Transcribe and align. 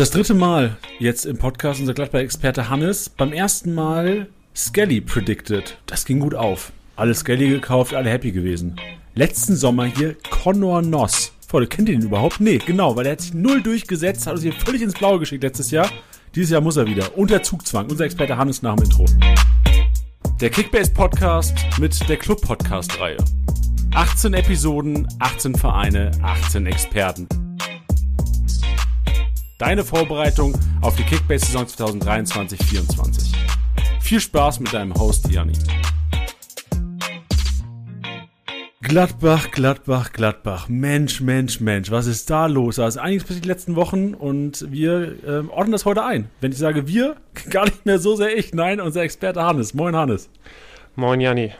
Das 0.00 0.10
dritte 0.10 0.32
Mal 0.32 0.78
jetzt 0.98 1.26
im 1.26 1.36
Podcast 1.36 1.78
unser 1.78 1.92
Gladbach-Experte 1.92 2.70
Hannes. 2.70 3.10
Beim 3.10 3.34
ersten 3.34 3.74
Mal 3.74 4.28
Skelly 4.56 5.02
predicted. 5.02 5.76
Das 5.84 6.06
ging 6.06 6.20
gut 6.20 6.34
auf. 6.34 6.72
Alle 6.96 7.14
Skelly 7.14 7.50
gekauft, 7.50 7.92
alle 7.92 8.08
happy 8.08 8.32
gewesen. 8.32 8.76
Letzten 9.14 9.56
Sommer 9.56 9.84
hier 9.84 10.16
Connor 10.30 10.80
Noss. 10.80 11.32
Freunde, 11.46 11.68
kennt 11.68 11.90
ihr 11.90 11.98
den 11.98 12.06
überhaupt? 12.06 12.40
Nee, 12.40 12.56
genau, 12.56 12.96
weil 12.96 13.04
er 13.04 13.12
hat 13.12 13.20
sich 13.20 13.34
null 13.34 13.60
durchgesetzt, 13.60 14.26
hat 14.26 14.32
uns 14.32 14.42
hier 14.42 14.54
völlig 14.54 14.80
ins 14.80 14.94
Blaue 14.94 15.18
geschickt 15.18 15.42
letztes 15.42 15.70
Jahr. 15.70 15.90
Dieses 16.34 16.48
Jahr 16.48 16.62
muss 16.62 16.78
er 16.78 16.86
wieder. 16.86 17.18
Unter 17.18 17.42
Zugzwang. 17.42 17.90
Unser 17.90 18.06
Experte 18.06 18.38
Hannes 18.38 18.62
nach 18.62 18.76
dem 18.76 18.84
Intro. 18.84 19.04
Der 20.40 20.48
Kickbase 20.48 20.92
Podcast 20.94 21.58
mit 21.78 22.08
der 22.08 22.16
Club 22.16 22.40
Podcast 22.40 22.98
Reihe. 22.98 23.18
18 23.92 24.32
Episoden, 24.32 25.06
18 25.18 25.56
Vereine, 25.56 26.10
18 26.22 26.64
Experten. 26.64 27.28
Deine 29.60 29.84
Vorbereitung 29.84 30.58
auf 30.80 30.96
die 30.96 31.02
Kickbase-Saison 31.02 31.66
2023-24. 31.66 33.34
Viel 34.00 34.18
Spaß 34.18 34.58
mit 34.60 34.72
deinem 34.72 34.94
Host 34.94 35.30
Janni. 35.30 35.52
Gladbach, 38.80 39.50
Gladbach, 39.50 40.14
Gladbach. 40.14 40.70
Mensch, 40.70 41.20
Mensch, 41.20 41.60
Mensch. 41.60 41.90
Was 41.90 42.06
ist 42.06 42.30
da 42.30 42.46
los? 42.46 42.76
Da 42.76 42.88
ist 42.88 42.96
einiges 42.96 43.24
passiert 43.24 43.44
die 43.44 43.48
letzten 43.48 43.76
Wochen 43.76 44.14
und 44.14 44.64
wir 44.70 45.16
ähm, 45.26 45.50
ordnen 45.50 45.72
das 45.72 45.84
heute 45.84 46.04
ein. 46.04 46.30
Wenn 46.40 46.52
ich 46.52 46.58
sage 46.58 46.88
wir, 46.88 47.16
gar 47.50 47.66
nicht 47.66 47.84
mehr 47.84 47.98
so 47.98 48.16
sehr 48.16 48.34
ich. 48.34 48.54
Nein, 48.54 48.80
unser 48.80 49.02
Experte 49.02 49.42
Hannes. 49.42 49.74
Moin, 49.74 49.94
Hannes. 49.94 50.30
Moin, 50.96 51.20
Janni. 51.20 51.52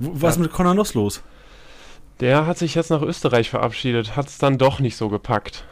Was 0.00 0.34
ist 0.34 0.42
mit 0.42 0.52
Conor 0.52 0.74
Noss 0.74 0.92
los? 0.92 1.22
Der 2.20 2.44
hat 2.44 2.58
sich 2.58 2.74
jetzt 2.74 2.90
nach 2.90 3.00
Österreich 3.00 3.48
verabschiedet, 3.48 4.16
hat 4.16 4.26
es 4.26 4.36
dann 4.36 4.58
doch 4.58 4.80
nicht 4.80 4.98
so 4.98 5.08
gepackt. 5.08 5.64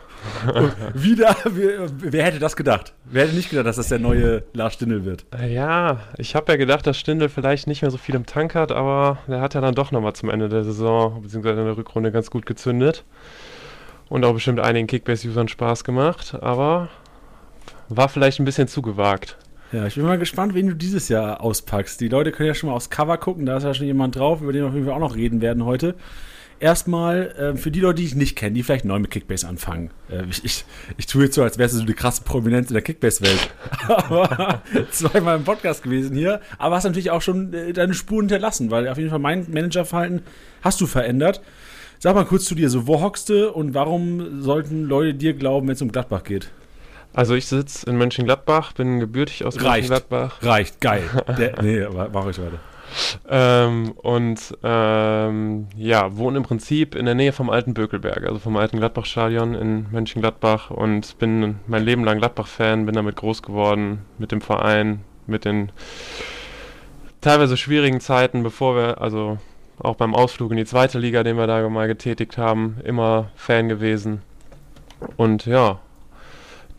Wieder, 0.95 1.37
wer, 1.45 1.87
wer, 1.99 2.25
hätte 2.25 2.39
das 2.39 2.57
gedacht? 2.57 2.95
Wer 3.05 3.25
hätte 3.25 3.35
nicht 3.35 3.51
gedacht, 3.51 3.67
dass 3.67 3.77
das 3.77 3.89
der 3.89 3.99
neue 3.99 4.45
Lars 4.53 4.75
Stindl 4.75 5.05
wird? 5.05 5.25
Ja, 5.49 6.01
ich 6.19 6.35
habe 6.35 6.53
ja 6.53 6.57
gedacht, 6.57 6.87
dass 6.87 6.99
Stindl 6.99 7.29
vielleicht 7.29 7.67
nicht 7.67 7.83
mehr 7.83 7.91
so 7.91 7.99
viel 7.99 8.15
im 8.15 8.27
Tank 8.27 8.55
hat, 8.55 8.73
aber 8.73 9.19
der 9.27 9.41
hat 9.41 9.55
ja 9.55 9.61
dann 9.61 9.75
doch 9.75 9.93
nochmal 9.93 10.15
zum 10.15 10.31
Ende 10.31 10.49
der 10.49 10.65
Saison, 10.65 11.23
beziehungsweise 11.23 11.61
in 11.61 11.67
der 11.67 11.77
Rückrunde 11.77 12.13
ganz 12.13 12.31
gut 12.31 12.47
gezündet. 12.47 13.05
Und 14.09 14.25
auch 14.25 14.35
bestimmt 14.35 14.61
einigen 14.61 14.87
Kickbase-Usern 14.87 15.49
Spaß 15.49 15.83
gemacht, 15.83 16.37
aber 16.41 16.89
war 17.89 18.09
vielleicht 18.09 18.39
ein 18.39 18.45
bisschen 18.45 18.69
zu 18.69 18.83
gewagt. 18.83 19.37
Ja, 19.73 19.87
ich 19.87 19.97
bin 19.97 20.05
mal 20.05 20.19
gespannt, 20.19 20.55
wen 20.55 20.69
du 20.69 20.75
dieses 20.75 21.09
Jahr 21.09 21.41
auspackst. 21.41 22.01
Die 22.01 22.09
Leute 22.09 22.31
können 22.31 22.47
ja 22.47 22.55
schon 22.55 22.71
mal 22.71 22.77
aufs 22.77 22.89
Cover 22.89 23.19
gucken, 23.19 23.47
da 23.47 23.57
ist 23.57 23.65
ja 23.65 23.75
schon 23.75 23.87
jemand 23.87 24.15
drauf, 24.15 24.41
über 24.41 24.53
den 24.53 24.63
wir 24.63 24.69
auf 24.69 24.75
jeden 24.75 24.87
Fall 24.87 24.95
auch 24.95 25.01
noch 25.01 25.17
reden 25.17 25.41
werden 25.41 25.65
heute 25.65 25.97
erstmal 26.61 27.29
äh, 27.39 27.57
für 27.57 27.71
die 27.71 27.81
Leute, 27.81 28.01
die 28.01 28.07
ich 28.07 28.15
nicht 28.15 28.37
kenne, 28.37 28.55
die 28.55 28.63
vielleicht 28.63 28.85
neu 28.85 28.99
mit 28.99 29.11
Kickbase 29.11 29.47
anfangen. 29.47 29.91
Äh, 30.11 30.25
ich, 30.31 30.45
ich, 30.45 30.65
ich 30.97 31.07
tue 31.07 31.25
jetzt 31.25 31.35
so, 31.35 31.43
als 31.43 31.59
wärst 31.59 31.75
du 31.75 31.79
so 31.79 31.85
die 31.85 31.95
krasse 31.95 32.23
Prominenz 32.23 32.69
in 32.69 32.75
der 32.75 32.83
Kickbase-Welt. 32.83 33.51
aber 33.89 34.63
zweimal 34.91 35.37
im 35.37 35.45
Podcast 35.45 35.83
gewesen 35.83 36.17
hier. 36.17 36.41
Aber 36.59 36.77
hast 36.77 36.85
natürlich 36.85 37.11
auch 37.11 37.23
schon 37.23 37.53
äh, 37.53 37.73
deine 37.73 37.95
Spuren 37.95 38.23
hinterlassen, 38.23 38.71
weil 38.71 38.89
auf 38.89 38.99
jeden 38.99 39.11
Fall 39.11 39.19
mein 39.19 39.47
Managerverhalten 39.51 40.23
hast 40.63 40.81
du 40.81 40.87
verändert. 40.87 41.41
Sag 41.99 42.15
mal 42.15 42.25
kurz 42.25 42.45
zu 42.45 42.55
dir, 42.55 42.69
so 42.69 42.87
wo 42.87 43.01
hockst 43.01 43.31
du 43.31 43.51
und 43.51 43.75
warum 43.75 44.43
sollten 44.43 44.85
Leute 44.85 45.15
dir 45.15 45.33
glauben, 45.33 45.67
wenn 45.67 45.75
es 45.75 45.83
um 45.83 45.93
Gladbach 45.93 46.25
geht? 46.25 46.51
Also 47.15 47.35
ich 47.35 47.47
sitze 47.47 47.89
in 47.89 47.97
Mönchengladbach, 47.97 48.73
bin 48.73 49.01
gebürtig 49.01 49.45
aus 49.45 49.57
Reicht. 49.57 49.89
Mönchengladbach. 49.89 50.43
Reicht, 50.43 50.81
geil. 50.83 51.03
Der, 51.39 51.63
nee, 51.63 51.87
mach 52.13 52.29
ich 52.29 52.39
weiter. 52.39 52.61
Ähm, 53.29 53.93
und 53.93 54.57
ähm, 54.63 55.67
ja, 55.77 56.17
wohne 56.17 56.39
im 56.39 56.43
Prinzip 56.45 56.95
in 56.95 57.07
der 57.07 57.15
Nähe 57.15 57.33
vom 57.33 57.51
alten 57.51 57.75
Bökelberg, 57.75 58.25
also 58.25 58.39
vom 58.39 58.57
alten 58.57 58.79
Gladbach-Stadion 58.79 59.55
in 59.55 59.87
Mönchengladbach 59.91 60.71
und 60.71 61.19
bin 61.19 61.57
mein 61.67 61.85
Leben 61.85 62.05
lang 62.05 62.19
Gladbach-Fan, 62.19 62.87
bin 62.87 62.95
damit 62.95 63.17
groß 63.17 63.43
geworden, 63.43 64.01
mit 64.19 64.33
dem 64.33 64.41
Verein, 64.41 65.01
mit 65.27 65.45
den 65.45 65.73
teilweise 67.21 67.57
schwierigen 67.57 68.01
Zeiten, 68.01 68.43
bevor 68.43 68.77
wir, 68.77 69.01
also 69.01 69.39
auch 69.79 69.97
beim 69.97 70.15
Ausflug 70.15 70.51
in 70.53 70.57
die 70.57 70.65
zweite 70.65 70.99
Liga, 70.99 71.23
den 71.23 71.37
wir 71.37 71.47
da 71.47 71.69
mal 71.69 71.89
getätigt 71.89 72.39
haben, 72.39 72.79
immer 72.85 73.31
Fan 73.35 73.69
gewesen. 73.69 74.23
Und 75.17 75.45
ja, 75.47 75.81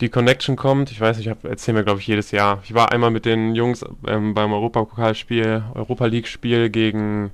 die 0.00 0.08
Connection 0.08 0.56
kommt. 0.56 0.90
Ich 0.90 1.00
weiß, 1.00 1.18
ich 1.18 1.26
erzähle 1.26 1.78
mir, 1.78 1.84
glaube 1.84 2.00
ich, 2.00 2.06
jedes 2.06 2.30
Jahr. 2.30 2.60
Ich 2.64 2.74
war 2.74 2.92
einmal 2.92 3.10
mit 3.10 3.24
den 3.24 3.54
Jungs 3.54 3.84
ähm, 4.06 4.34
beim 4.34 4.52
Europapokalspiel, 4.52 5.64
Europa 5.74 6.06
League-Spiel 6.06 6.70
gegen 6.70 7.30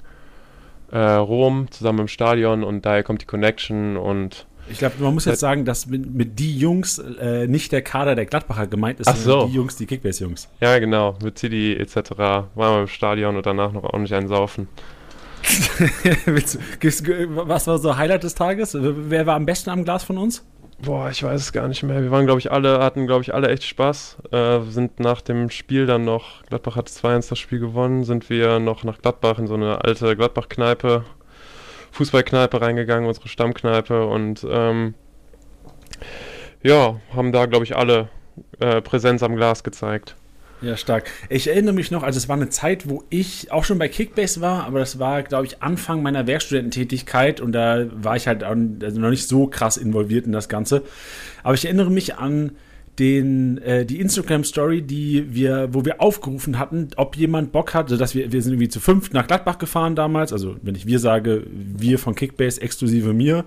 äh, 0.91 0.99
Rom 0.99 1.71
zusammen 1.71 2.01
im 2.01 2.09
Stadion 2.09 2.65
und 2.65 2.87
daher 2.87 3.03
kommt 3.03 3.23
die 3.23 3.27
Connection 3.27 3.97
und 3.97 4.47
ich 4.71 4.79
glaube, 4.79 4.95
man 4.99 5.13
muss 5.13 5.27
jetzt 5.27 5.41
sagen, 5.41 5.67
dass 5.67 5.87
mit, 5.87 6.15
mit 6.15 6.39
die 6.39 6.57
Jungs 6.57 6.99
äh, 6.99 7.47
nicht 7.47 7.71
der 7.73 7.83
Kader 7.83 8.15
der 8.15 8.25
Gladbacher 8.25 8.67
gemeint 8.67 8.99
ist, 8.99 9.09
Ach 9.09 9.17
so. 9.17 9.47
die 9.47 9.53
Jungs, 9.53 9.77
die 9.77 9.85
Kickbase-Jungs. 9.85 10.49
Ja, 10.61 10.79
genau. 10.79 11.19
Mit 11.23 11.39
City 11.39 11.75
etc. 11.75 12.13
waren 12.19 12.49
wir 12.55 12.81
im 12.81 12.87
Stadion 12.87 13.37
und 13.37 13.45
danach 13.45 13.73
noch 13.73 13.85
ordentlich 13.85 14.15
einen 14.15 14.29
saufen. 14.29 14.69
was 16.25 17.67
war 17.67 17.79
so 17.79 17.97
Highlight 17.99 18.25
des 18.25 18.35
Tages? 18.35 18.75
Wer 18.81 19.27
war 19.27 19.37
am 19.37 19.45
besten 19.45 19.69
am 19.69 19.85
Glas 19.85 20.03
von 20.03 20.17
uns? 20.17 20.43
Boah, 20.83 21.09
ich 21.09 21.23
weiß 21.23 21.41
es 21.41 21.53
gar 21.53 21.69
nicht 21.69 21.83
mehr. 21.83 22.03
Wir 22.03 22.11
waren, 22.11 22.27
glaube 22.27 22.41
ich, 22.41 22.51
alle, 22.51 22.81
hatten, 22.81 23.07
glaube 23.07 23.23
ich, 23.23 23.33
alle 23.33 23.49
echt 23.49 23.65
Spaß. 23.65 24.19
Äh, 24.33 24.61
sind 24.62 25.01
nach 25.01 25.21
dem 25.21 25.51
Spiel 25.51 25.87
dann 25.87 26.05
noch, 26.05 26.43
Gladbach 26.47 26.77
hat 26.77 26.89
2-1 26.89 27.31
das 27.31 27.39
Spiel 27.39 27.61
gewonnen, 27.61 28.05
sind 28.05 28.29
wir 28.29 28.59
noch 28.59 28.84
nach 28.84 28.99
Gladbach 29.01 29.39
in 29.39 29.47
so 29.47 29.55
eine 29.55 29.84
alte 29.84 30.17
Gladbach-Kneipe, 30.17 31.05
Fußballkneipe 31.93 32.61
reingegangen, 32.61 33.07
unsere 33.07 33.29
Stammkneipe 33.29 34.07
und 34.07 34.45
ähm, 34.51 34.95
ja, 36.63 37.01
haben 37.15 37.31
da, 37.31 37.47
glaube 37.47 37.65
ich, 37.65 37.77
alle 37.77 38.09
äh, 38.59 38.81
Präsenz 38.81 39.23
am 39.23 39.37
Glas 39.37 39.63
gezeigt. 39.63 40.17
Ja, 40.65 40.79
stark. 40.79 41.11
Ich 41.29 41.47
erinnere 41.47 41.75
mich 41.75 41.91
noch, 41.91 42.03
also 42.03 42.17
es 42.17 42.27
war 42.27 42.37
eine 42.37 42.49
Zeit, 42.49 42.89
wo 42.89 43.05
ich 43.11 43.53
auch 43.53 43.65
schon 43.65 43.79
bei 43.79 43.89
Kickbase 43.89 44.41
war, 44.41 44.65
aber 44.65 44.79
das 44.79 44.99
war, 44.99 45.23
glaube 45.23 45.45
ich, 45.45 45.63
Anfang 45.63 46.03
meiner 46.03 46.27
Werkstudententätigkeit 46.27 47.43
und 47.43 47.53
da 47.53 47.85
war 47.93 48.17
ich 48.17 48.27
halt 48.27 48.43
also 48.43 48.99
noch 48.99 49.11
nicht 49.11 49.29
so 49.29 49.47
krass 49.47 49.77
involviert 49.77 50.25
in 50.25 50.33
das 50.33 50.49
Ganze. 50.49 50.83
Aber 51.43 51.53
ich 51.53 51.67
erinnere 51.67 51.91
mich 51.91 52.15
an 52.15 52.53
den, 52.99 53.59
äh, 53.59 53.85
die 53.85 54.01
Instagram-Story, 54.01 54.81
die 54.81 55.35
wir, 55.35 55.69
wo 55.73 55.85
wir 55.85 56.01
aufgerufen 56.01 56.59
hatten, 56.59 56.89
ob 56.97 57.15
jemand 57.17 57.53
Bock 57.53 57.75
hat, 57.75 57.91
dass 57.91 58.15
wir, 58.15 58.33
wir 58.33 58.41
sind 58.41 58.53
irgendwie 58.53 58.71
zu 58.71 58.81
fünft 58.81 59.13
nach 59.13 59.27
Gladbach 59.27 59.59
gefahren 59.59 59.95
damals, 59.95 60.33
also 60.33 60.57
wenn 60.63 60.77
ich 60.77 60.87
wir 60.87 60.99
sage, 60.99 61.45
wir 61.51 61.99
von 61.99 62.15
Kickbase 62.15 62.63
exklusive 62.63 63.13
mir. 63.13 63.45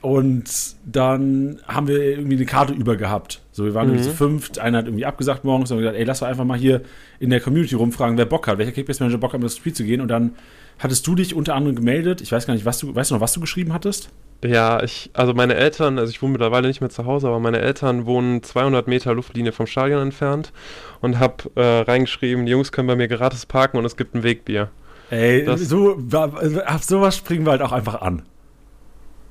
Und 0.00 0.76
dann 0.86 1.60
haben 1.68 1.86
wir 1.86 2.02
irgendwie 2.02 2.36
eine 2.36 2.46
Karte 2.46 2.72
über 2.72 2.96
gehabt. 2.96 3.42
So, 3.52 3.64
wir 3.64 3.74
waren 3.74 3.88
mhm. 3.88 3.94
irgendwie 3.94 4.10
zu 4.10 4.16
fünft, 4.16 4.58
einer 4.58 4.78
hat 4.78 4.86
irgendwie 4.86 5.04
abgesagt 5.04 5.44
morgens 5.44 5.70
und 5.70 5.78
gesagt, 5.78 5.96
ey, 5.96 6.04
lass 6.04 6.20
doch 6.20 6.26
einfach 6.26 6.44
mal 6.44 6.58
hier 6.58 6.82
in 7.18 7.30
der 7.30 7.40
Community 7.40 7.74
rumfragen, 7.74 8.16
wer 8.16 8.24
Bock 8.24 8.46
hat, 8.46 8.58
welcher 8.58 8.72
Kickbase-Manager 8.72 9.18
Bock 9.18 9.32
hat, 9.32 9.38
um 9.38 9.42
das 9.42 9.56
Spiel 9.56 9.74
zu 9.74 9.84
gehen. 9.84 10.00
Und 10.00 10.08
dann 10.08 10.36
hattest 10.78 11.06
du 11.06 11.14
dich 11.14 11.34
unter 11.34 11.54
anderem 11.54 11.76
gemeldet. 11.76 12.22
Ich 12.22 12.32
weiß 12.32 12.46
gar 12.46 12.54
nicht, 12.54 12.64
was 12.64 12.78
du, 12.78 12.94
weißt 12.94 13.10
du 13.10 13.16
noch, 13.16 13.20
was 13.20 13.34
du 13.34 13.40
geschrieben 13.40 13.74
hattest? 13.74 14.10
Ja, 14.42 14.82
ich, 14.82 15.10
also 15.12 15.34
meine 15.34 15.54
Eltern, 15.54 15.98
also 15.98 16.10
ich 16.10 16.22
wohne 16.22 16.32
mittlerweile 16.32 16.66
nicht 16.66 16.80
mehr 16.80 16.88
zu 16.88 17.04
Hause, 17.04 17.28
aber 17.28 17.40
meine 17.40 17.58
Eltern 17.58 18.06
wohnen 18.06 18.42
200 18.42 18.88
Meter 18.88 19.14
Luftlinie 19.14 19.52
vom 19.52 19.66
Stadion 19.66 20.00
entfernt 20.00 20.52
und 21.02 21.18
hab 21.18 21.50
äh, 21.56 21.60
reingeschrieben, 21.60 22.46
die 22.46 22.52
Jungs 22.52 22.72
können 22.72 22.88
bei 22.88 22.96
mir 22.96 23.08
gratis 23.08 23.44
parken 23.44 23.76
und 23.76 23.84
es 23.84 23.98
gibt 23.98 24.14
ein 24.14 24.22
Wegbier. 24.22 24.70
Ey, 25.10 25.44
das, 25.44 25.60
so, 25.60 25.98
auf 26.66 26.84
sowas 26.84 27.16
springen 27.16 27.44
wir 27.44 27.50
halt 27.50 27.62
auch 27.62 27.72
einfach 27.72 28.00
an. 28.00 28.22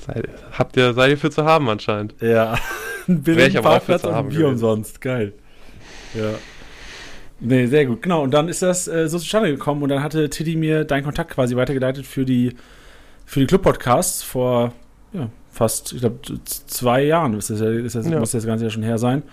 Seid, 0.05 0.29
habt 0.51 0.77
ihr, 0.77 0.93
seid 0.93 1.11
ihr 1.11 1.17
für 1.17 1.31
zu 1.31 1.45
haben 1.45 1.69
anscheinend. 1.69 2.15
Ja. 2.21 2.57
Ein 3.07 3.23
billigen 3.23 3.61
Parkplatz 3.61 4.03
und 4.03 4.13
ein 4.13 4.29
Bier 4.29 4.47
umsonst. 4.47 5.01
Geil. 5.01 5.33
Ja. 6.13 6.35
Nee, 7.39 7.65
sehr 7.65 7.85
gut. 7.85 8.03
Genau, 8.03 8.21
und 8.21 8.31
dann 8.31 8.49
ist 8.49 8.61
das 8.61 8.87
äh, 8.87 9.07
so 9.07 9.17
zustande 9.17 9.49
gekommen 9.49 9.81
und 9.81 9.89
dann 9.89 10.03
hatte 10.03 10.29
Tiddy 10.29 10.55
mir 10.55 10.83
deinen 10.83 11.03
Kontakt 11.03 11.31
quasi 11.31 11.55
weitergeleitet 11.55 12.05
für 12.05 12.25
die, 12.25 12.55
für 13.25 13.39
die 13.39 13.47
Club-Podcasts 13.47 14.21
vor 14.21 14.73
ja, 15.13 15.29
fast, 15.51 15.93
ich 15.93 16.01
glaube, 16.01 16.19
zwei 16.43 17.03
Jahren 17.03 17.33
ist 17.33 17.49
das, 17.49 17.61
ist 17.61 17.95
das, 17.95 18.07
ja. 18.07 18.19
muss 18.19 18.31
das 18.31 18.45
Ganze 18.45 18.65
ja 18.65 18.69
schon 18.69 18.83
her 18.83 18.97
sein. 18.97 19.23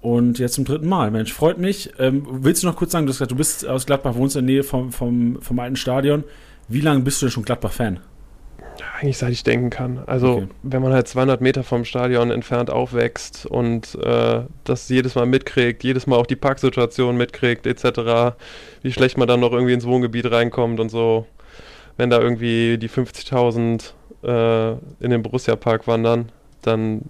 Und 0.00 0.38
jetzt 0.38 0.54
zum 0.54 0.64
dritten 0.64 0.88
Mal. 0.88 1.10
Mensch, 1.10 1.32
freut 1.32 1.58
mich. 1.58 1.92
Ähm, 1.98 2.26
willst 2.30 2.62
du 2.62 2.66
noch 2.66 2.76
kurz 2.76 2.92
sagen, 2.92 3.06
du, 3.06 3.12
gesagt, 3.12 3.30
du 3.30 3.36
bist 3.36 3.66
aus 3.66 3.86
Gladbach, 3.86 4.14
wohnst 4.14 4.36
in 4.36 4.46
der 4.46 4.54
Nähe 4.54 4.62
vom, 4.62 4.92
vom, 4.92 5.42
vom 5.42 5.58
alten 5.58 5.76
Stadion. 5.76 6.24
Wie 6.68 6.80
lange 6.80 7.00
bist 7.00 7.20
du 7.20 7.26
denn 7.26 7.32
schon 7.32 7.44
Gladbach-Fan? 7.44 8.00
Eigentlich 9.00 9.16
seit 9.16 9.32
ich 9.32 9.44
denken 9.44 9.70
kann. 9.70 10.02
Also 10.06 10.34
okay. 10.34 10.48
wenn 10.62 10.82
man 10.82 10.92
halt 10.92 11.08
200 11.08 11.40
Meter 11.40 11.64
vom 11.64 11.86
Stadion 11.86 12.30
entfernt 12.30 12.68
aufwächst 12.68 13.46
und 13.46 13.94
äh, 13.94 14.42
das 14.64 14.90
jedes 14.90 15.14
Mal 15.14 15.24
mitkriegt, 15.24 15.82
jedes 15.82 16.06
Mal 16.06 16.16
auch 16.16 16.26
die 16.26 16.36
Parksituation 16.36 17.16
mitkriegt 17.16 17.66
etc., 17.66 18.36
wie 18.82 18.92
schlecht 18.92 19.16
man 19.16 19.26
dann 19.26 19.40
noch 19.40 19.52
irgendwie 19.52 19.72
ins 19.72 19.86
Wohngebiet 19.86 20.30
reinkommt 20.30 20.80
und 20.80 20.90
so, 20.90 21.26
wenn 21.96 22.10
da 22.10 22.20
irgendwie 22.20 22.76
die 22.76 22.90
50.000 22.90 23.92
äh, 24.22 24.72
in 25.02 25.10
den 25.10 25.22
Borussia-Park 25.22 25.86
wandern, 25.86 26.30
dann 26.60 27.06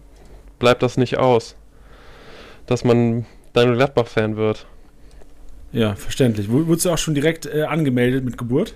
bleibt 0.61 0.85
das 0.85 0.97
nicht 0.97 1.19
aus, 1.19 1.57
dass 2.67 2.85
man 2.85 3.27
dann 3.53 3.75
Gladbach-Fan 3.75 4.37
wird. 4.37 4.65
Ja, 5.73 5.97
verständlich. 5.97 6.49
Wurdest 6.51 6.85
du 6.85 6.91
auch 6.91 6.99
schon 6.99 7.15
direkt 7.15 7.47
äh, 7.47 7.63
angemeldet 7.63 8.25
mit 8.25 8.39
Geburt? 8.39 8.75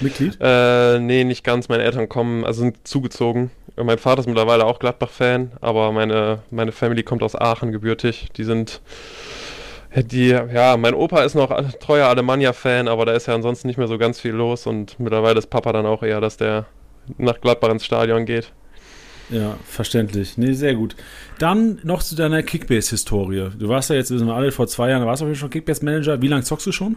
Mitglied? 0.00 0.38
Äh, 0.40 0.98
nee, 0.98 1.24
nicht 1.24 1.44
ganz. 1.44 1.68
Meine 1.68 1.84
Eltern 1.84 2.08
kommen, 2.08 2.44
also 2.44 2.60
sind 2.60 2.86
zugezogen 2.86 3.50
Mein 3.76 3.98
Vater 3.98 4.20
ist 4.20 4.26
mittlerweile 4.26 4.64
auch 4.64 4.78
Gladbach-Fan, 4.78 5.52
aber 5.60 5.92
meine, 5.92 6.40
meine 6.50 6.72
Family 6.72 7.02
kommt 7.02 7.22
aus 7.22 7.34
Aachen 7.34 7.72
gebürtig. 7.72 8.28
Die 8.36 8.44
sind 8.44 8.80
die, 9.96 10.28
ja, 10.28 10.76
mein 10.76 10.94
Opa 10.94 11.22
ist 11.22 11.34
noch 11.34 11.50
treuer 11.78 12.08
Alemannia-Fan, 12.08 12.88
aber 12.88 13.06
da 13.06 13.12
ist 13.12 13.26
ja 13.26 13.34
ansonsten 13.34 13.68
nicht 13.68 13.76
mehr 13.76 13.86
so 13.86 13.96
ganz 13.96 14.20
viel 14.20 14.32
los 14.32 14.66
und 14.66 14.98
mittlerweile 14.98 15.38
ist 15.38 15.50
Papa 15.50 15.72
dann 15.72 15.86
auch 15.86 16.02
eher, 16.02 16.20
dass 16.20 16.36
der 16.36 16.66
nach 17.16 17.40
Gladbach 17.40 17.70
ins 17.70 17.84
Stadion 17.84 18.24
geht. 18.24 18.52
Ja, 19.30 19.56
verständlich. 19.64 20.36
Nee, 20.36 20.52
sehr 20.52 20.74
gut. 20.74 20.96
Dann 21.38 21.80
noch 21.82 22.02
zu 22.02 22.14
deiner 22.14 22.42
Kickbase-Historie. 22.42 23.50
Du 23.58 23.68
warst 23.68 23.88
ja 23.90 23.96
jetzt, 23.96 24.10
wissen 24.10 24.26
wir 24.26 24.34
alle, 24.34 24.52
vor 24.52 24.66
zwei 24.66 24.90
Jahren, 24.90 25.06
warst 25.06 25.22
du 25.22 25.34
schon 25.34 25.50
Kickbase-Manager. 25.50 26.20
Wie 26.20 26.28
lange 26.28 26.42
zockst 26.42 26.66
du 26.66 26.72
schon? 26.72 26.96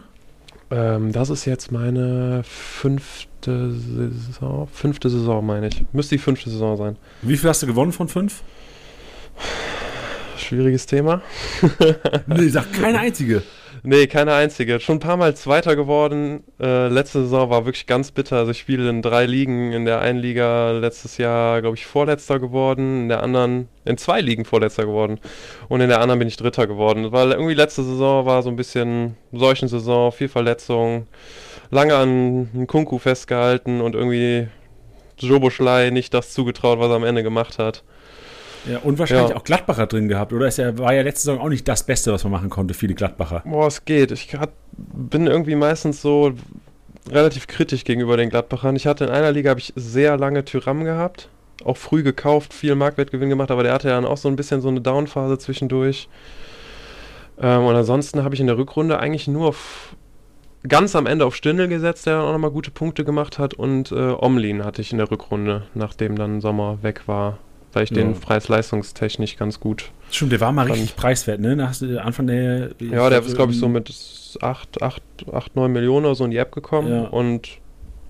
Ähm, 0.70 1.12
das 1.12 1.30
ist 1.30 1.44
jetzt 1.44 1.72
meine 1.72 2.42
fünfte 2.44 3.72
Saison. 3.72 4.68
Fünfte 4.72 5.08
Saison, 5.08 5.44
meine 5.44 5.68
ich. 5.68 5.84
Müsste 5.92 6.16
die 6.16 6.22
fünfte 6.22 6.50
Saison 6.50 6.76
sein. 6.76 6.96
Wie 7.22 7.36
viel 7.36 7.48
hast 7.48 7.62
du 7.62 7.66
gewonnen 7.66 7.92
von 7.92 8.08
fünf? 8.08 8.42
Schwieriges 10.36 10.86
Thema. 10.86 11.22
nee, 12.26 12.48
sag 12.48 12.72
keine 12.72 12.98
einzige. 13.00 13.42
Nee, 13.82 14.06
keine 14.06 14.34
einzige. 14.34 14.80
Schon 14.80 14.96
ein 14.96 15.00
paar 15.00 15.16
Mal 15.16 15.36
Zweiter 15.36 15.76
geworden. 15.76 16.44
Äh, 16.60 16.88
letzte 16.88 17.22
Saison 17.22 17.50
war 17.50 17.64
wirklich 17.64 17.86
ganz 17.86 18.10
bitter. 18.10 18.36
Also 18.36 18.50
ich 18.50 18.58
spiele 18.58 18.88
in 18.88 19.02
drei 19.02 19.26
Ligen. 19.26 19.72
In 19.72 19.84
der 19.84 20.00
einen 20.00 20.18
Liga 20.18 20.72
letztes 20.72 21.18
Jahr, 21.18 21.60
glaube 21.60 21.76
ich, 21.76 21.86
Vorletzter 21.86 22.38
geworden. 22.38 23.02
In 23.02 23.08
der 23.08 23.22
anderen, 23.22 23.68
in 23.84 23.96
zwei 23.98 24.20
Ligen 24.20 24.44
Vorletzter 24.44 24.84
geworden. 24.84 25.20
Und 25.68 25.80
in 25.80 25.88
der 25.88 26.00
anderen 26.00 26.18
bin 26.18 26.28
ich 26.28 26.36
Dritter 26.36 26.66
geworden. 26.66 27.12
Weil 27.12 27.32
irgendwie 27.32 27.54
letzte 27.54 27.82
Saison 27.82 28.26
war 28.26 28.42
so 28.42 28.50
ein 28.50 28.56
bisschen 28.56 29.16
solchen 29.32 29.68
Saison, 29.68 30.12
viel 30.12 30.28
Verletzungen. 30.28 31.06
Lange 31.70 31.94
an 31.96 32.66
Kunku 32.66 32.98
festgehalten 32.98 33.80
und 33.80 33.94
irgendwie 33.94 34.48
Jobo 35.18 35.50
Schlei 35.50 35.90
nicht 35.90 36.14
das 36.14 36.32
zugetraut, 36.32 36.78
was 36.78 36.88
er 36.88 36.96
am 36.96 37.04
Ende 37.04 37.22
gemacht 37.22 37.58
hat. 37.58 37.82
Ja, 38.68 38.78
und 38.80 38.98
wahrscheinlich 38.98 39.30
ja. 39.30 39.36
auch 39.36 39.44
Gladbacher 39.44 39.86
drin 39.86 40.08
gehabt, 40.08 40.32
oder? 40.32 40.46
Es 40.46 40.58
war 40.58 40.92
ja 40.92 41.02
letzte 41.02 41.26
Saison 41.26 41.40
auch 41.40 41.48
nicht 41.48 41.66
das 41.66 41.84
Beste, 41.84 42.12
was 42.12 42.24
man 42.24 42.32
machen 42.32 42.50
konnte, 42.50 42.74
viele 42.74 42.94
Gladbacher. 42.94 43.42
Boah, 43.46 43.66
es 43.66 43.84
geht. 43.84 44.10
Ich 44.12 44.28
grad, 44.28 44.50
bin 44.76 45.26
irgendwie 45.26 45.54
meistens 45.54 46.02
so 46.02 46.34
relativ 47.10 47.46
kritisch 47.46 47.84
gegenüber 47.84 48.16
den 48.16 48.28
Gladbachern. 48.28 48.76
Ich 48.76 48.86
hatte 48.86 49.04
in 49.04 49.10
einer 49.10 49.32
Liga 49.32 49.50
habe 49.50 49.60
ich 49.60 49.72
sehr 49.76 50.18
lange 50.18 50.44
Tyram 50.44 50.84
gehabt, 50.84 51.30
auch 51.64 51.76
früh 51.76 52.02
gekauft, 52.02 52.52
viel 52.52 52.74
Marktwertgewinn 52.74 53.30
gemacht, 53.30 53.50
aber 53.50 53.62
der 53.62 53.72
hatte 53.72 53.88
dann 53.88 54.04
auch 54.04 54.18
so 54.18 54.28
ein 54.28 54.36
bisschen 54.36 54.60
so 54.60 54.68
eine 54.68 54.82
Downphase 54.82 55.38
zwischendurch. 55.38 56.08
Ähm, 57.40 57.64
und 57.64 57.74
ansonsten 57.74 58.22
habe 58.22 58.34
ich 58.34 58.40
in 58.40 58.46
der 58.46 58.58
Rückrunde 58.58 58.98
eigentlich 58.98 59.28
nur 59.28 59.48
auf, 59.48 59.96
ganz 60.66 60.94
am 60.94 61.06
Ende 61.06 61.24
auf 61.24 61.34
Stindel 61.34 61.68
gesetzt, 61.68 62.06
der 62.06 62.16
dann 62.16 62.26
auch 62.26 62.32
nochmal 62.32 62.50
gute 62.50 62.70
Punkte 62.70 63.04
gemacht 63.04 63.38
hat 63.38 63.54
und 63.54 63.92
äh, 63.92 63.94
Omlin 63.94 64.64
hatte 64.64 64.82
ich 64.82 64.92
in 64.92 64.98
der 64.98 65.10
Rückrunde, 65.10 65.62
nachdem 65.74 66.16
dann 66.16 66.42
Sommer 66.42 66.82
weg 66.82 67.02
war 67.06 67.38
weil 67.72 67.84
ich 67.84 67.90
ja. 67.90 67.96
den 67.96 68.14
preis-leistungstechnisch 68.14 69.36
ganz 69.36 69.60
gut. 69.60 69.90
Stimmt, 70.10 70.32
der 70.32 70.40
war 70.40 70.52
mal 70.52 70.66
fand. 70.66 70.78
richtig 70.78 70.96
preiswert, 70.96 71.40
ne? 71.40 71.54
Nach 71.56 71.74
Anfang 72.02 72.26
der. 72.26 72.70
Ja, 72.80 73.10
der 73.10 73.20
ist, 73.20 73.34
glaube 73.34 73.52
ich, 73.52 73.58
so 73.58 73.68
mit 73.68 73.92
8, 74.40 74.82
8, 74.82 75.02
8, 75.32 75.56
9 75.56 75.72
Millionen 75.72 76.06
oder 76.06 76.14
so 76.14 76.24
in 76.24 76.30
die 76.30 76.38
App 76.38 76.52
gekommen 76.52 76.90
ja. 76.90 77.02
und 77.08 77.48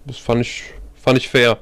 das 0.06 0.18
fand 0.18 0.40
ich, 0.40 0.64
fand 0.94 1.18
ich 1.18 1.28
fair. 1.28 1.58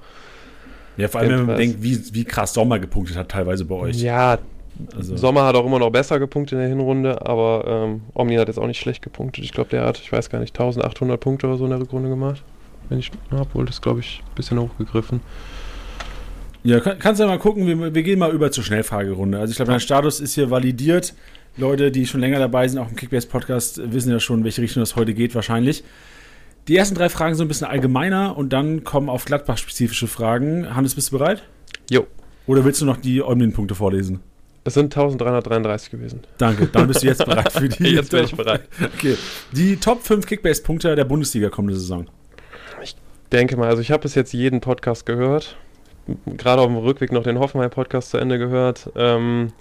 Ja, 0.96 1.08
vor 1.08 1.20
allem, 1.20 1.30
wenn 1.30 1.46
man 1.46 1.56
denkt, 1.56 1.82
wie, 1.82 2.14
wie 2.14 2.24
krass 2.24 2.54
Sommer 2.54 2.78
gepunktet 2.78 3.16
hat, 3.16 3.30
teilweise 3.30 3.64
bei 3.64 3.74
euch. 3.74 4.00
Ja, 4.00 4.38
also. 4.94 5.16
Sommer 5.16 5.44
hat 5.44 5.54
auch 5.54 5.66
immer 5.66 5.78
noch 5.78 5.90
besser 5.90 6.18
gepunktet 6.18 6.52
in 6.54 6.58
der 6.58 6.68
Hinrunde, 6.68 7.24
aber 7.26 7.64
ähm, 7.66 8.02
Omni 8.14 8.36
hat 8.36 8.48
jetzt 8.48 8.58
auch 8.58 8.66
nicht 8.66 8.80
schlecht 8.80 9.02
gepunktet. 9.02 9.44
Ich 9.44 9.52
glaube, 9.52 9.70
der 9.70 9.84
hat, 9.84 9.98
ich 9.98 10.10
weiß 10.10 10.30
gar 10.30 10.38
nicht, 10.38 10.58
1800 10.58 11.20
Punkte 11.20 11.46
oder 11.46 11.56
so 11.56 11.64
in 11.64 11.70
der 11.70 11.80
Rückrunde 11.80 12.08
gemacht. 12.08 12.42
Wenn 12.88 12.98
ich, 12.98 13.10
obwohl 13.30 13.66
das, 13.66 13.82
glaube 13.82 14.00
ich, 14.00 14.22
ein 14.24 14.34
bisschen 14.34 14.60
hochgegriffen. 14.60 15.20
Ja, 16.66 16.80
kann, 16.80 16.98
kannst 16.98 17.20
ja 17.20 17.28
mal 17.28 17.38
gucken, 17.38 17.64
wir, 17.64 17.94
wir, 17.94 18.02
gehen 18.02 18.18
mal 18.18 18.32
über 18.32 18.50
zur 18.50 18.64
Schnellfragerunde. 18.64 19.38
Also 19.38 19.52
ich 19.52 19.56
glaube, 19.56 19.70
dein 19.70 19.78
Status 19.78 20.18
ist 20.18 20.34
hier 20.34 20.50
validiert. 20.50 21.14
Leute, 21.56 21.92
die 21.92 22.06
schon 22.06 22.20
länger 22.20 22.40
dabei 22.40 22.66
sind, 22.66 22.80
auch 22.80 22.90
im 22.90 22.96
Kickbase-Podcast, 22.96 23.92
wissen 23.92 24.10
ja 24.10 24.18
schon, 24.18 24.42
welche 24.42 24.62
Richtung 24.62 24.82
das 24.82 24.96
heute 24.96 25.14
geht 25.14 25.36
wahrscheinlich. 25.36 25.84
Die 26.66 26.76
ersten 26.76 26.96
drei 26.96 27.08
Fragen 27.08 27.36
sind 27.36 27.44
ein 27.44 27.48
bisschen 27.48 27.68
allgemeiner 27.68 28.36
und 28.36 28.52
dann 28.52 28.82
kommen 28.82 29.08
auf 29.08 29.26
Gladbach-spezifische 29.26 30.08
Fragen. 30.08 30.74
Hannes, 30.74 30.96
bist 30.96 31.12
du 31.12 31.18
bereit? 31.18 31.44
Jo. 31.88 32.08
Oder 32.48 32.64
willst 32.64 32.80
du 32.80 32.84
noch 32.84 32.96
die 32.96 33.22
Omnin-Punkte 33.22 33.76
vorlesen? 33.76 34.18
Es 34.64 34.74
sind 34.74 34.86
1333 34.86 35.92
gewesen. 35.92 36.24
Danke, 36.36 36.66
dann 36.66 36.88
bist 36.88 37.04
du 37.04 37.06
jetzt 37.06 37.24
bereit 37.24 37.52
für 37.52 37.68
die. 37.68 37.84
jetzt 37.94 38.10
bin 38.10 38.24
ich 38.24 38.34
bereit. 38.34 38.62
Okay. 38.96 39.16
Die 39.52 39.76
Top 39.76 40.02
5 40.02 40.26
Kickbase-Punkte 40.26 40.96
der 40.96 41.04
Bundesliga 41.04 41.48
kommende 41.48 41.78
Saison. 41.78 42.08
Ich 42.82 42.96
denke 43.30 43.56
mal, 43.56 43.68
also 43.68 43.80
ich 43.80 43.92
habe 43.92 44.02
bis 44.02 44.16
jetzt 44.16 44.32
jeden 44.32 44.60
Podcast 44.60 45.06
gehört 45.06 45.56
gerade 46.26 46.62
auf 46.62 46.68
dem 46.68 46.76
Rückweg 46.76 47.12
noch 47.12 47.22
den 47.22 47.38
Hoffenheim-Podcast 47.38 48.10
zu 48.10 48.18
Ende 48.18 48.38
gehört. 48.38 48.90
Ähm, 48.96 49.52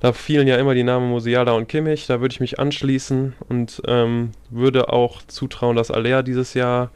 da 0.00 0.12
fielen 0.12 0.48
ja 0.48 0.56
immer 0.56 0.74
die 0.74 0.82
Namen 0.82 1.08
Musiala 1.10 1.52
und 1.52 1.68
Kimmich. 1.68 2.06
Da 2.06 2.20
würde 2.20 2.32
ich 2.32 2.40
mich 2.40 2.58
anschließen 2.58 3.34
und 3.48 3.82
ähm, 3.86 4.32
würde 4.50 4.92
auch 4.92 5.22
zutrauen, 5.22 5.76
dass 5.76 5.90
Alea 5.90 6.22
dieses 6.22 6.54
Jahr 6.54 6.90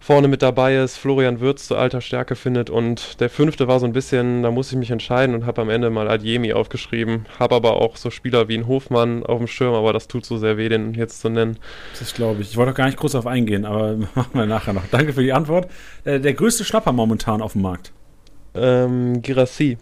vorne 0.00 0.28
mit 0.28 0.40
dabei 0.40 0.76
ist, 0.76 0.96
Florian 0.96 1.40
Würz 1.40 1.68
zu 1.68 1.76
alter 1.76 2.00
Stärke 2.00 2.34
findet 2.34 2.70
und 2.70 3.20
der 3.20 3.28
fünfte 3.28 3.68
war 3.68 3.78
so 3.78 3.86
ein 3.86 3.92
bisschen, 3.92 4.42
da 4.42 4.50
muss 4.50 4.72
ich 4.72 4.78
mich 4.78 4.90
entscheiden 4.90 5.34
und 5.34 5.44
habe 5.44 5.60
am 5.60 5.68
Ende 5.68 5.90
mal 5.90 6.08
Adjemi 6.08 6.54
aufgeschrieben, 6.54 7.26
habe 7.38 7.54
aber 7.54 7.76
auch 7.76 7.96
so 7.98 8.10
Spieler 8.10 8.48
wie 8.48 8.56
ein 8.56 8.66
Hofmann 8.66 9.24
auf 9.24 9.38
dem 9.38 9.46
Schirm, 9.46 9.74
aber 9.74 9.92
das 9.92 10.08
tut 10.08 10.24
so 10.24 10.38
sehr 10.38 10.56
weh, 10.56 10.70
den 10.70 10.94
jetzt 10.94 11.20
zu 11.20 11.28
nennen. 11.28 11.58
Das 11.98 12.14
glaube 12.14 12.40
ich. 12.40 12.50
Ich 12.50 12.56
wollte 12.56 12.72
auch 12.72 12.76
gar 12.76 12.86
nicht 12.86 12.96
groß 12.96 13.12
darauf 13.12 13.26
eingehen, 13.26 13.66
aber 13.66 13.96
machen 14.14 14.32
wir 14.32 14.46
nachher 14.46 14.72
noch. 14.72 14.86
Danke 14.90 15.12
für 15.12 15.22
die 15.22 15.34
Antwort. 15.34 15.70
Äh, 16.04 16.18
der 16.18 16.32
größte 16.32 16.64
Schnapper 16.64 16.92
momentan 16.92 17.42
auf 17.42 17.52
dem 17.52 17.62
Markt? 17.62 17.92
Ähm, 18.54 19.20
Girassi 19.20 19.76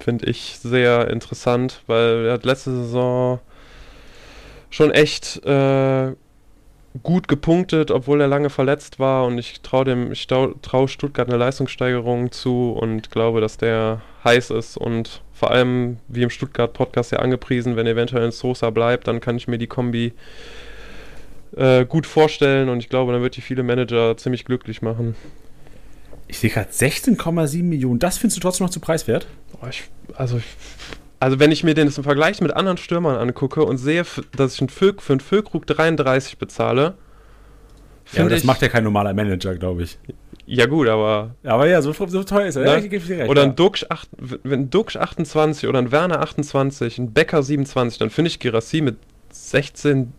finde 0.00 0.26
ich 0.26 0.58
sehr 0.60 1.08
interessant, 1.10 1.82
weil 1.86 2.26
er 2.26 2.32
hat 2.34 2.44
letzte 2.44 2.72
Saison 2.72 3.38
schon 4.68 4.90
echt 4.90 5.44
äh, 5.44 6.12
gut 7.02 7.28
gepunktet, 7.28 7.90
obwohl 7.90 8.20
er 8.20 8.26
lange 8.26 8.50
verletzt 8.50 8.98
war 8.98 9.24
und 9.24 9.38
ich 9.38 9.60
traue 9.60 9.84
dem, 9.84 10.10
ich 10.10 10.26
traue 10.26 10.88
Stuttgart 10.88 11.28
eine 11.28 11.36
Leistungssteigerung 11.36 12.32
zu 12.32 12.72
und 12.72 13.10
glaube, 13.10 13.40
dass 13.40 13.56
der 13.56 14.02
heiß 14.24 14.50
ist 14.50 14.76
und 14.76 15.22
vor 15.32 15.52
allem, 15.52 15.98
wie 16.08 16.22
im 16.22 16.30
Stuttgart-Podcast 16.30 17.12
ja 17.12 17.20
angepriesen, 17.20 17.76
wenn 17.76 17.86
eventuell 17.86 18.24
ein 18.24 18.32
Sosa 18.32 18.70
bleibt, 18.70 19.06
dann 19.06 19.20
kann 19.20 19.36
ich 19.36 19.48
mir 19.48 19.56
die 19.56 19.68
Kombi 19.68 20.12
äh, 21.56 21.84
gut 21.86 22.06
vorstellen 22.06 22.68
und 22.68 22.80
ich 22.80 22.88
glaube, 22.88 23.12
dann 23.12 23.22
wird 23.22 23.36
die 23.36 23.40
viele 23.40 23.62
Manager 23.62 24.16
ziemlich 24.16 24.44
glücklich 24.44 24.82
machen. 24.82 25.14
Ich 26.26 26.38
sehe 26.38 26.50
gerade 26.50 26.70
16,7 26.70 27.62
Millionen. 27.62 27.98
Das 27.98 28.18
findest 28.18 28.36
du 28.36 28.40
trotzdem 28.40 28.66
noch 28.66 28.70
zu 28.70 28.80
preiswert? 28.80 29.26
Boah, 29.52 29.68
ich, 29.68 29.84
also 30.14 30.38
ich 30.38 30.44
also 31.20 31.38
wenn 31.38 31.52
ich 31.52 31.62
mir 31.62 31.74
den 31.74 31.86
im 31.86 32.04
Vergleich 32.04 32.40
mit 32.40 32.54
anderen 32.56 32.78
Stürmern 32.78 33.16
angucke 33.16 33.64
und 33.64 33.78
sehe, 33.78 34.04
dass 34.36 34.54
ich 34.54 34.60
einen 34.60 34.68
Füll, 34.68 34.94
für 34.98 35.12
einen 35.12 35.20
Füllkrug 35.20 35.66
33 35.66 36.38
bezahle, 36.38 36.94
ja, 38.12 38.22
aber 38.22 38.30
das 38.30 38.40
ich, 38.40 38.44
macht 38.44 38.60
ja 38.62 38.68
kein 38.68 38.82
normaler 38.82 39.14
Manager, 39.14 39.54
glaube 39.54 39.84
ich. 39.84 39.98
Ja 40.46 40.66
gut, 40.66 40.88
aber... 40.88 41.36
Aber 41.44 41.68
ja, 41.68 41.80
so, 41.80 41.92
so 41.92 42.24
teuer 42.24 42.46
ist 42.46 42.56
er. 42.56 42.62
Ne? 42.62 42.88
Ja, 42.88 42.98
recht, 43.18 43.30
oder 43.30 43.44
ein 43.44 43.54
Duxch, 43.54 43.86
ein 44.44 44.68
Duxch 44.68 44.96
28 44.96 45.68
oder 45.68 45.78
ein 45.78 45.92
Werner 45.92 46.20
28, 46.20 46.98
ein 46.98 47.12
Becker 47.12 47.44
27, 47.44 48.00
dann 48.00 48.10
finde 48.10 48.30
ich 48.30 48.40
Girassi 48.40 48.80
mit 48.80 48.96
16, 49.30 50.12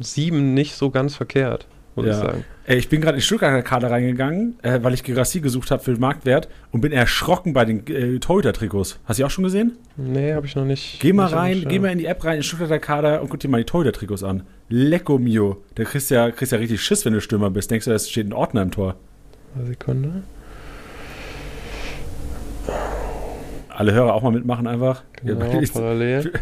7 0.00 0.54
nicht 0.54 0.74
so 0.74 0.90
ganz 0.90 1.14
verkehrt 1.14 1.68
muss 1.98 2.06
ja. 2.06 2.12
ich 2.12 2.18
sagen. 2.18 2.44
Ich 2.76 2.90
bin 2.90 3.00
gerade 3.00 3.14
in 3.14 3.20
die 3.20 3.24
Stuttgarter 3.24 3.62
Kader 3.62 3.90
reingegangen, 3.90 4.58
äh, 4.62 4.80
weil 4.82 4.92
ich 4.92 5.02
Gerassi 5.02 5.40
gesucht 5.40 5.70
habe 5.70 5.82
für 5.82 5.92
den 5.92 6.00
Marktwert 6.00 6.50
und 6.70 6.82
bin 6.82 6.92
erschrocken 6.92 7.54
bei 7.54 7.64
den 7.64 7.86
äh, 7.86 8.18
Torhüter-Trikots. 8.18 8.98
Hast 9.06 9.18
du 9.18 9.22
die 9.22 9.24
auch 9.24 9.30
schon 9.30 9.44
gesehen? 9.44 9.78
Nee, 9.96 10.34
habe 10.34 10.44
ich 10.44 10.54
noch 10.54 10.66
nicht. 10.66 11.00
Geh 11.00 11.14
mal 11.14 11.28
rein, 11.28 11.64
geh 11.66 11.78
mal 11.78 11.92
in 11.92 11.96
die 11.96 12.04
App 12.04 12.22
rein, 12.24 12.36
in 12.36 12.42
Stuttgarter 12.42 12.78
Kader 12.78 13.22
und 13.22 13.30
guck 13.30 13.40
dir 13.40 13.48
mal 13.48 13.56
die 13.56 13.64
Torhüter-Trikots 13.64 14.22
an. 14.22 14.42
Lecco 14.68 15.18
mio. 15.18 15.62
Da 15.76 15.84
kriegst 15.84 16.10
du 16.10 16.16
ja, 16.16 16.30
kriegst 16.30 16.52
ja 16.52 16.58
richtig 16.58 16.82
Schiss, 16.82 17.06
wenn 17.06 17.14
du 17.14 17.22
Stürmer 17.22 17.48
bist. 17.48 17.70
Denkst 17.70 17.86
du, 17.86 17.90
es 17.92 18.10
steht 18.10 18.26
ein 18.26 18.34
Ordner 18.34 18.60
im 18.60 18.70
Tor. 18.70 18.96
Eine 19.56 19.66
Sekunde. 19.68 20.22
Alle 23.70 23.92
Hörer 23.94 24.12
auch 24.12 24.22
mal 24.22 24.32
mitmachen 24.32 24.66
einfach. 24.66 25.04
Genau, 25.24 25.46
ja, 25.46 25.60
parallel. 25.72 26.32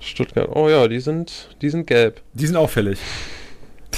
Stuttgart. 0.00 0.48
Oh 0.52 0.68
ja, 0.68 0.88
die 0.88 0.98
sind, 0.98 1.56
die 1.62 1.70
sind 1.70 1.86
gelb. 1.86 2.22
Die 2.32 2.46
sind 2.48 2.56
auffällig. 2.56 2.98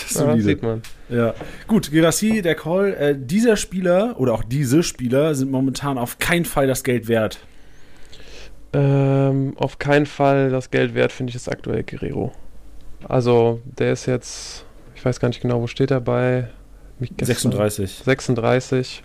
Das 0.08 0.14
ja, 0.14 0.36
sieht 0.38 0.62
man. 0.62 0.82
Ja. 1.08 1.34
Gut, 1.66 1.90
Gerassi, 1.90 2.42
der 2.42 2.54
Call. 2.54 2.94
Äh, 2.94 3.14
dieser 3.18 3.56
Spieler 3.56 4.18
oder 4.18 4.34
auch 4.34 4.44
diese 4.44 4.82
Spieler 4.82 5.34
sind 5.34 5.50
momentan 5.50 5.98
auf 5.98 6.18
keinen 6.18 6.44
Fall 6.44 6.66
das 6.66 6.84
Geld 6.84 7.08
wert. 7.08 7.38
Ähm, 8.72 9.54
auf 9.56 9.78
keinen 9.78 10.06
Fall 10.06 10.50
das 10.50 10.70
Geld 10.70 10.94
wert, 10.94 11.12
finde 11.12 11.30
ich, 11.30 11.36
ist 11.36 11.48
aktuell 11.48 11.82
Guerrero. 11.82 12.32
Also, 13.08 13.60
der 13.78 13.92
ist 13.92 14.06
jetzt, 14.06 14.64
ich 14.94 15.04
weiß 15.04 15.20
gar 15.20 15.28
nicht 15.28 15.40
genau, 15.40 15.60
wo 15.60 15.66
steht 15.66 15.90
er 15.90 16.00
bei? 16.00 16.48
36. 17.20 18.02
36 18.04 19.02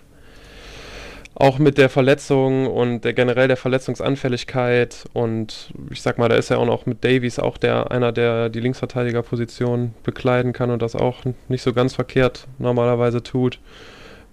auch 1.34 1.58
mit 1.58 1.78
der 1.78 1.88
Verletzung 1.88 2.66
und 2.66 3.04
der 3.04 3.14
generell 3.14 3.48
der 3.48 3.56
Verletzungsanfälligkeit 3.56 5.04
und 5.12 5.72
ich 5.90 6.02
sag 6.02 6.18
mal, 6.18 6.28
da 6.28 6.36
ist 6.36 6.50
ja 6.50 6.58
auch 6.58 6.66
noch 6.66 6.86
mit 6.86 7.04
Davies 7.04 7.38
auch 7.38 7.56
der 7.56 7.90
einer, 7.90 8.12
der 8.12 8.48
die 8.50 8.60
Linksverteidigerposition 8.60 9.94
bekleiden 10.02 10.52
kann 10.52 10.70
und 10.70 10.82
das 10.82 10.94
auch 10.94 11.20
nicht 11.48 11.62
so 11.62 11.72
ganz 11.72 11.94
verkehrt 11.94 12.46
normalerweise 12.58 13.22
tut. 13.22 13.58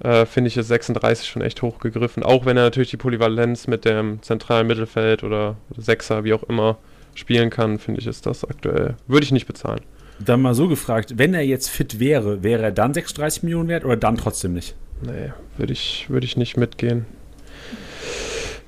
äh, 0.04 0.26
finde 0.26 0.48
ich 0.48 0.58
ist 0.58 0.68
36 0.68 1.28
schon 1.28 1.42
echt 1.42 1.62
hochgegriffen. 1.62 2.24
Auch 2.24 2.46
wenn 2.46 2.58
er 2.58 2.64
natürlich 2.64 2.90
die 2.90 2.98
Polyvalenz 2.98 3.68
mit 3.68 3.86
dem 3.86 4.22
zentralen 4.22 4.68
Mittelfeld 4.68 5.24
oder 5.24 5.56
Sechser, 5.76 6.24
wie 6.24 6.34
auch 6.34 6.44
immer, 6.44 6.78
spielen 7.16 7.50
kann, 7.50 7.80
finde 7.80 8.02
ich, 8.02 8.08
ist 8.08 8.26
das 8.26 8.46
aktuell. 8.46 8.96
Würde 9.08 9.26
ich 9.26 9.32
nicht 9.32 9.48
bezahlen. 9.48 9.82
Dann 10.20 10.42
mal 10.42 10.54
so 10.54 10.68
gefragt, 10.68 11.14
wenn 11.18 11.34
er 11.34 11.42
jetzt 11.42 11.70
fit 11.70 12.00
wäre, 12.00 12.44
wäre 12.44 12.64
er 12.64 12.72
dann 12.72 12.94
36 12.94 13.44
Millionen 13.44 13.70
wert 13.70 13.86
oder 13.86 13.98
dann 13.98 14.18
trotzdem 14.18 14.54
nicht? 14.54 14.76
Nee, 15.02 15.32
würde 15.58 15.74
ich, 15.74 16.10
würd 16.10 16.24
ich 16.24 16.38
nicht 16.38 16.58
mitgehen. 16.58 17.06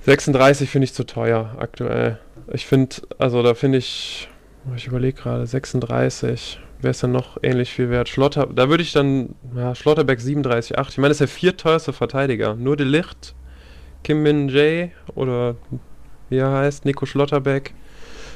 36 0.06 0.70
finde 0.70 0.86
ich 0.86 0.94
zu 0.94 1.06
teuer 1.06 1.56
aktuell. 1.60 2.20
Ich 2.52 2.66
finde, 2.66 2.96
also 3.18 3.44
da 3.44 3.54
finde 3.54 3.78
ich, 3.78 4.30
ich 4.76 4.88
überlege 4.88 5.22
gerade, 5.22 5.46
36, 5.46 6.60
wer 6.82 6.92
ist 6.92 7.04
denn 7.04 7.12
noch 7.12 7.38
ähnlich 7.44 7.72
viel 7.72 7.90
wert? 7.90 8.10
Schlotter, 8.10 8.48
da 8.48 8.70
würde 8.70 8.84
ich 8.84 8.94
dann, 8.94 9.36
ja, 9.56 9.76
Schlotterbeck 9.76 10.20
37,8. 10.20 10.90
Ich 10.90 10.98
meine, 10.98 11.10
das 11.10 11.16
ist 11.16 11.22
der 11.22 11.28
vierteuerste 11.28 11.94
Verteidiger. 11.94 12.56
Nur 12.56 12.78
De 12.78 12.86
Licht, 12.86 13.36
Kim 14.04 14.24
Min 14.24 14.50
Jae 14.50 14.92
oder 15.14 15.56
wie 16.30 16.38
er 16.38 16.52
heißt, 16.52 16.86
Nico 16.86 17.06
Schlotterbeck 17.06 17.74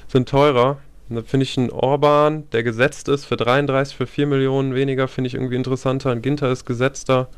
sind 0.08 0.30
teurer. 0.30 0.78
Und 1.10 1.18
da 1.18 1.22
finde 1.22 1.44
ich 1.44 1.58
einen 1.58 1.70
Orban, 1.70 2.50
der 2.52 2.64
gesetzt 2.64 3.10
ist 3.10 3.25
für 3.25 3.38
33, 3.38 3.96
für 3.96 4.08
4 4.08 4.25
Millionen 4.28 4.74
weniger, 4.74 5.08
finde 5.08 5.28
ich 5.28 5.36
irgendwie 5.36 5.56
interessanter. 5.56 6.12
Ein 6.12 6.22
Ginter 6.22 6.52
ist 6.52 6.66
gesetzter. 6.66 7.30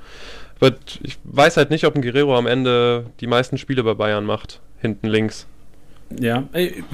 Aber 0.59 0.75
ich 1.03 1.17
weiß 1.23 1.57
halt 1.57 1.69
nicht, 1.69 1.85
ob 1.85 1.95
ein 1.95 2.01
Guerrero 2.01 2.37
am 2.37 2.47
Ende 2.47 3.05
die 3.19 3.27
meisten 3.27 3.57
Spiele 3.57 3.83
bei 3.83 3.93
Bayern 3.93 4.25
macht. 4.25 4.61
Hinten 4.79 5.07
links. 5.07 5.47
Ja, 6.19 6.43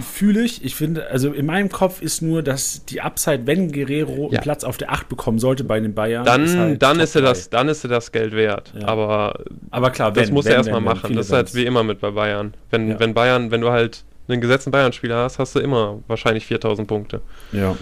fühle 0.02 0.44
ich. 0.44 0.66
Ich 0.66 0.76
finde, 0.76 1.08
also 1.10 1.32
in 1.32 1.46
meinem 1.46 1.70
Kopf 1.70 2.02
ist 2.02 2.22
nur, 2.22 2.42
dass 2.42 2.84
die 2.86 3.02
Upside, 3.02 3.46
wenn 3.46 3.72
Guerrero 3.72 4.30
ja. 4.32 4.38
einen 4.38 4.42
Platz 4.42 4.64
auf 4.64 4.78
der 4.78 4.92
8 4.92 5.08
bekommen 5.08 5.40
sollte 5.40 5.64
bei 5.64 5.80
den 5.80 5.94
Bayern, 5.94 6.26
dann 6.26 6.44
ist, 6.44 6.58
halt 6.58 6.82
dann 6.82 7.00
ist 7.00 7.16
er 7.16 7.22
das, 7.22 7.50
dann 7.50 7.70
ist 7.70 7.84
er 7.84 7.90
das 7.90 8.12
Geld 8.12 8.34
wert. 8.34 8.74
Ja. 8.80 8.88
Aber, 8.88 9.40
aber 9.70 9.92
klar, 9.92 10.12
das 10.12 10.28
wenn, 10.28 10.34
muss 10.34 10.46
er 10.46 10.56
erstmal 10.56 10.82
machen. 10.82 11.16
Das 11.16 11.28
ist 11.28 11.32
halt 11.32 11.54
wie 11.54 11.66
immer 11.66 11.84
mit 11.84 12.02
bei 12.02 12.12
Bayern. 12.12 12.56
Wenn, 12.72 12.90
ja. 12.90 13.00
wenn 13.00 13.14
Bayern, 13.14 13.52
wenn 13.52 13.62
du 13.62 13.70
halt 13.70 14.04
einen 14.28 14.42
gesetzten 14.42 14.72
Bayern-Spieler 14.72 15.18
hast, 15.18 15.38
hast 15.38 15.56
du 15.56 15.60
immer 15.60 16.00
wahrscheinlich 16.08 16.46
4000 16.48 16.88
Punkte. 16.88 17.22
Ja. 17.52 17.76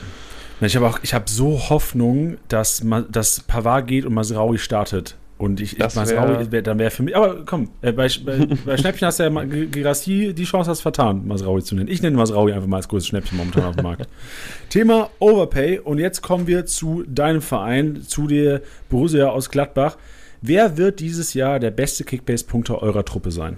Ich 0.60 0.76
habe 0.76 0.88
auch, 0.88 1.00
ich 1.02 1.14
habe 1.14 1.26
so 1.28 1.70
Hoffnung, 1.70 2.38
dass, 2.48 2.86
dass 3.10 3.40
Pavard 3.40 3.88
geht 3.88 4.06
und 4.06 4.14
Masraui 4.14 4.58
startet. 4.58 5.16
Und 5.42 5.60
ich, 5.60 5.76
das 5.76 5.96
Masraui, 5.96 6.52
wär, 6.52 6.62
dann 6.62 6.78
wäre 6.78 6.92
für 6.92 7.02
mich, 7.02 7.16
aber 7.16 7.44
komm, 7.48 7.70
äh, 7.82 7.92
bei, 7.92 8.08
bei, 8.24 8.46
bei, 8.66 8.78
Schnäppchen 8.78 9.08
hast 9.08 9.20
du 9.20 9.24
ja 9.24 9.44
Girassi, 9.44 10.36
die 10.36 10.44
Chance 10.44 10.70
hast 10.70 10.82
vertan, 10.82 11.28
Masraui 11.28 11.64
zu 11.64 11.74
nennen. 11.74 11.90
Ich 11.90 12.04
nenne 12.04 12.16
Masraui 12.16 12.54
einfach 12.54 12.68
mal 12.68 12.78
als 12.78 12.88
größtes 12.88 13.08
Schnäppchen 13.08 13.40
momentan 13.40 13.64
auf 13.64 13.76
dem 13.76 13.84
Markt. 13.84 14.08
Thema 14.70 15.10
Overpay 15.18 15.80
und 15.80 15.98
jetzt 15.98 16.22
kommen 16.22 16.46
wir 16.46 16.68
zu 16.68 17.04
deinem 17.08 17.42
Verein, 17.42 18.04
zu 18.04 18.28
der 18.28 18.62
Borussia 18.90 19.30
aus 19.30 19.50
Gladbach. 19.50 19.98
Wer 20.42 20.78
wird 20.78 21.00
dieses 21.00 21.34
Jahr 21.34 21.60
der 21.60 21.72
beste 21.72 22.04
Kickbase-Punkter 22.04 22.80
eurer 22.84 23.04
Truppe 23.04 23.32
sein? 23.32 23.58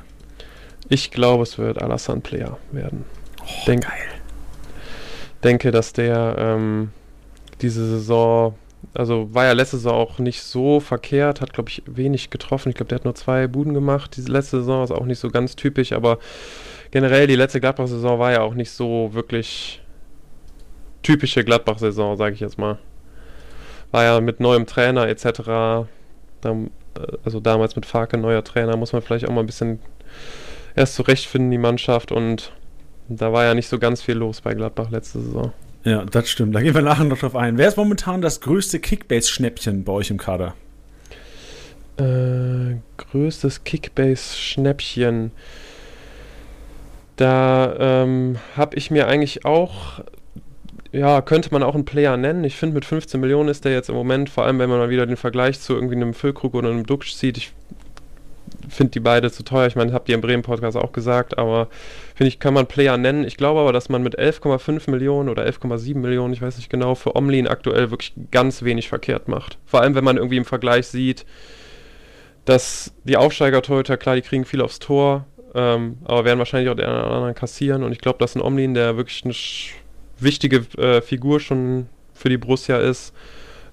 Ich 0.87 1.11
glaube, 1.11 1.43
es 1.43 1.57
wird 1.57 1.81
Alassane 1.81 2.21
Player 2.21 2.57
werden. 2.71 3.03
Oh, 3.41 3.65
Denk, 3.67 3.83
geil. 3.83 4.07
Denke, 5.43 5.71
dass 5.71 5.91
der 5.91 6.35
ähm, 6.37 6.91
diese 7.61 7.85
Saison, 7.85 8.55
also 8.93 9.33
war 9.33 9.45
ja 9.45 9.53
letzte 9.53 9.77
Saison 9.77 9.93
auch 9.93 10.19
nicht 10.19 10.41
so 10.41 10.79
verkehrt, 10.79 11.41
hat, 11.41 11.53
glaube 11.53 11.69
ich, 11.69 11.83
wenig 11.85 12.29
getroffen. 12.29 12.69
Ich 12.69 12.75
glaube, 12.75 12.89
der 12.89 12.97
hat 12.97 13.05
nur 13.05 13.15
zwei 13.15 13.47
Buden 13.47 13.73
gemacht. 13.73 14.15
Diese 14.17 14.31
letzte 14.31 14.57
Saison 14.59 14.83
ist 14.83 14.91
auch 14.91 15.05
nicht 15.05 15.19
so 15.19 15.29
ganz 15.29 15.55
typisch, 15.55 15.93
aber 15.93 16.19
generell 16.91 17.27
die 17.27 17.35
letzte 17.35 17.59
Gladbach-Saison 17.59 18.19
war 18.19 18.31
ja 18.31 18.41
auch 18.41 18.53
nicht 18.53 18.71
so 18.71 19.09
wirklich 19.13 19.81
typische 21.01 21.43
Gladbach-Saison, 21.43 22.17
sage 22.17 22.35
ich 22.35 22.39
jetzt 22.39 22.57
mal. 22.57 22.77
War 23.91 24.03
ja 24.03 24.21
mit 24.21 24.39
neuem 24.39 24.65
Trainer 24.65 25.07
etc. 25.07 25.39
Äh, 26.43 26.67
also 27.23 27.39
damals 27.39 27.75
mit 27.75 27.85
Farke, 27.85 28.17
neuer 28.17 28.43
Trainer, 28.43 28.77
muss 28.77 28.93
man 28.93 29.01
vielleicht 29.01 29.27
auch 29.27 29.33
mal 29.33 29.41
ein 29.41 29.47
bisschen 29.47 29.79
erst 30.75 30.95
zurechtfinden, 30.95 31.51
die 31.51 31.57
Mannschaft. 31.57 32.11
Und 32.11 32.51
da 33.09 33.33
war 33.33 33.43
ja 33.43 33.53
nicht 33.53 33.67
so 33.67 33.79
ganz 33.79 34.01
viel 34.01 34.15
los 34.15 34.41
bei 34.41 34.53
Gladbach 34.53 34.89
letzte 34.89 35.19
Saison. 35.19 35.53
Ja, 35.83 36.05
das 36.05 36.29
stimmt. 36.29 36.55
Da 36.55 36.61
gehen 36.61 36.73
wir 36.73 36.81
nachher 36.81 37.03
noch 37.03 37.17
drauf 37.17 37.35
ein. 37.35 37.57
Wer 37.57 37.67
ist 37.67 37.77
momentan 37.77 38.21
das 38.21 38.39
größte 38.39 38.79
Kickbase-Schnäppchen 38.79 39.83
bei 39.83 39.91
euch 39.91 40.09
im 40.09 40.17
Kader? 40.17 40.55
Äh, 41.97 42.77
größtes 42.97 43.63
Kickbase-Schnäppchen. 43.65 45.31
Da 47.17 47.75
ähm, 48.03 48.37
habe 48.55 48.77
ich 48.77 48.91
mir 48.91 49.07
eigentlich 49.07 49.45
auch, 49.45 50.01
ja, 50.91 51.21
könnte 51.21 51.49
man 51.51 51.63
auch 51.63 51.75
einen 51.75 51.85
Player 51.85 52.15
nennen. 52.15 52.43
Ich 52.45 52.55
finde, 52.55 52.75
mit 52.75 52.85
15 52.85 53.19
Millionen 53.19 53.49
ist 53.49 53.65
der 53.65 53.73
jetzt 53.73 53.89
im 53.89 53.95
Moment, 53.95 54.29
vor 54.29 54.45
allem 54.45 54.59
wenn 54.59 54.69
man 54.69 54.79
mal 54.79 54.89
wieder 54.89 55.05
den 55.05 55.17
Vergleich 55.17 55.59
zu 55.59 55.73
irgendwie 55.73 55.95
einem 55.95 56.13
Füllkrug 56.13 56.55
oder 56.55 56.69
einem 56.69 56.85
Duxch 56.85 57.15
zieht, 57.15 57.37
ich 57.37 57.51
finde 58.69 58.91
die 58.91 58.99
beide 59.01 59.31
zu 59.31 59.43
teuer. 59.43 59.67
Ich 59.67 59.75
meine, 59.75 59.93
habt 59.93 60.07
ihr 60.07 60.15
im 60.15 60.21
Bremen-Podcast 60.21 60.77
auch 60.77 60.93
gesagt, 60.93 61.37
aber 61.37 61.67
finde 62.15 62.29
ich, 62.29 62.39
kann 62.39 62.53
man 62.53 62.67
Player 62.67 62.97
nennen. 62.97 63.23
Ich 63.23 63.37
glaube 63.37 63.59
aber, 63.59 63.73
dass 63.73 63.89
man 63.89 64.03
mit 64.03 64.17
11,5 64.17 64.89
Millionen 64.89 65.29
oder 65.29 65.45
11,7 65.45 65.97
Millionen, 65.97 66.33
ich 66.33 66.41
weiß 66.41 66.57
nicht 66.57 66.69
genau, 66.69 66.95
für 66.95 67.15
Omlin 67.15 67.47
aktuell 67.47 67.91
wirklich 67.91 68.13
ganz 68.31 68.63
wenig 68.63 68.89
verkehrt 68.89 69.27
macht. 69.27 69.57
Vor 69.65 69.81
allem, 69.81 69.95
wenn 69.95 70.03
man 70.03 70.17
irgendwie 70.17 70.37
im 70.37 70.45
Vergleich 70.45 70.87
sieht, 70.87 71.25
dass 72.45 72.93
die 73.03 73.17
Aufsteiger-Torhüter, 73.17 73.97
klar, 73.97 74.15
die 74.15 74.21
kriegen 74.21 74.45
viel 74.45 74.61
aufs 74.61 74.79
Tor, 74.79 75.25
ähm, 75.55 75.97
aber 76.03 76.25
werden 76.25 76.39
wahrscheinlich 76.39 76.69
auch 76.69 76.75
den 76.75 76.85
anderen 76.85 77.35
kassieren. 77.35 77.83
Und 77.83 77.91
ich 77.91 77.99
glaube, 77.99 78.19
dass 78.19 78.35
ein 78.35 78.41
Omlin, 78.41 78.73
der 78.73 78.97
wirklich 78.97 79.23
eine 79.23 79.33
wichtige 80.19 80.57
äh, 80.77 81.01
Figur 81.01 81.39
schon 81.39 81.87
für 82.13 82.29
die 82.29 82.37
Borussia 82.37 82.77
ist, 82.77 83.13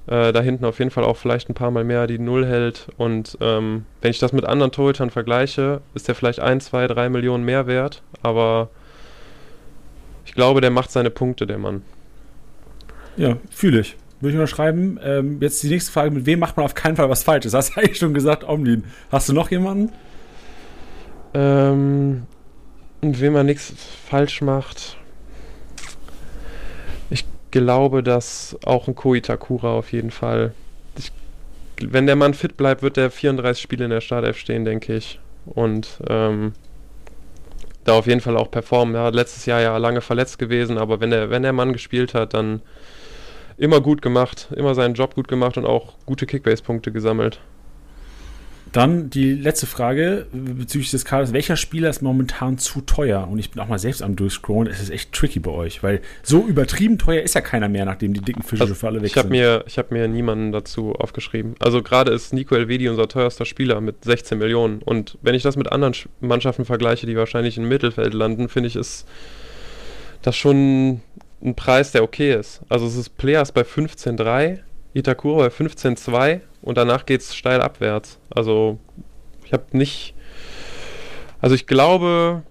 äh, 0.07 0.33
da 0.33 0.41
hinten 0.41 0.65
auf 0.65 0.79
jeden 0.79 0.91
Fall 0.91 1.05
auch 1.05 1.17
vielleicht 1.17 1.49
ein 1.49 1.55
paar 1.55 1.71
Mal 1.71 1.85
mehr 1.85 2.07
die 2.07 2.19
Null 2.19 2.47
hält. 2.47 2.89
Und 2.97 3.39
ähm, 3.41 3.85
wenn 4.01 4.11
ich 4.11 4.19
das 4.19 4.33
mit 4.33 4.45
anderen 4.45 4.73
Torhütern 4.73 5.11
vergleiche, 5.11 5.81
ist 5.95 6.09
der 6.09 6.15
vielleicht 6.15 6.41
ein, 6.41 6.61
zwei, 6.61 6.87
drei 6.87 7.09
Millionen 7.09 7.45
mehr 7.45 7.67
wert. 7.67 8.03
Aber 8.23 8.71
ich 10.25 10.35
glaube, 10.35 10.61
der 10.61 10.71
macht 10.71 10.91
seine 10.91 11.11
Punkte, 11.11 11.47
der 11.47 11.59
Mann. 11.59 11.83
Ja, 13.17 13.37
fühle 13.51 13.81
ich. 13.81 13.97
Würde 14.21 14.33
ich 14.33 14.39
mal 14.39 14.47
schreiben. 14.47 14.99
Ähm, 15.03 15.39
jetzt 15.41 15.63
die 15.63 15.69
nächste 15.69 15.93
Frage: 15.93 16.11
Mit 16.11 16.27
wem 16.27 16.39
macht 16.39 16.57
man 16.57 16.65
auf 16.65 16.75
keinen 16.75 16.97
Fall 16.97 17.09
was 17.09 17.23
Falsches? 17.23 17.55
Hast 17.55 17.77
du 17.77 17.81
eigentlich 17.81 17.99
schon 17.99 18.15
gesagt, 18.15 18.45
Omlin. 18.45 18.85
Hast 19.11 19.29
du 19.29 19.33
noch 19.33 19.51
jemanden? 19.51 19.93
Ähm, 21.33 22.25
mit 23.01 23.21
wem 23.21 23.33
man 23.33 23.47
nichts 23.47 23.73
falsch 24.07 24.43
macht 24.43 24.97
glaube, 27.51 28.03
dass 28.03 28.57
auch 28.65 28.89
ein 28.89 28.95
Koitakura 28.95 29.73
auf 29.73 29.93
jeden 29.93 30.11
Fall. 30.11 30.53
Ich, 30.99 31.13
wenn 31.81 32.07
der 32.07 32.17
Mann 32.17 32.35
fit 32.35 32.57
bleibt, 32.57 32.83
wird 32.83 32.97
er 32.99 33.11
34 33.11 33.63
Spiele 33.63 33.85
in 33.85 33.91
der 33.91 34.01
Startelf 34.01 34.39
stehen, 34.39 34.65
denke 34.65 34.95
ich. 34.95 35.19
Und 35.47 35.99
ähm, 36.09 36.53
da 37.85 37.95
auf 37.95 38.07
jeden 38.07 38.21
Fall 38.21 38.37
auch 38.37 38.51
performen. 38.51 38.95
Er 38.95 39.05
hat 39.05 39.15
letztes 39.15 39.47
Jahr 39.47 39.61
ja 39.61 39.77
lange 39.77 40.01
verletzt 40.01 40.39
gewesen, 40.39 40.79
aber 40.79 41.01
wenn 41.01 41.11
der, 41.11 41.31
wenn 41.31 41.43
der 41.43 41.53
Mann 41.53 41.73
gespielt 41.73 42.15
hat, 42.15 42.35
dann 42.35 42.63
immer 43.57 43.81
gut 43.81 44.03
gemacht, 44.03 44.49
immer 44.55 44.75
seinen 44.75 44.95
Job 44.95 45.15
gut 45.15 45.29
gemacht 45.29 45.57
und 45.57 45.67
auch 45.67 45.95
gute 46.07 46.27
Kickbase-Punkte 46.27 46.93
gesammelt. 46.93 47.41
Dann 48.73 49.11
die 49.11 49.35
letzte 49.35 49.67
Frage 49.67 50.27
bezüglich 50.33 50.93
des 50.93 51.05
Kaders. 51.05 51.33
Welcher 51.33 51.57
Spieler 51.57 51.91
ist 51.91 52.03
momentan 52.03 52.57
zu 52.57 52.81
teuer? 52.83 53.27
Und 53.29 53.41
ich 53.41 53.51
bin 53.51 53.61
auch 53.61 53.67
mal 53.67 53.81
selbst 53.81 54.01
am 54.01 54.15
Durchscrollen. 54.15 54.73
Es 54.73 54.81
ist 54.81 54.91
echt 54.91 55.13
tricky 55.13 55.41
bei 55.41 55.51
euch, 55.51 55.83
weil 55.83 56.01
so 56.23 56.47
übertrieben 56.47 56.97
teuer 56.97 57.23
ist 57.23 57.35
ja 57.35 57.41
keiner 57.41 57.69
mehr, 57.69 57.85
nachdem 57.85 58.15
die 58.15 58.21
dicken 58.21 58.43
Fische 58.43 58.63
also, 58.63 58.75
für 58.75 58.87
alle 58.87 59.03
weg 59.03 59.11
ich 59.11 59.17
hab 59.17 59.25
sind. 59.25 59.33
Mir, 59.33 59.65
ich 59.67 59.77
habe 59.77 59.93
mir 59.93 60.07
niemanden 60.07 60.53
dazu 60.53 60.93
aufgeschrieben. 60.93 61.57
Also 61.59 61.83
gerade 61.83 62.13
ist 62.13 62.33
Nico 62.33 62.55
Elvedi 62.55 62.89
unser 62.89 63.09
teuerster 63.09 63.45
Spieler 63.45 63.81
mit 63.81 64.05
16 64.05 64.39
Millionen. 64.39 64.83
Und 64.83 65.19
wenn 65.23 65.35
ich 65.35 65.43
das 65.43 65.57
mit 65.57 65.73
anderen 65.73 65.95
Mannschaften 66.21 66.65
vergleiche, 66.65 67.07
die 67.07 67.17
wahrscheinlich 67.17 67.59
im 67.59 67.67
Mittelfeld 67.67 68.15
landen, 68.15 68.49
finde 68.49 68.69
ich, 68.69 68.77
ist 68.77 69.05
das 70.23 70.37
schon 70.37 71.01
ein 71.43 71.57
Preis, 71.57 71.91
der 71.91 72.05
okay 72.05 72.35
ist. 72.35 72.61
Also 72.69 72.87
es 72.87 72.95
ist 72.95 73.17
Players 73.17 73.51
bei 73.51 73.63
15,3, 73.63 74.59
Itakura 74.93 75.49
bei 75.49 75.49
15,2 75.49 76.41
und 76.63 76.79
danach 76.79 77.07
geht 77.07 77.21
es 77.21 77.35
steil 77.35 77.61
abwärts. 77.61 78.19
Also 78.31 78.79
ich 79.45 79.53
habe 79.53 79.65
nicht. 79.73 80.15
Also 81.41 81.55
ich 81.55 81.67
glaube, 81.67 82.43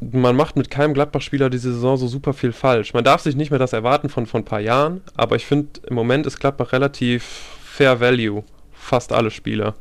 man 0.00 0.36
macht 0.36 0.56
mit 0.56 0.70
keinem 0.70 0.94
Gladbach-Spieler 0.94 1.50
diese 1.50 1.72
Saison 1.72 1.96
so 1.96 2.08
super 2.08 2.32
viel 2.32 2.52
falsch. 2.52 2.94
Man 2.94 3.04
darf 3.04 3.20
sich 3.22 3.36
nicht 3.36 3.50
mehr 3.50 3.58
das 3.58 3.72
erwarten 3.72 4.08
von 4.08 4.26
vor 4.26 4.40
ein 4.40 4.44
paar 4.44 4.60
Jahren, 4.60 5.02
aber 5.14 5.36
ich 5.36 5.46
finde, 5.46 5.80
im 5.86 5.94
Moment 5.94 6.26
ist 6.26 6.40
Gladbach 6.40 6.72
relativ 6.72 7.24
fair 7.62 8.00
value. 8.00 8.42
Fast 8.72 9.12
alle 9.12 9.30
Spieler. 9.30 9.74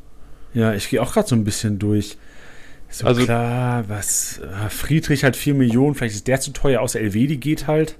Ja, 0.53 0.73
ich 0.73 0.89
gehe 0.89 1.01
auch 1.01 1.13
gerade 1.13 1.27
so 1.27 1.35
ein 1.35 1.43
bisschen 1.43 1.79
durch. 1.79 2.17
So 2.89 3.05
also, 3.07 3.23
klar, 3.23 3.83
was. 3.87 4.41
Ah, 4.41 4.69
Friedrich 4.69 5.23
hat 5.23 5.35
4 5.35 5.53
Millionen, 5.53 5.95
vielleicht 5.95 6.15
ist 6.15 6.27
der 6.27 6.39
zu 6.39 6.51
teuer, 6.51 6.81
außer 6.81 6.99
Elvedi 6.99 7.37
geht 7.37 7.67
halt. 7.67 7.97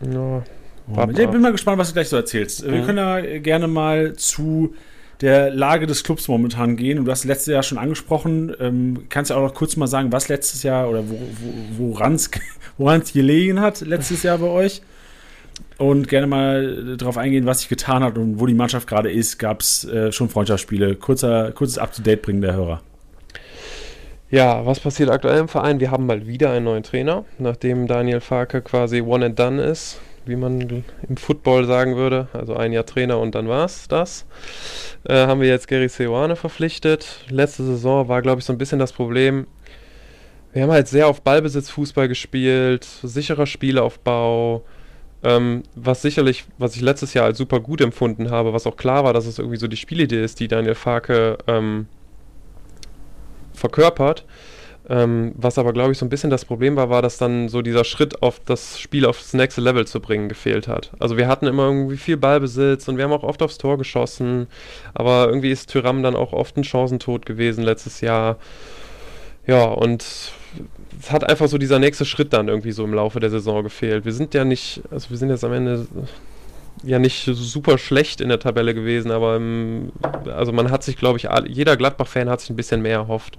Ja. 0.00 0.44
Ich 0.88 1.28
bin 1.28 1.40
mal 1.40 1.52
gespannt, 1.52 1.78
was 1.78 1.88
du 1.88 1.94
gleich 1.94 2.08
so 2.08 2.16
erzählst. 2.16 2.64
Wir 2.64 2.82
können 2.82 2.98
ja 2.98 3.38
gerne 3.38 3.66
mal 3.66 4.14
zu 4.14 4.74
der 5.20 5.50
Lage 5.50 5.86
des 5.86 6.04
Clubs 6.04 6.28
momentan 6.28 6.76
gehen. 6.76 6.98
Und 6.98 7.06
du 7.06 7.10
hast 7.10 7.24
letztes 7.24 7.52
Jahr 7.52 7.62
schon 7.62 7.78
angesprochen. 7.78 8.54
Ähm, 8.60 9.04
kannst 9.08 9.30
du 9.30 9.34
auch 9.34 9.42
noch 9.42 9.54
kurz 9.54 9.76
mal 9.76 9.86
sagen, 9.86 10.12
was 10.12 10.28
letztes 10.28 10.62
Jahr 10.62 10.88
oder 10.88 11.08
wo, 11.08 11.14
wo, 11.14 11.94
woran 11.94 12.14
es 12.14 12.30
gelegen 13.12 13.60
hat 13.60 13.80
letztes 13.80 14.22
Jahr 14.22 14.38
bei 14.38 14.46
euch? 14.46 14.82
und 15.78 16.08
gerne 16.08 16.26
mal 16.26 16.96
darauf 16.96 17.18
eingehen, 17.18 17.46
was 17.46 17.60
sich 17.60 17.68
getan 17.68 18.02
hat 18.02 18.16
und 18.16 18.40
wo 18.40 18.46
die 18.46 18.54
Mannschaft 18.54 18.88
gerade 18.88 19.10
ist. 19.10 19.38
Gab 19.38 19.60
es 19.60 19.84
äh, 19.84 20.12
schon 20.12 20.28
Freundschaftsspiele? 20.28 20.96
Kurzer, 20.96 21.52
kurzes 21.52 21.78
Up-to-Date 21.78 22.22
bringen 22.22 22.40
der 22.40 22.54
Hörer. 22.54 22.80
Ja, 24.30 24.66
was 24.66 24.80
passiert 24.80 25.10
aktuell 25.10 25.38
im 25.38 25.48
Verein? 25.48 25.78
Wir 25.78 25.90
haben 25.90 26.06
mal 26.06 26.26
wieder 26.26 26.50
einen 26.50 26.64
neuen 26.64 26.82
Trainer, 26.82 27.24
nachdem 27.38 27.86
Daniel 27.86 28.20
Farke 28.20 28.60
quasi 28.60 29.00
one 29.00 29.24
and 29.24 29.38
done 29.38 29.62
ist, 29.62 30.00
wie 30.26 30.36
man 30.36 30.84
im 31.08 31.16
Football 31.16 31.66
sagen 31.66 31.96
würde. 31.96 32.28
Also 32.32 32.54
ein 32.54 32.72
Jahr 32.72 32.86
Trainer 32.86 33.18
und 33.18 33.34
dann 33.34 33.48
war's 33.48 33.88
das. 33.88 34.26
Äh, 35.04 35.26
haben 35.26 35.40
wir 35.40 35.48
jetzt 35.48 35.68
Gary 35.68 35.88
Seoane 35.88 36.36
verpflichtet. 36.36 37.24
Letzte 37.30 37.64
Saison 37.64 38.08
war, 38.08 38.22
glaube 38.22 38.40
ich, 38.40 38.44
so 38.44 38.52
ein 38.52 38.58
bisschen 38.58 38.78
das 38.78 38.92
Problem. 38.92 39.46
Wir 40.52 40.62
haben 40.62 40.72
halt 40.72 40.88
sehr 40.88 41.06
auf 41.06 41.22
Ballbesitz 41.22 41.70
Fußball 41.70 42.08
gespielt, 42.08 42.86
sicherer 43.02 43.46
Spielaufbau. 43.46 44.64
Ähm, 45.22 45.62
was 45.74 46.02
sicherlich, 46.02 46.44
was 46.58 46.76
ich 46.76 46.82
letztes 46.82 47.14
Jahr 47.14 47.26
als 47.26 47.38
super 47.38 47.60
gut 47.60 47.80
empfunden 47.80 48.30
habe, 48.30 48.52
was 48.52 48.66
auch 48.66 48.76
klar 48.76 49.04
war, 49.04 49.12
dass 49.12 49.26
es 49.26 49.38
irgendwie 49.38 49.58
so 49.58 49.66
die 49.66 49.76
Spielidee 49.76 50.22
ist, 50.22 50.40
die 50.40 50.48
Daniel 50.48 50.74
Farke 50.74 51.38
ähm, 51.46 51.86
verkörpert. 53.52 54.24
Ähm, 54.88 55.32
was 55.34 55.58
aber, 55.58 55.72
glaube 55.72 55.92
ich, 55.92 55.98
so 55.98 56.06
ein 56.06 56.10
bisschen 56.10 56.30
das 56.30 56.44
Problem 56.44 56.76
war, 56.76 56.88
war, 56.90 57.02
dass 57.02 57.18
dann 57.18 57.48
so 57.48 57.60
dieser 57.60 57.82
Schritt 57.82 58.22
auf 58.22 58.40
das 58.44 58.78
Spiel 58.78 59.04
aufs 59.04 59.34
nächste 59.34 59.60
Level 59.60 59.84
zu 59.86 60.00
bringen 60.00 60.28
gefehlt 60.28 60.68
hat. 60.68 60.92
Also 61.00 61.16
wir 61.16 61.26
hatten 61.26 61.46
immer 61.46 61.64
irgendwie 61.64 61.96
viel 61.96 62.16
Ballbesitz 62.16 62.86
und 62.86 62.96
wir 62.96 63.04
haben 63.04 63.12
auch 63.12 63.24
oft 63.24 63.42
aufs 63.42 63.58
Tor 63.58 63.78
geschossen, 63.78 64.46
aber 64.94 65.26
irgendwie 65.26 65.50
ist 65.50 65.70
Tyram 65.70 66.04
dann 66.04 66.14
auch 66.14 66.32
oft 66.32 66.56
ein 66.56 66.62
Chancentod 66.62 67.26
gewesen 67.26 67.64
letztes 67.64 68.00
Jahr. 68.00 68.36
Ja, 69.46 69.64
und 69.64 70.02
es 70.02 71.10
hat 71.10 71.28
einfach 71.28 71.48
so 71.48 71.58
dieser 71.58 71.80
nächste 71.80 72.04
Schritt 72.04 72.32
dann 72.32 72.46
irgendwie 72.46 72.72
so 72.72 72.84
im 72.84 72.94
Laufe 72.94 73.18
der 73.18 73.30
Saison 73.30 73.64
gefehlt. 73.64 74.04
Wir 74.04 74.12
sind 74.12 74.34
ja 74.34 74.44
nicht, 74.44 74.82
also 74.92 75.10
wir 75.10 75.16
sind 75.16 75.30
jetzt 75.30 75.44
am 75.44 75.52
Ende 75.52 75.86
ja 76.84 77.00
nicht 77.00 77.24
super 77.24 77.78
schlecht 77.78 78.20
in 78.20 78.28
der 78.28 78.38
Tabelle 78.38 78.72
gewesen, 78.72 79.10
aber 79.10 79.36
im, 79.36 79.90
also 80.26 80.52
man 80.52 80.70
hat 80.70 80.84
sich, 80.84 80.96
glaube 80.96 81.18
ich, 81.18 81.28
jeder 81.48 81.76
Gladbach-Fan 81.76 82.28
hat 82.28 82.40
sich 82.40 82.50
ein 82.50 82.56
bisschen 82.56 82.82
mehr 82.82 82.98
erhofft. 82.98 83.38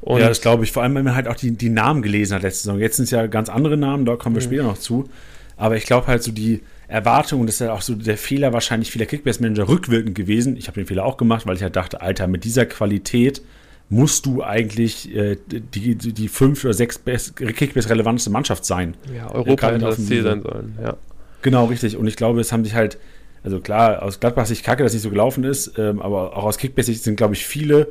Und 0.00 0.20
ja, 0.20 0.28
das 0.28 0.40
glaube 0.40 0.64
ich, 0.64 0.72
vor 0.72 0.82
allem, 0.82 0.94
wenn 0.94 1.04
man 1.04 1.14
halt 1.14 1.28
auch 1.28 1.36
die, 1.36 1.50
die 1.50 1.68
Namen 1.68 2.02
gelesen 2.02 2.34
hat 2.34 2.42
letzte 2.42 2.64
Saison. 2.64 2.78
Jetzt 2.78 2.96
sind 2.96 3.04
es 3.04 3.10
ja 3.10 3.26
ganz 3.26 3.48
andere 3.48 3.76
Namen, 3.76 4.04
da 4.06 4.16
kommen 4.16 4.34
wir 4.34 4.42
mhm. 4.42 4.46
später 4.46 4.62
noch 4.62 4.78
zu. 4.78 5.08
Aber 5.56 5.76
ich 5.76 5.84
glaube 5.84 6.06
halt 6.06 6.22
so 6.22 6.32
die 6.32 6.62
Erwartung, 6.88 7.40
und 7.40 7.46
das 7.46 7.56
ist 7.56 7.60
ja 7.60 7.72
auch 7.72 7.82
so 7.82 7.94
der 7.94 8.16
Fehler 8.16 8.52
wahrscheinlich 8.52 8.90
vieler 8.90 9.06
Kickbase-Manager 9.06 9.68
rückwirkend 9.68 10.14
gewesen. 10.14 10.56
Ich 10.56 10.68
habe 10.68 10.80
den 10.80 10.86
Fehler 10.86 11.04
auch 11.04 11.18
gemacht, 11.18 11.46
weil 11.46 11.56
ich 11.56 11.62
halt 11.62 11.76
dachte, 11.76 12.00
Alter, 12.00 12.26
mit 12.26 12.44
dieser 12.44 12.66
Qualität 12.66 13.42
musst 13.90 14.24
du 14.24 14.42
eigentlich 14.42 15.14
äh, 15.14 15.36
die, 15.48 15.94
die, 15.96 16.12
die 16.12 16.28
fünf 16.28 16.64
oder 16.64 16.72
sechs 16.72 17.00
Kickbase-relevanteste 17.04 18.30
Mannschaft 18.30 18.64
sein. 18.64 18.94
Ja, 19.14 19.30
Europa 19.30 19.68
hätte 19.68 19.78
das 19.80 20.06
Ziel 20.06 20.22
sein 20.22 20.42
sollen, 20.42 20.78
ja. 20.82 20.96
Genau, 21.42 21.66
richtig. 21.66 21.96
Und 21.96 22.06
ich 22.06 22.16
glaube, 22.16 22.40
es 22.40 22.52
haben 22.52 22.64
sich 22.64 22.74
halt, 22.74 22.98
also 23.42 23.60
klar, 23.60 24.02
aus 24.02 24.20
Gladbach 24.20 24.46
sich 24.46 24.62
kacke, 24.62 24.82
dass 24.82 24.92
nicht 24.92 25.02
so 25.02 25.10
gelaufen 25.10 25.44
ist, 25.44 25.78
ähm, 25.78 26.00
aber 26.00 26.36
auch 26.36 26.44
aus 26.44 26.58
Kickbase 26.58 26.92
sind, 26.94 27.16
glaube 27.16 27.34
ich, 27.34 27.46
viele, 27.46 27.88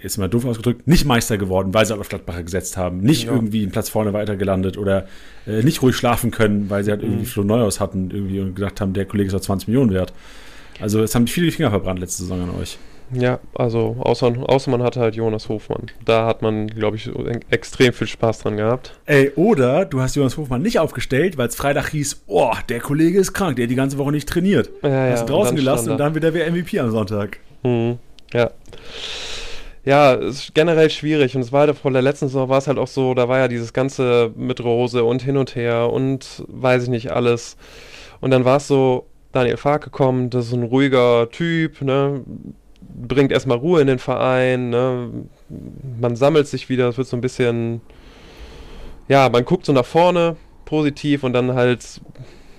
jetzt 0.00 0.18
mal 0.18 0.28
doof 0.28 0.44
ausgedrückt, 0.44 0.86
nicht 0.86 1.04
Meister 1.04 1.38
geworden, 1.38 1.72
weil 1.72 1.86
sie 1.86 1.92
halt 1.92 2.00
auf 2.00 2.08
Gladbacher 2.08 2.42
gesetzt 2.42 2.76
haben. 2.76 2.98
Nicht 2.98 3.24
ja. 3.24 3.32
irgendwie 3.32 3.62
einen 3.62 3.72
Platz 3.72 3.88
vorne 3.88 4.12
weitergelandet 4.12 4.76
oder 4.76 5.06
äh, 5.46 5.62
nicht 5.62 5.82
ruhig 5.82 5.96
schlafen 5.96 6.30
können, 6.30 6.68
weil 6.70 6.84
sie 6.84 6.90
halt 6.90 7.02
mhm. 7.02 7.08
irgendwie 7.08 7.26
Flo 7.26 7.44
Neuhaus 7.44 7.80
hatten 7.80 8.10
irgendwie 8.10 8.40
und 8.40 8.54
gedacht 8.54 8.80
haben, 8.80 8.92
der 8.92 9.06
Kollege 9.06 9.28
ist 9.28 9.34
auch 9.34 9.40
20 9.40 9.68
Millionen 9.68 9.92
wert. 9.92 10.12
Also 10.80 11.02
es 11.02 11.14
haben 11.14 11.26
viele 11.26 11.46
die 11.46 11.52
Finger 11.52 11.70
verbrannt 11.70 12.00
letzte 12.00 12.22
Saison 12.22 12.42
an 12.42 12.50
euch. 12.60 12.78
Ja, 13.12 13.38
also 13.54 13.96
außer, 14.00 14.32
außer 14.46 14.70
man 14.70 14.82
hatte 14.82 14.98
halt 15.00 15.14
Jonas 15.14 15.48
Hofmann. 15.48 15.90
Da 16.04 16.26
hat 16.26 16.42
man, 16.42 16.66
glaube 16.68 16.96
ich, 16.96 17.10
extrem 17.50 17.92
viel 17.92 18.06
Spaß 18.06 18.40
dran 18.40 18.56
gehabt. 18.56 18.98
Ey, 19.06 19.30
oder 19.36 19.84
du 19.84 20.00
hast 20.00 20.16
Jonas 20.16 20.36
Hofmann 20.36 20.62
nicht 20.62 20.78
aufgestellt, 20.78 21.36
weil 21.36 21.48
es 21.48 21.54
Freitag 21.54 21.90
hieß, 21.90 22.22
oh, 22.26 22.54
der 22.68 22.80
Kollege 22.80 23.18
ist 23.18 23.34
krank, 23.34 23.56
der 23.56 23.64
hat 23.64 23.70
die 23.70 23.76
ganze 23.76 23.98
Woche 23.98 24.10
nicht 24.10 24.28
trainiert. 24.28 24.70
Ja, 24.82 25.10
hast 25.10 25.20
ja, 25.20 25.26
draußen 25.26 25.54
gelassen 25.54 25.90
und 25.90 25.98
dann 25.98 26.14
wieder 26.14 26.32
wer 26.34 26.50
MVP 26.50 26.80
am 26.80 26.90
Sonntag. 26.90 27.38
Mhm, 27.62 27.98
ja. 28.32 28.50
Ja, 29.84 30.14
ist 30.14 30.54
generell 30.54 30.88
schwierig 30.88 31.36
und 31.36 31.42
es 31.42 31.52
war 31.52 31.66
halt 31.66 31.76
vor 31.76 31.90
der 31.90 32.00
letzten 32.00 32.28
Saison 32.28 32.48
war 32.48 32.58
es 32.58 32.66
halt 32.66 32.78
auch 32.78 32.88
so, 32.88 33.12
da 33.12 33.28
war 33.28 33.38
ja 33.38 33.48
dieses 33.48 33.74
ganze 33.74 34.32
mit 34.34 34.64
Rose 34.64 35.04
und 35.04 35.22
hin 35.22 35.36
und 35.36 35.54
her 35.56 35.90
und 35.92 36.42
weiß 36.48 36.84
ich 36.84 36.88
nicht 36.88 37.12
alles. 37.12 37.58
Und 38.20 38.30
dann 38.30 38.46
war 38.46 38.56
es 38.56 38.66
so, 38.66 39.06
Daniel 39.32 39.58
Farke 39.58 39.90
kommt, 39.90 40.32
das 40.32 40.46
ist 40.46 40.54
ein 40.54 40.62
ruhiger 40.62 41.28
Typ, 41.30 41.82
ne, 41.82 42.22
bringt 42.80 43.30
erstmal 43.30 43.58
Ruhe 43.58 43.82
in 43.82 43.86
den 43.86 43.98
Verein, 43.98 44.70
ne? 44.70 45.10
man 46.00 46.16
sammelt 46.16 46.46
sich 46.46 46.68
wieder, 46.70 46.88
es 46.88 46.96
wird 46.96 47.08
so 47.08 47.16
ein 47.16 47.20
bisschen, 47.20 47.82
ja, 49.08 49.28
man 49.28 49.44
guckt 49.44 49.66
so 49.66 49.72
nach 49.72 49.84
vorne, 49.84 50.36
positiv 50.64 51.24
und 51.24 51.34
dann 51.34 51.54
halt 51.54 52.00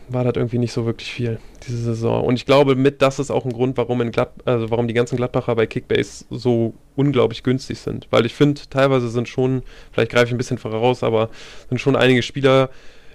war 0.09 0.23
das 0.23 0.33
irgendwie 0.35 0.57
nicht 0.57 0.71
so 0.71 0.85
wirklich 0.85 1.11
viel 1.11 1.39
diese 1.67 1.77
Saison. 1.77 2.23
Und 2.23 2.35
ich 2.35 2.45
glaube, 2.45 2.75
mit 2.75 3.01
das 3.01 3.19
ist 3.19 3.31
auch 3.31 3.45
ein 3.45 3.53
Grund, 3.53 3.77
warum 3.77 4.01
in 4.01 4.11
Glad 4.11 4.31
also 4.45 4.69
warum 4.69 4.87
die 4.87 4.93
ganzen 4.93 5.17
Gladbacher 5.17 5.55
bei 5.55 5.65
Kickbase 5.65 6.25
so 6.29 6.73
unglaublich 6.95 7.43
günstig 7.43 7.79
sind. 7.79 8.07
Weil 8.11 8.25
ich 8.25 8.33
finde, 8.33 8.61
teilweise 8.69 9.09
sind 9.09 9.27
schon, 9.27 9.63
vielleicht 9.91 10.11
greife 10.11 10.27
ich 10.27 10.31
ein 10.31 10.37
bisschen 10.37 10.57
voraus, 10.57 11.03
aber 11.03 11.29
sind 11.69 11.79
schon 11.79 11.95
einige 11.95 12.21
Spieler, 12.21 12.69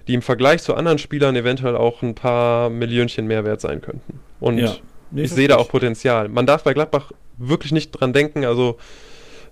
die 0.07 0.13
im 0.13 0.21
Vergleich 0.21 0.63
zu 0.63 0.75
anderen 0.75 0.97
Spielern 0.97 1.35
eventuell 1.35 1.75
auch 1.75 2.01
ein 2.01 2.15
paar 2.15 2.69
Millionchen 2.69 3.27
mehr 3.27 3.45
wert 3.45 3.61
sein 3.61 3.81
könnten. 3.81 4.19
Und 4.39 4.57
ja. 4.57 4.75
Nee, 5.11 5.23
ich 5.23 5.31
sehe 5.31 5.47
da 5.47 5.57
auch 5.57 5.67
Potenzial. 5.67 6.29
Man 6.29 6.45
darf 6.45 6.63
bei 6.63 6.73
Gladbach 6.73 7.11
wirklich 7.37 7.73
nicht 7.73 7.91
dran 7.91 8.13
denken, 8.13 8.45
also 8.45 8.77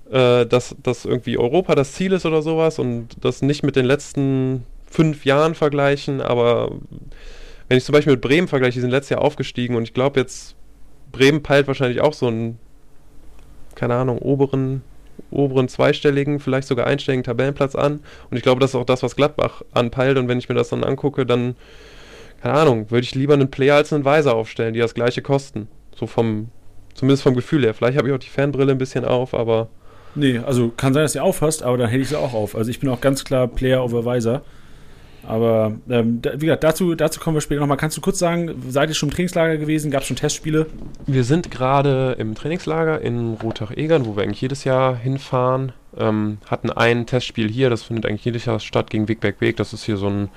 äh, 0.09 0.45
dass, 0.45 0.75
dass 0.81 1.05
irgendwie 1.05 1.37
Europa 1.37 1.75
das 1.75 1.93
Ziel 1.93 2.13
ist 2.13 2.25
oder 2.25 2.41
sowas 2.41 2.79
und 2.79 3.09
das 3.21 3.41
nicht 3.41 3.63
mit 3.63 3.75
den 3.75 3.85
letzten 3.85 4.65
fünf 4.89 5.25
Jahren 5.25 5.55
vergleichen, 5.55 6.21
aber 6.21 6.71
wenn 7.67 7.77
ich 7.77 7.83
zum 7.83 7.93
Beispiel 7.93 8.13
mit 8.13 8.21
Bremen 8.21 8.47
vergleiche, 8.47 8.75
die 8.75 8.81
sind 8.81 8.91
letztes 8.91 9.11
Jahr 9.11 9.21
aufgestiegen 9.21 9.75
und 9.75 9.83
ich 9.83 9.93
glaube 9.93 10.19
jetzt, 10.19 10.55
Bremen 11.11 11.43
peilt 11.43 11.67
wahrscheinlich 11.67 12.01
auch 12.01 12.13
so 12.13 12.27
einen, 12.27 12.59
keine 13.75 13.95
Ahnung, 13.95 14.19
oberen, 14.19 14.81
oberen 15.31 15.67
zweistelligen, 15.67 16.39
vielleicht 16.39 16.67
sogar 16.67 16.87
einstelligen 16.87 17.23
Tabellenplatz 17.23 17.75
an 17.75 18.01
und 18.29 18.37
ich 18.37 18.43
glaube, 18.43 18.59
das 18.59 18.71
ist 18.71 18.75
auch 18.75 18.85
das, 18.85 19.03
was 19.03 19.15
Gladbach 19.15 19.61
anpeilt 19.73 20.17
und 20.17 20.27
wenn 20.27 20.39
ich 20.39 20.49
mir 20.49 20.55
das 20.55 20.69
dann 20.69 20.83
angucke, 20.83 21.25
dann 21.25 21.55
keine 22.41 22.53
Ahnung, 22.55 22.89
würde 22.89 23.03
ich 23.03 23.15
lieber 23.15 23.33
einen 23.33 23.51
Player 23.51 23.75
als 23.75 23.91
einen 23.91 24.05
Weiser 24.05 24.35
aufstellen, 24.35 24.73
die 24.73 24.79
das 24.79 24.93
gleiche 24.93 25.21
kosten. 25.21 25.67
So 25.95 26.07
vom, 26.07 26.49
zumindest 26.93 27.23
vom 27.23 27.35
Gefühl 27.35 27.63
her. 27.63 27.73
Vielleicht 27.73 27.97
habe 27.97 28.07
ich 28.07 28.13
auch 28.13 28.19
die 28.19 28.29
Fanbrille 28.29 28.71
ein 28.71 28.77
bisschen 28.77 29.03
auf, 29.03 29.33
aber. 29.33 29.67
Nee, 30.15 30.39
also 30.39 30.69
kann 30.69 30.93
sein, 30.93 31.03
dass 31.03 31.13
du 31.13 31.21
aufhast, 31.21 31.63
aber 31.63 31.77
dann 31.77 31.89
hätte 31.89 32.01
ich 32.01 32.09
sie 32.09 32.17
auch 32.17 32.33
auf. 32.33 32.55
Also 32.55 32.71
ich 32.71 32.79
bin 32.79 32.89
auch 32.89 33.01
ganz 33.01 33.25
klar 33.25 33.47
Player 33.47 33.83
over 33.83 34.05
Weiser. 34.05 34.43
Aber 35.29 35.73
ähm, 35.87 36.21
wie 36.37 36.47
gesagt, 36.47 36.63
dazu, 36.63 36.95
dazu 36.95 37.19
kommen 37.19 37.37
wir 37.37 37.41
später 37.41 37.61
nochmal. 37.61 37.77
Kannst 37.77 37.95
du 37.95 38.01
kurz 38.01 38.17
sagen, 38.17 38.63
seid 38.67 38.89
ihr 38.89 38.95
schon 38.95 39.09
im 39.09 39.15
Trainingslager 39.15 39.57
gewesen? 39.57 39.91
Gab 39.91 40.01
es 40.01 40.07
schon 40.07 40.17
Testspiele? 40.17 40.65
Wir 41.05 41.23
sind 41.23 41.51
gerade 41.51 42.15
im 42.17 42.33
Trainingslager 42.33 42.99
in 42.99 43.35
Rotach-Egern, 43.35 44.07
wo 44.07 44.15
wir 44.15 44.23
eigentlich 44.23 44.41
jedes 44.41 44.63
Jahr 44.63 44.97
hinfahren. 44.97 45.71
Ähm, 45.95 46.39
hatten 46.47 46.71
ein 46.71 47.05
Testspiel 47.05 47.47
hier, 47.47 47.69
das 47.69 47.83
findet 47.83 48.07
eigentlich 48.07 48.25
jedes 48.25 48.45
Jahr 48.45 48.59
statt 48.59 48.89
gegen 48.89 49.07
Wegberg 49.07 49.39
Weg. 49.39 49.57
Das 49.57 49.71
ist 49.71 49.83
hier 49.83 49.97
so 49.97 50.07
ein 50.07 50.29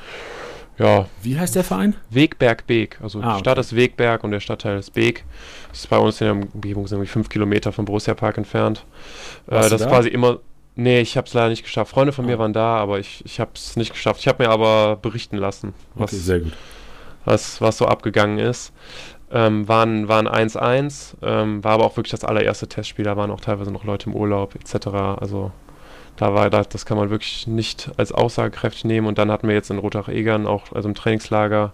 ja. 0.78 1.07
Wie 1.22 1.38
heißt 1.38 1.55
der 1.55 1.64
Verein? 1.64 1.94
Wegberg-Beek. 2.11 2.98
Also 3.02 3.20
ah, 3.22 3.35
die 3.35 3.40
Stadt 3.40 3.59
ist 3.59 3.74
Wegberg 3.74 4.24
und 4.24 4.31
der 4.31 4.40
Stadtteil 4.40 4.78
ist 4.78 4.92
Beek. 4.92 5.24
Das 5.70 5.81
ist 5.81 5.87
bei 5.88 5.98
uns 5.98 6.20
in 6.20 6.26
der 6.26 6.48
Umgebung 6.55 6.87
sind 6.87 7.07
fünf 7.07 7.28
Kilometer 7.28 7.72
vom 7.72 7.85
Borussia 7.85 8.14
Park 8.14 8.37
entfernt. 8.37 8.85
Äh, 9.46 9.68
das 9.68 9.72
ist 9.72 9.88
quasi 9.88 10.09
immer. 10.09 10.40
Nee, 10.74 11.00
ich 11.00 11.16
habe 11.16 11.26
es 11.26 11.35
leider 11.35 11.50
nicht 11.50 11.64
geschafft. 11.64 11.90
Freunde 11.90 12.12
von 12.12 12.24
ah. 12.24 12.28
mir 12.28 12.38
waren 12.38 12.52
da, 12.52 12.76
aber 12.76 12.98
ich, 12.98 13.22
ich 13.24 13.40
habe 13.40 13.50
es 13.54 13.76
nicht 13.76 13.92
geschafft. 13.92 14.20
Ich 14.20 14.28
habe 14.28 14.42
mir 14.42 14.50
aber 14.50 14.96
berichten 14.96 15.37
lassen, 15.37 15.74
was, 15.94 16.12
okay, 16.12 16.22
sehr 16.22 16.40
gut. 16.40 16.52
was, 17.24 17.61
was 17.61 17.78
so 17.78 17.87
abgegangen 17.87 18.38
ist. 18.38 18.72
Ähm, 19.30 19.66
waren 19.66 20.06
1-1, 20.08 21.14
ähm, 21.22 21.64
war 21.64 21.72
aber 21.72 21.85
auch 21.85 21.96
wirklich 21.96 22.11
das 22.11 22.24
allererste 22.24 22.68
Testspiel. 22.68 23.04
Da 23.04 23.16
waren 23.16 23.30
auch 23.30 23.40
teilweise 23.40 23.70
noch 23.70 23.85
Leute 23.85 24.11
im 24.11 24.16
Urlaub 24.16 24.54
etc. 24.54 24.88
Also 25.20 25.52
da 26.16 26.35
war 26.35 26.50
das, 26.50 26.68
das 26.68 26.85
kann 26.85 26.98
man 26.98 27.11
wirklich 27.11 27.46
nicht 27.46 27.90
als 27.96 28.12
aussagekräftig 28.12 28.85
nehmen. 28.85 29.06
Und 29.06 29.18
dann 29.18 29.30
hatten 29.30 29.48
wir 29.48 29.54
jetzt 29.54 29.70
in 29.70 29.78
Rotach-Egern 29.78 30.46
auch, 30.46 30.72
also 30.72 30.88
im 30.88 30.94
Trainingslager, 30.94 31.72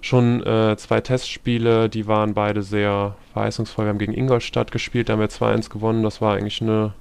schon 0.00 0.42
äh, 0.46 0.76
zwei 0.76 1.00
Testspiele, 1.00 1.88
die 1.88 2.06
waren 2.06 2.34
beide 2.34 2.62
sehr 2.62 3.16
verheißungsvoll. 3.32 3.86
Wir 3.86 3.90
haben 3.90 3.98
gegen 3.98 4.14
Ingolstadt 4.14 4.72
gespielt, 4.72 5.08
da 5.08 5.14
haben 5.14 5.20
wir 5.20 5.28
2-1 5.28 5.70
gewonnen. 5.70 6.02
Das 6.02 6.20
war 6.20 6.34
eigentlich 6.36 6.62
eine 6.62 6.94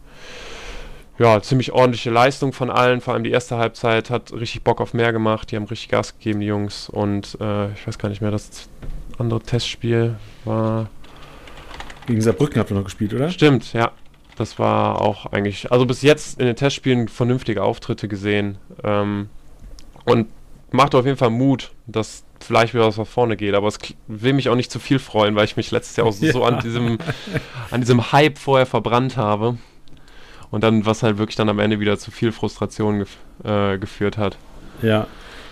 ja, 1.17 1.41
ziemlich 1.41 1.71
ordentliche 1.71 2.09
Leistung 2.09 2.51
von 2.51 2.69
allen. 2.69 3.01
Vor 3.01 3.13
allem 3.13 3.23
die 3.23 3.31
erste 3.31 3.57
Halbzeit 3.57 4.09
hat 4.09 4.33
richtig 4.33 4.63
Bock 4.63 4.81
auf 4.81 4.93
mehr 4.93 5.13
gemacht. 5.13 5.51
Die 5.51 5.55
haben 5.55 5.65
richtig 5.65 5.89
Gas 5.89 6.17
gegeben, 6.17 6.41
die 6.41 6.47
Jungs. 6.47 6.89
Und 6.89 7.37
äh, 7.39 7.71
ich 7.71 7.87
weiß 7.87 7.97
gar 7.97 8.09
nicht 8.09 8.21
mehr, 8.21 8.31
das 8.31 8.69
andere 9.17 9.39
Testspiel 9.39 10.15
war. 10.43 10.89
Gegen 12.05 12.21
Saarbrücken 12.21 12.59
habt 12.59 12.69
ihr 12.71 12.75
noch 12.75 12.83
gespielt, 12.83 13.13
oder? 13.13 13.29
Stimmt, 13.29 13.73
ja. 13.73 13.91
Das 14.35 14.59
war 14.59 15.01
auch 15.01 15.27
eigentlich, 15.27 15.71
also 15.71 15.85
bis 15.85 16.01
jetzt 16.01 16.39
in 16.39 16.45
den 16.45 16.57
Testspielen 16.57 17.07
vernünftige 17.07 17.63
Auftritte 17.63 18.09
gesehen. 18.09 18.57
Ähm, 18.83 19.29
und 20.03 20.27
macht 20.71 20.93
auf 20.93 21.05
jeden 21.05 21.17
Fall 21.17 21.29
Mut, 21.29 21.71
dass 21.87 22.25
vielleicht 22.41 22.73
wieder 22.73 22.85
was 22.85 22.97
nach 22.97 23.07
vorne 23.07 23.37
geht. 23.37 23.55
Aber 23.55 23.67
es 23.67 23.79
will 24.07 24.33
mich 24.33 24.49
auch 24.49 24.55
nicht 24.55 24.69
zu 24.69 24.79
viel 24.79 24.99
freuen, 24.99 25.35
weil 25.35 25.45
ich 25.45 25.55
mich 25.55 25.71
letztes 25.71 25.95
Jahr 25.95 26.07
auch 26.07 26.15
ja. 26.19 26.31
so 26.33 26.43
an 26.43 26.59
diesem, 26.59 26.97
an 27.71 27.79
diesem 27.79 28.11
Hype 28.11 28.37
vorher 28.37 28.65
verbrannt 28.65 29.15
habe. 29.15 29.57
Und 30.55 30.63
dann, 30.63 30.85
was 30.85 31.03
halt 31.03 31.17
wirklich 31.17 31.35
dann 31.35 31.49
am 31.49 31.59
Ende 31.59 31.81
wieder 31.81 31.97
zu 31.97 32.11
viel 32.11 32.31
Frustration 32.31 32.99
gef 32.99 33.17
äh, 33.43 33.77
geführt 33.77 34.17
hat. 34.17 34.37
Ja. 34.81 35.05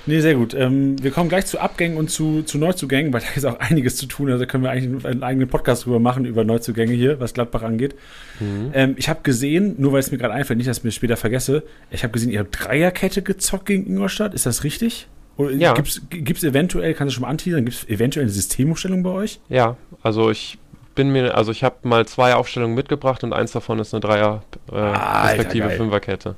Nee, 0.05 0.21
sehr 0.21 0.35
gut. 0.35 0.53
Ähm, 0.53 0.95
wir 1.03 1.11
kommen 1.11 1.27
gleich 1.27 1.45
zu 1.45 1.59
Abgängen 1.59 1.97
und 1.97 2.09
zu, 2.09 2.43
zu 2.43 2.57
Neuzugängen, 2.57 3.11
weil 3.11 3.19
da 3.27 3.27
ist 3.35 3.43
auch 3.43 3.59
einiges 3.59 3.97
zu 3.97 4.05
tun. 4.05 4.31
Also 4.31 4.45
können 4.45 4.63
wir 4.63 4.71
eigentlich 4.71 5.05
einen 5.05 5.21
eigenen 5.21 5.49
Podcast 5.49 5.83
drüber 5.83 5.99
machen, 5.99 6.23
über 6.23 6.45
Neuzugänge 6.45 6.93
hier, 6.93 7.19
was 7.19 7.33
Gladbach 7.33 7.63
angeht. 7.63 7.95
Mhm. 8.39 8.71
Ähm, 8.73 8.93
ich 8.95 9.09
habe 9.09 9.19
gesehen, 9.23 9.75
nur 9.77 9.91
weil 9.91 9.99
es 9.99 10.09
mir 10.09 10.17
gerade 10.17 10.35
einfällt, 10.35 10.55
nicht, 10.55 10.69
dass 10.69 10.77
ich 10.77 10.83
mir 10.85 10.91
später 10.91 11.17
vergesse, 11.17 11.63
ich 11.91 12.03
habe 12.03 12.13
gesehen, 12.13 12.31
ihr 12.31 12.39
habt 12.39 12.57
Dreierkette 12.57 13.23
gezockt 13.23 13.65
gegen 13.65 13.85
Ingolstadt. 13.85 14.33
Ist 14.33 14.45
das 14.45 14.63
richtig? 14.63 15.07
Oder 15.35 15.51
ja. 15.51 15.73
Gibt 15.73 16.37
es 16.37 16.43
eventuell, 16.45 16.93
kannst 16.93 17.11
du 17.11 17.15
schon 17.15 17.23
mal 17.23 17.29
anteasern, 17.29 17.65
gibt 17.65 17.75
es 17.75 17.89
eventuell 17.89 18.23
eine 18.23 18.31
Systemumstellung 18.31 19.03
bei 19.03 19.09
euch? 19.09 19.41
Ja, 19.49 19.75
also 20.01 20.31
ich 20.31 20.59
bin 20.95 21.11
mir, 21.11 21.35
also 21.35 21.51
ich 21.51 21.63
habe 21.63 21.75
mal 21.83 22.05
zwei 22.05 22.35
Aufstellungen 22.35 22.75
mitgebracht 22.75 23.23
und 23.23 23.33
eins 23.33 23.51
davon 23.51 23.79
ist 23.79 23.93
eine 23.93 24.01
Dreier, 24.01 24.43
äh, 24.71 24.75
ah, 24.75 25.27
respektive 25.27 25.69
Fünferkette. 25.69 26.35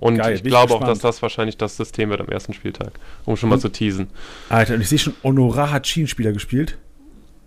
Und 0.00 0.18
Geil, 0.18 0.34
ich 0.34 0.42
glaube 0.44 0.68
gespannt. 0.68 0.84
auch, 0.84 0.88
dass 0.88 0.98
das 1.00 1.22
wahrscheinlich 1.22 1.56
das 1.56 1.76
System 1.76 2.10
wird 2.10 2.20
am 2.20 2.28
ersten 2.28 2.52
Spieltag, 2.52 2.92
um 3.24 3.36
schon 3.36 3.48
mal 3.48 3.56
hm. 3.56 3.62
zu 3.62 3.68
teasen. 3.70 4.08
Alter, 4.48 4.74
und 4.74 4.80
ich 4.80 4.88
sehe 4.88 4.98
schon, 4.98 5.14
Honorar 5.24 5.72
hat 5.72 5.86
Schienenspieler 5.86 6.32
gespielt. 6.32 6.78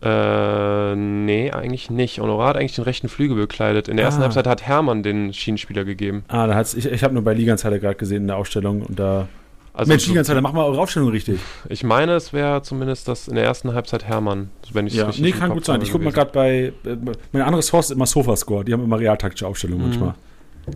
Äh, 0.04 0.96
nee, 0.96 1.52
eigentlich 1.52 1.90
nicht. 1.92 2.20
Honorar 2.20 2.50
hat 2.50 2.58
eigentlich 2.58 2.76
den 2.76 2.84
rechten 2.84 3.08
Flügel 3.08 3.38
bekleidet. 3.38 3.88
In 3.88 3.98
der 3.98 4.06
ah. 4.06 4.10
ersten 4.10 4.22
Halbzeit 4.24 4.48
hat 4.48 4.64
Hermann 4.64 5.04
den 5.04 5.32
Schienenspieler 5.34 5.86
gegeben. 5.86 6.26
Ah, 6.28 6.48
da 6.48 6.56
hat's, 6.56 6.74
ich, 6.74 6.86
ich 6.86 7.04
habe 7.04 7.14
nur 7.14 7.24
bei 7.24 7.34
Liganzeile 7.34 7.80
gerade 7.80 7.96
gesehen 7.96 8.24
in 8.24 8.28
der 8.28 8.38
Aufstellung 8.38 8.82
und 8.82 9.00
da. 9.00 9.28
Also 9.74 9.90
Mensch, 9.90 10.06
Liganzeile, 10.08 10.42
mach 10.42 10.52
mal 10.52 10.66
eure 10.66 10.82
Aufstellung 10.82 11.10
richtig. 11.10 11.40
Ich 11.70 11.84
meine, 11.84 12.14
es 12.14 12.34
wäre 12.34 12.62
zumindest 12.62 13.08
das 13.08 13.30
in 13.30 13.36
der 13.36 13.46
ersten 13.46 13.74
Halbzeit 13.74 14.04
Hermann, 14.04 14.50
wenn 14.74 14.86
ich 14.86 14.94
es 14.94 15.00
ja. 15.00 15.06
richtig 15.08 15.24
Nee, 15.24 15.32
kann 15.32 15.52
gut 15.52 15.64
sein. 15.64 15.82
Ich 15.82 15.92
gucke 15.92 16.04
mal 16.04 16.12
gerade 16.12 16.32
bei. 16.32 16.74
Äh, 16.84 16.98
mein 17.32 17.42
anderes 17.44 17.68
Source 17.68 17.86
ist 17.90 17.96
immer 17.96 18.06
Sofascore. 18.06 18.66
Die 18.66 18.74
haben 18.74 18.84
immer 18.84 19.00
realtaktische 19.00 19.48
Aufstellungen 19.48 19.84
mhm. 19.84 19.90
manchmal. 19.90 20.16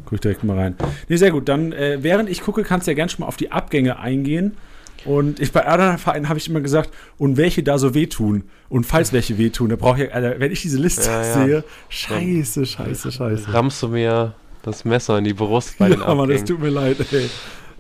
Guck 0.06 0.14
ich 0.14 0.20
direkt 0.22 0.44
mal 0.44 0.58
rein. 0.58 0.76
Nee, 1.10 1.18
sehr 1.18 1.32
gut. 1.32 1.50
Dann, 1.50 1.72
äh, 1.74 2.00
während 2.02 2.30
ich 2.30 2.42
gucke, 2.42 2.64
kannst 2.64 2.88
du 2.88 2.92
ja 2.92 2.96
gerne 2.96 3.10
schon 3.10 3.22
mal 3.22 3.28
auf 3.28 3.38
die 3.38 3.52
Abgänge 3.52 4.00
eingehen. 4.00 4.56
Und 5.04 5.40
ich 5.40 5.52
bei 5.52 5.66
anderen 5.66 6.00
Vereinen 6.00 6.30
habe 6.30 6.40
ich 6.40 6.50
immer 6.50 6.62
gesagt, 6.62 6.90
und 7.18 7.38
welche 7.38 7.62
da 7.62 7.78
so 7.78 7.94
wehtun. 7.94 8.46
Und 8.70 8.86
falls 8.86 9.14
welche 9.14 9.38
wehtun, 9.38 9.70
da 9.70 9.76
brauche 9.76 10.06
ich, 10.06 10.14
Alter, 10.14 10.40
wenn 10.40 10.52
ich 10.52 10.62
diese 10.62 10.80
Liste 10.80 11.10
ja, 11.10 11.24
ja. 11.24 11.34
sehe, 11.34 11.64
scheiße, 11.90 12.66
scheiße, 12.66 13.12
scheiße. 13.12 13.54
Rammst 13.54 13.84
du 13.84 13.90
mir 13.90 14.34
das 14.64 14.84
Messer 14.84 15.20
in 15.20 15.26
die 15.26 15.34
Brust 15.34 15.78
bei 15.78 15.90
den 15.90 16.00
ja, 16.00 16.06
Abgängen. 16.06 16.18
Mann, 16.18 16.30
das 16.30 16.44
tut 16.44 16.60
mir 16.60 16.70
leid, 16.70 16.98
ey. 17.12 17.30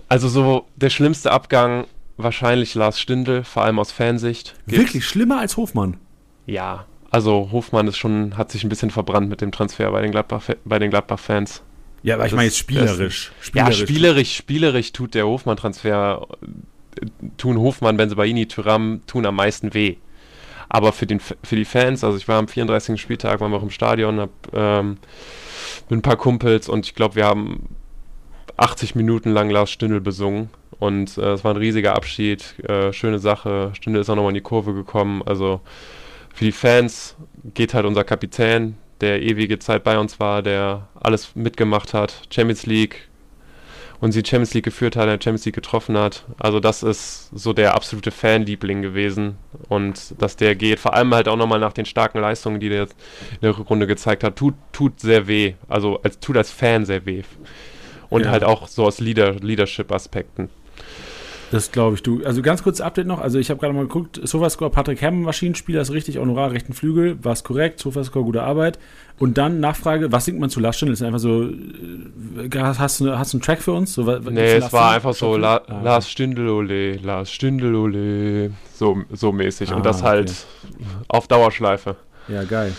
Also 0.08 0.30
so 0.30 0.68
der 0.76 0.90
schlimmste 0.90 1.32
Abgang 1.32 1.86
wahrscheinlich 2.18 2.76
Lars 2.76 3.00
Stindl, 3.00 3.44
vor 3.44 3.64
allem 3.64 3.80
aus 3.80 3.92
Fansicht. 3.92 4.56
Gibt's. 4.68 4.80
Wirklich 4.80 5.06
schlimmer 5.06 5.40
als 5.40 5.58
Hofmann? 5.58 5.98
Ja, 6.46 6.86
also 7.16 7.50
Hofmann 7.52 7.88
ist 7.88 7.98
schon, 7.98 8.36
hat 8.38 8.52
sich 8.52 8.66
ein 8.66 8.70
bisschen 8.70 8.92
verbrannt 8.92 9.30
mit 9.30 9.40
dem 9.40 9.54
Transfer 9.54 9.90
bei 9.90 10.02
den 10.02 10.12
Gladbach, 10.12 10.44
bei 10.66 10.80
den 10.80 10.90
Gladbach-Fans. 10.90 11.62
Ja, 12.04 12.16
aber 12.16 12.26
ich 12.26 12.34
meine 12.34 12.48
jetzt 12.48 12.58
spielerisch. 12.58 13.32
spielerisch. 13.40 13.80
Ja, 13.80 13.86
spielerisch, 13.86 14.36
spielerisch 14.36 14.92
tut 14.92 15.14
der 15.14 15.26
Hofmann-Transfer, 15.26 16.28
tun 17.38 17.58
Hofmann, 17.58 17.98
Benzebaini, 17.98 18.48
Thuram, 18.48 19.02
tun 19.08 19.26
am 19.26 19.36
meisten 19.36 19.74
weh. 19.74 19.96
Aber 20.68 20.92
für, 20.92 21.06
den, 21.06 21.20
für 21.20 21.56
die 21.56 21.64
Fans, 21.64 22.04
also 22.04 22.18
ich 22.18 22.28
war 22.28 22.38
am 22.38 22.48
34. 22.48 23.00
Spieltag, 23.00 23.40
waren 23.40 23.52
wir 23.52 23.58
auch 23.58 23.64
im 23.64 23.70
Stadion, 23.70 24.20
hab, 24.20 24.32
ähm, 24.54 24.98
mit 25.90 26.00
ein 26.00 26.02
paar 26.02 26.18
Kumpels 26.18 26.68
und 26.68 26.86
ich 26.86 26.96
glaube, 26.96 27.16
wir 27.16 27.26
haben 27.26 27.70
80 28.58 28.96
Minuten 28.96 29.32
lang 29.32 29.50
Lars 29.50 29.72
Stündel 29.72 30.02
besungen. 30.02 30.50
Und 30.80 31.18
äh, 31.18 31.34
es 31.34 31.44
war 31.44 31.54
ein 31.54 31.58
riesiger 31.58 31.96
Abschied, 31.96 32.60
äh, 32.68 32.92
schöne 32.94 33.20
Sache. 33.20 33.72
Stündel 33.74 34.02
ist 34.02 34.10
auch 34.10 34.16
nochmal 34.16 34.32
in 34.32 34.36
die 34.36 34.42
Kurve 34.42 34.74
gekommen. 34.74 35.22
Also 35.26 35.62
für 36.34 36.46
die 36.46 36.52
Fans 36.52 37.16
geht 37.54 37.74
halt 37.74 37.86
unser 37.86 38.04
Kapitän, 38.04 38.78
der 39.02 39.22
ewige 39.22 39.60
Zeit 39.60 39.84
bei 39.84 39.98
uns 39.98 40.20
war, 40.20 40.42
der 40.42 40.88
alles 40.96 41.36
mitgemacht 41.36 41.94
hat, 41.94 42.24
Champions 42.30 42.66
League 42.66 43.10
und 44.02 44.12
sie 44.12 44.20
Champions 44.20 44.54
League 44.54 44.66
geführt 44.66 44.96
hat, 44.96 45.08
der 45.08 45.14
Champions 45.14 45.46
League 45.46 45.56
getroffen 45.56 45.98
hat. 45.98 46.26
Also 46.38 46.60
das 46.60 46.84
ist 46.84 47.30
so 47.34 47.54
der 47.54 47.74
absolute 47.74 48.12
Fanliebling 48.12 48.82
gewesen 48.82 49.38
und 49.70 50.14
dass 50.22 50.36
der 50.36 50.56
geht, 50.56 50.80
vor 50.80 50.94
allem 50.94 51.14
halt 51.14 51.28
auch 51.28 51.38
nochmal 51.38 51.60
nach 51.60 51.74
den 51.74 51.86
starken 51.86 52.20
Leistungen, 52.20 52.60
die 52.60 52.70
der 52.70 52.84
in 52.84 53.42
der 53.42 53.58
Rückrunde 53.58 53.88
gezeigt 53.88 54.24
hat, 54.24 54.36
tut, 54.36 54.56
tut 54.74 55.00
sehr 55.00 55.28
weh, 55.28 55.54
also 55.68 56.02
als, 56.02 56.20
tut 56.20 56.36
als 56.36 56.52
Fan 56.52 56.86
sehr 56.86 57.06
weh 57.06 57.24
und 58.16 58.26
ja. 58.26 58.32
halt 58.32 58.44
auch 58.44 58.68
so 58.68 58.86
aus 58.86 59.00
Leader, 59.00 59.34
Leadership-Aspekten. 59.34 60.50
Das 61.52 61.72
glaube 61.72 61.96
ich, 61.96 62.04
du. 62.04 62.22
Also 62.26 62.42
ganz 62.42 62.64
kurz 62.64 62.82
Update 62.82 63.08
noch. 63.08 63.22
Also 63.22 63.38
ich 63.40 63.50
habe 63.50 63.60
gerade 63.60 63.74
mal 63.74 63.84
geguckt, 63.84 64.20
Sofascore 64.22 64.72
Patrick 64.72 65.00
Herrmann, 65.02 65.22
Maschinenspieler 65.22 65.82
ist 65.82 65.92
richtig, 65.92 66.18
Honorar 66.18 66.52
rechten 66.52 66.74
Flügel, 66.74 67.24
war 67.24 67.34
es 67.34 67.44
korrekt, 67.44 67.80
Sofascore 67.80 68.26
gute 68.26 68.44
Arbeit. 68.44 68.80
Und 69.20 69.38
dann 69.38 69.60
Nachfrage, 69.60 70.12
was 70.12 70.26
singt 70.26 70.40
man 70.40 70.50
zu 70.50 70.60
Laststindl? 70.60 70.94
Ist 70.94 71.04
einfach 71.04 71.20
so, 71.20 71.44
äh, 71.44 72.50
hast 72.54 73.00
du, 73.00 73.18
hast 73.18 73.34
du 73.34 73.38
einen 73.38 73.44
Track 73.44 73.62
für 73.62 73.72
uns? 73.74 73.94
So, 73.94 74.04
nee, 74.04 74.56
es 74.56 74.74
war 74.74 74.92
einfach 74.92 75.14
so, 75.14 75.38
La, 75.38 75.62
ah, 75.68 75.82
Lars 75.82 76.10
Stindl, 76.10 76.50
ole, 76.50 76.98
Lars 76.98 77.32
Stindl, 77.32 77.76
ole, 77.76 78.52
so, 78.74 78.98
so 79.12 79.32
mäßig. 79.32 79.72
Ah, 79.72 79.76
Und 79.76 79.86
das 79.86 80.04
halt 80.04 80.32
okay. 80.32 80.86
auf 81.08 81.28
Dauerschleife. 81.28 81.96
Ja, 82.28 82.44
geil. 82.44 82.74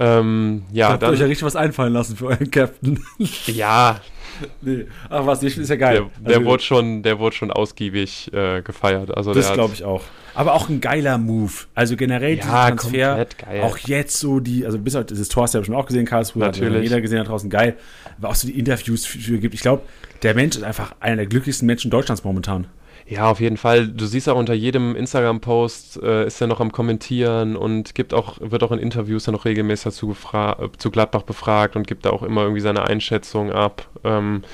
Ähm, 0.00 0.62
ja, 0.72 0.88
Habt 0.88 1.02
dann, 1.02 1.12
euch 1.12 1.20
ja 1.20 1.26
richtig 1.26 1.44
was 1.44 1.56
einfallen 1.56 1.92
lassen 1.92 2.16
für 2.16 2.26
euren 2.26 2.50
Captain. 2.50 3.04
ja, 3.46 4.00
nee. 4.62 4.86
Ach 5.08 5.26
was, 5.26 5.42
ist 5.42 5.68
ja 5.68 5.76
geil. 5.76 5.94
Der, 5.94 6.28
der 6.28 6.36
also, 6.38 6.48
wurde, 6.48 6.62
schon, 6.62 7.02
der 7.02 7.18
wurde 7.18 7.36
schon 7.36 7.50
ausgiebig 7.50 8.32
äh, 8.32 8.62
gefeiert. 8.62 9.14
Also 9.16 9.34
das 9.34 9.52
glaube 9.52 9.74
ich 9.74 9.84
auch. 9.84 10.02
Aber 10.34 10.54
auch 10.54 10.68
ein 10.68 10.80
geiler 10.80 11.18
Move. 11.18 11.52
Also 11.74 11.96
generell 11.96 12.38
ja, 12.38 12.44
Transfer. 12.44 13.26
Auch 13.62 13.78
jetzt 13.78 14.18
so 14.18 14.40
die, 14.40 14.64
also 14.64 14.78
bis 14.78 14.96
auf 14.96 15.04
das 15.04 15.28
Tor 15.28 15.42
hast 15.42 15.54
du 15.54 15.58
ja 15.58 15.64
schon 15.64 15.74
auch 15.74 15.86
gesehen, 15.86 16.06
Karlsruhe. 16.06 16.44
Natürlich. 16.44 16.76
Hat 16.76 16.82
jeder 16.82 17.00
gesehen 17.00 17.18
da 17.18 17.24
draußen, 17.24 17.50
geil. 17.50 17.76
Aber 18.18 18.30
auch 18.30 18.34
so 18.34 18.46
die 18.46 18.58
Interviews 18.58 19.06
für 19.06 19.38
gibt. 19.38 19.54
Ich 19.54 19.60
glaube, 19.60 19.82
der 20.22 20.34
Mensch 20.34 20.56
ist 20.56 20.62
einfach 20.62 20.94
einer 21.00 21.16
der 21.16 21.26
glücklichsten 21.26 21.66
Menschen 21.66 21.90
Deutschlands 21.90 22.24
momentan. 22.24 22.66
Ja, 23.10 23.28
auf 23.28 23.40
jeden 23.40 23.56
Fall. 23.56 23.88
Du 23.88 24.06
siehst 24.06 24.28
auch 24.28 24.36
unter 24.36 24.54
jedem 24.54 24.94
Instagram-Post 24.94 26.00
äh, 26.00 26.26
ist 26.28 26.40
er 26.40 26.46
noch 26.46 26.60
am 26.60 26.70
Kommentieren 26.70 27.56
und 27.56 27.96
gibt 27.96 28.14
auch, 28.14 28.36
wird 28.40 28.62
auch 28.62 28.70
in 28.70 28.78
Interviews 28.78 29.24
dann 29.24 29.34
noch 29.34 29.44
regelmäßig 29.44 29.82
dazu 29.82 30.16
äh, 30.32 30.68
zu 30.78 30.92
Gladbach 30.92 31.22
befragt 31.22 31.74
und 31.74 31.88
gibt 31.88 32.06
da 32.06 32.10
auch 32.10 32.22
immer 32.22 32.42
irgendwie 32.42 32.60
seine 32.60 32.84
Einschätzung 32.84 33.50
ab. 33.50 33.84
Ähm, 34.04 34.44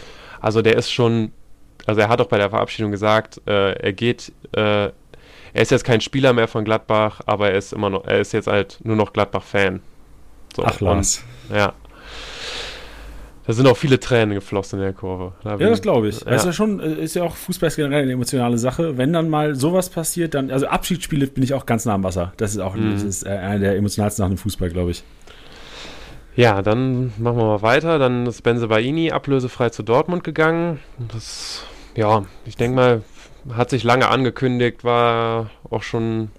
also 0.41 0.63
der 0.63 0.77
ist 0.77 0.91
schon, 0.91 1.33
also 1.85 2.01
er 2.01 2.09
hat 2.09 2.19
auch 2.23 2.29
bei 2.29 2.39
der 2.39 2.49
Verabschiedung 2.49 2.91
gesagt, 2.91 3.43
äh, 3.47 3.73
er 3.73 3.93
geht, 3.93 4.33
äh, 4.53 4.87
er 4.87 4.93
ist 5.53 5.71
jetzt 5.71 5.85
kein 5.85 6.01
Spieler 6.01 6.33
mehr 6.33 6.49
von 6.49 6.65
Gladbach, 6.65 7.21
aber 7.27 7.51
er 7.51 7.59
ist 7.59 7.75
immer 7.75 7.91
noch, 7.91 8.07
er 8.07 8.21
ist 8.21 8.33
jetzt 8.33 8.47
halt 8.47 8.79
nur 8.85 8.97
noch 8.97 9.13
Gladbach-Fan. 9.13 9.81
So, 10.57 10.65
Ach, 10.65 10.81
Lars. 10.81 11.23
Ja. 11.55 11.75
Da 13.47 13.53
sind 13.53 13.67
auch 13.69 13.77
viele 13.77 14.01
Tränen 14.01 14.35
geflossen 14.35 14.81
in 14.81 14.85
der 14.85 14.93
Kurve. 14.93 15.33
Da 15.45 15.57
ja, 15.57 15.69
das 15.69 15.81
glaube 15.81 16.09
ich. 16.09 16.21
Ja. 16.23 16.33
Ist 16.33 16.45
ja 16.45 16.53
schon, 16.53 16.81
äh, 16.81 16.95
ist 16.95 17.15
ja 17.15 17.23
auch 17.23 17.37
Fußball 17.37 17.71
generell 17.71 18.03
eine 18.03 18.13
emotionale 18.13 18.59
Sache. 18.59 18.99
Wenn 18.99 19.13
dann 19.13 19.31
mal 19.31 19.55
sowas 19.55 19.89
passiert, 19.89 20.35
dann, 20.35 20.51
also 20.51 20.67
Abschiedsspiele 20.67 21.29
bin 21.29 21.45
ich 21.45 21.55
auch 21.55 21.65
ganz 21.65 21.85
nah 21.85 21.95
am 21.95 22.03
Wasser. 22.03 22.33
Das 22.39 22.51
ist 22.51 22.59
auch, 22.59 22.75
mhm. 22.75 22.93
das 22.93 23.05
ist 23.05 23.25
äh, 23.25 23.31
einer 23.31 23.61
der 23.61 23.77
emotionalsten 23.77 24.25
Sachen 24.25 24.33
im 24.33 24.39
Fußball, 24.39 24.71
glaube 24.71 24.91
ich. 24.91 25.05
Ja, 26.35 26.61
dann 26.61 27.13
machen 27.19 27.39
wir 27.39 27.45
mal 27.45 27.63
weiter. 27.63 27.99
Dann 27.99 28.27
ist 28.27 28.43
Benze 28.43 28.67
Baini 28.67 29.13
ablösefrei 29.13 29.71
zu 29.71 29.85
Dortmund 29.85 30.25
gegangen. 30.25 30.81
Das, 31.13 31.63
ja, 31.95 32.25
ich 32.45 32.57
denke 32.57 32.77
mal, 32.77 33.03
hat 33.55 33.71
sich 33.71 33.85
lange 33.85 34.09
angekündigt, 34.09 34.83
war 34.83 35.51
auch 35.71 35.85
schon 35.85 36.31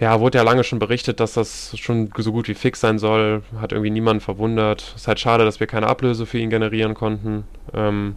ja, 0.00 0.20
wurde 0.20 0.38
ja 0.38 0.44
lange 0.44 0.64
schon 0.64 0.78
berichtet, 0.78 1.20
dass 1.20 1.34
das 1.34 1.76
schon 1.76 2.10
so 2.16 2.32
gut 2.32 2.48
wie 2.48 2.54
fix 2.54 2.80
sein 2.80 2.98
soll. 2.98 3.42
Hat 3.60 3.72
irgendwie 3.72 3.90
niemanden 3.90 4.20
verwundert. 4.20 4.92
Ist 4.94 5.08
halt 5.08 5.18
schade, 5.18 5.44
dass 5.44 5.60
wir 5.60 5.66
keine 5.66 5.88
Ablöse 5.88 6.24
für 6.24 6.38
ihn 6.38 6.50
generieren 6.50 6.94
konnten. 6.94 7.44
Ähm, 7.74 8.16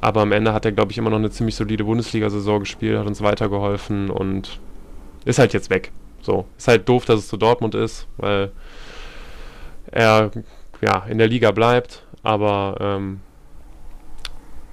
aber 0.00 0.22
am 0.22 0.32
Ende 0.32 0.52
hat 0.52 0.64
er, 0.64 0.72
glaube 0.72 0.92
ich, 0.92 0.98
immer 0.98 1.10
noch 1.10 1.18
eine 1.18 1.30
ziemlich 1.30 1.54
solide 1.54 1.84
Bundesliga-Saison 1.84 2.60
gespielt, 2.60 2.98
hat 2.98 3.06
uns 3.06 3.22
weitergeholfen 3.22 4.10
und 4.10 4.58
ist 5.24 5.38
halt 5.38 5.52
jetzt 5.52 5.70
weg. 5.70 5.92
So. 6.22 6.46
Ist 6.56 6.68
halt 6.68 6.88
doof, 6.88 7.04
dass 7.04 7.20
es 7.20 7.28
zu 7.28 7.36
Dortmund 7.36 7.74
ist, 7.74 8.06
weil 8.16 8.50
er 9.90 10.30
ja 10.80 11.04
in 11.08 11.18
der 11.18 11.28
Liga 11.28 11.50
bleibt, 11.50 12.02
aber 12.22 12.76
ähm, 12.80 13.20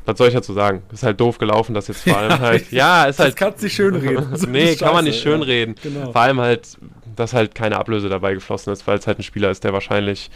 was 0.08 0.18
soll 0.18 0.30
ich 0.30 0.34
dazu 0.34 0.54
sagen? 0.54 0.84
Ist 0.92 1.04
halt 1.04 1.20
doof 1.20 1.38
gelaufen, 1.38 1.74
dass 1.74 1.90
jetzt 1.90 2.04
vor 2.04 2.18
allem 2.18 2.40
halt. 2.40 2.72
ja, 2.72 3.06
ist 3.06 3.20
halt. 3.20 3.34
Das 3.34 3.36
kannst 3.36 3.60
du 3.60 3.66
nicht 3.66 3.76
schönreden. 3.76 4.26
So 4.38 4.48
nee, 4.48 4.76
kann 4.76 4.94
man 4.94 5.04
nicht 5.04 5.22
schönreden. 5.22 5.76
Ja, 5.84 5.90
genau. 5.90 6.12
Vor 6.14 6.22
allem 6.22 6.40
halt, 6.40 6.78
dass 7.18 7.34
halt 7.34 7.54
keine 7.54 7.78
Ablöse 7.78 8.08
dabei 8.08 8.34
geflossen 8.34 8.72
ist, 8.72 8.88
weil 8.88 8.98
es 8.98 9.06
halt 9.06 9.20
ein 9.20 9.24
Spieler 9.24 9.52
ist, 9.52 9.66
der 9.66 9.74
wahrscheinlich 9.74 10.32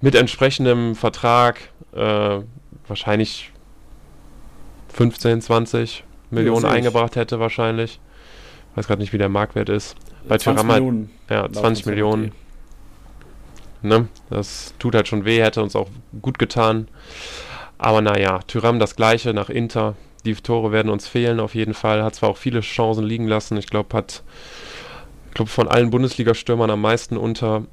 mit 0.00 0.14
entsprechendem 0.14 0.94
Vertrag 0.94 1.60
äh, 1.94 2.38
wahrscheinlich 2.88 3.52
15, 4.94 5.42
20 5.42 6.04
Millionen 6.30 6.64
ja, 6.64 6.70
eingebracht 6.70 7.16
hätte, 7.16 7.38
wahrscheinlich. 7.38 8.00
Ich 8.70 8.78
weiß 8.78 8.86
gerade 8.86 9.02
nicht, 9.02 9.12
wie 9.12 9.18
der 9.18 9.28
Marktwert 9.28 9.68
ist. 9.68 9.94
Bei 10.26 10.38
Tyram 10.38 10.72
halt, 10.72 10.84
ja, 11.28 11.52
20 11.52 11.84
Millionen. 11.84 12.32
Ne? 13.82 14.08
Das 14.30 14.72
tut 14.78 14.94
halt 14.94 15.06
schon 15.06 15.26
weh, 15.26 15.42
hätte 15.42 15.62
uns 15.62 15.76
auch 15.76 15.88
gut 16.22 16.38
getan. 16.38 16.88
Aber 17.78 18.00
naja, 18.00 18.40
Tyram 18.46 18.78
das 18.78 18.96
gleiche 18.96 19.34
nach 19.34 19.50
Inter. 19.50 19.94
Die 20.24 20.34
Tore 20.34 20.72
werden 20.72 20.90
uns 20.90 21.06
fehlen 21.06 21.40
auf 21.40 21.54
jeden 21.54 21.74
Fall. 21.74 22.02
Hat 22.02 22.14
zwar 22.14 22.30
auch 22.30 22.36
viele 22.36 22.60
Chancen 22.60 23.04
liegen 23.04 23.28
lassen. 23.28 23.56
Ich 23.56 23.66
glaube, 23.66 23.96
hat 23.96 24.22
ich 25.28 25.34
glaube 25.34 25.50
von 25.50 25.68
allen 25.68 25.90
Bundesliga-Stürmern 25.90 26.70
am 26.70 26.80
meisten 26.80 27.16
unter 27.16 27.64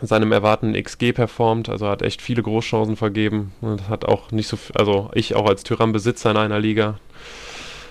seinem 0.00 0.30
erwartenden 0.32 0.80
XG 0.82 1.12
performt. 1.12 1.68
Also 1.68 1.88
hat 1.88 2.02
echt 2.02 2.22
viele 2.22 2.42
Großchancen 2.42 2.96
vergeben. 2.96 3.52
Und 3.60 3.88
hat 3.88 4.04
auch 4.04 4.30
nicht 4.30 4.48
so, 4.48 4.56
also 4.74 5.10
ich 5.14 5.34
auch 5.34 5.48
als 5.48 5.64
Tyram-Besitzer 5.64 6.30
in 6.30 6.36
einer 6.36 6.60
Liga 6.60 6.98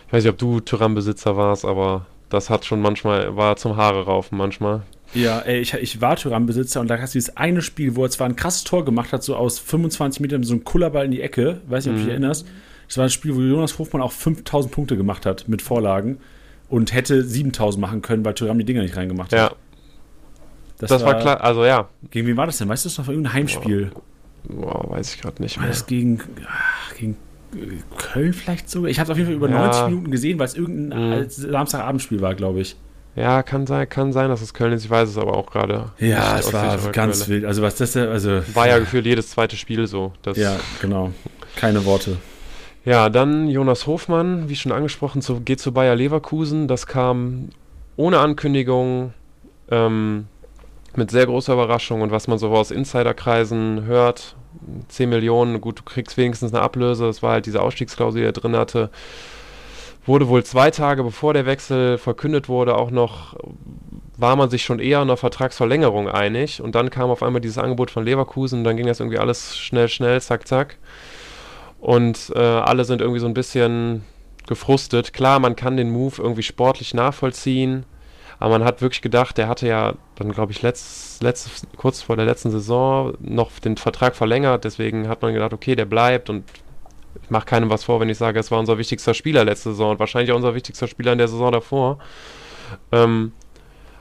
Ich 0.08 0.14
weiß 0.14 0.24
nicht, 0.24 0.32
ob 0.32 0.38
du 0.38 0.62
Tyrann-Besitzer 0.62 1.36
warst, 1.36 1.66
aber 1.66 2.06
das 2.30 2.50
hat 2.50 2.66
schon 2.66 2.82
manchmal, 2.82 3.36
war 3.36 3.56
zum 3.58 3.76
Haare 3.76 4.06
raufen 4.06 4.38
manchmal. 4.38 4.84
Ja, 5.16 5.40
ey, 5.40 5.60
ich, 5.60 5.74
ich 5.74 6.02
war 6.02 6.16
Tyrann-Besitzer 6.18 6.82
und 6.82 6.88
da 6.90 7.00
hast 7.00 7.16
du 7.16 7.18
dieses 7.20 7.36
eine 7.38 7.62
Spiel, 7.62 7.96
wo 7.96 8.04
er 8.04 8.10
zwar 8.12 8.28
ein 8.28 8.36
krasses 8.36 8.64
Tor 8.66 8.86
gemacht 8.86 9.14
hat, 9.14 9.24
so 9.24 9.36
aus 9.36 9.58
25 9.60 10.20
Metern 10.22 10.44
so 10.44 10.54
ein 10.54 10.64
Kullerball 10.64 11.06
in 11.06 11.12
die 11.12 11.22
Ecke, 11.22 11.62
weiß 11.68 11.86
nicht, 11.86 11.94
ob 11.94 11.98
du 12.00 12.04
dich 12.04 12.12
erinnerst. 12.12 12.46
Das 12.88 12.98
war 12.98 13.06
ein 13.06 13.10
Spiel, 13.10 13.36
wo 13.36 13.40
Jonas 13.42 13.80
Hofmann 13.80 14.02
auch 14.02 14.12
5000 14.12 14.72
Punkte 14.74 14.98
gemacht 14.98 15.26
hat 15.26 15.48
mit 15.48 15.62
Vorlagen 15.62 16.18
und 16.70 16.94
hätte 16.94 17.24
7000 17.24 17.82
machen 17.82 18.02
können, 18.02 18.24
weil 18.26 18.34
Tyrann 18.36 18.60
die 18.60 18.66
Dinger 18.66 18.82
nicht 18.82 18.96
reingemacht 18.98 19.32
hat. 19.34 19.40
Ja, 19.40 19.52
Das, 20.80 20.90
das, 20.90 21.04
war, 21.04 21.16
klar, 21.20 21.42
also 21.42 21.66
ja. 21.66 21.88
Gegen 22.12 22.28
wen 22.28 22.38
war 22.38 22.46
das 22.46 22.58
denn? 22.58 22.68
Weißt 22.70 22.86
du, 22.86 22.90
das 22.90 22.98
war 23.00 23.08
irgendein 23.10 23.34
Heimspiel. 23.34 23.92
Boah, 24.48 24.90
weiß 24.92 25.16
ich 25.16 25.22
gerade 25.22 25.42
nicht 25.42 25.56
War 25.58 25.64
mehr. 25.64 25.72
das 25.72 25.88
gegen, 25.88 26.20
ach, 26.48 26.94
gegen 26.96 27.16
äh, 27.56 27.58
Köln 27.98 28.34
vielleicht 28.34 28.70
sogar? 28.70 28.90
Ich 28.92 29.00
habe 29.00 29.06
es 29.06 29.10
auf 29.12 29.18
jeden 29.18 29.28
Fall 29.30 29.36
über 29.38 29.50
Ja. 29.50 29.66
90 29.66 29.86
Minuten 29.88 30.12
gesehen, 30.12 30.38
weil 30.38 30.46
es 30.48 30.56
irgendein 30.56 31.22
Mhm. 31.22 31.30
Samstagabendspiel 31.30 32.22
war, 32.22 32.36
glaube 32.36 32.60
ich. 32.60 32.76
Ja, 33.16 33.44
kann 33.44 33.66
sein, 33.66 33.88
kann 33.88 34.12
sein, 34.12 34.30
dass 34.30 34.42
es 34.42 34.54
Köln 34.54 34.74
ist. 34.74 34.84
Ich 34.84 34.90
weiß 34.90 35.10
es 35.10 35.18
aber 35.18 35.38
auch 35.38 35.50
gerade. 35.50 35.92
Ja, 36.00 36.38
es 36.38 36.52
war 36.52 36.78
ganz 36.92 37.26
Quelle. 37.26 37.38
wild. 37.38 37.46
Also 37.46 37.62
was 37.62 37.76
das 37.76 37.94
da, 37.94 38.10
also 38.10 38.42
War 38.54 38.68
ja 38.68 38.78
gefühlt 38.80 39.06
jedes 39.06 39.30
zweite 39.30 39.56
Spiel 39.56 39.88
so. 39.88 40.12
Ja, 40.36 40.58
genau. 40.82 41.12
Keine 41.56 41.86
Worte. 41.86 42.18
Ja, 42.84 43.10
dann 43.10 43.48
Jonas 43.48 43.88
Hofmann, 43.88 44.50
wie 44.50 44.56
schon 44.56 44.72
angesprochen, 44.72 45.22
zu, 45.22 45.40
geht 45.40 45.60
zu 45.62 45.72
Bayer 45.72 45.96
Leverkusen. 45.96 46.68
Das 46.68 46.88
kam 46.88 47.50
ohne 47.96 48.20
Ankündigung, 48.20 49.14
ähm, 49.72 50.28
mit 50.98 51.12
sehr 51.12 51.26
großer 51.26 51.54
Überraschung 51.54 52.02
und 52.02 52.12
was 52.12 52.28
man 52.28 52.38
so 52.38 52.50
aus 52.50 52.72
Insiderkreisen 52.72 53.86
hört, 53.86 54.36
10 54.88 55.10
Millionen, 55.10 55.62
gut, 55.62 55.80
du 55.80 55.84
kriegst 55.84 56.18
wenigstens 56.18 56.54
eine 56.54 56.62
Ablöse, 56.62 57.06
das 57.06 57.22
war 57.22 57.34
halt 57.34 57.46
diese 57.46 57.62
Ausstiegsklausel, 57.62 58.22
die 58.22 58.28
er 58.28 58.32
drin 58.32 58.56
hatte. 58.56 58.90
Wurde 60.06 60.28
wohl 60.28 60.44
zwei 60.44 60.70
Tage 60.70 61.04
bevor 61.04 61.34
der 61.34 61.46
Wechsel 61.46 61.98
verkündet 61.98 62.48
wurde, 62.48 62.76
auch 62.76 62.92
noch, 62.92 63.36
war 64.18 64.36
man 64.36 64.50
sich 64.50 64.64
schon 64.64 64.80
eher 64.80 65.00
in 65.00 65.10
einer 65.10 65.18
Vertragsverlängerung 65.18 66.08
einig 66.08 66.62
und 66.62 66.76
dann 66.76 66.92
kam 66.92 67.10
auf 67.10 67.24
einmal 67.24 67.42
dieses 67.42 67.58
Angebot 67.58 67.90
von 67.90 68.06
Leverkusen, 68.06 68.64
dann 68.64 68.78
ging 68.78 68.86
das 68.86 69.00
irgendwie 69.00 69.18
alles 69.18 69.58
schnell, 69.58 69.90
schnell, 69.90 70.22
zack, 70.22 70.48
zack. 70.48 70.78
Und 71.80 72.32
äh, 72.36 72.40
alle 72.40 72.86
sind 72.86 73.02
irgendwie 73.02 73.20
so 73.20 73.28
ein 73.28 73.34
bisschen 73.34 74.04
gefrustet. 74.48 75.14
Klar, 75.14 75.40
man 75.40 75.56
kann 75.56 75.78
den 75.78 75.90
Move 75.90 76.16
irgendwie 76.22 76.44
sportlich 76.44 76.94
nachvollziehen, 76.94 77.86
aber 78.40 78.60
man 78.60 78.68
hat 78.68 78.82
wirklich 78.82 79.02
gedacht, 79.02 79.38
der 79.38 79.48
hatte 79.48 79.68
ja 79.68 79.94
dann, 80.16 80.32
glaube 80.32 80.52
ich, 80.52 80.62
letzt, 80.62 81.24
letzt, 81.24 81.68
kurz 81.78 82.02
vor 82.02 82.16
der 82.16 82.26
letzten 82.26 82.52
Saison 82.52 83.14
noch 83.20 83.52
den 83.60 83.78
Vertrag 83.78 84.16
verlängert. 84.16 84.66
Deswegen 84.66 85.08
hat 85.08 85.22
man 85.22 85.34
gedacht, 85.34 85.54
okay, 85.54 85.76
der 85.76 85.86
bleibt 85.86 86.30
und 86.30 86.44
ich 87.22 87.30
mache 87.30 87.46
keinem 87.46 87.70
was 87.70 87.84
vor, 87.84 88.00
wenn 88.00 88.10
ich 88.10 88.18
sage, 88.18 88.40
es 88.40 88.52
war 88.52 88.60
unser 88.60 88.78
wichtigster 88.78 89.14
Spieler 89.14 89.46
letzte 89.46 89.72
Saison 89.72 89.92
und 89.92 90.00
wahrscheinlich 90.00 90.32
auch 90.32 90.38
unser 90.38 90.56
wichtigster 90.56 90.88
Spieler 90.88 91.12
in 91.14 91.18
der 91.18 91.28
Saison 91.28 91.52
davor. 91.52 92.00
Ähm, 92.92 93.32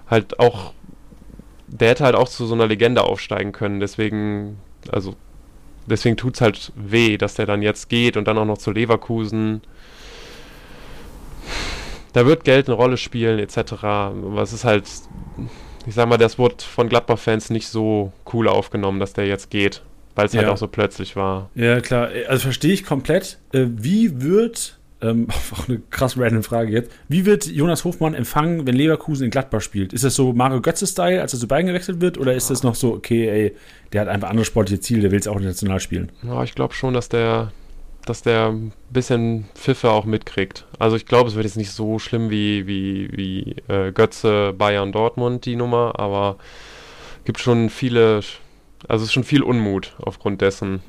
halt 0.09 0.39
auch, 0.39 0.73
der 1.67 1.91
hätte 1.91 2.05
halt 2.05 2.15
auch 2.15 2.29
zu 2.29 2.47
so 2.47 2.55
einer 2.55 2.67
Legende 2.67 3.05
aufsteigen 3.05 3.53
können. 3.53 3.81
Deswegen, 3.81 4.59
also 4.91 5.17
deswegen 5.87 6.17
tut 6.17 6.35
es 6.35 6.41
halt 6.41 6.73
weh, 6.75 7.17
dass 7.17 7.35
der 7.35 7.47
dann 7.47 7.63
jetzt 7.63 7.89
geht 7.89 8.17
und 8.17 8.29
dann 8.29 8.39
auch 8.39 8.45
noch 8.45 8.59
zu 8.59 8.71
Leverkusen. 8.71 9.63
Da 12.13 12.27
wird 12.27 12.45
Geld 12.45 12.69
eine 12.69 12.77
Rolle 12.77 12.97
spielen, 12.97 13.39
etc. 13.39 13.85
Aber 13.85 14.43
es 14.43 14.53
ist 14.53 14.65
halt, 14.65 14.85
ich 15.87 15.95
sag 15.95 16.09
mal, 16.09 16.17
das 16.17 16.39
wurde 16.39 16.63
von 16.65 16.89
Gladbach-Fans 16.89 17.51
nicht 17.51 17.69
so 17.69 18.13
cool 18.33 18.49
aufgenommen, 18.49 19.01
dass 19.01 19.15
der 19.15 19.27
jetzt 19.27 19.51
geht, 19.51 19.83
weil 20.15 20.27
es 20.27 20.35
halt 20.35 20.47
Ja. 20.47 20.53
auch 20.53 20.57
so 20.57 20.69
plötzlich 20.69 21.17
war. 21.17 21.51
Ja, 21.55 21.81
klar. 21.81 22.09
Also 22.29 22.43
verstehe 22.43 22.73
ich 22.73 22.85
komplett. 22.85 23.39
Äh, 23.53 23.67
Wie 23.77 24.21
wird, 24.23 24.79
ähm, 25.03 25.27
auch 25.53 25.69
eine 25.69 25.81
krass 25.91 26.17
random 26.19 26.43
Frage 26.43 26.73
jetzt, 26.73 26.91
wie 27.09 27.27
wird 27.27 27.47
Jonas 27.47 27.85
Hofmann 27.85 28.15
empfangen, 28.15 28.67
wenn 28.67 28.75
Leverkusen 28.77 29.25
in 29.25 29.31
Gladbach 29.31 29.61
spielt? 29.61 29.93
Ist 29.93 30.05
das 30.05 30.15
so 30.15 30.33
Mario 30.33 30.61
Götze-Style, 30.61 31.21
als 31.21 31.33
er 31.35 31.41
zu 31.41 31.49
Bayern 31.49 31.67
gewechselt 31.67 32.01
wird? 32.01 32.17
Oder 32.19 32.35
ist 32.35 32.51
das 32.51 32.63
noch 32.63 32.75
so, 32.75 32.93
okay, 32.95 33.29
ey, 33.29 33.57
der 33.93 34.03
hat 34.03 34.09
einfach 34.09 34.31
andere 34.31 34.45
sportliche 34.45 34.81
Ziele, 34.81 35.01
der 35.03 35.11
will 35.11 35.19
jetzt 35.19 35.29
auch 35.29 35.37
international 35.37 35.81
spielen? 35.81 36.11
Ja, 36.23 36.43
ich 36.45 36.55
glaube 36.55 36.75
schon, 36.75 36.95
dass 36.95 37.09
der, 37.09 37.51
dass 38.07 38.23
der 38.23 38.49
ein 38.51 38.73
bisschen 38.91 39.47
Pfiffe 39.55 39.91
auch 39.91 40.05
mitkriegt. 40.05 40.67
Also 40.79 40.95
ich 40.97 41.07
glaube, 41.07 41.29
es 41.29 41.35
wird 41.35 41.45
jetzt 41.47 41.57
nicht 41.57 41.71
so 41.73 41.99
schlimm 41.99 42.31
wie, 42.31 42.67
wie, 42.67 43.09
wie 43.13 43.57
äh, 43.73 43.93
Götze, 43.93 44.53
Bayern, 44.57 44.93
Dortmund, 44.93 45.45
die 45.47 45.57
Nummer, 45.57 45.99
aber 45.99 46.37
gibt 47.25 47.41
schon 47.41 47.71
viele, 47.71 48.21
also 48.89 49.03
es 49.03 49.09
ist 49.09 49.13
schon 49.13 49.25
viel 49.25 49.43
Unmut 49.43 49.95
aufgrund 49.99 50.41
dessen. 50.41 50.81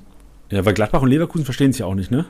Ja, 0.51 0.63
weil 0.65 0.73
Gladbach 0.73 1.01
und 1.01 1.09
Leverkusen 1.09 1.45
verstehen 1.45 1.71
sich 1.73 1.79
ja 1.81 1.85
auch 1.85 1.95
nicht, 1.95 2.11
ne? 2.11 2.25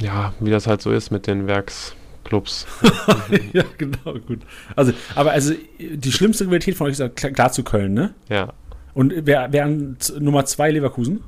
Ja, 0.00 0.32
wie 0.40 0.50
das 0.50 0.66
halt 0.66 0.82
so 0.82 0.90
ist 0.90 1.10
mit 1.10 1.26
den 1.26 1.46
Werksclubs. 1.46 2.66
ja, 3.52 3.64
genau, 3.78 4.14
gut. 4.26 4.40
Also, 4.76 4.92
aber 5.14 5.32
also 5.32 5.54
die 5.78 6.12
schlimmste 6.12 6.44
Rivalität 6.44 6.76
von 6.76 6.86
euch 6.86 6.92
ist 6.92 6.98
ja 7.00 7.08
klar, 7.08 7.52
zu 7.52 7.62
Köln, 7.62 7.94
ne? 7.94 8.14
Ja, 8.28 8.52
Und 8.92 9.12
wer, 9.16 9.50
Z- 9.98 10.20
Nummer 10.20 10.44
zwei 10.46 10.70
Leverkusen? 10.70 11.22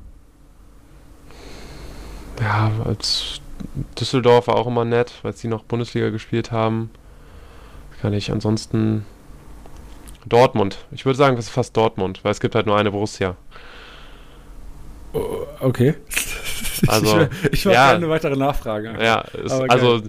ja, 2.41 2.71
als 2.85 3.41
Düsseldorf 3.99 4.47
war 4.47 4.55
auch 4.55 4.67
immer 4.67 4.85
nett, 4.85 5.13
weil 5.23 5.33
sie 5.33 5.47
noch 5.47 5.63
Bundesliga 5.63 6.09
gespielt 6.09 6.51
haben. 6.51 6.89
Kann 8.01 8.13
ich 8.13 8.31
ansonsten 8.31 9.05
Dortmund. 10.29 10.77
Ich 10.91 11.05
würde 11.05 11.17
sagen, 11.17 11.35
das 11.35 11.45
ist 11.45 11.51
fast 11.51 11.75
Dortmund, 11.75 12.19
weil 12.23 12.31
es 12.31 12.39
gibt 12.39 12.55
halt 12.55 12.65
nur 12.65 12.77
eine 12.77 12.91
Borussia. 12.91 13.35
Oh, 15.13 15.45
okay. 15.59 15.95
Also, 16.87 17.21
ich 17.45 17.53
ich 17.53 17.65
war 17.65 17.73
ja. 17.73 17.91
eine 17.95 18.07
weitere 18.07 18.35
Nachfrage. 18.35 18.95
Ja, 19.01 19.23
es, 19.43 19.51
also 19.51 20.03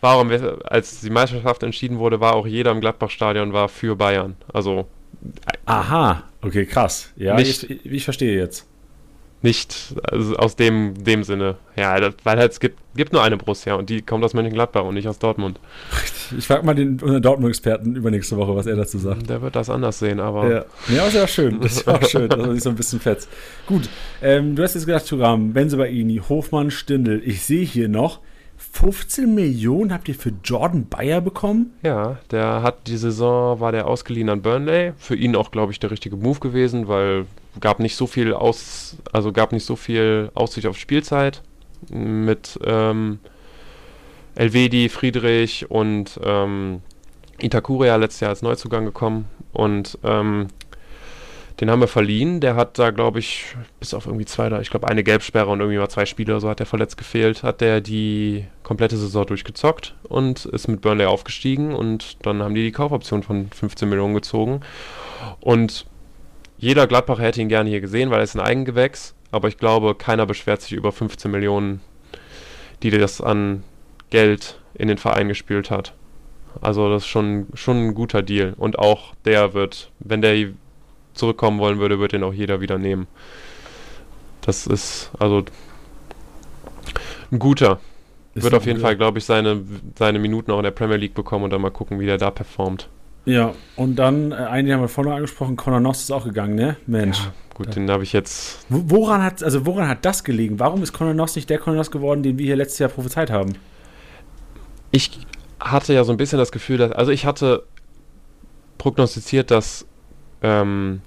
warum, 0.00 0.30
als 0.64 1.00
die 1.00 1.10
Meisterschaft 1.10 1.64
entschieden 1.64 1.98
wurde, 1.98 2.20
war 2.20 2.34
auch 2.34 2.46
jeder 2.46 2.70
im 2.70 2.80
Gladbach-Stadion 2.80 3.52
war 3.52 3.68
für 3.68 3.96
Bayern. 3.96 4.36
Also 4.52 4.86
Aha, 5.64 6.22
okay, 6.42 6.64
krass. 6.64 7.12
Ja, 7.16 7.34
Nicht- 7.34 7.64
ich, 7.64 7.86
ich 7.86 8.04
verstehe 8.04 8.38
jetzt. 8.38 8.68
Nicht 9.46 9.94
also 10.02 10.34
aus 10.36 10.56
dem, 10.56 10.92
dem 11.04 11.22
Sinne. 11.22 11.54
Ja, 11.76 11.98
das, 12.00 12.14
weil 12.24 12.36
halt, 12.36 12.50
es 12.50 12.58
gibt, 12.58 12.78
gibt 12.96 13.12
nur 13.12 13.22
eine 13.22 13.36
Borussia 13.36 13.74
und 13.74 13.88
die 13.88 14.02
kommt 14.02 14.24
aus 14.24 14.34
Mönchengladbach 14.34 14.82
und 14.82 14.94
nicht 14.94 15.08
aus 15.08 15.18
Dortmund. 15.18 15.58
Ich 16.36 16.48
frage 16.48 16.66
mal 16.66 16.74
den 16.74 16.98
Dortmund-Experten 16.98 17.94
übernächste 17.94 18.36
Woche, 18.36 18.56
was 18.56 18.66
er 18.66 18.74
dazu 18.74 18.98
sagt. 18.98 19.30
Der 19.30 19.42
wird 19.42 19.54
das 19.54 19.70
anders 19.70 20.00
sehen, 20.00 20.18
aber 20.18 20.50
Ja, 20.50 20.64
ja 20.88 20.98
aber 21.02 21.08
ist 21.08 21.14
ja 21.14 21.28
schön. 21.28 21.60
Das 21.60 21.72
ist 21.76 21.88
auch 21.88 22.02
schön, 22.02 22.28
dass 22.28 22.38
man 22.40 22.52
sich 22.52 22.64
so 22.64 22.70
ein 22.70 22.74
bisschen 22.74 22.98
fetzt. 22.98 23.28
Gut, 23.64 23.88
ähm, 24.20 24.56
du 24.56 24.64
hast 24.64 24.74
jetzt 24.74 24.86
gesagt, 24.86 25.06
Thuram, 25.06 25.52
Benzebaini, 25.52 26.20
Hofmann, 26.28 26.72
Stindl. 26.72 27.22
Ich 27.24 27.44
sehe 27.44 27.64
hier 27.64 27.88
noch, 27.88 28.18
15 28.76 29.34
Millionen 29.34 29.90
habt 29.90 30.06
ihr 30.06 30.14
für 30.14 30.32
Jordan 30.44 30.86
Bayer 30.86 31.22
bekommen? 31.22 31.72
ja, 31.82 32.18
der 32.30 32.62
hat 32.62 32.86
die 32.88 32.98
Saison, 32.98 33.58
war 33.58 33.72
der 33.72 33.86
ausgeliehen 33.86 34.28
an 34.28 34.42
Burnley. 34.42 34.92
Für 34.98 35.16
ihn 35.16 35.34
auch, 35.34 35.50
glaube 35.50 35.72
ich, 35.72 35.80
der 35.80 35.90
richtige 35.90 36.16
Move 36.16 36.40
gewesen, 36.40 36.86
weil 36.86 37.24
gab 37.58 37.80
nicht 37.80 37.96
so 37.96 38.06
viel 38.06 38.34
aus, 38.34 38.98
also 39.12 39.32
gab 39.32 39.52
nicht 39.52 39.64
so 39.64 39.76
viel 39.76 40.30
Aussicht 40.34 40.66
auf 40.66 40.76
Spielzeit 40.76 41.42
mit 41.88 42.58
ähm, 42.64 43.18
Elvedi, 44.34 44.90
Friedrich 44.90 45.70
und 45.70 46.20
ähm, 46.22 46.82
Itakuria 47.40 47.96
letztes 47.96 48.20
Jahr 48.20 48.30
als 48.30 48.42
Neuzugang 48.42 48.84
gekommen 48.84 49.24
und 49.54 49.98
ähm, 50.04 50.48
den 51.60 51.70
haben 51.70 51.80
wir 51.80 51.88
verliehen. 51.88 52.40
Der 52.40 52.54
hat 52.54 52.78
da, 52.78 52.90
glaube 52.90 53.18
ich, 53.18 53.56
bis 53.80 53.94
auf 53.94 54.06
irgendwie 54.06 54.26
zwei, 54.26 54.60
ich 54.60 54.70
glaube 54.70 54.88
eine 54.88 55.02
Gelbsperre 55.02 55.50
und 55.50 55.60
irgendwie 55.60 55.78
mal 55.78 55.88
zwei 55.88 56.06
Spiele 56.06 56.34
oder 56.34 56.40
so 56.40 56.48
hat 56.48 56.58
der 56.58 56.66
verletzt 56.66 56.96
gefehlt, 56.96 57.42
hat 57.42 57.60
der 57.60 57.80
die 57.80 58.46
komplette 58.62 58.96
Saison 58.96 59.26
durchgezockt 59.26 59.94
und 60.04 60.44
ist 60.46 60.68
mit 60.68 60.80
Burnley 60.80 61.06
aufgestiegen 61.06 61.74
und 61.74 62.24
dann 62.26 62.42
haben 62.42 62.54
die 62.54 62.62
die 62.62 62.72
Kaufoption 62.72 63.22
von 63.22 63.48
15 63.50 63.88
Millionen 63.88 64.14
gezogen 64.14 64.60
und 65.40 65.86
jeder 66.58 66.86
Gladbacher 66.86 67.22
hätte 67.22 67.40
ihn 67.40 67.48
gerne 67.48 67.68
hier 67.68 67.80
gesehen, 67.80 68.10
weil 68.10 68.20
er 68.20 68.24
ist 68.24 68.34
ein 68.34 68.40
Eigengewächs, 68.40 69.14
aber 69.30 69.48
ich 69.48 69.58
glaube, 69.58 69.94
keiner 69.94 70.26
beschwert 70.26 70.62
sich 70.62 70.72
über 70.72 70.92
15 70.92 71.30
Millionen, 71.30 71.80
die 72.82 72.90
das 72.90 73.20
an 73.20 73.62
Geld 74.10 74.58
in 74.74 74.88
den 74.88 74.98
Verein 74.98 75.28
gespielt 75.28 75.70
hat. 75.70 75.94
Also 76.60 76.90
das 76.90 77.02
ist 77.02 77.08
schon, 77.08 77.48
schon 77.54 77.88
ein 77.88 77.94
guter 77.94 78.22
Deal. 78.22 78.54
Und 78.56 78.78
auch 78.78 79.14
der 79.24 79.52
wird, 79.52 79.90
wenn 79.98 80.22
der 80.22 80.34
zurückkommen 81.16 81.58
wollen 81.58 81.78
würde, 81.78 81.98
wird 81.98 82.12
den 82.12 82.22
auch 82.22 82.32
jeder 82.32 82.60
wieder 82.60 82.78
nehmen. 82.78 83.06
Das 84.42 84.66
ist 84.66 85.10
also 85.18 85.44
ein 87.32 87.38
guter. 87.38 87.80
Ist 88.34 88.44
wird 88.44 88.54
ein 88.54 88.58
auf 88.58 88.66
jeden 88.66 88.78
guter. 88.78 88.88
Fall, 88.88 88.96
glaube 88.96 89.18
ich, 89.18 89.24
seine, 89.24 89.62
seine 89.98 90.18
Minuten 90.18 90.50
auch 90.50 90.58
in 90.58 90.64
der 90.64 90.70
Premier 90.70 90.96
League 90.96 91.14
bekommen 91.14 91.44
und 91.44 91.50
dann 91.50 91.60
mal 91.60 91.70
gucken, 91.70 91.98
wie 91.98 92.06
der 92.06 92.18
da 92.18 92.30
performt. 92.30 92.88
Ja, 93.24 93.54
und 93.74 93.96
dann, 93.96 94.30
äh, 94.30 94.36
einen 94.36 94.70
haben 94.72 94.82
wir 94.82 94.88
vorhin 94.88 95.10
noch 95.10 95.16
angesprochen, 95.16 95.56
Conor 95.56 95.80
Noss 95.80 96.00
ist 96.02 96.12
auch 96.12 96.24
gegangen, 96.24 96.54
ne? 96.54 96.76
Mensch. 96.86 97.18
Ja, 97.18 97.32
gut, 97.54 97.74
den 97.74 97.90
habe 97.90 98.04
ich 98.04 98.12
jetzt. 98.12 98.64
Wo- 98.68 98.84
Woran 98.86 99.24
hat, 99.24 99.42
also 99.42 99.66
woran 99.66 99.88
hat 99.88 100.04
das 100.04 100.22
gelegen? 100.22 100.60
Warum 100.60 100.80
ist 100.84 100.92
Conor 100.92 101.14
Noss 101.14 101.34
nicht 101.34 101.50
der 101.50 101.58
Conor 101.58 101.78
Noss 101.78 101.90
geworden, 101.90 102.22
den 102.22 102.38
wir 102.38 102.46
hier 102.46 102.54
letztes 102.54 102.78
Jahr 102.78 102.88
prophezeit 102.88 103.32
haben? 103.32 103.54
Ich 104.92 105.10
hatte 105.58 105.92
ja 105.92 106.04
so 106.04 106.12
ein 106.12 106.18
bisschen 106.18 106.38
das 106.38 106.52
Gefühl, 106.52 106.78
dass. 106.78 106.92
Also 106.92 107.10
ich 107.10 107.26
hatte 107.26 107.64
prognostiziert, 108.78 109.50
dass 109.50 109.86
ähm, 110.46 111.00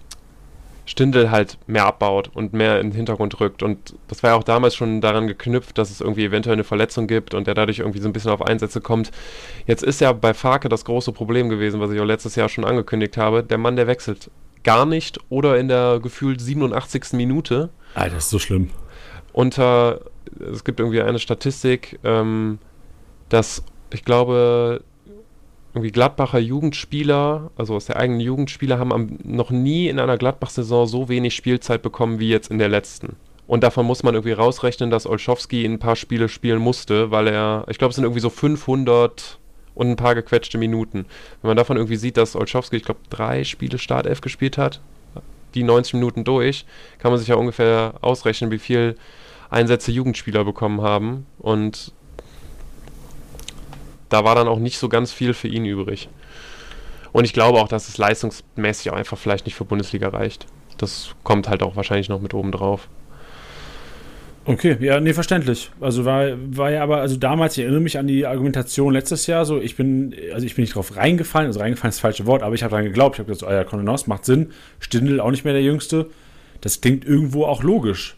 Stindel 0.86 1.30
halt 1.30 1.58
mehr 1.68 1.86
abbaut 1.86 2.32
und 2.34 2.52
mehr 2.52 2.80
in 2.80 2.90
den 2.90 2.96
Hintergrund 2.96 3.40
rückt. 3.40 3.62
Und 3.62 3.96
das 4.08 4.24
war 4.24 4.32
ja 4.32 4.36
auch 4.36 4.44
damals 4.44 4.76
schon 4.76 5.02
daran 5.02 5.28
geknüpft, 5.28 5.78
dass 5.78 5.92
es 5.92 6.02
irgendwie 6.02 6.26
eventuell 6.26 6.56
eine 6.56 6.64
Verletzung 6.64 7.06
gibt 7.08 7.34
und 7.36 7.46
der 7.46 7.54
dadurch 7.54 7.80
irgendwie 7.80 8.00
so 8.00 8.10
ein 8.10 8.14
bisschen 8.14 8.32
auf 8.32 8.42
Einsätze 8.42 8.82
kommt. 8.82 9.12
Jetzt 9.68 9.84
ist 9.84 10.02
ja 10.02 10.12
bei 10.14 10.34
Farke 10.34 10.68
das 10.68 10.86
große 10.86 11.12
Problem 11.12 11.48
gewesen, 11.48 11.80
was 11.80 11.92
ich 11.92 12.00
auch 12.00 12.06
letztes 12.06 12.36
Jahr 12.36 12.50
schon 12.50 12.66
angekündigt 12.66 13.18
habe. 13.18 13.44
Der 13.44 13.60
Mann, 13.60 13.76
der 13.76 13.86
wechselt 13.88 14.32
gar 14.64 14.86
nicht 14.86 15.20
oder 15.30 15.58
in 15.60 15.68
der 15.68 16.00
gefühlt 16.02 16.42
87. 16.42 17.14
Minute. 17.14 17.70
Alter, 17.94 18.16
das 18.16 18.26
ist 18.26 18.32
so 18.32 18.40
schlimm. 18.40 18.72
Unter, 19.32 20.02
es 20.52 20.64
gibt 20.64 20.80
irgendwie 20.80 21.02
eine 21.02 21.20
Statistik, 21.20 22.00
ähm, 22.04 22.58
dass 23.30 23.64
ich 23.94 24.04
glaube, 24.04 24.82
irgendwie 25.80 25.92
Gladbacher 25.92 26.40
Jugendspieler, 26.40 27.52
also 27.56 27.76
aus 27.76 27.86
der 27.86 27.98
eigenen 27.98 28.20
Jugendspieler, 28.20 28.78
haben 28.78 28.94
am, 28.94 29.18
noch 29.24 29.50
nie 29.50 29.88
in 29.88 30.00
einer 30.00 30.18
Gladbach-Saison 30.18 30.88
so 30.88 31.10
wenig 31.10 31.36
Spielzeit 31.36 31.82
bekommen 31.82 32.20
wie 32.20 32.30
jetzt 32.30 32.52
in 32.52 32.60
der 32.60 32.70
letzten. 32.70 33.16
Und 33.48 33.64
davon 33.64 33.86
muss 33.86 34.04
man 34.04 34.14
irgendwie 34.14 34.34
rausrechnen, 34.34 34.92
dass 34.92 35.08
Olschowski 35.08 35.66
ein 35.66 35.80
paar 35.80 35.96
Spiele 35.96 36.30
spielen 36.30 36.60
musste, 36.60 37.10
weil 37.10 37.28
er, 37.28 37.66
ich 37.68 37.80
glaube, 37.80 37.90
es 37.90 37.96
sind 37.96 38.04
irgendwie 38.04 38.22
so 38.22 38.30
500 38.30 39.40
und 39.74 39.90
ein 39.90 39.96
paar 39.96 40.14
gequetschte 40.14 40.58
Minuten. 40.58 41.06
Wenn 41.42 41.50
man 41.50 41.58
davon 41.58 41.78
irgendwie 41.78 41.96
sieht, 41.96 42.18
dass 42.18 42.36
Olschowski, 42.36 42.76
ich 42.76 42.84
glaube, 42.84 43.00
drei 43.10 43.44
Spiele 43.44 43.78
Startelf 43.80 44.22
gespielt 44.22 44.58
hat, 44.58 44.82
die 45.56 45.64
90 45.64 45.96
Minuten 45.96 46.26
durch, 46.26 46.66
kann 47.00 47.12
man 47.12 47.20
sich 47.20 47.30
ja 47.30 47.36
ungefähr 47.36 47.94
ausrechnen, 48.02 48.52
wie 48.52 48.60
viel 48.60 48.96
Einsätze 49.50 49.92
Jugendspieler 49.92 50.44
bekommen 50.44 50.82
haben. 50.82 51.26
Und 51.40 51.94
da 54.10 54.24
war 54.24 54.36
dann 54.36 54.48
auch 54.48 54.60
nicht 54.60 54.78
so 54.78 54.90
ganz 54.90 55.12
viel 55.12 55.34
für 55.34 55.48
ihn 55.48 55.66
übrig. 55.66 56.10
Und 57.12 57.26
ich 57.26 57.34
glaube 57.34 57.60
auch, 57.60 57.68
dass 57.68 57.88
es 57.88 57.98
leistungsmäßig 57.98 58.92
auch 58.92 58.96
einfach 58.96 59.18
vielleicht 59.18 59.46
nicht 59.46 59.56
für 59.56 59.66
Bundesliga 59.66 60.10
reicht. 60.10 60.46
Das 60.78 61.16
kommt 61.24 61.50
halt 61.50 61.64
auch 61.64 61.76
wahrscheinlich 61.76 62.10
noch 62.10 62.22
mit 62.22 62.34
oben 62.34 62.52
drauf. 62.52 62.88
Okay, 64.46 64.78
ja, 64.80 65.00
nee, 65.00 65.14
verständlich. 65.14 65.70
Also 65.80 66.06
war, 66.06 66.26
war 66.44 66.72
ja 66.72 66.82
aber, 66.82 67.02
also 67.02 67.18
damals, 67.18 67.58
ich 67.58 67.64
erinnere 67.64 67.82
mich 67.82 68.00
an 68.00 68.08
die 68.08 68.26
Argumentation 68.26 68.94
letztes 68.94 69.28
Jahr, 69.28 69.46
so 69.46 69.62
ich 69.62 69.76
bin, 69.76 70.16
also 70.34 70.46
ich 70.46 70.56
bin 70.56 70.64
nicht 70.64 70.76
drauf 70.76 70.96
reingefallen, 70.96 71.48
also 71.48 71.60
reingefallen 71.60 71.90
ist 71.90 71.98
das 71.98 72.02
falsche 72.02 72.26
Wort, 72.26 72.42
aber 72.42 72.56
ich 72.56 72.64
habe 72.64 72.72
daran 72.72 72.86
geglaubt, 72.86 73.16
ich 73.16 73.20
habe 73.20 73.32
gesagt, 73.32 73.52
oh 73.52 73.54
ja, 73.54 73.64
Kontenance 73.64 74.10
macht 74.10 74.26
Sinn, 74.26 74.52
Stindel 74.80 75.20
auch 75.20 75.30
nicht 75.30 75.44
mehr 75.44 75.54
der 75.54 75.62
Jüngste. 75.62 76.08
Das 76.62 76.82
klingt 76.82 77.06
irgendwo 77.06 77.46
auch 77.46 77.62
logisch. 77.64 78.18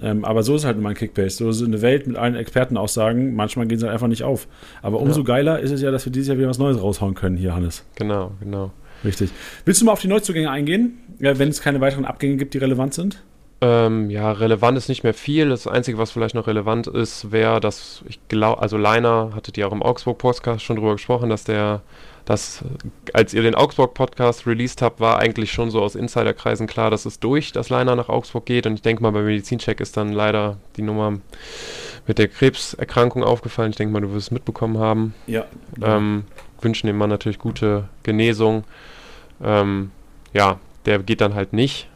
Ähm, 0.00 0.24
aber 0.24 0.42
so 0.42 0.54
ist 0.54 0.64
halt 0.64 0.78
immer 0.78 0.90
ein 0.90 0.94
Kickbase. 0.94 1.36
So 1.36 1.50
ist 1.50 1.62
eine 1.62 1.82
Welt 1.82 2.06
mit 2.06 2.16
allen 2.16 2.34
Expertenaussagen. 2.34 3.34
Manchmal 3.34 3.66
gehen 3.66 3.78
sie 3.78 3.86
halt 3.86 3.94
einfach 3.94 4.08
nicht 4.08 4.22
auf. 4.22 4.46
Aber 4.82 5.00
umso 5.00 5.20
ja. 5.20 5.26
geiler 5.26 5.60
ist 5.60 5.70
es 5.70 5.80
ja, 5.80 5.90
dass 5.90 6.04
wir 6.04 6.12
dieses 6.12 6.28
Jahr 6.28 6.38
wieder 6.38 6.48
was 6.48 6.58
Neues 6.58 6.80
raushauen 6.80 7.14
können 7.14 7.36
hier, 7.36 7.54
Hannes. 7.54 7.84
Genau, 7.94 8.32
genau. 8.40 8.72
Richtig. 9.04 9.30
Willst 9.64 9.80
du 9.80 9.84
mal 9.84 9.92
auf 9.92 10.00
die 10.00 10.08
Neuzugänge 10.08 10.50
eingehen, 10.50 10.98
wenn 11.18 11.48
es 11.48 11.62
keine 11.62 11.80
weiteren 11.80 12.04
Abgänge 12.04 12.36
gibt, 12.36 12.54
die 12.54 12.58
relevant 12.58 12.94
sind? 12.94 13.22
Ähm, 13.60 14.08
ja, 14.08 14.30
relevant 14.30 14.78
ist 14.78 14.88
nicht 14.88 15.02
mehr 15.02 15.14
viel. 15.14 15.48
Das 15.48 15.66
Einzige, 15.66 15.98
was 15.98 16.12
vielleicht 16.12 16.34
noch 16.34 16.46
relevant 16.46 16.86
ist, 16.86 17.32
wäre, 17.32 17.60
dass 17.60 18.02
ich 18.08 18.20
glaube, 18.28 18.62
also 18.62 18.76
Leiner 18.76 19.32
hattet 19.34 19.58
ihr 19.58 19.66
auch 19.66 19.72
im 19.72 19.82
Augsburg-Podcast 19.82 20.62
schon 20.62 20.76
drüber 20.76 20.92
gesprochen, 20.92 21.28
dass 21.28 21.44
der 21.44 21.82
dass 22.28 22.62
als 23.14 23.32
ihr 23.32 23.42
den 23.42 23.54
Augsburg-Podcast 23.54 24.46
released 24.46 24.82
habt, 24.82 25.00
war 25.00 25.18
eigentlich 25.18 25.50
schon 25.50 25.70
so 25.70 25.80
aus 25.80 25.94
Insiderkreisen 25.94 26.66
klar, 26.66 26.90
dass 26.90 27.06
es 27.06 27.20
durch, 27.20 27.52
dass 27.52 27.70
Leiner 27.70 27.96
nach 27.96 28.10
Augsburg 28.10 28.44
geht. 28.44 28.66
Und 28.66 28.74
ich 28.74 28.82
denke 28.82 29.02
mal, 29.02 29.12
bei 29.12 29.22
Medizincheck 29.22 29.80
ist 29.80 29.96
dann 29.96 30.12
leider 30.12 30.58
die 30.76 30.82
Nummer 30.82 31.20
mit 32.06 32.18
der 32.18 32.28
Krebserkrankung 32.28 33.24
aufgefallen. 33.24 33.70
Ich 33.70 33.76
denke 33.76 33.94
mal, 33.94 34.02
du 34.02 34.12
wirst 34.12 34.26
es 34.26 34.30
mitbekommen 34.30 34.76
haben. 34.76 35.14
Ja. 35.26 35.46
Ähm, 35.82 36.24
wünschen 36.60 36.86
dem 36.86 36.98
Mann 36.98 37.08
natürlich 37.08 37.38
gute 37.38 37.88
Genesung. 38.02 38.64
Ähm, 39.42 39.90
ja, 40.34 40.58
der 40.84 40.98
geht 40.98 41.22
dann 41.22 41.34
halt 41.34 41.54
nicht. 41.54 41.88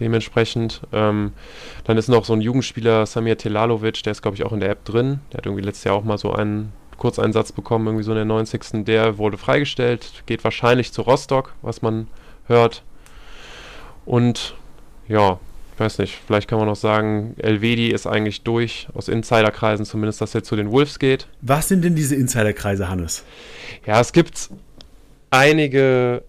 Dementsprechend. 0.00 0.80
Ähm, 0.92 1.32
dann 1.84 1.98
ist 1.98 2.08
noch 2.08 2.24
so 2.24 2.32
ein 2.32 2.40
Jugendspieler, 2.40 3.06
Samir 3.06 3.38
Telalovic, 3.38 4.02
der 4.02 4.12
ist, 4.12 4.22
glaube 4.22 4.36
ich, 4.36 4.44
auch 4.44 4.52
in 4.52 4.60
der 4.60 4.70
App 4.70 4.84
drin. 4.84 5.20
Der 5.32 5.38
hat 5.38 5.46
irgendwie 5.46 5.64
letztes 5.64 5.84
Jahr 5.84 5.94
auch 5.94 6.04
mal 6.04 6.18
so 6.18 6.32
einen 6.32 6.72
Kurzeinsatz 6.96 7.52
bekommen, 7.52 7.86
irgendwie 7.86 8.04
so 8.04 8.12
in 8.12 8.16
der 8.16 8.24
90. 8.24 8.84
Der 8.84 9.18
wurde 9.18 9.36
freigestellt, 9.36 10.22
geht 10.26 10.44
wahrscheinlich 10.44 10.92
zu 10.92 11.02
Rostock, 11.02 11.54
was 11.62 11.82
man 11.82 12.06
hört. 12.46 12.82
Und 14.04 14.54
ja, 15.08 15.38
ich 15.74 15.80
weiß 15.80 15.98
nicht, 15.98 16.18
vielleicht 16.26 16.48
kann 16.48 16.58
man 16.58 16.68
noch 16.68 16.76
sagen, 16.76 17.34
Elvedi 17.38 17.88
ist 17.88 18.06
eigentlich 18.06 18.42
durch, 18.42 18.88
aus 18.94 19.08
Insiderkreisen 19.08 19.84
zumindest, 19.84 20.20
dass 20.20 20.34
er 20.34 20.42
zu 20.42 20.54
den 20.54 20.70
Wolves 20.70 20.98
geht. 20.98 21.28
Was 21.40 21.68
sind 21.68 21.82
denn 21.82 21.96
diese 21.96 22.14
Insiderkreise, 22.14 22.88
Hannes? 22.88 23.24
Ja, 23.86 24.00
es 24.00 24.12
gibt 24.12 24.50
einige 25.30 26.22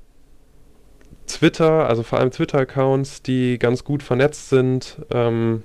Twitter, 1.33 1.87
also 1.87 2.03
vor 2.03 2.19
allem 2.19 2.31
Twitter-Accounts, 2.31 3.21
die 3.21 3.59
ganz 3.59 3.83
gut 3.83 4.03
vernetzt 4.03 4.49
sind, 4.49 4.97
ähm, 5.11 5.63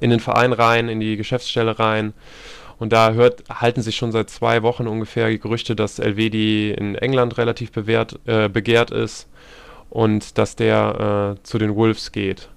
in 0.00 0.10
den 0.10 0.20
Verein 0.20 0.52
rein, 0.52 0.88
in 0.88 1.00
die 1.00 1.16
Geschäftsstelle 1.16 1.78
rein 1.78 2.14
und 2.80 2.94
da 2.94 3.12
hört, 3.12 3.44
halten 3.50 3.82
sich 3.82 3.96
schon 3.96 4.10
seit 4.10 4.30
zwei 4.30 4.62
Wochen 4.62 4.88
ungefähr 4.88 5.36
Gerüchte, 5.36 5.76
dass 5.76 5.98
Elvedi 5.98 6.70
in 6.70 6.94
England 6.94 7.36
relativ 7.36 7.72
bewährt, 7.72 8.18
äh, 8.24 8.48
begehrt 8.48 8.90
ist 8.90 9.28
und 9.90 10.38
dass 10.38 10.56
der 10.56 11.36
äh, 11.36 11.42
zu 11.42 11.58
den 11.58 11.76
Wolves 11.76 12.10
geht. 12.10 12.48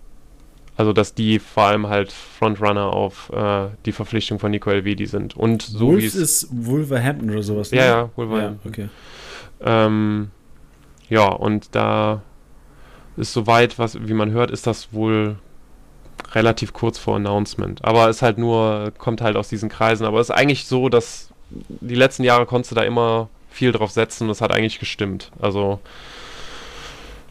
Also 0.77 0.93
dass 0.93 1.13
die 1.13 1.39
vor 1.39 1.63
allem 1.63 1.87
halt 1.87 2.13
Frontrunner 2.13 2.93
auf 2.93 3.31
äh, 3.33 3.67
die 3.85 3.91
Verpflichtung 3.91 4.39
von 4.39 4.51
Nico 4.51 4.69
Elvedi 4.71 5.07
sind. 5.07 5.35
Und 5.35 5.61
so 5.61 5.87
Wolves 5.87 6.15
ist 6.15 6.47
Wolverhampton 6.51 7.29
oder 7.29 7.43
sowas, 7.43 7.71
ne? 7.71 7.79
Ja, 7.79 7.85
ja, 7.85 8.09
Wolverhampton. 8.15 8.59
Ja, 8.63 8.69
okay. 8.69 8.89
Ähm, 9.61 10.31
ja, 11.13 11.27
und 11.27 11.75
da 11.75 12.23
ist 13.17 13.33
soweit, 13.33 13.77
was, 13.77 14.07
wie 14.07 14.15
man 14.15 14.31
hört, 14.31 14.49
ist 14.49 14.65
das 14.65 14.93
wohl 14.93 15.35
relativ 16.31 16.73
kurz 16.73 16.97
vor 16.97 17.17
Announcement. 17.17 17.85
Aber 17.85 18.09
es 18.09 18.23
halt 18.23 18.39
nur, 18.39 18.91
kommt 18.97 19.21
halt 19.21 19.37
aus 19.37 19.47
diesen 19.47 19.69
Kreisen. 19.69 20.07
Aber 20.07 20.19
es 20.19 20.31
ist 20.31 20.35
eigentlich 20.35 20.65
so, 20.65 20.89
dass 20.89 21.29
die 21.51 21.93
letzten 21.93 22.23
Jahre 22.23 22.47
konntest 22.47 22.71
du 22.71 22.75
da 22.75 22.81
immer 22.81 23.29
viel 23.51 23.71
drauf 23.71 23.91
setzen 23.91 24.23
und 24.23 24.31
es 24.31 24.41
hat 24.41 24.51
eigentlich 24.51 24.79
gestimmt. 24.79 25.31
Also, 25.39 25.79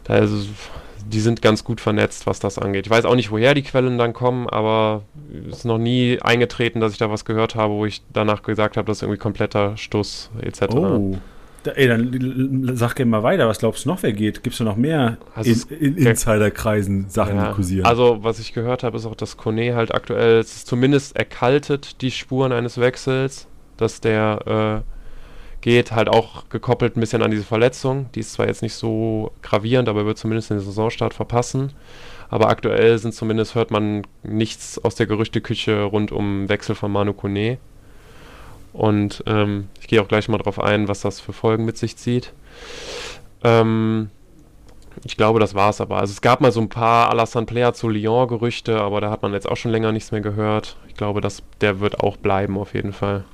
da 0.05 0.19
ist, 0.19 0.47
die 1.05 1.19
sind 1.19 1.41
ganz 1.41 1.65
gut 1.65 1.81
vernetzt, 1.81 2.25
was 2.25 2.39
das 2.39 2.57
angeht. 2.57 2.85
Ich 2.85 2.89
weiß 2.89 3.03
auch 3.03 3.15
nicht, 3.15 3.31
woher 3.31 3.53
die 3.53 3.63
Quellen 3.63 3.97
dann 3.97 4.13
kommen, 4.13 4.47
aber 4.47 5.01
es 5.49 5.57
ist 5.57 5.65
noch 5.65 5.77
nie 5.77 6.21
eingetreten, 6.21 6.79
dass 6.79 6.93
ich 6.93 6.99
da 6.99 7.11
was 7.11 7.25
gehört 7.25 7.55
habe, 7.55 7.73
wo 7.73 7.85
ich 7.85 8.01
danach 8.13 8.43
gesagt 8.43 8.77
habe, 8.77 8.87
das 8.87 8.99
ist 8.99 9.01
irgendwie 9.01 9.19
kompletter 9.19 9.75
Stuss 9.75 10.31
etc. 10.41 10.73
Oh. 10.73 11.17
Da, 11.63 11.71
ey, 11.71 11.87
dann 11.87 12.71
sag 12.75 12.95
gerne 12.95 13.11
mal 13.11 13.23
weiter. 13.23 13.47
Was 13.47 13.59
glaubst 13.59 13.85
du 13.85 13.89
noch, 13.89 14.03
wer 14.03 14.13
geht? 14.13 14.43
Gibt 14.43 14.53
es 14.53 14.59
noch 14.59 14.75
mehr 14.75 15.17
also 15.33 15.67
in, 15.69 15.97
in 15.97 16.07
Insiderkreisen 16.07 17.09
Sachen, 17.09 17.37
ja, 17.37 17.49
die 17.49 17.55
kursieren? 17.55 17.85
Also, 17.85 18.19
was 18.21 18.39
ich 18.39 18.53
gehört 18.53 18.83
habe, 18.83 18.97
ist 18.97 19.05
auch, 19.05 19.15
dass 19.15 19.37
Kone 19.37 19.75
halt 19.75 19.93
aktuell, 19.93 20.39
es 20.39 20.55
ist 20.57 20.67
zumindest 20.67 21.15
erkaltet, 21.15 22.01
die 22.01 22.11
Spuren 22.11 22.51
eines 22.51 22.79
Wechsels, 22.79 23.47
dass 23.77 24.01
der 24.01 24.83
äh, 24.83 24.93
geht, 25.61 25.93
halt 25.93 26.09
auch 26.09 26.49
gekoppelt 26.49 26.95
ein 26.95 26.99
bisschen 26.99 27.23
an 27.23 27.31
diese 27.31 27.43
Verletzung. 27.43 28.11
Die 28.13 28.19
ist 28.19 28.33
zwar 28.33 28.47
jetzt 28.47 28.61
nicht 28.61 28.75
so 28.75 29.31
gravierend, 29.41 29.89
aber 29.89 30.05
wird 30.05 30.17
zumindest 30.17 30.51
den 30.51 30.59
Saisonstart 30.59 31.13
verpassen. 31.13 31.71
Aber 32.29 32.49
aktuell 32.49 32.97
sind 32.97 33.13
zumindest, 33.13 33.55
hört 33.55 33.71
man 33.71 34.03
nichts 34.23 34.83
aus 34.83 34.95
der 34.95 35.05
Gerüchteküche 35.05 35.83
rund 35.83 36.11
um 36.11 36.49
Wechsel 36.49 36.75
von 36.75 36.91
Manu 36.91 37.13
Kone. 37.13 37.59
Und 38.73 39.23
ähm, 39.27 39.69
ich 39.79 39.87
gehe 39.87 40.01
auch 40.01 40.07
gleich 40.07 40.27
mal 40.27 40.39
drauf 40.39 40.59
ein, 40.59 40.87
was 40.87 41.01
das 41.01 41.19
für 41.19 41.31
Folgen 41.33 41.63
mit 41.63 41.77
sich 41.77 41.95
zieht. 41.95 42.33
Ähm, 43.43 44.09
ich 45.05 45.17
glaube, 45.17 45.39
das 45.39 45.53
war 45.53 45.69
es 45.69 45.81
aber. 45.81 45.97
Also 45.97 46.11
es 46.11 46.21
gab 46.21 46.41
mal 46.41 46.51
so 46.51 46.61
ein 46.61 46.69
paar 46.69 47.09
Alassane 47.09 47.45
Player 47.45 47.73
zu 47.73 47.89
Lyon-Gerüchte, 47.89 48.79
aber 48.79 49.01
da 49.01 49.11
hat 49.11 49.21
man 49.21 49.33
jetzt 49.33 49.47
auch 49.47 49.57
schon 49.57 49.71
länger 49.71 49.91
nichts 49.91 50.11
mehr 50.11 50.21
gehört. 50.21 50.77
Ich 50.87 50.95
glaube, 50.95 51.21
dass 51.21 51.43
der 51.61 51.79
wird 51.79 51.99
auch 51.99 52.17
bleiben 52.17 52.57
auf 52.57 52.73
jeden 52.73 52.93
Fall. 52.93 53.25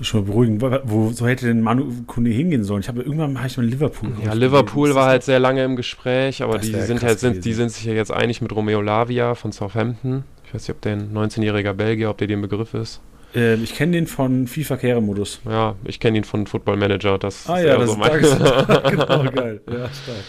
Schon 0.00 0.20
mal 0.20 0.26
beruhigend. 0.26 0.62
Wo, 0.84 1.12
so 1.12 1.26
hätte 1.28 1.46
denn 1.46 1.60
Manu 1.60 1.86
Kone 2.06 2.30
hingehen 2.30 2.64
sollen? 2.64 2.80
Ich 2.80 2.88
habe 2.88 3.02
irgendwann 3.02 3.38
habe 3.38 3.46
ich 3.46 3.56
mal 3.56 3.66
Liverpool. 3.66 4.10
Ja, 4.24 4.32
Liverpool 4.32 4.94
war 4.94 5.06
halt 5.06 5.22
sehr 5.22 5.38
lange 5.38 5.62
im 5.62 5.76
Gespräch, 5.76 6.42
aber 6.42 6.58
die 6.58 6.72
sind 6.72 7.02
halt 7.02 7.20
sind, 7.20 7.44
die 7.44 7.52
sind 7.52 7.70
sich 7.70 7.84
ja 7.84 7.92
jetzt 7.92 8.10
einig 8.10 8.40
mit 8.40 8.52
Romeo 8.52 8.80
Lavia 8.80 9.34
von 9.34 9.52
Southampton. 9.52 10.24
Ich 10.44 10.54
weiß 10.54 10.62
nicht, 10.62 10.76
ob 10.76 10.80
der 10.80 10.94
ein 10.94 11.14
19-jähriger 11.14 11.72
Belgier, 11.74 12.10
ob 12.10 12.18
der 12.18 12.26
dem 12.26 12.42
Begriff 12.42 12.74
ist. 12.74 13.00
Äh, 13.34 13.54
ich 13.54 13.74
kenne 13.74 13.92
den 13.92 14.06
von 14.06 14.46
FIFA 14.46 14.76
Carry-Modus. 14.76 15.40
Ja, 15.48 15.74
ich 15.84 16.00
kenne 16.00 16.18
ihn 16.18 16.24
von 16.24 16.46
Football 16.46 16.76
Manager. 16.76 17.18
Das 17.18 17.48
ah 17.48 17.60
ja, 17.60 17.78
das 17.78 17.90
so 17.90 17.96
mein 17.96 18.20
ist 18.20 18.38
genau 18.90 19.24
geil. 19.30 19.60
Ja, 19.66 19.88
stark. 19.88 20.24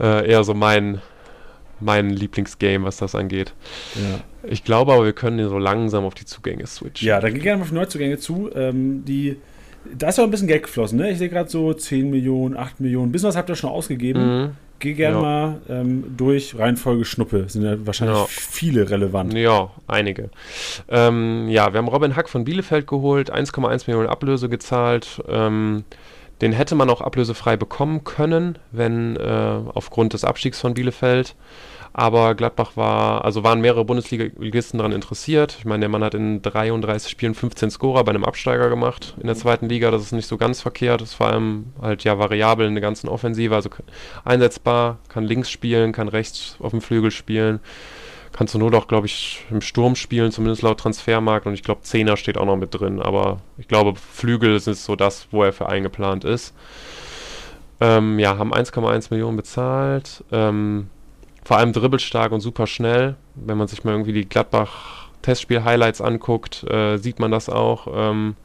Äh, 0.00 0.30
eher 0.30 0.42
so 0.42 0.54
mein, 0.54 1.00
mein 1.80 2.10
Lieblingsgame, 2.10 2.84
was 2.84 2.96
das 2.96 3.14
angeht. 3.14 3.54
Ja. 3.94 4.20
Ich 4.42 4.64
glaube 4.64 4.92
aber, 4.92 5.04
wir 5.04 5.12
können 5.12 5.48
so 5.48 5.58
langsam 5.58 6.04
auf 6.04 6.14
die 6.14 6.24
Zugänge 6.24 6.66
switchen. 6.66 7.06
Ja, 7.06 7.20
dann 7.20 7.32
gehen 7.32 7.42
wir 7.42 7.42
gerne 7.44 7.62
auf 7.62 7.68
die 7.68 7.74
Neuzugänge 7.74 8.18
zu. 8.18 8.50
Ähm, 8.54 9.04
die, 9.04 9.36
da 9.96 10.08
ist 10.08 10.18
auch 10.18 10.24
ein 10.24 10.30
bisschen 10.30 10.48
Geld 10.48 10.64
geflossen. 10.64 10.98
Ne? 10.98 11.10
Ich 11.10 11.18
sehe 11.18 11.28
gerade 11.28 11.48
so 11.48 11.72
10 11.72 12.10
Millionen, 12.10 12.56
8 12.56 12.80
Millionen. 12.80 13.08
Ein 13.08 13.12
bisschen 13.12 13.28
was 13.28 13.36
habt 13.36 13.48
ihr 13.48 13.56
schon 13.56 13.70
ausgegeben. 13.70 14.42
Mhm. 14.42 14.50
Geh 14.84 14.92
gerne 14.92 15.16
ja. 15.16 15.22
mal 15.22 15.60
ähm, 15.70 16.14
durch 16.14 16.58
Reihenfolge 16.58 17.06
Schnuppe. 17.06 17.48
Sind 17.48 17.62
ja 17.62 17.86
wahrscheinlich 17.86 18.18
ja. 18.18 18.26
viele 18.28 18.90
relevant. 18.90 19.32
Ja, 19.32 19.70
einige. 19.86 20.28
Ähm, 20.90 21.48
ja, 21.48 21.72
wir 21.72 21.78
haben 21.78 21.88
Robin 21.88 22.14
Hack 22.14 22.28
von 22.28 22.44
Bielefeld 22.44 22.86
geholt, 22.86 23.32
1,1 23.32 23.84
Millionen 23.86 24.10
Ablöse 24.10 24.50
gezahlt. 24.50 25.22
Ähm, 25.26 25.84
Den 26.42 26.52
hätte 26.52 26.74
man 26.74 26.90
auch 26.90 27.00
ablösefrei 27.00 27.56
bekommen 27.56 28.04
können, 28.04 28.58
wenn 28.72 29.16
äh, 29.16 29.60
aufgrund 29.72 30.12
des 30.12 30.22
Abstiegs 30.22 30.60
von 30.60 30.74
Bielefeld. 30.74 31.34
Aber 31.96 32.34
Gladbach 32.34 32.72
war, 32.76 33.24
also 33.24 33.44
waren 33.44 33.60
mehrere 33.60 33.84
Bundesligisten 33.84 34.78
daran 34.78 34.90
interessiert. 34.90 35.54
Ich 35.60 35.64
meine, 35.64 35.80
der 35.80 35.88
Mann 35.88 36.02
hat 36.02 36.14
in 36.14 36.42
33 36.42 37.08
Spielen 37.08 37.36
15 37.36 37.70
Scorer 37.70 38.02
bei 38.02 38.10
einem 38.10 38.24
Absteiger 38.24 38.68
gemacht 38.68 39.14
in 39.20 39.28
der 39.28 39.36
zweiten 39.36 39.68
Liga. 39.68 39.92
Das 39.92 40.02
ist 40.02 40.10
nicht 40.10 40.26
so 40.26 40.36
ganz 40.36 40.60
verkehrt. 40.60 41.00
Das 41.00 41.10
ist 41.10 41.14
vor 41.14 41.28
allem 41.28 41.66
halt 41.80 42.02
ja 42.02 42.18
variabel 42.18 42.66
in 42.66 42.74
der 42.74 42.82
ganzen 42.82 43.08
Offensive. 43.08 43.54
Also 43.54 43.70
einsetzbar, 44.24 44.98
kann 45.08 45.22
links 45.22 45.52
spielen, 45.52 45.92
kann 45.92 46.08
rechts 46.08 46.56
auf 46.58 46.72
dem 46.72 46.80
Flügel 46.80 47.12
spielen. 47.12 47.60
Kann 48.32 48.48
zur 48.48 48.58
Not 48.58 48.74
auch, 48.74 48.88
glaube 48.88 49.06
ich, 49.06 49.44
im 49.52 49.60
Sturm 49.60 49.94
spielen, 49.94 50.32
zumindest 50.32 50.62
laut 50.62 50.80
Transfermarkt. 50.80 51.46
Und 51.46 51.54
ich 51.54 51.62
glaube, 51.62 51.82
Zehner 51.82 52.16
steht 52.16 52.36
auch 52.36 52.46
noch 52.46 52.56
mit 52.56 52.74
drin. 52.74 53.00
Aber 53.00 53.38
ich 53.56 53.68
glaube, 53.68 53.94
Flügel 53.94 54.56
ist 54.56 54.64
so 54.64 54.96
das, 54.96 55.28
wo 55.30 55.44
er 55.44 55.52
für 55.52 55.68
eingeplant 55.68 56.24
ist. 56.24 56.54
Ähm, 57.80 58.18
ja, 58.18 58.36
haben 58.36 58.52
1,1 58.52 59.12
Millionen 59.12 59.36
bezahlt. 59.36 60.24
Ähm, 60.32 60.88
vor 61.44 61.58
allem 61.58 61.72
dribbelstark 61.72 62.32
und 62.32 62.40
super 62.40 62.66
schnell. 62.66 63.16
Wenn 63.34 63.58
man 63.58 63.68
sich 63.68 63.84
mal 63.84 63.92
irgendwie 63.92 64.12
die 64.12 64.28
Gladbach-Testspiel-Highlights 64.28 66.00
anguckt, 66.00 66.64
äh, 66.64 66.96
sieht 66.96 67.18
man 67.18 67.30
das 67.30 67.48
auch. 67.48 67.86
Ähm, 67.94 68.36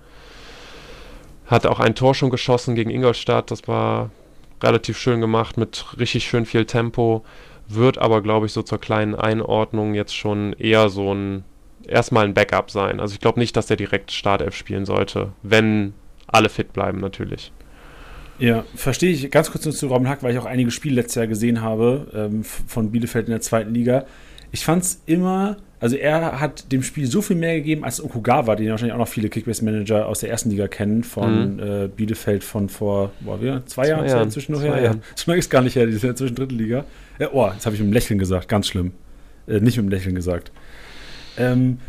hat 1.45 1.66
auch 1.66 1.80
ein 1.80 1.95
Tor 1.95 2.14
schon 2.14 2.30
geschossen 2.30 2.76
gegen 2.76 2.89
Ingolstadt. 2.89 3.52
Das 3.52 3.68
war 3.68 4.12
relativ 4.62 4.97
schön 4.97 5.22
gemacht 5.22 5.58
mit 5.58 5.86
richtig 5.97 6.26
schön 6.26 6.45
viel 6.45 6.66
Tempo. 6.66 7.24
Wird 7.68 7.97
aber, 7.97 8.22
glaube 8.22 8.45
ich, 8.45 8.54
so 8.54 8.62
zur 8.62 8.80
kleinen 8.80 9.16
Einordnung 9.16 9.93
jetzt 9.93 10.16
schon 10.16 10.54
eher 10.54 10.89
so 10.89 11.14
ein 11.14 11.45
erstmal 11.88 12.26
ein 12.26 12.34
Backup 12.34 12.70
sein. 12.70 13.00
Also 13.00 13.14
ich 13.14 13.20
glaube 13.20 13.39
nicht, 13.39 13.56
dass 13.56 13.68
der 13.68 13.78
direkt 13.78 14.12
Startelf 14.12 14.56
spielen 14.56 14.86
sollte, 14.86 15.32
wenn 15.41 15.93
alle 16.28 16.50
fit 16.50 16.74
bleiben 16.74 17.00
natürlich. 17.00 17.52
Ja, 18.40 18.64
verstehe 18.76 19.12
ich. 19.12 19.30
Ganz 19.32 19.52
kurz 19.52 19.64
zu 19.64 19.88
Robin 19.88 20.08
Hack, 20.08 20.24
weil 20.24 20.34
ich 20.34 20.40
auch 20.40 20.46
einige 20.46 20.72
Spiele 20.72 20.96
letztes 20.96 21.16
Jahr 21.16 21.28
gesehen 21.28 21.62
habe 21.62 22.08
ähm, 22.14 22.44
von 22.44 22.92
Bielefeld 22.92 23.28
in 23.28 23.32
der 23.32 23.42
zweiten 23.42 23.74
Liga. 23.74 24.06
Ich 24.52 24.64
fand 24.64 24.84
es 24.84 25.02
immer, 25.06 25.58
also 25.80 25.96
er 25.96 26.40
hat 26.40 26.72
dem 26.72 26.82
Spiel 26.82 27.06
so 27.06 27.22
viel 27.22 27.36
mehr 27.36 27.56
gegeben 27.56 27.84
als 27.84 28.04
Okugawa, 28.04 28.56
den 28.56 28.70
wahrscheinlich 28.70 28.94
auch 28.94 29.00
noch 29.00 29.08
viele 29.08 29.30
Kickbase-Manager 29.30 30.08
aus 30.08 30.22
der 30.22 30.30
ersten 30.30 30.50
Liga 30.50 30.68
kennen, 30.68 31.04
von 31.04 31.56
mhm. 31.56 31.60
äh, 31.60 31.88
Bielefeld 31.88 32.44
von 32.44 32.70
vor, 32.70 33.12
boah, 33.20 33.40
wie, 33.42 33.48
zwei, 33.48 33.60
zwei 33.66 33.88
Jahren, 33.90 34.08
Jahren. 34.08 34.24
inzwischen 34.24 34.54
noch 34.54 34.64
her. 34.64 34.82
Ja. 34.82 34.96
Das 35.16 35.28
mag 35.28 35.38
ich 35.38 35.50
gar 35.50 35.62
nicht 35.62 35.76
her, 35.76 35.86
die 35.86 35.94
sind 35.94 36.18
zwischen 36.18 36.36
Drittelliga. 36.36 36.86
Äh, 37.20 37.28
oh, 37.32 37.50
jetzt 37.54 37.66
habe 37.66 37.76
ich 37.76 37.82
mit 37.82 37.92
dem 37.92 37.94
Lächeln 37.94 38.18
gesagt, 38.18 38.48
ganz 38.48 38.68
schlimm. 38.68 38.94
Äh, 39.48 39.60
nicht 39.60 39.78
mit 39.78 39.86
dem 39.86 39.90
Lächeln 39.90 40.16
gesagt. 40.16 40.52
Ähm, 41.38 41.80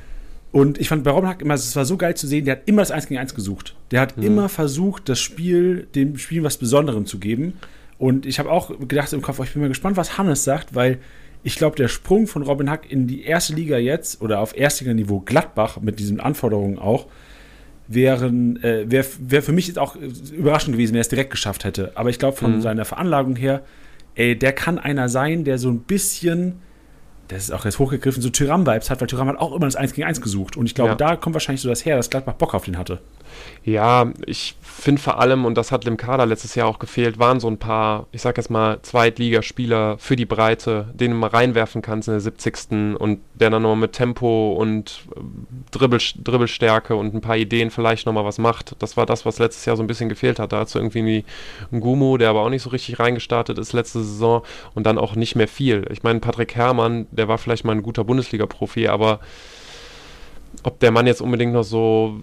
und 0.53 0.81
ich 0.81 0.89
fand 0.89 1.05
bei 1.05 1.11
Robin 1.11 1.29
Hack 1.29 1.43
immer, 1.43 1.55
es 1.55 1.77
war 1.77 1.85
so 1.85 1.97
geil 1.97 2.17
zu 2.17 2.27
sehen, 2.27 2.45
der 2.45 2.57
hat 2.57 2.63
immer 2.67 2.83
das 2.83 2.91
1 2.91 3.07
gegen 3.07 3.21
1 3.21 3.35
gesucht. 3.35 3.77
Der 3.93 4.01
hat 4.01 4.17
mhm. 4.17 4.25
immer 4.25 4.49
versucht, 4.49 5.09
das 5.09 5.21
Spiel, 5.21 5.87
dem 5.95 6.19
Spiel 6.19 6.43
was 6.43 6.57
Besonderem 6.57 7.07
zu 7.07 7.19
geben. 7.19 7.55
Und 7.99 8.27
ich 8.27 8.39
habe 8.39 8.51
auch 8.51 8.77
gedacht 8.81 9.13
im 9.13 9.23
Kopf, 9.23 9.39
oh, 9.39 9.45
ich 9.45 9.53
bin 9.53 9.63
mal 9.63 9.69
gespannt, 9.69 9.97
was 9.97 10.19
Hannes 10.19 10.43
sagt, 10.43 10.75
weil 10.75 10.99
ich 11.43 11.57
glaube, 11.57 11.77
der 11.77 11.89
Sprung 11.89 12.27
von 12.27 12.43
Robin 12.43 12.69
Hack 12.69 12.91
in 12.91 13.07
die 13.07 13.23
erste 13.23 13.55
Liga 13.55 13.79
jetzt 13.79 14.21
oder 14.21 14.41
auf 14.41 14.57
Erstliganiveau 14.57 15.21
Gladbach 15.21 15.81
mit 15.81 15.99
diesen 15.99 16.19
Anforderungen 16.21 16.79
auch, 16.79 17.07
wären, 17.87 18.63
äh, 18.63 18.91
wäre 18.91 19.07
wär 19.21 19.43
für 19.43 19.53
mich 19.53 19.67
jetzt 19.69 19.79
auch 19.79 19.97
überraschend 19.97 20.75
gewesen, 20.75 20.93
wenn 20.93 20.99
er 20.99 21.03
es 21.03 21.09
direkt 21.09 21.31
geschafft 21.31 21.65
hätte. 21.65 21.93
Aber 21.95 22.11
ich 22.11 22.19
glaube, 22.19 22.37
von 22.37 22.57
mhm. 22.57 22.61
seiner 22.61 22.85
Veranlagung 22.85 23.37
her, 23.37 23.63
ey, 24.15 24.37
der 24.37 24.53
kann 24.53 24.79
einer 24.79 25.09
sein, 25.09 25.45
der 25.45 25.59
so 25.59 25.71
ein 25.71 25.81
bisschen 25.81 26.61
das 27.31 27.45
ist 27.45 27.53
auch 27.53 27.65
jetzt 27.65 27.79
hochgegriffen, 27.79 28.23
so 28.23 28.29
Tyram-Vibes 28.29 28.91
hat, 28.91 29.01
weil 29.01 29.09
Tyram 29.09 29.29
hat 29.29 29.39
auch 29.39 29.55
immer 29.55 29.67
das 29.67 29.77
1 29.77 29.93
gegen 29.95 30.07
1 30.07 30.21
gesucht. 30.21 30.57
Und 30.57 30.67
ich 30.67 30.75
glaube, 30.75 30.91
ja. 30.91 30.97
da 30.97 31.17
kommt 31.17 31.35
wahrscheinlich 31.35 31.63
so 31.63 31.69
das 31.69 31.85
her, 31.85 31.97
dass 31.97 32.11
Gladbach 32.11 32.35
Bock 32.35 32.55
auf 32.55 32.65
den 32.65 32.77
hatte. 32.77 32.99
Ja, 33.65 34.11
ich 34.27 34.57
finde 34.63 35.01
vor 35.03 35.21
allem, 35.21 35.45
und 35.45 35.55
das 35.57 35.71
hat 35.71 35.87
dem 35.87 35.97
Kader 35.97 36.25
letztes 36.25 36.55
Jahr 36.55 36.67
auch 36.67 36.79
gefehlt, 36.79 37.19
waren 37.19 37.41
so 37.41 37.49
ein 37.49 37.59
paar, 37.59 38.07
ich 38.13 38.23
sag 38.23 38.37
jetzt 38.39 38.51
mal, 38.51 38.81
Zweitligaspieler 38.83 39.99
für 39.99 40.17
die 40.17 40.25
Breite, 40.25 40.89
den 40.95 41.11
du 41.11 41.17
mal 41.17 41.29
reinwerfen 41.29 41.83
kannst 41.83 42.09
in 42.09 42.15
der 42.15 42.21
70. 42.21 42.97
und 42.99 43.21
der 43.35 43.51
dann 43.51 43.63
nochmal 43.63 43.77
mit 43.77 43.93
Tempo 43.93 44.55
und 44.55 45.03
äh, 45.15 45.21
Dribbel, 45.71 46.01
Dribbelstärke 46.17 46.97
und 46.97 47.15
ein 47.15 47.21
paar 47.21 47.37
Ideen 47.37 47.71
vielleicht 47.71 48.07
nochmal 48.07 48.25
was 48.25 48.39
macht. 48.39 48.75
Das 48.79 48.97
war 48.97 49.07
das, 49.07 49.27
was 49.27 49.39
letztes 49.39 49.67
Jahr 49.67 49.77
so 49.77 49.83
ein 49.83 49.87
bisschen 49.87 50.09
gefehlt 50.09 50.39
hat. 50.39 50.53
Da 50.53 50.61
hast 50.61 50.75
du 50.75 50.79
irgendwie 50.79 51.25
einen 51.71 51.81
Gumu, 51.81 52.17
der 52.17 52.31
aber 52.31 52.41
auch 52.41 52.51
nicht 52.51 52.63
so 52.63 52.71
richtig 52.71 52.99
reingestartet 52.99 53.59
ist 53.59 53.73
letzte 53.73 54.03
Saison 54.03 54.43
und 54.75 54.85
dann 54.85 54.99
auch 54.99 55.15
nicht 55.15 55.37
mehr 55.37 55.49
viel. 55.49 55.87
Ich 55.91 56.03
meine, 56.03 56.21
Patrick 56.21 56.55
Herrmann, 56.55 57.07
der 57.11 57.29
war 57.29 57.39
vielleicht 57.39 57.65
mal 57.65 57.73
ein 57.73 57.83
guter 57.83 58.05
Bundesliga-Profi, 58.05 58.89
aber 58.89 59.21
ob 60.63 60.81
der 60.81 60.91
Mann 60.91 61.07
jetzt 61.07 61.23
unbedingt 61.23 61.53
noch 61.53 61.63
so 61.63 62.19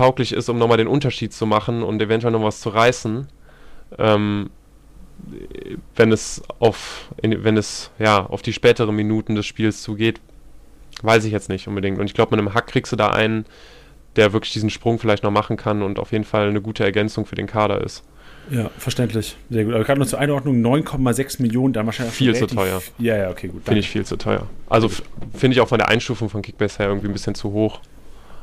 tauglich 0.00 0.32
ist, 0.32 0.48
um 0.48 0.58
nochmal 0.58 0.78
den 0.78 0.88
Unterschied 0.88 1.34
zu 1.34 1.44
machen 1.44 1.82
und 1.82 2.00
eventuell 2.00 2.32
noch 2.32 2.42
was 2.42 2.60
zu 2.60 2.70
reißen, 2.70 3.28
ähm, 3.98 4.50
wenn 5.94 6.10
es 6.10 6.42
auf, 6.58 7.10
wenn 7.20 7.58
es 7.58 7.90
ja 7.98 8.24
auf 8.24 8.40
die 8.40 8.54
späteren 8.54 8.96
Minuten 8.96 9.34
des 9.34 9.44
Spiels 9.44 9.82
zugeht, 9.82 10.18
weiß 11.02 11.26
ich 11.26 11.32
jetzt 11.32 11.50
nicht 11.50 11.68
unbedingt. 11.68 11.98
Und 11.98 12.06
ich 12.06 12.14
glaube, 12.14 12.34
mit 12.34 12.40
einem 12.40 12.54
Hack 12.54 12.68
kriegst 12.68 12.90
du 12.92 12.96
da 12.96 13.10
einen, 13.10 13.44
der 14.16 14.32
wirklich 14.32 14.54
diesen 14.54 14.70
Sprung 14.70 14.98
vielleicht 14.98 15.22
noch 15.22 15.30
machen 15.30 15.58
kann 15.58 15.82
und 15.82 15.98
auf 15.98 16.12
jeden 16.12 16.24
Fall 16.24 16.48
eine 16.48 16.62
gute 16.62 16.82
Ergänzung 16.82 17.26
für 17.26 17.34
den 17.34 17.46
Kader 17.46 17.82
ist. 17.82 18.02
Ja, 18.50 18.70
verständlich. 18.78 19.36
Sehr 19.50 19.64
gut. 19.64 19.74
Aber 19.74 19.84
gerade 19.84 20.00
noch 20.00 20.06
zur 20.06 20.18
Einordnung: 20.18 20.62
9,6 20.62 21.42
Millionen, 21.42 21.74
da 21.74 21.84
wahrscheinlich 21.84 22.14
Viel 22.14 22.34
zu 22.34 22.46
teuer. 22.46 22.80
Ja, 22.98 23.18
ja, 23.18 23.30
okay, 23.30 23.48
gut. 23.48 23.64
Finde 23.64 23.80
ich 23.80 23.90
viel 23.90 24.06
zu 24.06 24.16
teuer. 24.16 24.46
Also 24.68 24.88
finde 24.88 25.54
ich 25.54 25.60
auch 25.60 25.68
von 25.68 25.78
der 25.78 25.88
Einstufung 25.88 26.30
von 26.30 26.40
Kickbase 26.40 26.78
her 26.78 26.88
irgendwie 26.88 27.08
ein 27.08 27.12
bisschen 27.12 27.34
zu 27.34 27.52
hoch. 27.52 27.80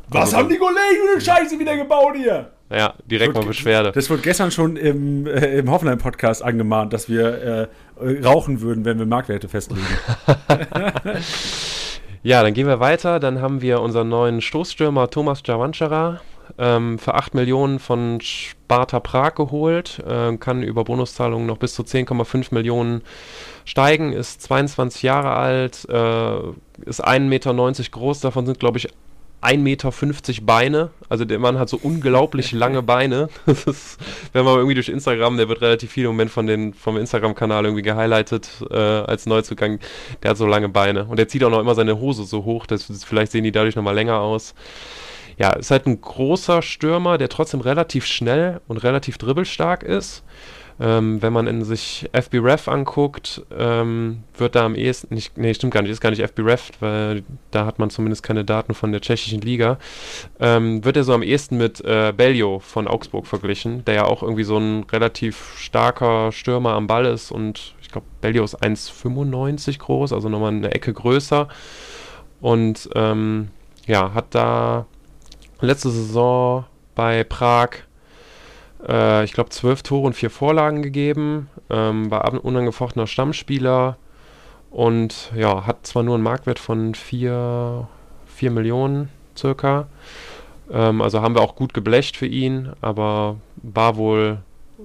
Was 0.10 0.22
also, 0.22 0.38
haben 0.38 0.50
die 0.50 0.58
Kollegen 0.58 1.04
für 1.06 1.12
eine 1.14 1.22
Scheiße 1.22 1.60
wieder 1.60 1.76
gebaut 1.76 2.16
hier? 2.16 2.52
Ja, 2.70 2.94
direkt 3.06 3.34
mal 3.34 3.46
Beschwerde. 3.46 3.92
Das 3.94 4.10
wurde 4.10 4.22
gestern 4.22 4.52
schon 4.52 4.76
im, 4.76 5.26
äh, 5.26 5.60
im 5.60 5.72
Hoffenheim-Podcast 5.72 6.44
angemahnt, 6.44 6.92
dass 6.92 7.08
wir 7.08 7.70
äh, 8.02 8.26
rauchen 8.26 8.62
würden, 8.62 8.84
wenn 8.84 9.00
wir 9.00 9.06
Marktwerte 9.06 9.48
festlegen. 9.48 9.86
ja, 12.24 12.44
dann 12.44 12.54
gehen 12.54 12.68
wir 12.68 12.82
weiter. 12.82 13.20
Dann 13.20 13.42
haben 13.42 13.62
wir 13.62 13.82
unseren 13.82 14.10
neuen 14.10 14.42
Stoßstürmer 14.42 15.10
Thomas 15.10 15.42
Javanchara 15.46 16.20
ähm, 16.58 17.00
für 17.00 17.14
8 17.14 17.36
Millionen 17.36 17.80
von 17.80 18.20
Sparta 18.22 19.00
Prag 19.00 19.36
geholt. 19.36 20.04
Äh, 20.06 20.36
kann 20.38 20.62
über 20.62 20.84
Bonuszahlungen 20.84 21.48
noch 21.48 21.58
bis 21.58 21.74
zu 21.74 21.84
10,5 21.84 22.54
Millionen 22.54 23.02
steigen. 23.64 24.12
Ist 24.12 24.42
22 24.42 25.04
Jahre 25.04 25.32
alt, 25.32 25.88
äh, 25.90 26.38
ist 26.86 27.06
1,90 27.06 27.20
Meter 27.28 27.54
groß. 27.92 28.20
Davon 28.20 28.46
sind, 28.46 28.60
glaube 28.60 28.78
ich, 28.78 28.90
1,50 29.42 29.58
Meter 29.58 29.92
Beine. 30.42 30.90
Also 31.10 31.26
der 31.26 31.40
Mann 31.40 31.60
hat 31.60 31.70
so 31.70 31.80
unglaublich 31.82 32.52
lange 32.52 32.82
Beine. 32.82 33.30
Das 33.46 33.64
ist, 33.66 34.00
wenn 34.34 34.46
man 34.46 34.56
irgendwie 34.56 34.76
durch 34.76 34.90
Instagram, 34.90 35.38
der 35.38 35.50
wird 35.50 35.62
relativ 35.62 35.92
viel 35.92 36.06
im 36.06 36.12
Moment 36.12 36.32
von 36.32 36.48
den, 36.48 36.74
vom 36.74 36.98
Instagram-Kanal 36.98 37.66
irgendwie 37.66 37.82
gehighlightet 37.82 38.50
äh, 38.70 38.76
als 38.76 39.26
Neuzugang. 39.26 39.80
Der 40.24 40.32
hat 40.32 40.38
so 40.38 40.46
lange 40.46 40.70
Beine. 40.70 41.06
Und 41.06 41.18
der 41.18 41.28
zieht 41.28 41.44
auch 41.44 41.50
noch 41.50 41.60
immer 41.60 41.76
seine 41.76 42.00
Hose 42.00 42.24
so 42.24 42.44
hoch. 42.46 42.66
Das, 42.66 42.86
vielleicht 43.06 43.32
sehen 43.32 43.44
die 43.44 43.52
dadurch 43.52 43.76
nochmal 43.76 43.96
länger 43.96 44.20
aus. 44.20 44.54
Ja, 45.38 45.52
ist 45.52 45.70
halt 45.70 45.86
ein 45.86 46.02
großer 46.02 46.62
Stürmer, 46.64 47.18
der 47.18 47.30
trotzdem 47.30 47.62
relativ 47.62 48.06
schnell 48.06 48.60
und 48.68 48.78
relativ 48.78 49.18
dribbelstark 49.18 49.84
ist. 49.84 50.24
Ähm, 50.80 51.22
wenn 51.22 51.34
man 51.34 51.48
in 51.48 51.64
sich 51.64 52.08
FBref 52.14 52.68
anguckt, 52.68 53.42
ähm, 53.58 54.24
wird 54.38 54.56
da 54.56 54.66
am 54.66 54.76
ehesten, 54.76 55.16
nicht, 55.16 55.38
nee, 55.38 55.54
stimmt 55.54 55.74
gar 55.74 55.82
nicht, 55.82 55.92
ist 55.92 56.02
gar 56.02 56.12
nicht 56.12 56.22
FBref, 56.22 56.70
weil 56.80 57.24
da 57.50 57.66
hat 57.66 57.80
man 57.80 57.90
zumindest 57.90 58.22
keine 58.22 58.46
Daten 58.46 58.76
von 58.76 58.92
der 58.92 59.02
tschechischen 59.02 59.42
Liga, 59.42 59.80
ähm, 60.40 60.86
wird 60.86 60.98
er 60.98 61.04
so 61.04 61.14
am 61.14 61.24
ehesten 61.24 61.58
mit 61.58 61.84
äh, 61.84 62.14
Bellio 62.16 62.60
von 62.60 62.88
Augsburg 62.88 63.26
verglichen, 63.26 63.86
der 63.86 63.96
ja 63.96 64.06
auch 64.06 64.22
irgendwie 64.22 64.44
so 64.44 64.58
ein 64.58 64.84
relativ 64.84 65.56
starker 65.58 66.32
Stürmer 66.32 66.74
am 66.74 66.86
Ball 66.86 67.06
ist 67.06 67.32
und 67.32 67.74
ich 67.82 67.92
glaube, 67.92 68.08
Bellio 68.22 68.44
ist 68.44 68.62
1,95 68.62 69.80
groß, 69.80 70.12
also 70.12 70.28
nochmal 70.28 70.52
eine 70.52 70.72
Ecke 70.74 70.92
größer. 70.92 71.48
Und 72.42 72.90
ähm, 72.96 73.48
ja, 73.86 74.14
hat 74.14 74.36
da 74.36 74.86
letzte 75.62 75.90
Saison 75.90 76.66
bei 76.96 77.24
Prag 77.24 77.70
äh, 78.86 79.24
ich 79.24 79.34
glaube, 79.34 79.50
zwölf 79.50 79.84
Tore 79.84 80.08
und 80.08 80.14
vier 80.14 80.30
Vorlagen 80.30 80.82
gegeben, 80.82 81.50
ähm, 81.70 82.12
war 82.12 82.44
unangefochtener 82.44 83.08
Stammspieler 83.08 83.98
und 84.70 85.32
ja, 85.36 85.66
hat 85.66 85.88
zwar 85.88 86.04
nur 86.04 86.16
einen 86.16 86.24
Marktwert 86.24 86.60
von 86.60 86.94
4 86.96 87.88
Millionen 88.42 89.10
circa. 89.38 89.88
Ähm, 90.72 91.02
also 91.02 91.22
haben 91.22 91.36
wir 91.36 91.42
auch 91.42 91.56
gut 91.56 91.74
geblecht 91.74 92.18
für 92.18 92.26
ihn, 92.26 92.74
aber 92.82 93.38
war 93.58 93.96
wohl 93.96 94.40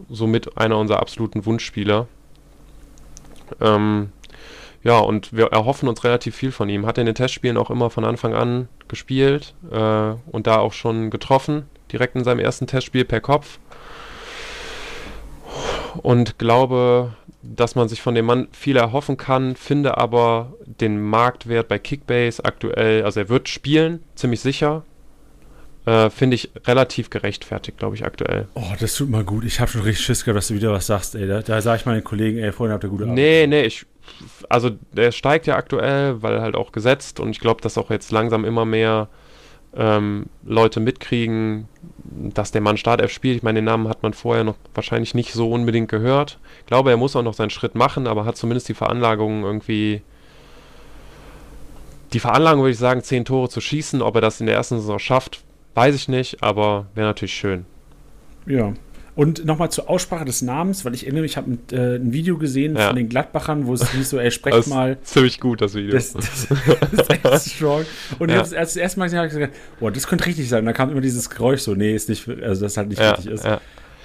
somit 0.08 0.56
einer 0.56 0.78
unserer 0.78 1.00
absoluten 1.00 1.44
Wunschspieler. 1.44 2.06
Ähm, 3.60 4.12
ja, 4.82 4.98
und 4.98 5.32
wir 5.32 5.46
erhoffen 5.46 5.88
uns 5.88 6.02
relativ 6.02 6.34
viel 6.34 6.50
von 6.50 6.68
ihm. 6.68 6.86
Hat 6.86 6.98
in 6.98 7.06
den 7.06 7.14
Testspielen 7.14 7.56
auch 7.56 7.70
immer 7.70 7.90
von 7.90 8.04
Anfang 8.04 8.34
an 8.34 8.68
gespielt 8.88 9.54
äh, 9.70 10.14
und 10.30 10.46
da 10.46 10.58
auch 10.58 10.72
schon 10.72 11.10
getroffen, 11.10 11.64
direkt 11.92 12.16
in 12.16 12.24
seinem 12.24 12.40
ersten 12.40 12.66
Testspiel 12.66 13.04
per 13.04 13.20
Kopf 13.20 13.58
und 15.96 16.38
glaube, 16.38 17.14
dass 17.42 17.74
man 17.74 17.88
sich 17.88 18.00
von 18.00 18.14
dem 18.14 18.26
Mann 18.26 18.48
viel 18.52 18.76
erhoffen 18.76 19.16
kann, 19.16 19.56
finde 19.56 19.98
aber 19.98 20.52
den 20.64 21.00
Marktwert 21.00 21.68
bei 21.68 21.78
Kickbase 21.78 22.44
aktuell, 22.44 23.04
also 23.04 23.20
er 23.20 23.28
wird 23.28 23.48
spielen, 23.48 24.02
ziemlich 24.14 24.40
sicher, 24.40 24.84
äh, 25.84 26.10
finde 26.10 26.36
ich 26.36 26.50
relativ 26.64 27.10
gerechtfertigt, 27.10 27.78
glaube 27.78 27.96
ich, 27.96 28.04
aktuell. 28.04 28.46
Oh, 28.54 28.62
das 28.78 28.94
tut 28.94 29.10
mal 29.10 29.24
gut. 29.24 29.44
Ich 29.44 29.58
habe 29.58 29.70
schon 29.70 29.82
richtig 29.82 30.04
Schiss 30.04 30.24
gehabt, 30.24 30.38
dass 30.38 30.48
du 30.48 30.54
wieder 30.54 30.72
was 30.72 30.86
sagst, 30.86 31.16
ey. 31.16 31.26
Da, 31.26 31.42
da 31.42 31.60
sage 31.60 31.80
ich 31.80 31.86
meinen 31.86 32.04
Kollegen, 32.04 32.38
ey, 32.38 32.52
vorhin 32.52 32.72
habt 32.72 32.84
ihr 32.84 32.90
gute 32.90 33.04
Arbeit. 33.04 33.16
Nee, 33.16 33.46
nee, 33.48 33.62
ich, 33.62 33.84
also 34.48 34.70
der 34.92 35.10
steigt 35.10 35.46
ja 35.46 35.56
aktuell, 35.56 36.22
weil 36.22 36.40
halt 36.40 36.54
auch 36.54 36.70
gesetzt 36.70 37.18
und 37.18 37.30
ich 37.30 37.40
glaube, 37.40 37.60
dass 37.62 37.78
auch 37.78 37.90
jetzt 37.90 38.12
langsam 38.12 38.44
immer 38.44 38.64
mehr 38.64 39.08
ähm, 39.76 40.26
Leute 40.44 40.80
mitkriegen, 40.80 41.68
dass 42.04 42.52
der 42.52 42.60
Mann 42.60 42.76
Startelf 42.76 43.10
spielt. 43.10 43.36
Ich 43.36 43.42
meine, 43.42 43.58
den 43.58 43.64
Namen 43.64 43.88
hat 43.88 44.02
man 44.02 44.12
vorher 44.12 44.44
noch 44.44 44.56
wahrscheinlich 44.74 45.14
nicht 45.14 45.32
so 45.32 45.50
unbedingt 45.50 45.88
gehört. 45.88 46.38
Ich 46.60 46.66
glaube, 46.66 46.90
er 46.90 46.96
muss 46.96 47.16
auch 47.16 47.22
noch 47.22 47.34
seinen 47.34 47.50
Schritt 47.50 47.74
machen, 47.74 48.06
aber 48.06 48.24
hat 48.24 48.36
zumindest 48.36 48.68
die 48.68 48.74
Veranlagung 48.74 49.44
irgendwie 49.44 50.02
die 52.12 52.20
Veranlagung 52.20 52.62
würde 52.62 52.72
ich 52.72 52.78
sagen, 52.78 53.02
zehn 53.02 53.24
Tore 53.24 53.48
zu 53.48 53.60
schießen. 53.60 54.02
Ob 54.02 54.14
er 54.14 54.20
das 54.20 54.40
in 54.40 54.46
der 54.46 54.56
ersten 54.56 54.78
Saison 54.78 54.98
schafft, 54.98 55.42
weiß 55.74 55.94
ich 55.94 56.08
nicht, 56.08 56.42
aber 56.42 56.86
wäre 56.94 57.06
natürlich 57.06 57.34
schön. 57.34 57.64
Ja. 58.46 58.72
Und 59.14 59.44
nochmal 59.44 59.70
zur 59.70 59.90
Aussprache 59.90 60.24
des 60.24 60.40
Namens, 60.40 60.84
weil 60.86 60.94
ich 60.94 61.04
erinnere 61.04 61.22
mich, 61.22 61.32
ich 61.32 61.36
habe 61.36 61.50
ein, 61.50 61.58
äh, 61.70 61.96
ein, 61.96 62.12
Video 62.12 62.38
gesehen 62.38 62.76
ja. 62.76 62.86
von 62.86 62.96
den 62.96 63.10
Gladbachern, 63.10 63.66
wo 63.66 63.74
es 63.74 63.90
hieß 63.92 64.08
so, 64.08 64.18
ey, 64.18 64.30
sprecht 64.30 64.56
das 64.56 64.68
mal. 64.68 64.98
Ist 65.02 65.12
ziemlich 65.12 65.38
gut, 65.38 65.60
das 65.60 65.74
Video. 65.74 65.92
Das, 65.92 66.14
das, 66.14 66.48
das 66.48 66.92
ist 66.92 67.10
echt 67.10 67.50
strong. 67.56 67.84
Und 68.18 68.30
ja. 68.30 68.36
ich 68.36 68.38
habe 68.38 68.46
es 68.46 68.52
erst, 68.52 68.76
das 68.76 68.82
erste 68.82 68.98
Mal 68.98 69.06
gesehen, 69.06 69.18
habe 69.18 69.28
ich 69.28 69.34
gesagt, 69.34 69.54
boah, 69.80 69.90
das 69.90 70.06
könnte 70.06 70.24
richtig 70.24 70.48
sein. 70.48 70.60
Und 70.60 70.66
da 70.66 70.72
kam 70.72 70.90
immer 70.90 71.02
dieses 71.02 71.28
Geräusch 71.28 71.60
so, 71.60 71.74
nee, 71.74 71.94
ist 71.94 72.08
nicht, 72.08 72.26
also 72.26 72.62
das 72.62 72.76
halt 72.78 72.88
nicht 72.88 73.00
ja, 73.00 73.10
richtig 73.10 73.32
ist. 73.32 73.44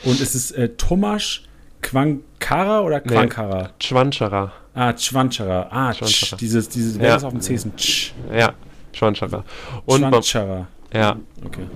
Und 0.04 0.20
es 0.20 0.36
ist 0.36 0.52
äh, 0.52 0.70
Tomasz 0.70 1.42
Quankara 1.82 2.82
oder 2.82 3.00
Quankara? 3.00 3.64
Nee, 3.64 3.70
Chwanchara. 3.80 4.52
Ah, 4.74 4.94
Chwanchara. 4.94 5.68
Ah, 5.72 5.94
Chwanchara. 5.94 6.08
Tsch, 6.08 6.36
dieses, 6.38 6.70
dieses, 6.70 7.00
wer 7.00 7.10
ja. 7.10 7.16
ist 7.16 7.24
auf 7.24 7.34
dem 7.34 7.42
C 7.42 7.54
ist 7.54 7.66
ein 7.66 7.76
Tsch. 7.76 8.14
Ja, 8.36 8.54
Chwanchara. 8.94 9.44
Und 9.86 10.02
Chwanchara. 10.02 10.68
Ja. 10.94 11.18
Okay. 11.46 11.68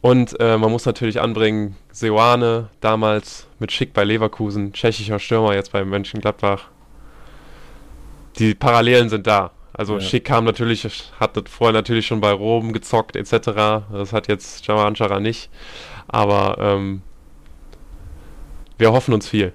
Und 0.00 0.38
äh, 0.40 0.56
man 0.56 0.70
muss 0.70 0.86
natürlich 0.86 1.20
anbringen, 1.20 1.76
Seoane 1.90 2.68
damals 2.80 3.46
mit 3.58 3.72
Schick 3.72 3.92
bei 3.92 4.04
Leverkusen, 4.04 4.72
tschechischer 4.72 5.18
Stürmer 5.18 5.54
jetzt 5.54 5.72
bei 5.72 5.84
Mönchengladbach. 5.84 6.68
Die 8.38 8.54
Parallelen 8.54 9.08
sind 9.08 9.26
da. 9.26 9.50
Also 9.72 9.94
ja. 9.94 10.00
Schick 10.00 10.24
kam 10.24 10.44
natürlich, 10.44 10.86
hat 11.18 11.48
vorher 11.48 11.72
natürlich 11.72 12.06
schon 12.06 12.20
bei 12.20 12.30
Rom 12.30 12.72
gezockt 12.72 13.16
etc. 13.16 13.32
Das 13.92 14.12
hat 14.12 14.28
jetzt 14.28 14.66
Javanchara 14.66 15.18
nicht. 15.18 15.50
Aber 16.06 16.56
ähm, 16.60 17.02
wir 18.78 18.92
hoffen 18.92 19.14
uns 19.14 19.28
viel. 19.28 19.52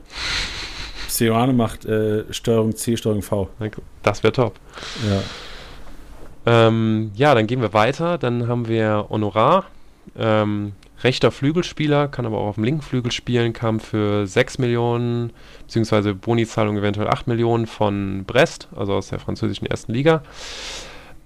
Seoane 1.08 1.54
macht 1.54 1.86
äh, 1.86 2.26
Steuerung 2.32 2.76
C, 2.76 2.98
Steuerung 2.98 3.22
V. 3.22 3.50
Das 4.04 4.24
wäre 4.24 4.34
top. 4.34 4.60
Ja. 5.10 5.22
Ähm, 6.50 7.12
ja, 7.14 7.36
dann 7.36 7.46
gehen 7.46 7.62
wir 7.62 7.74
weiter. 7.74 8.18
Dann 8.18 8.48
haben 8.48 8.68
wir 8.68 9.06
Honorar. 9.10 9.66
Ähm, 10.18 10.72
rechter 11.04 11.30
Flügelspieler, 11.30 12.08
kann 12.08 12.26
aber 12.26 12.40
auch 12.40 12.48
auf 12.48 12.56
dem 12.56 12.64
linken 12.64 12.82
Flügel 12.82 13.12
spielen, 13.12 13.54
kam 13.54 13.80
für 13.80 14.26
6 14.26 14.58
Millionen, 14.58 15.32
beziehungsweise 15.62 16.16
Boni-Zahlung 16.16 16.78
eventuell 16.78 17.08
8 17.08 17.28
Millionen 17.28 17.68
von 17.68 18.24
Brest, 18.26 18.68
also 18.76 18.96
aus 18.96 19.10
der 19.10 19.20
französischen 19.20 19.68
ersten 19.68 19.94
Liga. 19.94 20.24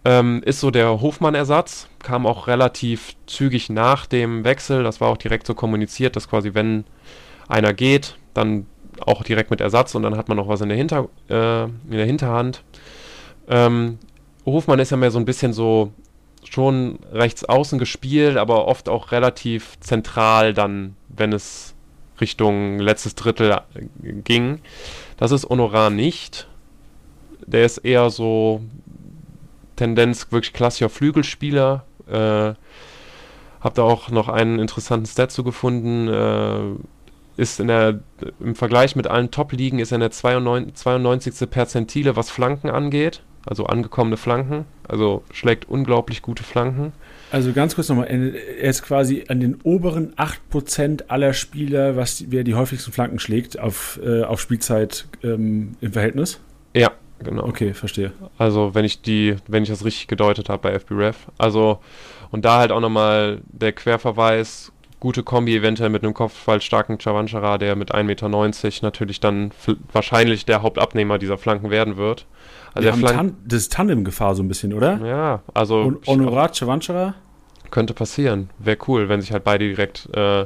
Ähm, 0.04 0.42
ist 0.44 0.60
so 0.60 0.70
der 0.70 1.00
Hofmann-Ersatz, 1.00 1.88
kam 2.00 2.28
auch 2.28 2.48
relativ 2.48 3.16
zügig 3.26 3.70
nach 3.70 4.06
dem 4.06 4.44
Wechsel. 4.44 4.84
Das 4.84 5.00
war 5.00 5.08
auch 5.08 5.18
direkt 5.18 5.48
so 5.48 5.56
kommuniziert, 5.56 6.18
dass 6.18 6.30
quasi, 6.30 6.54
wenn 6.54 6.84
einer 7.48 7.72
geht, 7.74 8.18
dann 8.34 8.66
auch 9.00 9.24
direkt 9.24 9.52
mit 9.52 9.62
Ersatz 9.62 9.96
und 9.96 10.04
dann 10.04 10.18
hat 10.18 10.28
man 10.28 10.36
noch 10.36 10.50
was 10.50 10.60
in 10.60 10.68
der, 10.68 10.78
Hinter, 10.78 11.08
äh, 11.30 11.64
in 11.64 11.92
der 11.92 12.06
Hinterhand. 12.06 12.62
Ähm, 13.48 14.00
Hofmann 14.46 14.80
ist 14.80 14.92
ja 14.92 14.98
mehr 14.98 15.12
so 15.12 15.20
ein 15.20 15.26
bisschen 15.26 15.54
so 15.54 15.92
schon 16.44 17.00
rechts 17.12 17.46
außen 17.46 17.80
gespielt, 17.80 18.38
aber 18.38 18.68
oft 18.68 18.90
auch 18.90 19.12
relativ 19.12 19.80
zentral 19.80 20.54
dann, 20.54 20.96
wenn 21.10 21.34
es 21.34 21.74
Richtung 22.20 22.80
letztes 22.80 23.16
Drittel 23.16 23.52
äh, 23.52 23.86
ging. 24.24 24.60
Das 25.18 25.32
ist 25.32 25.50
Honorar 25.50 25.90
nicht. 25.90 26.48
Der 27.46 27.66
ist 27.66 27.80
eher 27.80 28.10
so 28.10 28.62
Tendenz 29.76 30.32
wirklich 30.32 30.54
klassischer 30.54 30.90
Flügelspieler. 30.90 31.86
Äh, 32.08 32.54
hab 33.62 33.74
da 33.76 33.84
auch 33.84 34.10
noch 34.10 34.28
einen 34.28 34.60
interessanten 34.60 35.06
Stat 35.06 35.32
zu 35.32 35.44
gefunden. 35.44 36.08
Äh, 36.08 37.42
ist 37.42 37.60
in 37.60 37.68
der, 37.68 38.00
im 38.40 38.56
Vergleich 38.56 38.96
mit 38.96 39.08
allen 39.08 39.32
Top-Ligen 39.32 39.80
ist 39.80 39.92
er 39.92 39.96
in 39.96 40.02
der 40.02 40.12
92, 40.12 40.76
92. 40.76 41.50
Perzentile, 41.50 42.16
was 42.16 42.30
Flanken 42.30 42.70
angeht 42.70 43.24
also 43.46 43.66
angekommene 43.66 44.18
Flanken. 44.18 44.66
Also 44.88 45.24
schlägt 45.32 45.68
unglaublich 45.70 46.22
gute 46.22 46.44
Flanken. 46.44 46.94
Also 47.32 47.52
ganz 47.52 47.76
kurz 47.76 47.90
nochmal, 47.90 48.08
er 48.08 48.70
ist 48.70 48.84
quasi 48.84 49.26
an 49.28 49.40
den 49.40 49.60
oberen 49.64 50.14
8% 50.16 51.08
aller 51.08 51.34
Spieler, 51.34 51.96
was 51.96 52.26
wer 52.30 52.44
die 52.44 52.56
häufigsten 52.56 52.92
Flanken 52.92 53.20
schlägt, 53.20 53.60
auf, 53.60 54.00
äh, 54.04 54.24
auf 54.24 54.40
Spielzeit 54.40 55.06
ähm, 55.24 55.76
im 55.82 55.94
Verhältnis? 55.94 56.40
Ja, 56.76 56.92
genau. 57.24 57.46
Okay, 57.46 57.74
verstehe. 57.74 58.12
Also 58.38 58.76
wenn 58.76 58.86
ich 58.86 59.02
die, 59.02 59.36
wenn 59.48 59.64
ich 59.64 59.70
das 59.70 59.84
richtig 59.84 60.08
gedeutet 60.08 60.50
habe 60.50 60.62
bei 60.62 60.80
FBref. 60.80 61.28
Also 61.38 61.80
und 62.32 62.46
da 62.46 62.60
halt 62.60 62.72
auch 62.72 62.80
nochmal 62.80 63.42
der 63.52 63.74
Querverweis, 63.74 64.72
gute 65.00 65.22
Kombi 65.22 65.56
eventuell 65.56 65.90
mit 65.90 66.04
einem 66.04 66.14
kopfballstarken 66.14 66.98
Chavanchara, 66.98 67.58
der 67.58 67.76
mit 67.76 67.94
1,90 67.94 68.04
Meter 68.04 68.30
natürlich 68.82 69.20
dann 69.20 69.52
wahrscheinlich 69.92 70.46
der 70.46 70.62
Hauptabnehmer 70.62 71.18
dieser 71.18 71.38
Flanken 71.38 71.70
werden 71.70 71.98
wird. 71.98 72.26
Also 72.74 72.92
der 72.92 73.12
Tan 73.12 73.38
das 73.46 73.62
ist 73.62 73.74
Tandem-Gefahr 73.74 74.36
so 74.36 74.44
ein 74.44 74.48
bisschen, 74.48 74.74
oder? 74.74 75.00
Ja, 75.06 75.42
also. 75.54 75.82
Und 75.82 76.08
Honorat 76.08 76.58
Chavanchara? 76.58 77.16
Könnte 77.72 77.94
passieren. 77.94 78.50
Wäre 78.60 78.78
cool, 78.88 79.10
wenn 79.10 79.22
sich 79.22 79.32
halt 79.32 79.44
beide 79.44 79.68
direkt 79.68 80.08
äh, 80.16 80.46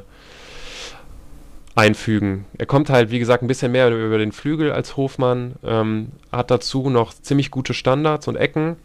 einfügen. 1.75 2.45
Er 2.57 2.65
kommt 2.65 2.89
halt, 2.89 3.11
wie 3.11 3.19
gesagt, 3.19 3.43
ein 3.43 3.47
bisschen 3.47 3.71
mehr 3.71 3.89
über 3.89 4.17
den 4.17 4.31
Flügel 4.31 4.71
als 4.71 4.97
Hofmann. 4.97 5.55
Ähm, 5.63 6.09
hat 6.31 6.51
dazu 6.51 6.89
noch 6.89 7.13
ziemlich 7.13 7.51
gute 7.51 7.73
Standards 7.73 8.27
und 8.27 8.35
Ecken. 8.35 8.77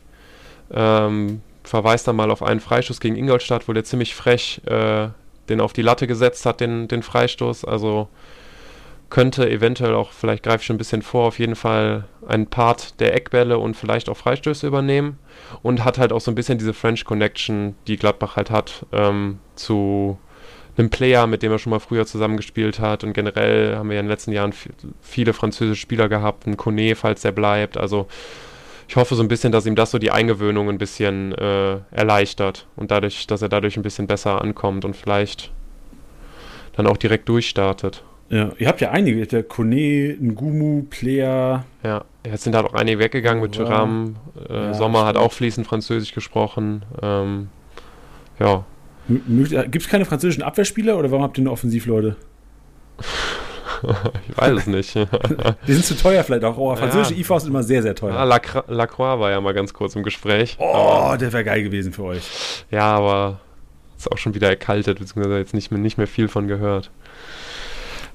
Ähm, 0.72 1.40
verweist 1.64 2.09
dann 2.09 2.16
mal 2.16 2.30
auf 2.30 2.43
einen 2.43 2.61
Freischuss 2.61 3.01
gegen 3.01 3.16
Ingolstadt, 3.16 3.68
wo 3.68 3.72
der 3.72 3.84
ziemlich 3.84 4.14
frech 4.14 4.61
äh, 4.66 5.09
den 5.49 5.61
auf 5.61 5.72
die 5.72 5.82
Latte 5.82 6.07
gesetzt 6.07 6.47
hat, 6.47 6.61
den, 6.61 6.88
den 6.88 7.03
Freistoß. 7.03 7.64
Also 7.64 8.09
könnte 9.12 9.50
eventuell 9.50 9.94
auch, 9.94 10.10
vielleicht 10.10 10.42
greife 10.42 10.62
ich 10.62 10.66
schon 10.66 10.76
ein 10.76 10.78
bisschen 10.78 11.02
vor, 11.02 11.26
auf 11.26 11.38
jeden 11.38 11.54
Fall 11.54 12.04
einen 12.26 12.46
Part 12.46 12.98
der 12.98 13.14
Eckbälle 13.14 13.58
und 13.58 13.76
vielleicht 13.76 14.08
auch 14.08 14.16
Freistöße 14.16 14.66
übernehmen 14.66 15.18
und 15.62 15.84
hat 15.84 15.98
halt 15.98 16.14
auch 16.14 16.22
so 16.22 16.30
ein 16.30 16.34
bisschen 16.34 16.56
diese 16.56 16.72
French 16.72 17.04
Connection, 17.04 17.74
die 17.86 17.98
Gladbach 17.98 18.36
halt 18.36 18.50
hat, 18.50 18.86
ähm, 18.90 19.38
zu 19.54 20.18
einem 20.78 20.88
Player, 20.88 21.26
mit 21.26 21.42
dem 21.42 21.52
er 21.52 21.58
schon 21.58 21.72
mal 21.72 21.78
früher 21.78 22.06
zusammengespielt 22.06 22.80
hat 22.80 23.04
und 23.04 23.12
generell 23.12 23.76
haben 23.76 23.90
wir 23.90 23.96
ja 23.96 24.00
in 24.00 24.06
den 24.06 24.10
letzten 24.10 24.32
Jahren 24.32 24.54
viele 25.02 25.34
französische 25.34 25.82
Spieler 25.82 26.08
gehabt, 26.08 26.46
ein 26.46 26.56
Kone, 26.56 26.96
falls 26.96 27.22
er 27.22 27.32
bleibt, 27.32 27.76
also 27.76 28.06
ich 28.88 28.96
hoffe 28.96 29.14
so 29.14 29.22
ein 29.22 29.28
bisschen, 29.28 29.52
dass 29.52 29.66
ihm 29.66 29.76
das 29.76 29.90
so 29.90 29.98
die 29.98 30.10
Eingewöhnung 30.10 30.70
ein 30.70 30.78
bisschen 30.78 31.32
äh, 31.32 31.80
erleichtert 31.90 32.66
und 32.76 32.90
dadurch, 32.90 33.26
dass 33.26 33.42
er 33.42 33.50
dadurch 33.50 33.76
ein 33.76 33.82
bisschen 33.82 34.06
besser 34.06 34.40
ankommt 34.40 34.86
und 34.86 34.96
vielleicht 34.96 35.50
dann 36.76 36.86
auch 36.86 36.96
direkt 36.96 37.28
durchstartet. 37.28 38.04
Ja, 38.32 38.50
ihr 38.56 38.66
habt 38.66 38.80
ja 38.80 38.90
einige, 38.92 39.26
der 39.26 39.42
Kone, 39.42 40.16
Ngumu, 40.18 40.84
Player. 40.88 41.66
Ja, 41.84 42.04
jetzt 42.24 42.44
sind 42.44 42.56
halt 42.56 42.64
auch 42.64 42.72
einige 42.72 42.98
weggegangen 42.98 43.42
mit 43.42 43.54
Thuram. 43.54 44.16
Äh, 44.48 44.54
ja, 44.54 44.74
Sommer 44.74 45.04
hat 45.04 45.18
auch 45.18 45.32
fließend 45.32 45.66
Französisch 45.66 46.14
gesprochen. 46.14 46.82
Ähm, 47.02 47.48
ja. 48.40 48.64
Gibt 49.06 49.76
es 49.76 49.88
keine 49.88 50.06
französischen 50.06 50.42
Abwehrspieler 50.42 50.96
oder 50.96 51.10
warum 51.10 51.22
habt 51.22 51.36
ihr 51.36 51.44
nur 51.44 51.52
Offensivleute? 51.52 52.16
ich 54.30 54.38
weiß 54.38 54.60
es 54.60 54.66
nicht. 54.66 54.94
Die 55.66 55.72
sind 55.74 55.84
zu 55.84 55.94
teuer 55.94 56.24
vielleicht 56.24 56.44
auch. 56.44 56.56
Oh, 56.56 56.74
französische 56.74 57.12
ja. 57.12 57.20
IVs 57.20 57.42
sind 57.42 57.50
immer 57.50 57.62
sehr, 57.62 57.82
sehr 57.82 57.94
teuer. 57.94 58.24
Lacroix, 58.24 58.64
Lacroix 58.68 59.20
war 59.20 59.30
ja 59.30 59.42
mal 59.42 59.52
ganz 59.52 59.74
kurz 59.74 59.94
im 59.94 60.04
Gespräch. 60.04 60.56
Oh, 60.58 60.72
aber, 60.72 61.18
der 61.18 61.34
wäre 61.34 61.44
geil 61.44 61.62
gewesen 61.62 61.92
für 61.92 62.04
euch. 62.04 62.22
Ja, 62.70 62.96
aber 62.96 63.40
ist 63.98 64.10
auch 64.10 64.16
schon 64.16 64.34
wieder 64.34 64.48
erkaltet, 64.48 65.00
beziehungsweise 65.00 65.36
jetzt 65.36 65.52
nicht 65.52 65.70
mehr, 65.70 65.80
nicht 65.80 65.98
mehr 65.98 66.06
viel 66.06 66.28
von 66.28 66.48
gehört. 66.48 66.90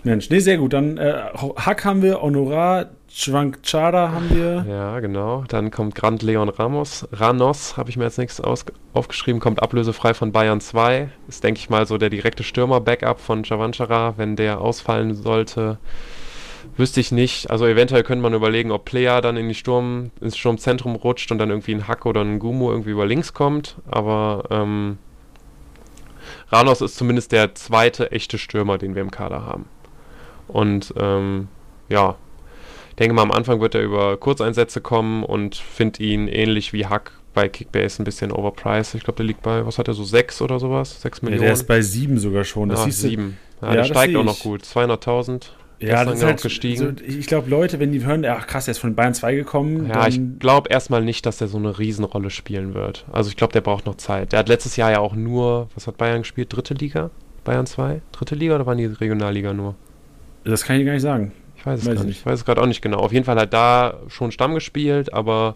Mensch, 0.07 0.29
nee, 0.29 0.39
sehr 0.39 0.57
gut. 0.57 0.71
Dann 0.71 0.97
äh, 0.97 1.23
Hack 1.57 1.83
haben 1.83 2.01
wir, 2.01 2.21
Honorar, 2.21 2.91
Chwankchara 3.09 4.11
haben 4.11 4.29
wir. 4.29 4.65
Ja, 4.67 4.99
genau. 5.01 5.43
Dann 5.49 5.69
kommt 5.69 5.95
Grand 5.95 6.23
Leon 6.23 6.47
Ramos. 6.47 7.07
Ranos 7.11 7.75
habe 7.75 7.89
ich 7.89 7.97
mir 7.97 8.05
jetzt 8.05 8.17
nichts 8.17 8.41
aufgeschrieben, 8.41 9.41
kommt 9.41 9.61
ablösefrei 9.61 10.13
von 10.13 10.31
Bayern 10.31 10.61
2. 10.61 11.09
Ist, 11.27 11.43
denke 11.43 11.59
ich 11.59 11.69
mal, 11.69 11.85
so 11.85 11.97
der 11.97 12.09
direkte 12.09 12.43
Stürmer-Backup 12.43 13.19
von 13.19 13.43
Chavanchara, 13.43 14.13
wenn 14.15 14.37
der 14.37 14.61
ausfallen 14.61 15.13
sollte. 15.13 15.77
Wüsste 16.77 17.01
ich 17.01 17.11
nicht. 17.11 17.49
Also 17.49 17.65
eventuell 17.65 18.03
könnte 18.03 18.23
man 18.23 18.33
überlegen, 18.33 18.71
ob 18.71 18.85
Player 18.85 19.19
dann 19.19 19.35
in 19.35 19.49
die 19.49 19.55
Sturm, 19.55 20.11
ins 20.21 20.37
Sturmzentrum 20.37 20.95
rutscht 20.95 21.31
und 21.33 21.37
dann 21.37 21.49
irgendwie 21.49 21.73
ein 21.73 21.87
Hack 21.87 22.05
oder 22.05 22.21
ein 22.21 22.39
Gumu 22.39 22.71
irgendwie 22.71 22.91
über 22.91 23.05
links 23.05 23.33
kommt. 23.33 23.75
Aber 23.89 24.45
ähm, 24.51 24.99
Ranos 26.49 26.79
ist 26.79 26.95
zumindest 26.95 27.33
der 27.33 27.55
zweite 27.55 28.11
echte 28.11 28.37
Stürmer, 28.37 28.77
den 28.77 28.95
wir 28.95 29.01
im 29.01 29.11
Kader 29.11 29.45
haben. 29.45 29.65
Und 30.47 30.93
ähm, 30.97 31.47
ja, 31.89 32.15
ich 32.89 32.95
denke 32.95 33.13
mal, 33.13 33.21
am 33.21 33.31
Anfang 33.31 33.61
wird 33.61 33.75
er 33.75 33.83
über 33.83 34.17
Kurzeinsätze 34.17 34.81
kommen 34.81 35.23
und 35.23 35.55
finde 35.55 36.03
ihn 36.03 36.27
ähnlich 36.27 36.73
wie 36.73 36.85
Hack 36.85 37.11
bei 37.33 37.47
Kickbase 37.47 38.01
ein 38.01 38.05
bisschen 38.05 38.31
overpriced. 38.31 38.95
Ich 38.95 39.03
glaube, 39.03 39.17
der 39.17 39.25
liegt 39.27 39.43
bei, 39.43 39.65
was 39.65 39.77
hat 39.77 39.87
er 39.87 39.93
so, 39.93 40.03
6 40.03 40.41
oder 40.41 40.59
sowas? 40.59 41.01
6 41.01 41.21
Millionen? 41.21 41.43
Ja, 41.43 41.47
der 41.49 41.53
ist 41.53 41.67
bei 41.67 41.81
7 41.81 42.17
sogar 42.17 42.43
schon. 42.43 42.69
Das 42.69 42.79
ah, 42.79 42.89
7. 42.89 43.37
Ja, 43.61 43.67
ja, 43.67 43.73
der 43.75 43.83
steigt 43.83 44.15
auch 44.15 44.23
noch 44.23 44.39
gut. 44.39 44.63
200.000. 44.63 45.49
Ja, 45.79 46.03
das 46.03 46.15
ist 46.15 46.23
halt 46.23 46.41
gestiegen. 46.41 46.97
So, 46.97 47.03
ich 47.05 47.27
glaube, 47.27 47.49
Leute, 47.49 47.79
wenn 47.79 47.91
die 47.91 48.03
hören, 48.03 48.25
ach 48.25 48.47
krass, 48.47 48.65
der 48.65 48.71
ist 48.71 48.79
von 48.79 48.95
Bayern 48.95 49.13
2 49.13 49.35
gekommen. 49.35 49.87
Ja, 49.87 50.07
ich 50.07 50.19
glaube 50.39 50.69
erstmal 50.69 51.03
nicht, 51.03 51.25
dass 51.27 51.37
der 51.37 51.47
so 51.47 51.57
eine 51.57 51.77
Riesenrolle 51.77 52.31
spielen 52.31 52.73
wird. 52.73 53.05
Also 53.11 53.29
ich 53.29 53.35
glaube, 53.35 53.53
der 53.53 53.61
braucht 53.61 53.85
noch 53.85 53.95
Zeit. 53.95 54.31
Der 54.31 54.39
hat 54.39 54.49
letztes 54.49 54.75
Jahr 54.75 54.89
ja 54.89 54.99
auch 54.99 55.13
nur, 55.13 55.69
was 55.75 55.85
hat 55.85 55.97
Bayern 55.97 56.23
gespielt? 56.23 56.51
Dritte 56.51 56.73
Liga? 56.73 57.11
Bayern 57.43 57.67
2? 57.67 58.01
Dritte 58.11 58.33
Liga 58.33 58.55
oder 58.55 58.65
waren 58.65 58.79
die 58.79 58.85
Regionalliga 58.85 59.53
nur? 59.53 59.75
Das 60.51 60.63
kann 60.63 60.79
ich 60.79 60.85
gar 60.85 60.93
nicht 60.93 61.01
sagen. 61.01 61.31
Ich 61.57 61.65
weiß 61.65 61.81
es 61.81 61.85
weiß 61.85 62.03
nicht. 62.03 62.19
Ich 62.19 62.25
weiß 62.25 62.39
es 62.39 62.45
gerade 62.45 62.61
auch 62.61 62.65
nicht 62.65 62.81
genau. 62.81 62.99
Auf 62.99 63.11
jeden 63.11 63.25
Fall 63.25 63.37
hat 63.37 63.53
da 63.53 63.99
schon 64.07 64.31
Stamm 64.31 64.53
gespielt, 64.53 65.13
aber. 65.13 65.55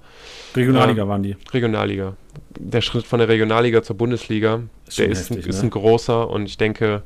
Regionalliga 0.56 1.04
äh, 1.04 1.08
waren 1.08 1.24
die. 1.24 1.36
Regionalliga. 1.52 2.16
Der 2.60 2.82
Schritt 2.82 3.06
von 3.06 3.20
der 3.20 3.30
Regionalliga 3.30 3.84
zur 3.84 3.98
Bundesliga, 3.98 4.62
ist 4.88 5.00
der 5.00 5.10
ist, 5.10 5.30
heftig, 5.30 5.48
ist 5.48 5.58
ne? 5.58 5.68
ein 5.68 5.70
großer 5.70 6.30
und 6.30 6.46
ich 6.46 6.58
denke, 6.58 7.04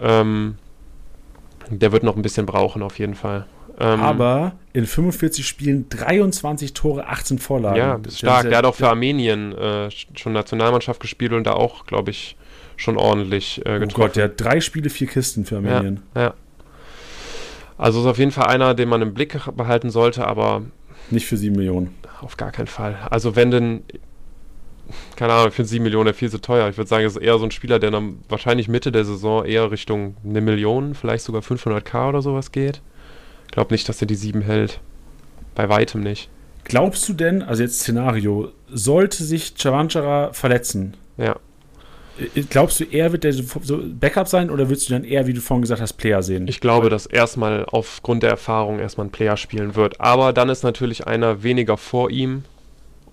ähm, 0.00 0.56
der 1.70 1.92
wird 1.92 2.02
noch 2.02 2.16
ein 2.16 2.22
bisschen 2.22 2.46
brauchen, 2.46 2.82
auf 2.82 2.98
jeden 2.98 3.14
Fall. 3.14 3.46
Ähm, 3.78 4.00
aber 4.00 4.52
in 4.72 4.86
45 4.86 5.46
Spielen 5.46 5.88
23 5.88 6.74
Tore, 6.74 7.06
18 7.06 7.38
Vorlagen. 7.38 7.76
Ja, 7.76 7.98
stark. 8.10 8.48
Der 8.48 8.58
hat 8.58 8.64
auch 8.64 8.74
für 8.74 8.88
Armenien 8.88 9.52
äh, 9.52 9.88
schon 10.14 10.32
Nationalmannschaft 10.32 11.00
gespielt 11.00 11.32
und 11.32 11.44
da 11.46 11.52
auch, 11.54 11.86
glaube 11.86 12.10
ich, 12.10 12.36
schon 12.76 12.96
ordentlich 12.96 13.58
äh, 13.60 13.78
getroffen. 13.78 13.92
Oh 13.94 13.94
Gott, 13.94 14.16
der 14.16 14.24
hat 14.24 14.40
drei 14.40 14.60
Spiele, 14.60 14.90
vier 14.90 15.06
Kisten 15.06 15.44
für 15.44 15.56
Armenien. 15.56 16.02
Ja, 16.14 16.22
ja. 16.22 16.34
Also 17.78 18.00
ist 18.00 18.06
auf 18.06 18.18
jeden 18.18 18.30
Fall 18.30 18.46
einer, 18.46 18.74
den 18.74 18.88
man 18.88 19.02
im 19.02 19.14
Blick 19.14 19.38
behalten 19.56 19.90
sollte, 19.90 20.26
aber. 20.26 20.62
Nicht 21.10 21.26
für 21.26 21.36
sieben 21.36 21.56
Millionen. 21.56 21.94
Auf 22.20 22.36
gar 22.36 22.52
keinen 22.52 22.68
Fall. 22.68 22.96
Also 23.10 23.36
wenn 23.36 23.50
denn. 23.50 23.82
Keine 25.16 25.32
Ahnung, 25.32 25.48
ich 25.48 25.54
finde 25.54 25.68
sieben 25.68 25.84
Millionen 25.84 26.12
viel 26.12 26.30
zu 26.30 26.40
teuer. 26.40 26.68
Ich 26.68 26.76
würde 26.76 26.88
sagen, 26.88 27.06
es 27.06 27.16
ist 27.16 27.22
eher 27.22 27.38
so 27.38 27.44
ein 27.44 27.50
Spieler, 27.50 27.78
der 27.78 27.90
dann 27.90 28.18
wahrscheinlich 28.28 28.68
Mitte 28.68 28.92
der 28.92 29.04
Saison 29.04 29.44
eher 29.44 29.70
Richtung 29.70 30.16
eine 30.24 30.40
Million, 30.40 30.94
vielleicht 30.94 31.24
sogar 31.24 31.40
500k 31.40 32.10
oder 32.10 32.20
sowas 32.20 32.52
geht. 32.52 32.82
Ich 33.46 33.52
glaube 33.52 33.72
nicht, 33.72 33.88
dass 33.88 34.02
er 34.02 34.06
die 34.06 34.16
sieben 34.16 34.42
hält. 34.42 34.80
Bei 35.54 35.68
weitem 35.68 36.02
nicht. 36.02 36.28
Glaubst 36.64 37.08
du 37.08 37.12
denn, 37.12 37.42
also 37.42 37.62
jetzt 37.62 37.80
Szenario, 37.80 38.52
sollte 38.68 39.24
sich 39.24 39.54
Chavanchara 39.56 40.32
verletzen? 40.32 40.96
Ja. 41.16 41.36
Äh, 42.18 42.42
glaubst 42.42 42.80
du, 42.80 42.84
er 42.84 43.12
wird 43.12 43.24
der 43.24 43.32
so 43.32 43.80
Backup 43.82 44.28
sein 44.28 44.50
oder 44.50 44.68
würdest 44.68 44.88
du 44.88 44.94
dann 44.94 45.04
eher, 45.04 45.26
wie 45.26 45.32
du 45.32 45.40
vorhin 45.40 45.62
gesagt 45.62 45.80
hast, 45.80 45.94
Player 45.94 46.22
sehen? 46.22 46.46
Ich 46.48 46.60
glaube, 46.60 46.90
dass 46.90 47.06
erstmal 47.06 47.64
aufgrund 47.66 48.22
der 48.22 48.30
Erfahrung 48.30 48.78
erstmal 48.78 49.06
ein 49.06 49.10
Player 49.10 49.36
spielen 49.36 49.74
wird. 49.74 50.00
Aber 50.00 50.32
dann 50.32 50.48
ist 50.48 50.62
natürlich 50.62 51.06
einer 51.06 51.42
weniger 51.42 51.76
vor 51.76 52.10
ihm. 52.10 52.44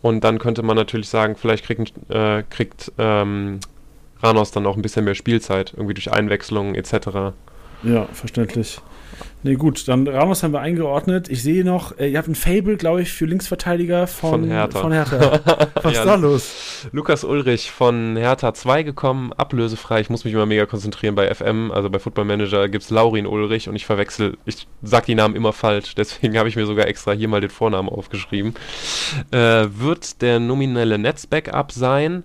Und 0.01 0.23
dann 0.23 0.39
könnte 0.39 0.63
man 0.63 0.77
natürlich 0.77 1.09
sagen, 1.09 1.35
vielleicht 1.35 1.65
kriegt, 1.65 1.91
äh, 2.09 2.43
kriegt 2.49 2.91
ähm, 2.97 3.59
Ranos 4.21 4.51
dann 4.51 4.65
auch 4.65 4.77
ein 4.77 4.81
bisschen 4.81 5.03
mehr 5.05 5.15
Spielzeit, 5.15 5.73
irgendwie 5.75 5.93
durch 5.93 6.11
Einwechslungen 6.11 6.75
etc. 6.75 7.33
Ja, 7.83 8.05
verständlich. 8.13 8.79
Nee, 9.41 9.55
gut, 9.55 9.87
dann 9.87 10.05
Ramos 10.05 10.43
haben 10.43 10.51
wir 10.51 10.59
eingeordnet. 10.59 11.29
Ich 11.29 11.41
sehe 11.41 11.63
noch, 11.63 11.97
äh, 11.97 12.09
ihr 12.09 12.17
habt 12.17 12.27
ein 12.27 12.35
Fable, 12.35 12.75
glaube 12.75 13.01
ich, 13.01 13.11
für 13.13 13.25
Linksverteidiger 13.25 14.05
von, 14.05 14.41
von 14.41 14.51
Hertha. 14.51 14.79
Von 14.81 14.91
Hertha. 14.91 15.39
Was 15.81 15.93
ja, 15.93 15.99
ist 16.01 16.05
da 16.05 16.15
los? 16.15 16.87
Lukas 16.91 17.23
Ulrich 17.23 17.71
von 17.71 18.17
Hertha 18.17 18.53
2 18.53 18.83
gekommen, 18.83 19.31
ablösefrei. 19.31 20.01
Ich 20.01 20.09
muss 20.09 20.25
mich 20.25 20.33
immer 20.33 20.45
mega 20.45 20.65
konzentrieren 20.65 21.15
bei 21.15 21.33
FM, 21.33 21.71
also 21.71 21.89
bei 21.89 21.99
Football 21.99 22.25
Manager 22.25 22.67
gibt 22.67 22.83
es 22.83 22.89
Laurin 22.89 23.25
Ulrich 23.25 23.69
und 23.69 23.77
ich 23.77 23.85
verwechsel, 23.85 24.37
ich 24.45 24.67
sag 24.81 25.05
die 25.05 25.15
Namen 25.15 25.37
immer 25.37 25.53
falsch, 25.53 25.95
deswegen 25.95 26.37
habe 26.37 26.49
ich 26.49 26.57
mir 26.57 26.65
sogar 26.65 26.87
extra 26.87 27.13
hier 27.13 27.29
mal 27.29 27.39
den 27.39 27.49
Vornamen 27.49 27.87
aufgeschrieben. 27.87 28.55
Äh, 29.31 29.67
wird 29.69 30.21
der 30.21 30.41
nominelle 30.41 30.97
Netzbackup 30.97 31.71
sein, 31.71 32.23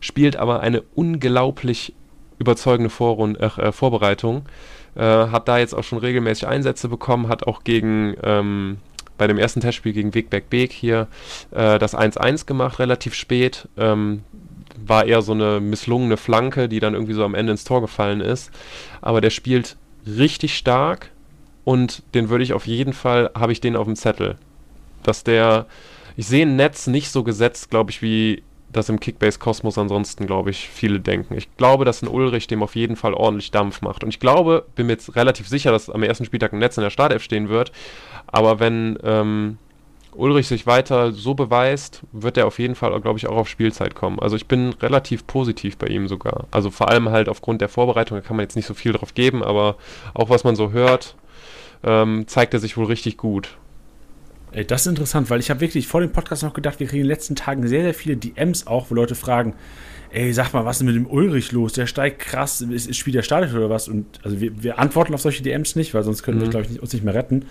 spielt 0.00 0.36
aber 0.36 0.60
eine 0.60 0.82
unglaublich 0.94 1.94
überzeugende 2.38 2.90
Vorrund 2.90 3.38
äh, 3.40 3.72
Vorbereitung. 3.72 4.44
Äh, 4.96 5.02
hat 5.02 5.48
da 5.48 5.58
jetzt 5.58 5.74
auch 5.74 5.84
schon 5.84 5.98
regelmäßig 5.98 6.46
Einsätze 6.46 6.88
bekommen, 6.88 7.28
hat 7.28 7.46
auch 7.46 7.64
gegen 7.64 8.16
ähm, 8.22 8.78
bei 9.18 9.26
dem 9.26 9.38
ersten 9.38 9.60
Testspiel 9.60 9.92
gegen 9.92 10.14
Wegberg 10.14 10.48
Beek 10.48 10.72
hier 10.72 11.06
äh, 11.50 11.78
das 11.78 11.96
1-1 11.96 12.46
gemacht, 12.46 12.78
relativ 12.78 13.14
spät. 13.14 13.68
Ähm, 13.76 14.22
war 14.82 15.04
eher 15.04 15.22
so 15.22 15.32
eine 15.32 15.60
misslungene 15.60 16.16
Flanke, 16.16 16.68
die 16.68 16.80
dann 16.80 16.94
irgendwie 16.94 17.12
so 17.12 17.24
am 17.24 17.34
Ende 17.34 17.52
ins 17.52 17.64
Tor 17.64 17.82
gefallen 17.82 18.20
ist. 18.20 18.50
Aber 19.00 19.20
der 19.20 19.30
spielt 19.30 19.76
richtig 20.06 20.56
stark 20.56 21.10
und 21.64 22.02
den 22.14 22.30
würde 22.30 22.44
ich 22.44 22.54
auf 22.54 22.66
jeden 22.66 22.92
Fall, 22.92 23.30
habe 23.34 23.52
ich 23.52 23.60
den 23.60 23.76
auf 23.76 23.86
dem 23.86 23.96
Zettel. 23.96 24.36
Dass 25.02 25.22
der, 25.22 25.66
ich 26.16 26.26
sehe 26.26 26.46
ein 26.46 26.56
Netz 26.56 26.86
nicht 26.86 27.10
so 27.10 27.22
gesetzt, 27.22 27.70
glaube 27.70 27.90
ich, 27.90 28.02
wie 28.02 28.42
das 28.72 28.88
im 28.88 29.00
Kickbase-Kosmos 29.00 29.78
ansonsten, 29.78 30.26
glaube 30.26 30.50
ich, 30.50 30.68
viele 30.68 31.00
denken. 31.00 31.34
Ich 31.36 31.54
glaube, 31.56 31.84
dass 31.84 32.02
ein 32.02 32.08
Ulrich 32.08 32.46
dem 32.46 32.62
auf 32.62 32.76
jeden 32.76 32.96
Fall 32.96 33.14
ordentlich 33.14 33.50
Dampf 33.50 33.82
macht. 33.82 34.04
Und 34.04 34.10
ich 34.10 34.20
glaube, 34.20 34.64
bin 34.74 34.86
mir 34.86 34.92
jetzt 34.92 35.16
relativ 35.16 35.48
sicher, 35.48 35.72
dass 35.72 35.90
am 35.90 36.02
ersten 36.02 36.24
Spieltag 36.24 36.52
ein 36.52 36.58
Netz 36.58 36.76
in 36.76 36.82
der 36.82 36.90
Startelf 36.90 37.22
stehen 37.22 37.48
wird. 37.48 37.72
Aber 38.26 38.60
wenn 38.60 38.98
ähm, 39.02 39.58
Ulrich 40.12 40.48
sich 40.48 40.66
weiter 40.66 41.12
so 41.12 41.34
beweist, 41.34 42.02
wird 42.12 42.36
er 42.36 42.46
auf 42.46 42.58
jeden 42.58 42.74
Fall, 42.74 42.98
glaube 43.00 43.18
ich, 43.18 43.28
auch 43.28 43.36
auf 43.36 43.48
Spielzeit 43.48 43.94
kommen. 43.94 44.18
Also 44.18 44.36
ich 44.36 44.46
bin 44.46 44.72
relativ 44.80 45.26
positiv 45.26 45.76
bei 45.76 45.86
ihm 45.86 46.08
sogar. 46.08 46.46
Also 46.50 46.70
vor 46.70 46.88
allem 46.88 47.10
halt 47.10 47.28
aufgrund 47.28 47.60
der 47.60 47.68
Vorbereitung, 47.68 48.18
da 48.18 48.22
kann 48.22 48.36
man 48.36 48.44
jetzt 48.44 48.56
nicht 48.56 48.66
so 48.66 48.74
viel 48.74 48.92
drauf 48.92 49.14
geben, 49.14 49.42
aber 49.42 49.76
auch 50.14 50.30
was 50.30 50.44
man 50.44 50.56
so 50.56 50.70
hört, 50.72 51.16
ähm, 51.82 52.26
zeigt 52.26 52.54
er 52.54 52.60
sich 52.60 52.76
wohl 52.76 52.86
richtig 52.86 53.16
gut. 53.16 53.56
Ey, 54.52 54.64
das 54.64 54.82
ist 54.82 54.86
interessant, 54.88 55.30
weil 55.30 55.40
ich 55.40 55.50
habe 55.50 55.60
wirklich 55.60 55.86
vor 55.86 56.00
dem 56.00 56.10
Podcast 56.10 56.42
noch 56.42 56.54
gedacht, 56.54 56.80
wir 56.80 56.86
kriegen 56.86 57.02
in 57.02 57.06
den 57.06 57.14
letzten 57.14 57.36
Tagen 57.36 57.66
sehr, 57.68 57.82
sehr 57.82 57.94
viele 57.94 58.16
DMs 58.16 58.66
auch, 58.66 58.90
wo 58.90 58.94
Leute 58.94 59.14
fragen, 59.14 59.54
ey, 60.10 60.32
sag 60.32 60.52
mal, 60.52 60.64
was 60.64 60.78
ist 60.78 60.82
mit 60.82 60.96
dem 60.96 61.06
Ulrich 61.06 61.52
los? 61.52 61.72
Der 61.72 61.86
steigt 61.86 62.18
krass, 62.18 62.60
ist, 62.60 62.88
ist 62.88 62.96
Spiel 62.96 63.12
der 63.12 63.22
startet 63.22 63.54
oder 63.54 63.70
was? 63.70 63.88
Und 63.88 64.06
also 64.24 64.40
wir, 64.40 64.62
wir 64.62 64.78
antworten 64.78 65.14
auf 65.14 65.20
solche 65.20 65.42
DMs 65.42 65.76
nicht, 65.76 65.94
weil 65.94 66.02
sonst 66.02 66.22
können 66.22 66.38
mhm. 66.38 66.42
wir, 66.42 66.48
glaube 66.50 66.64
ich, 66.64 66.70
nicht, 66.70 66.82
uns 66.82 66.92
nicht 66.92 67.04
mehr 67.04 67.14
retten. 67.14 67.46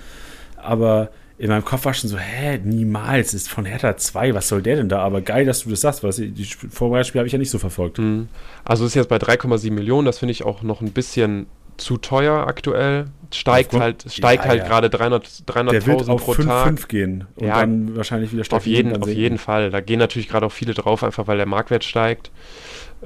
Aber 0.57 1.09
in 1.37 1.47
meinem 1.47 1.63
Kopf 1.63 1.85
war 1.85 1.93
schon 1.93 2.09
so, 2.09 2.17
hä, 2.17 2.59
niemals, 2.65 3.33
ist 3.33 3.49
von 3.49 3.63
Hertha 3.63 3.95
2, 3.95 4.33
was 4.33 4.49
soll 4.49 4.61
der 4.61 4.75
denn 4.75 4.89
da? 4.89 4.99
Aber 4.99 5.21
geil, 5.21 5.45
dass 5.45 5.63
du 5.63 5.69
das 5.69 5.79
sagst, 5.79 6.03
weil 6.03 6.11
die 6.11 6.43
Vorbereitungsspiele 6.43 7.21
habe 7.21 7.27
ich 7.27 7.33
ja 7.33 7.39
nicht 7.39 7.49
so 7.49 7.59
verfolgt. 7.59 7.97
Mhm. 7.97 8.27
Also 8.65 8.85
ist 8.85 8.93
jetzt 8.93 9.07
bei 9.07 9.15
3,7 9.15 9.71
Millionen, 9.71 10.05
das 10.05 10.19
finde 10.19 10.33
ich 10.33 10.43
auch 10.43 10.63
noch 10.63 10.81
ein 10.81 10.91
bisschen 10.91 11.47
zu 11.79 11.97
teuer 11.97 12.47
aktuell. 12.47 13.05
Steigt 13.31 13.67
Aufgrund, 13.67 13.83
halt, 13.83 14.05
steigt 14.11 14.43
ja, 14.43 14.49
halt 14.49 14.61
ja. 14.63 14.67
gerade 14.67 14.87
300.000 14.87 15.45
300 15.45 15.85
pro 15.85 16.33
5, 16.33 16.47
Tag. 16.47 16.67
5 16.67 16.87
gehen 16.87 17.27
und 17.35 17.45
ja, 17.45 17.59
dann 17.59 17.95
wahrscheinlich 17.95 18.33
wieder 18.33 18.43
Auf 18.49 18.65
jeden, 18.65 18.99
auf 18.99 19.07
jeden 19.07 19.37
Fall. 19.37 19.69
Da 19.69 19.81
gehen 19.81 19.99
natürlich 19.99 20.27
gerade 20.27 20.47
auch 20.47 20.51
viele 20.51 20.73
drauf, 20.73 21.03
einfach 21.03 21.27
weil 21.27 21.37
der 21.37 21.45
Marktwert 21.45 21.83
steigt. 21.83 22.31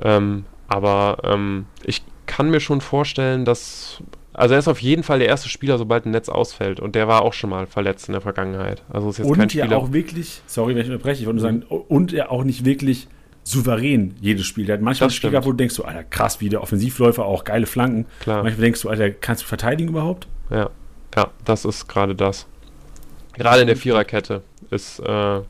Ähm, 0.02 0.46
aber 0.68 1.18
ähm, 1.24 1.66
ich 1.84 2.04
kann 2.26 2.50
mir 2.50 2.60
schon 2.60 2.82
vorstellen, 2.82 3.46
dass. 3.46 4.02
Also 4.36 4.56
er 4.56 4.60
ist 4.60 4.68
auf 4.68 4.82
jeden 4.82 5.04
Fall 5.04 5.20
der 5.20 5.28
erste 5.28 5.48
Spieler, 5.48 5.78
sobald 5.78 6.08
ein 6.08 6.12
Netz 6.12 6.28
ausfällt. 6.28 6.80
Und 6.80 6.96
der 6.96 7.08
war 7.08 7.22
auch 7.22 7.34
schon 7.34 7.52
mal 7.52 7.68
verletzt 7.68 8.08
in 8.08 8.14
der 8.14 8.22
Vergangenheit. 8.22 8.82
Also 8.90 9.10
ist 9.10 9.20
jetzt 9.20 9.28
und 9.28 9.38
kein 9.38 9.50
Spieler. 9.50 9.68
ja 9.68 9.78
auch 9.78 9.94
wirklich, 9.94 10.42
sorry, 10.48 10.74
wenn 10.74 10.82
ich 10.82 10.90
unterbreche, 10.90 11.22
ich 11.22 11.28
wollte 11.28 11.40
nur 11.40 11.48
sagen, 11.48 11.64
und 11.64 12.14
er 12.14 12.32
auch 12.32 12.44
nicht 12.44 12.66
wirklich 12.66 13.08
souverän 13.44 14.16
jedes 14.22 14.46
Spiel. 14.46 14.66
Der 14.66 14.76
hat 14.76 14.82
manchmal 14.82 15.08
das 15.08 15.16
Spiele, 15.16 15.44
wo 15.46 15.52
du 15.52 15.58
denkst, 15.58 15.76
so, 15.76 15.84
Alter, 15.84 16.04
krass, 16.04 16.40
wie 16.42 16.50
der 16.50 16.62
Offensivläufer, 16.62 17.26
auch 17.26 17.44
geile 17.44 17.66
Flanken. 17.66 18.06
Klar. 18.22 18.44
Manchmal 18.44 18.62
denkst 18.62 18.82
du, 18.82 18.90
Alter, 18.90 19.12
kannst 19.12 19.44
du 19.44 19.48
verteidigen 19.48 19.90
überhaupt? 19.90 20.28
Ja, 20.50 20.70
ja, 21.16 21.32
das 21.46 21.66
ist 21.66 21.88
gerade 21.88 22.16
das. 22.16 22.48
Gerade 23.34 23.62
in 23.62 23.68
der 23.68 23.78
Viererkette 23.78 24.44
ist 24.70 25.00
äh, 25.00 25.42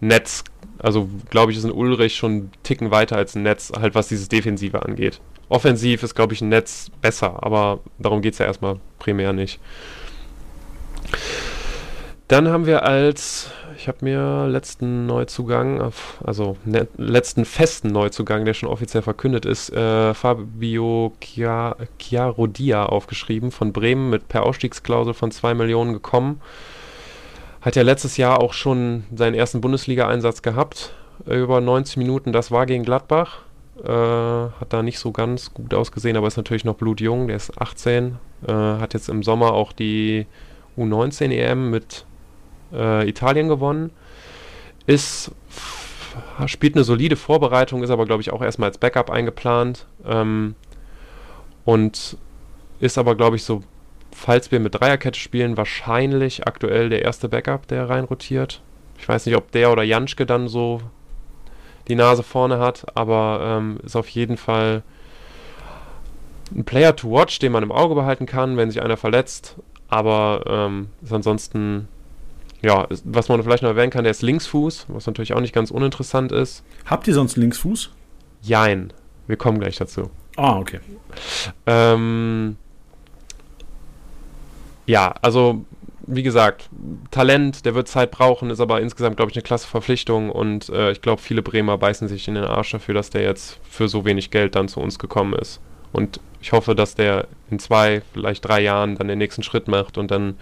Netz, 0.00 0.44
also 0.78 1.08
glaube 1.30 1.52
ich, 1.52 1.58
ist 1.58 1.64
ein 1.64 1.72
Ulrich 1.72 2.16
schon 2.16 2.30
einen 2.32 2.50
Ticken 2.62 2.90
weiter 2.90 3.16
als 3.16 3.34
ein 3.34 3.42
Netz, 3.42 3.72
halt 3.78 3.94
was 3.94 4.08
dieses 4.08 4.28
Defensive 4.28 4.84
angeht. 4.84 5.20
Offensiv 5.48 6.02
ist, 6.02 6.14
glaube 6.14 6.34
ich, 6.34 6.40
ein 6.40 6.48
Netz 6.48 6.90
besser, 7.00 7.42
aber 7.44 7.80
darum 7.98 8.20
geht 8.20 8.32
es 8.32 8.40
ja 8.40 8.46
erstmal 8.46 8.80
primär 8.98 9.32
nicht. 9.32 9.60
Dann 12.28 12.48
haben 12.48 12.66
wir 12.66 12.82
als 12.82 13.50
ich 13.76 13.88
habe 13.88 13.98
mir 14.00 14.46
letzten 14.48 15.06
Neuzugang, 15.06 15.92
also 16.24 16.56
ne, 16.64 16.88
letzten 16.96 17.44
festen 17.44 17.88
Neuzugang, 17.92 18.44
der 18.44 18.54
schon 18.54 18.68
offiziell 18.68 19.02
verkündet 19.02 19.44
ist, 19.44 19.70
äh, 19.72 20.14
Fabio 20.14 21.12
Chiarodia 21.20 22.86
aufgeschrieben 22.86 23.50
von 23.50 23.72
Bremen 23.72 24.10
mit 24.10 24.28
per 24.28 24.44
Ausstiegsklausel 24.44 25.14
von 25.14 25.30
2 25.30 25.54
Millionen 25.54 25.92
gekommen. 25.92 26.40
Hat 27.60 27.76
ja 27.76 27.82
letztes 27.82 28.16
Jahr 28.16 28.40
auch 28.40 28.52
schon 28.52 29.04
seinen 29.14 29.34
ersten 29.34 29.60
Bundesliga-Einsatz 29.60 30.42
gehabt, 30.42 30.94
über 31.26 31.60
90 31.60 31.96
Minuten. 31.96 32.32
Das 32.32 32.50
war 32.50 32.64
gegen 32.64 32.84
Gladbach. 32.84 33.42
Äh, 33.84 33.88
hat 33.90 34.68
da 34.70 34.82
nicht 34.82 34.98
so 34.98 35.12
ganz 35.12 35.52
gut 35.52 35.74
ausgesehen, 35.74 36.16
aber 36.16 36.28
ist 36.28 36.36
natürlich 36.36 36.64
noch 36.64 36.76
blutjung. 36.76 37.26
Der 37.26 37.36
ist 37.36 37.60
18. 37.60 38.16
Äh, 38.46 38.52
hat 38.52 38.94
jetzt 38.94 39.08
im 39.08 39.22
Sommer 39.22 39.52
auch 39.52 39.72
die 39.72 40.26
U19 40.78 41.30
EM 41.30 41.70
mit 41.70 42.05
äh, 42.76 43.08
Italien 43.08 43.48
gewonnen. 43.48 43.90
Ist, 44.86 45.32
spielt 46.46 46.74
eine 46.74 46.84
solide 46.84 47.16
Vorbereitung, 47.16 47.82
ist 47.82 47.90
aber, 47.90 48.06
glaube 48.06 48.22
ich, 48.22 48.32
auch 48.32 48.42
erstmal 48.42 48.68
als 48.68 48.78
Backup 48.78 49.10
eingeplant. 49.10 49.86
Ähm, 50.04 50.54
und 51.64 52.16
ist 52.78 52.98
aber, 52.98 53.16
glaube 53.16 53.36
ich, 53.36 53.44
so, 53.44 53.62
falls 54.12 54.52
wir 54.52 54.60
mit 54.60 54.74
Dreierkette 54.74 55.18
spielen, 55.18 55.56
wahrscheinlich 55.56 56.46
aktuell 56.46 56.88
der 56.88 57.02
erste 57.02 57.28
Backup, 57.28 57.66
der 57.66 57.88
reinrotiert. 57.88 58.62
Ich 58.98 59.08
weiß 59.08 59.26
nicht, 59.26 59.36
ob 59.36 59.50
der 59.50 59.72
oder 59.72 59.82
Janschke 59.82 60.26
dann 60.26 60.48
so 60.48 60.80
die 61.88 61.94
Nase 61.94 62.22
vorne 62.22 62.58
hat, 62.58 62.86
aber 62.96 63.40
ähm, 63.42 63.78
ist 63.84 63.96
auf 63.96 64.08
jeden 64.08 64.36
Fall 64.36 64.82
ein 66.54 66.64
Player 66.64 66.94
to 66.94 67.10
watch, 67.10 67.38
den 67.38 67.52
man 67.52 67.62
im 67.62 67.72
Auge 67.72 67.94
behalten 67.94 68.26
kann, 68.26 68.56
wenn 68.56 68.70
sich 68.70 68.82
einer 68.82 68.96
verletzt. 68.96 69.56
Aber 69.88 70.44
ähm, 70.46 70.88
ist 71.02 71.12
ansonsten, 71.12 71.88
ja, 72.62 72.86
was 73.04 73.28
man 73.28 73.42
vielleicht 73.42 73.62
noch 73.62 73.70
erwähnen 73.70 73.90
kann, 73.90 74.04
der 74.04 74.10
ist 74.10 74.22
Linksfuß, 74.22 74.86
was 74.88 75.06
natürlich 75.06 75.34
auch 75.34 75.40
nicht 75.40 75.54
ganz 75.54 75.70
uninteressant 75.70 76.32
ist. 76.32 76.64
Habt 76.86 77.06
ihr 77.08 77.14
sonst 77.14 77.36
Linksfuß? 77.36 77.90
Jein. 78.42 78.92
Wir 79.26 79.36
kommen 79.36 79.58
gleich 79.58 79.76
dazu. 79.76 80.10
Ah, 80.36 80.58
okay. 80.58 80.80
Ähm, 81.66 82.56
ja, 84.86 85.14
also 85.22 85.64
wie 86.06 86.22
gesagt, 86.22 86.70
Talent, 87.10 87.64
der 87.64 87.74
wird 87.74 87.88
Zeit 87.88 88.12
brauchen, 88.12 88.50
ist 88.50 88.60
aber 88.60 88.80
insgesamt, 88.80 89.16
glaube 89.16 89.32
ich, 89.32 89.36
eine 89.36 89.42
klasse 89.42 89.66
Verpflichtung 89.66 90.30
und 90.30 90.68
äh, 90.68 90.92
ich 90.92 91.02
glaube, 91.02 91.20
viele 91.20 91.42
Bremer 91.42 91.78
beißen 91.78 92.06
sich 92.06 92.28
in 92.28 92.34
den 92.34 92.44
Arsch 92.44 92.70
dafür, 92.70 92.94
dass 92.94 93.10
der 93.10 93.22
jetzt 93.22 93.58
für 93.68 93.88
so 93.88 94.04
wenig 94.04 94.30
Geld 94.30 94.54
dann 94.54 94.68
zu 94.68 94.80
uns 94.80 95.00
gekommen 95.00 95.34
ist. 95.34 95.60
Und 95.92 96.20
ich 96.40 96.52
hoffe, 96.52 96.76
dass 96.76 96.94
der 96.94 97.26
in 97.50 97.58
zwei, 97.58 98.02
vielleicht 98.12 98.44
drei 98.44 98.60
Jahren 98.60 98.96
dann 98.96 99.08
den 99.08 99.18
nächsten 99.18 99.42
Schritt 99.42 99.66
macht 99.66 99.98
und 99.98 100.12
dann 100.12 100.36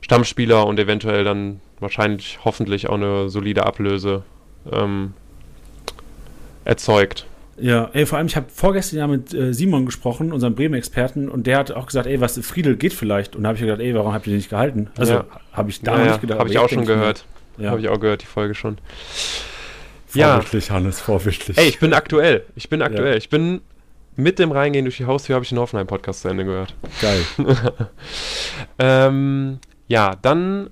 Stammspieler 0.00 0.66
und 0.66 0.78
eventuell 0.78 1.24
dann 1.24 1.60
wahrscheinlich, 1.80 2.38
hoffentlich 2.44 2.88
auch 2.88 2.94
eine 2.94 3.28
solide 3.28 3.64
Ablöse 3.66 4.22
ähm, 4.72 5.12
erzeugt. 6.64 7.26
Ja, 7.58 7.88
ey, 7.94 8.04
vor 8.04 8.18
allem, 8.18 8.26
ich 8.26 8.36
habe 8.36 8.46
vorgestern 8.52 8.98
ja 8.98 9.06
mit 9.06 9.32
äh, 9.32 9.54
Simon 9.54 9.86
gesprochen, 9.86 10.30
unserem 10.32 10.54
Bremen-Experten, 10.54 11.28
und 11.30 11.46
der 11.46 11.58
hat 11.58 11.70
auch 11.72 11.86
gesagt, 11.86 12.06
ey, 12.06 12.20
was, 12.20 12.38
Friedel 12.40 12.76
geht 12.76 12.92
vielleicht. 12.92 13.34
Und 13.34 13.44
da 13.44 13.48
habe 13.48 13.56
ich 13.56 13.62
gedacht, 13.62 13.80
ey, 13.80 13.94
warum 13.94 14.12
habt 14.12 14.26
ihr 14.26 14.32
den 14.32 14.36
nicht 14.38 14.50
gehalten? 14.50 14.88
Also, 14.98 15.14
Ja. 15.14 15.24
habe 15.52 15.70
ich 15.70 15.80
da 15.80 15.92
Ja, 15.98 16.04
ja, 16.04 16.10
nicht 16.12 16.20
gedacht. 16.20 16.38
Habe 16.38 16.50
ich 16.50 16.58
auch 16.58 16.68
schon 16.68 16.84
gehört. 16.84 17.24
Ja, 17.56 17.70
Habe 17.70 17.80
ich 17.80 17.88
auch 17.88 17.98
gehört, 17.98 18.20
die 18.20 18.26
Folge 18.26 18.54
schon. 18.54 18.76
Ja. 20.12 20.32
vorbildlich, 20.34 20.70
Hannes, 20.70 21.00
vorbildlich. 21.00 21.56
Ey, 21.56 21.68
ich 21.68 21.78
bin 21.78 21.94
aktuell. 21.94 22.44
Ich 22.56 22.68
bin 22.68 22.82
aktuell. 22.82 23.16
Ich 23.16 23.30
bin 23.30 23.62
mit 24.16 24.38
dem 24.38 24.52
Reingehen 24.52 24.84
durch 24.84 24.98
die 24.98 25.06
Haustür, 25.06 25.34
habe 25.34 25.42
ich 25.44 25.48
den 25.50 25.58
Hoffenheim-Podcast 25.58 26.22
zu 26.22 26.28
Ende 26.28 26.44
gehört. 26.44 26.74
Geil. 27.00 27.20
Ähm, 28.78 29.58
ja, 29.88 30.16
dann 30.22 30.70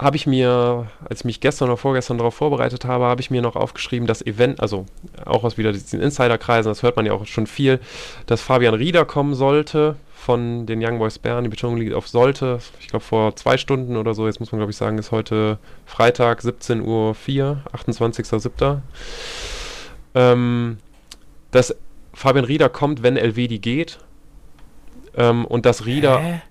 habe 0.00 0.16
ich 0.16 0.26
mir, 0.26 0.86
als 1.08 1.20
ich 1.20 1.24
mich 1.26 1.40
gestern 1.40 1.68
oder 1.68 1.76
vorgestern 1.76 2.16
darauf 2.16 2.34
vorbereitet 2.34 2.86
habe, 2.86 3.04
habe 3.04 3.20
ich 3.20 3.30
mir 3.30 3.42
noch 3.42 3.54
aufgeschrieben, 3.54 4.06
das 4.06 4.22
Event, 4.22 4.60
also 4.60 4.86
auch 5.26 5.44
aus 5.44 5.58
wieder 5.58 5.72
diesen 5.72 6.00
Insiderkreisen, 6.00 6.70
das 6.70 6.82
hört 6.82 6.96
man 6.96 7.04
ja 7.04 7.12
auch 7.12 7.26
schon 7.26 7.46
viel, 7.46 7.80
dass 8.24 8.40
Fabian 8.40 8.74
Rieder 8.74 9.04
kommen 9.04 9.34
sollte 9.34 9.96
von 10.14 10.66
den 10.66 10.84
Young 10.84 10.98
Boys 10.98 11.18
Bern. 11.18 11.44
Die 11.44 11.50
Betonung 11.50 11.78
liegt 11.78 11.94
auf 11.94 12.08
sollte. 12.08 12.60
Ich 12.78 12.88
glaube 12.88 13.04
vor 13.04 13.36
zwei 13.36 13.56
Stunden 13.56 13.96
oder 13.96 14.14
so. 14.14 14.26
Jetzt 14.26 14.38
muss 14.38 14.52
man 14.52 14.58
glaube 14.58 14.70
ich 14.70 14.76
sagen, 14.76 14.98
ist 14.98 15.12
heute 15.12 15.58
Freitag 15.86 16.40
17.04 16.40 16.82
Uhr, 16.82 17.16
28.07. 17.72 18.80
Ähm, 20.14 20.78
dass 21.50 21.74
Fabian 22.12 22.44
Rieder 22.44 22.68
kommt, 22.68 23.02
wenn 23.02 23.16
Elvedi 23.16 23.58
geht. 23.58 23.98
Ähm, 25.16 25.46
und 25.46 25.64
dass 25.66 25.86
Rieder 25.86 26.20
Hä? 26.20 26.42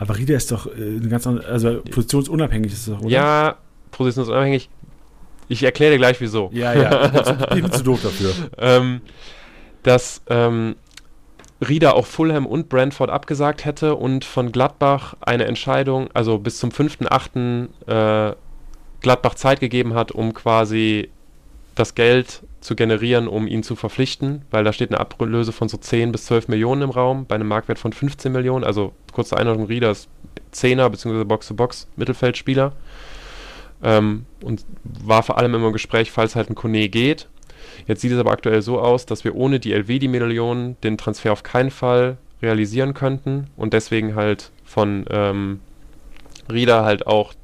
Aber 0.00 0.16
Rieder 0.16 0.36
ist 0.36 0.50
doch 0.50 0.66
äh, 0.66 0.70
eine 0.72 1.08
ganz 1.08 1.26
andere, 1.26 1.46
also 1.46 1.82
positionsunabhängig 1.82 2.72
ist 2.72 2.78
es 2.80 2.86
doch, 2.94 3.00
oder? 3.02 3.10
Ja, 3.10 3.56
positionsunabhängig. 3.90 4.70
Ich 5.48 5.62
erkläre 5.62 5.92
dir 5.92 5.98
gleich 5.98 6.20
wieso. 6.20 6.48
Ja, 6.52 6.72
ja. 6.72 7.04
Ich 7.06 7.12
bin 7.12 7.24
zu- 7.24 7.36
Ich 7.56 7.62
bin 7.62 7.72
zu 7.72 7.82
doof 7.84 8.00
dafür. 8.02 8.32
Ähm, 8.58 9.00
dass 9.82 10.22
ähm, 10.28 10.76
Rieder 11.66 11.94
auch 11.96 12.06
Fulham 12.06 12.46
und 12.46 12.68
Brentford 12.70 13.10
abgesagt 13.10 13.64
hätte 13.66 13.94
und 13.96 14.24
von 14.24 14.52
Gladbach 14.52 15.16
eine 15.20 15.44
Entscheidung, 15.44 16.08
also 16.14 16.38
bis 16.38 16.58
zum 16.58 16.70
5.8. 16.70 17.68
Äh, 18.30 18.36
Gladbach 19.02 19.34
Zeit 19.34 19.60
gegeben 19.60 19.94
hat, 19.94 20.12
um 20.12 20.32
quasi 20.34 21.10
das 21.74 21.94
Geld 21.94 22.42
zu 22.60 22.76
generieren, 22.76 23.26
um 23.26 23.46
ihn 23.46 23.62
zu 23.62 23.74
verpflichten, 23.74 24.42
weil 24.50 24.64
da 24.64 24.72
steht 24.72 24.90
eine 24.90 25.00
Ablöse 25.00 25.52
von 25.52 25.68
so 25.68 25.76
10 25.76 26.12
bis 26.12 26.26
12 26.26 26.48
Millionen 26.48 26.82
im 26.82 26.90
Raum, 26.90 27.26
bei 27.26 27.34
einem 27.34 27.48
Marktwert 27.48 27.78
von 27.78 27.92
15 27.92 28.30
Millionen. 28.32 28.64
Also 28.64 28.92
kurze 29.12 29.36
Einordnung, 29.36 29.66
Rieder 29.66 29.90
ist 29.90 30.08
10er 30.54 30.88
bzw. 30.88 31.24
Box-to-Box 31.24 31.88
Mittelfeldspieler. 31.96 32.72
Ähm, 33.82 34.26
und 34.42 34.64
war 34.84 35.22
vor 35.22 35.38
allem 35.38 35.54
immer 35.54 35.68
im 35.68 35.72
Gespräch, 35.72 36.10
falls 36.10 36.36
halt 36.36 36.50
ein 36.50 36.54
Kone 36.54 36.88
geht. 36.88 37.28
Jetzt 37.86 38.02
sieht 38.02 38.12
es 38.12 38.18
aber 38.18 38.32
aktuell 38.32 38.60
so 38.60 38.78
aus, 38.78 39.06
dass 39.06 39.24
wir 39.24 39.34
ohne 39.34 39.58
die 39.58 39.72
Elvedi-Millionen 39.72 40.78
den 40.82 40.98
Transfer 40.98 41.32
auf 41.32 41.42
keinen 41.42 41.70
Fall 41.70 42.18
realisieren 42.42 42.94
könnten 42.94 43.48
und 43.56 43.72
deswegen 43.72 44.14
halt 44.14 44.50
von 44.64 45.04
ähm, 45.10 45.60
Rieder 46.50 46.84
halt 46.84 47.06
auch 47.06 47.34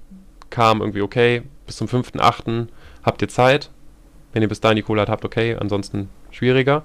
kam 0.51 0.81
irgendwie, 0.81 1.03
okay, 1.03 1.43
bis 1.67 1.77
zum 1.77 1.87
5.8. 1.89 2.69
habt 3.03 3.23
ihr 3.23 3.29
Zeit. 3.29 3.71
Wenn 4.37 4.43
ihr 4.43 4.51
bis 4.51 4.61
dahin 4.61 4.77
die 4.77 4.83
Kohle 4.83 5.01
habt, 5.01 5.11
habt, 5.11 5.25
okay, 5.25 5.57
ansonsten 5.59 6.11
schwieriger. 6.31 6.83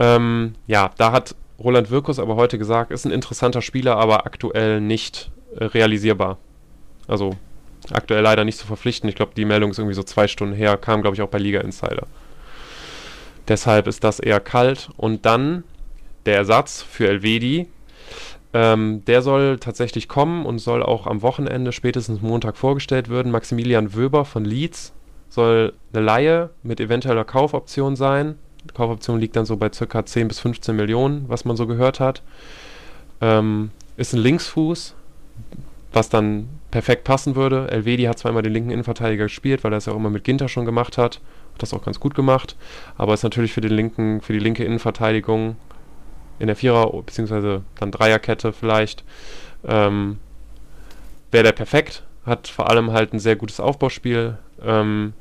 Ähm, 0.00 0.56
ja, 0.66 0.90
da 0.98 1.12
hat 1.12 1.36
Roland 1.56 1.92
Wirkus 1.92 2.18
aber 2.18 2.34
heute 2.34 2.58
gesagt, 2.58 2.90
ist 2.90 3.04
ein 3.04 3.12
interessanter 3.12 3.62
Spieler, 3.62 3.96
aber 3.96 4.26
aktuell 4.26 4.80
nicht 4.80 5.30
äh, 5.54 5.66
realisierbar. 5.66 6.38
Also 7.06 7.36
aktuell 7.92 8.22
leider 8.22 8.44
nicht 8.44 8.58
zu 8.58 8.66
verpflichten. 8.66 9.08
Ich 9.08 9.14
glaube, 9.14 9.34
die 9.36 9.44
Meldung 9.44 9.70
ist 9.70 9.78
irgendwie 9.78 9.94
so 9.94 10.02
zwei 10.02 10.26
Stunden 10.26 10.52
her, 10.52 10.76
kam, 10.76 11.00
glaube 11.00 11.14
ich, 11.14 11.22
auch 11.22 11.28
bei 11.28 11.38
Liga 11.38 11.60
Insider. 11.60 12.08
Deshalb 13.46 13.86
ist 13.86 14.02
das 14.02 14.18
eher 14.18 14.40
kalt. 14.40 14.88
Und 14.96 15.24
dann 15.24 15.62
der 16.26 16.38
Ersatz 16.38 16.82
für 16.82 17.06
Elvedi. 17.06 17.68
Ähm, 18.52 19.04
der 19.04 19.22
soll 19.22 19.60
tatsächlich 19.60 20.08
kommen 20.08 20.44
und 20.44 20.58
soll 20.58 20.82
auch 20.82 21.06
am 21.06 21.22
Wochenende, 21.22 21.70
spätestens 21.70 22.20
Montag, 22.20 22.56
vorgestellt 22.56 23.10
werden. 23.10 23.30
Maximilian 23.30 23.94
Wöber 23.94 24.24
von 24.24 24.44
Leeds 24.44 24.92
soll 25.32 25.72
eine 25.94 26.04
Laie 26.04 26.50
mit 26.62 26.78
eventueller 26.78 27.24
Kaufoption 27.24 27.96
sein. 27.96 28.36
Die 28.64 28.74
Kaufoption 28.74 29.18
liegt 29.18 29.34
dann 29.34 29.46
so 29.46 29.56
bei 29.56 29.70
ca. 29.70 30.04
10 30.04 30.28
bis 30.28 30.40
15 30.40 30.76
Millionen, 30.76 31.24
was 31.26 31.46
man 31.46 31.56
so 31.56 31.66
gehört 31.66 32.00
hat. 32.00 32.22
Ähm, 33.22 33.70
ist 33.96 34.12
ein 34.12 34.20
Linksfuß, 34.20 34.94
was 35.94 36.10
dann 36.10 36.50
perfekt 36.70 37.04
passen 37.04 37.34
würde. 37.34 37.70
Elvedi 37.70 38.04
hat 38.04 38.18
zweimal 38.18 38.42
den 38.42 38.52
linken 38.52 38.70
Innenverteidiger 38.70 39.24
gespielt, 39.24 39.64
weil 39.64 39.72
er 39.72 39.78
es 39.78 39.86
ja 39.86 39.94
auch 39.94 39.96
immer 39.96 40.10
mit 40.10 40.24
Ginter 40.24 40.50
schon 40.50 40.66
gemacht 40.66 40.98
hat. 40.98 41.22
Hat 41.54 41.62
das 41.62 41.72
auch 41.72 41.82
ganz 41.82 41.98
gut 41.98 42.14
gemacht. 42.14 42.54
Aber 42.98 43.14
ist 43.14 43.22
natürlich 43.22 43.54
für 43.54 43.62
den 43.62 43.72
linken, 43.72 44.20
für 44.20 44.34
die 44.34 44.38
linke 44.38 44.64
Innenverteidigung 44.64 45.56
in 46.40 46.46
der 46.46 46.56
Vierer- 46.56 46.92
bzw. 47.06 47.60
dann 47.80 47.90
Dreierkette 47.90 48.52
vielleicht, 48.52 49.02
ähm, 49.66 50.18
wäre 51.30 51.44
der 51.44 51.52
perfekt. 51.52 52.02
Hat 52.26 52.48
vor 52.48 52.68
allem 52.68 52.92
halt 52.92 53.14
ein 53.14 53.18
sehr 53.18 53.36
gutes 53.36 53.60
Aufbauspiel. 53.60 54.36
Ähm, 54.62 55.14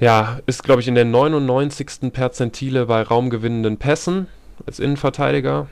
ja, 0.00 0.38
ist, 0.46 0.62
glaube 0.62 0.80
ich, 0.80 0.88
in 0.88 0.94
der 0.94 1.04
99. 1.04 2.12
Perzentile 2.12 2.86
bei 2.86 3.02
raumgewinnenden 3.02 3.78
Pässen 3.78 4.26
als 4.66 4.78
Innenverteidiger 4.78 5.68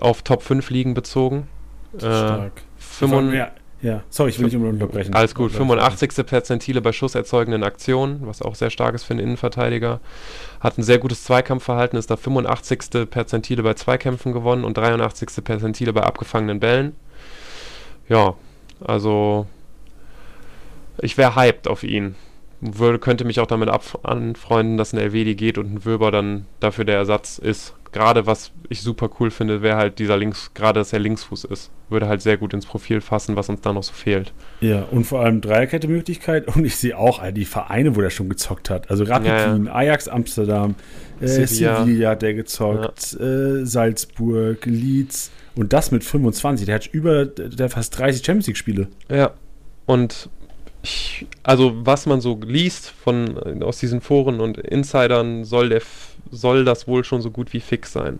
auf 0.00 0.22
Top 0.22 0.42
5 0.42 0.70
Ligen 0.70 0.94
bezogen. 0.94 1.48
Äh, 1.94 1.98
Stark. 1.98 2.62
55 2.78 3.38
ja, 3.38 3.50
ja, 3.82 4.02
sorry, 4.08 4.30
ich 4.30 4.38
will 4.38 4.46
nicht 4.46 4.56
unterbrechen. 4.56 5.14
alles 5.14 5.34
gut, 5.34 5.52
85. 5.52 6.26
Perzentile 6.26 6.80
bei 6.80 6.92
schusserzeugenden 6.92 7.62
Aktionen, 7.62 8.26
was 8.26 8.40
auch 8.40 8.54
sehr 8.54 8.70
stark 8.70 8.94
ist 8.94 9.04
für 9.04 9.12
einen 9.12 9.20
Innenverteidiger. 9.20 10.00
Hat 10.60 10.78
ein 10.78 10.82
sehr 10.82 10.98
gutes 10.98 11.24
Zweikampfverhalten, 11.24 11.98
ist 11.98 12.10
da 12.10 12.16
85. 12.16 13.08
Perzentile 13.10 13.62
bei 13.62 13.74
Zweikämpfen 13.74 14.32
gewonnen 14.32 14.64
und 14.64 14.78
83. 14.78 15.44
Perzentile 15.44 15.92
bei 15.92 16.02
abgefangenen 16.02 16.58
Bällen. 16.58 16.96
Ja, 18.08 18.34
also 18.82 19.46
ich 20.98 21.18
wäre 21.18 21.36
hyped 21.36 21.68
auf 21.68 21.82
ihn. 21.82 22.14
Würde, 22.60 22.98
könnte 22.98 23.24
mich 23.24 23.40
auch 23.40 23.46
damit 23.46 23.68
ab 23.68 23.82
anfreunden, 24.02 24.76
dass 24.76 24.92
ein 24.92 24.98
Elvedi 24.98 25.34
geht 25.34 25.58
und 25.58 25.74
ein 25.74 25.84
Wöber 25.84 26.10
dann 26.10 26.46
dafür 26.60 26.84
der 26.84 26.96
Ersatz 26.96 27.38
ist. 27.38 27.74
Gerade 27.92 28.26
was 28.26 28.50
ich 28.68 28.82
super 28.82 29.08
cool 29.20 29.30
finde, 29.30 29.62
wäre 29.62 29.76
halt 29.76 29.98
dieser 29.98 30.16
Links, 30.16 30.52
gerade 30.54 30.80
dass 30.80 30.92
er 30.92 30.98
Linksfuß 30.98 31.44
ist. 31.44 31.70
Würde 31.88 32.08
halt 32.08 32.20
sehr 32.20 32.36
gut 32.36 32.52
ins 32.52 32.66
Profil 32.66 33.00
fassen, 33.00 33.36
was 33.36 33.48
uns 33.48 33.60
da 33.60 33.72
noch 33.72 33.82
so 33.82 33.92
fehlt. 33.92 34.32
Ja, 34.60 34.82
und 34.90 35.04
vor 35.04 35.20
allem 35.20 35.40
Dreierkette-Möglichkeit. 35.40 36.46
Und 36.54 36.64
ich 36.64 36.76
sehe 36.76 36.96
auch 36.98 37.20
all 37.20 37.32
die 37.32 37.44
Vereine, 37.44 37.96
wo 37.96 38.00
der 38.00 38.10
schon 38.10 38.28
gezockt 38.28 38.70
hat. 38.70 38.90
Also 38.90 39.04
Rapid 39.04 39.26
Ja, 39.28 39.56
ja. 39.56 39.72
Ajax 39.72 40.08
Amsterdam, 40.08 40.74
äh, 41.20 41.26
Sevilla. 41.26 41.84
Sevilla 41.84 42.10
hat 42.10 42.22
der 42.22 42.34
gezockt, 42.34 43.18
äh, 43.20 43.64
Salzburg, 43.64 44.66
Leeds. 44.66 45.30
Und 45.54 45.72
das 45.72 45.90
mit 45.90 46.04
25. 46.04 46.66
Der 46.66 46.74
hat 46.74 46.86
über 46.86 47.24
der 47.24 47.70
fast 47.70 47.98
30 47.98 48.24
Champions 48.24 48.46
League-Spiele. 48.46 48.88
Ja. 49.08 49.32
Und 49.86 50.28
ich, 50.86 51.26
also 51.42 51.72
was 51.84 52.06
man 52.06 52.20
so 52.20 52.38
liest 52.44 52.90
von 52.90 53.36
äh, 53.60 53.64
aus 53.64 53.78
diesen 53.78 54.00
Foren 54.00 54.40
und 54.40 54.58
Insidern, 54.58 55.44
soll 55.44 55.68
der 55.68 55.82
soll 56.30 56.64
das 56.64 56.88
wohl 56.88 57.04
schon 57.04 57.22
so 57.22 57.30
gut 57.30 57.52
wie 57.52 57.60
fix 57.60 57.92
sein. 57.92 58.18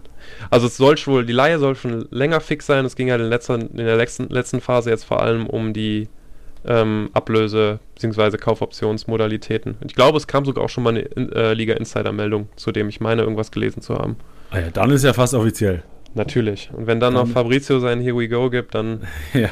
Also 0.50 0.66
es 0.68 0.76
soll 0.76 0.96
wohl, 1.06 1.26
die 1.26 1.32
Leihe 1.32 1.58
soll 1.58 1.74
schon 1.74 2.06
länger 2.10 2.40
fix 2.40 2.64
sein. 2.66 2.84
Es 2.84 2.94
ging 2.94 3.08
ja 3.08 3.16
in, 3.16 3.22
letzter, 3.22 3.56
in 3.56 3.76
der 3.76 3.96
letzten, 3.96 4.28
letzten 4.28 4.60
Phase 4.60 4.90
jetzt 4.90 5.04
vor 5.04 5.22
allem 5.22 5.46
um 5.48 5.72
die 5.72 6.08
ähm, 6.64 7.10
Ablöse 7.14 7.80
bzw. 7.96 8.36
Kaufoptionsmodalitäten. 8.38 9.74
Und 9.80 9.90
ich 9.90 9.96
glaube, 9.96 10.18
es 10.18 10.26
kam 10.28 10.44
sogar 10.44 10.64
auch 10.64 10.68
schon 10.68 10.84
mal 10.84 10.90
eine 10.90 11.00
In- 11.00 11.32
äh, 11.32 11.52
Liga 11.54 11.74
Insider-Meldung, 11.74 12.48
zu 12.54 12.70
dem 12.70 12.88
ich 12.88 13.00
meine, 13.00 13.22
irgendwas 13.22 13.50
gelesen 13.50 13.82
zu 13.82 13.94
haben. 13.96 14.16
Ah 14.50 14.60
ja, 14.60 14.70
dann 14.70 14.90
ist 14.90 15.02
ja 15.04 15.12
fast 15.12 15.34
offiziell. 15.34 15.82
Natürlich. 16.14 16.70
Und 16.72 16.86
wenn 16.86 17.00
dann 17.00 17.14
noch 17.14 17.24
Dann- 17.24 17.32
Fabrizio 17.32 17.80
sein 17.80 18.00
Here 18.00 18.16
We 18.16 18.28
Go 18.28 18.50
gibt, 18.50 18.74
dann 18.76 19.00
ja. 19.34 19.50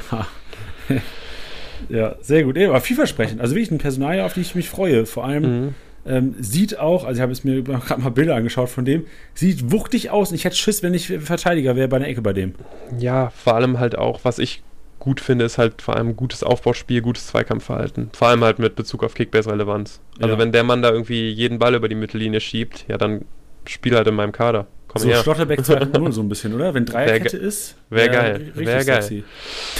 Ja, 1.88 2.16
sehr 2.20 2.44
gut. 2.44 2.58
Aber 2.58 2.80
vielversprechend. 2.80 3.40
Also 3.40 3.54
wirklich 3.54 3.70
ein 3.70 3.78
Personal, 3.78 4.20
auf 4.20 4.34
die 4.34 4.40
ich 4.40 4.54
mich 4.54 4.68
freue. 4.68 5.06
Vor 5.06 5.24
allem 5.24 5.42
mhm. 5.42 5.74
ähm, 6.06 6.34
sieht 6.38 6.78
auch, 6.78 7.04
also 7.04 7.18
ich 7.18 7.22
habe 7.22 7.32
es 7.32 7.44
mir 7.44 7.62
gerade 7.62 8.00
mal 8.00 8.10
Bilder 8.10 8.34
angeschaut 8.34 8.68
von 8.68 8.84
dem, 8.84 9.06
sieht 9.34 9.70
wuchtig 9.70 10.10
aus 10.10 10.30
und 10.30 10.36
ich 10.36 10.44
hätte 10.44 10.56
Schiss, 10.56 10.82
wenn 10.82 10.94
ich 10.94 11.08
Verteidiger 11.08 11.76
wäre 11.76 11.88
bei 11.88 11.96
einer 11.96 12.08
Ecke 12.08 12.22
bei 12.22 12.32
dem. 12.32 12.54
Ja, 12.98 13.30
vor 13.30 13.54
allem 13.54 13.78
halt 13.78 13.96
auch, 13.96 14.20
was 14.22 14.38
ich 14.38 14.62
gut 14.98 15.20
finde, 15.20 15.44
ist 15.44 15.58
halt 15.58 15.82
vor 15.82 15.96
allem 15.96 16.16
gutes 16.16 16.42
Aufbauspiel, 16.42 17.02
gutes 17.02 17.26
Zweikampfverhalten. 17.26 18.10
Vor 18.14 18.28
allem 18.28 18.42
halt 18.42 18.58
mit 18.58 18.74
Bezug 18.74 19.04
auf 19.04 19.14
Kickbase-Relevanz. 19.14 20.00
Also 20.18 20.34
ja. 20.34 20.38
wenn 20.38 20.50
der 20.50 20.64
Mann 20.64 20.80
da 20.80 20.90
irgendwie 20.90 21.28
jeden 21.28 21.58
Ball 21.58 21.74
über 21.74 21.90
die 21.90 21.94
Mittellinie 21.94 22.40
schiebt, 22.40 22.86
ja, 22.88 22.96
dann 22.96 23.26
spiel 23.66 23.94
halt 23.96 24.06
in 24.06 24.14
meinem 24.14 24.32
Kader. 24.32 24.66
Komm 24.94 25.02
so 25.02 25.08
her. 25.08 25.22
Schlotterbeck 25.22 25.60
2.0 25.60 26.12
so 26.12 26.20
ein 26.20 26.28
bisschen, 26.28 26.54
oder? 26.54 26.72
Wenn 26.72 26.86
Dreierkette 26.86 27.36
ist. 27.36 27.74
Wäre 27.90 28.10
geil. 28.10 28.52
Wäre 28.54 28.84
geil. 28.84 29.24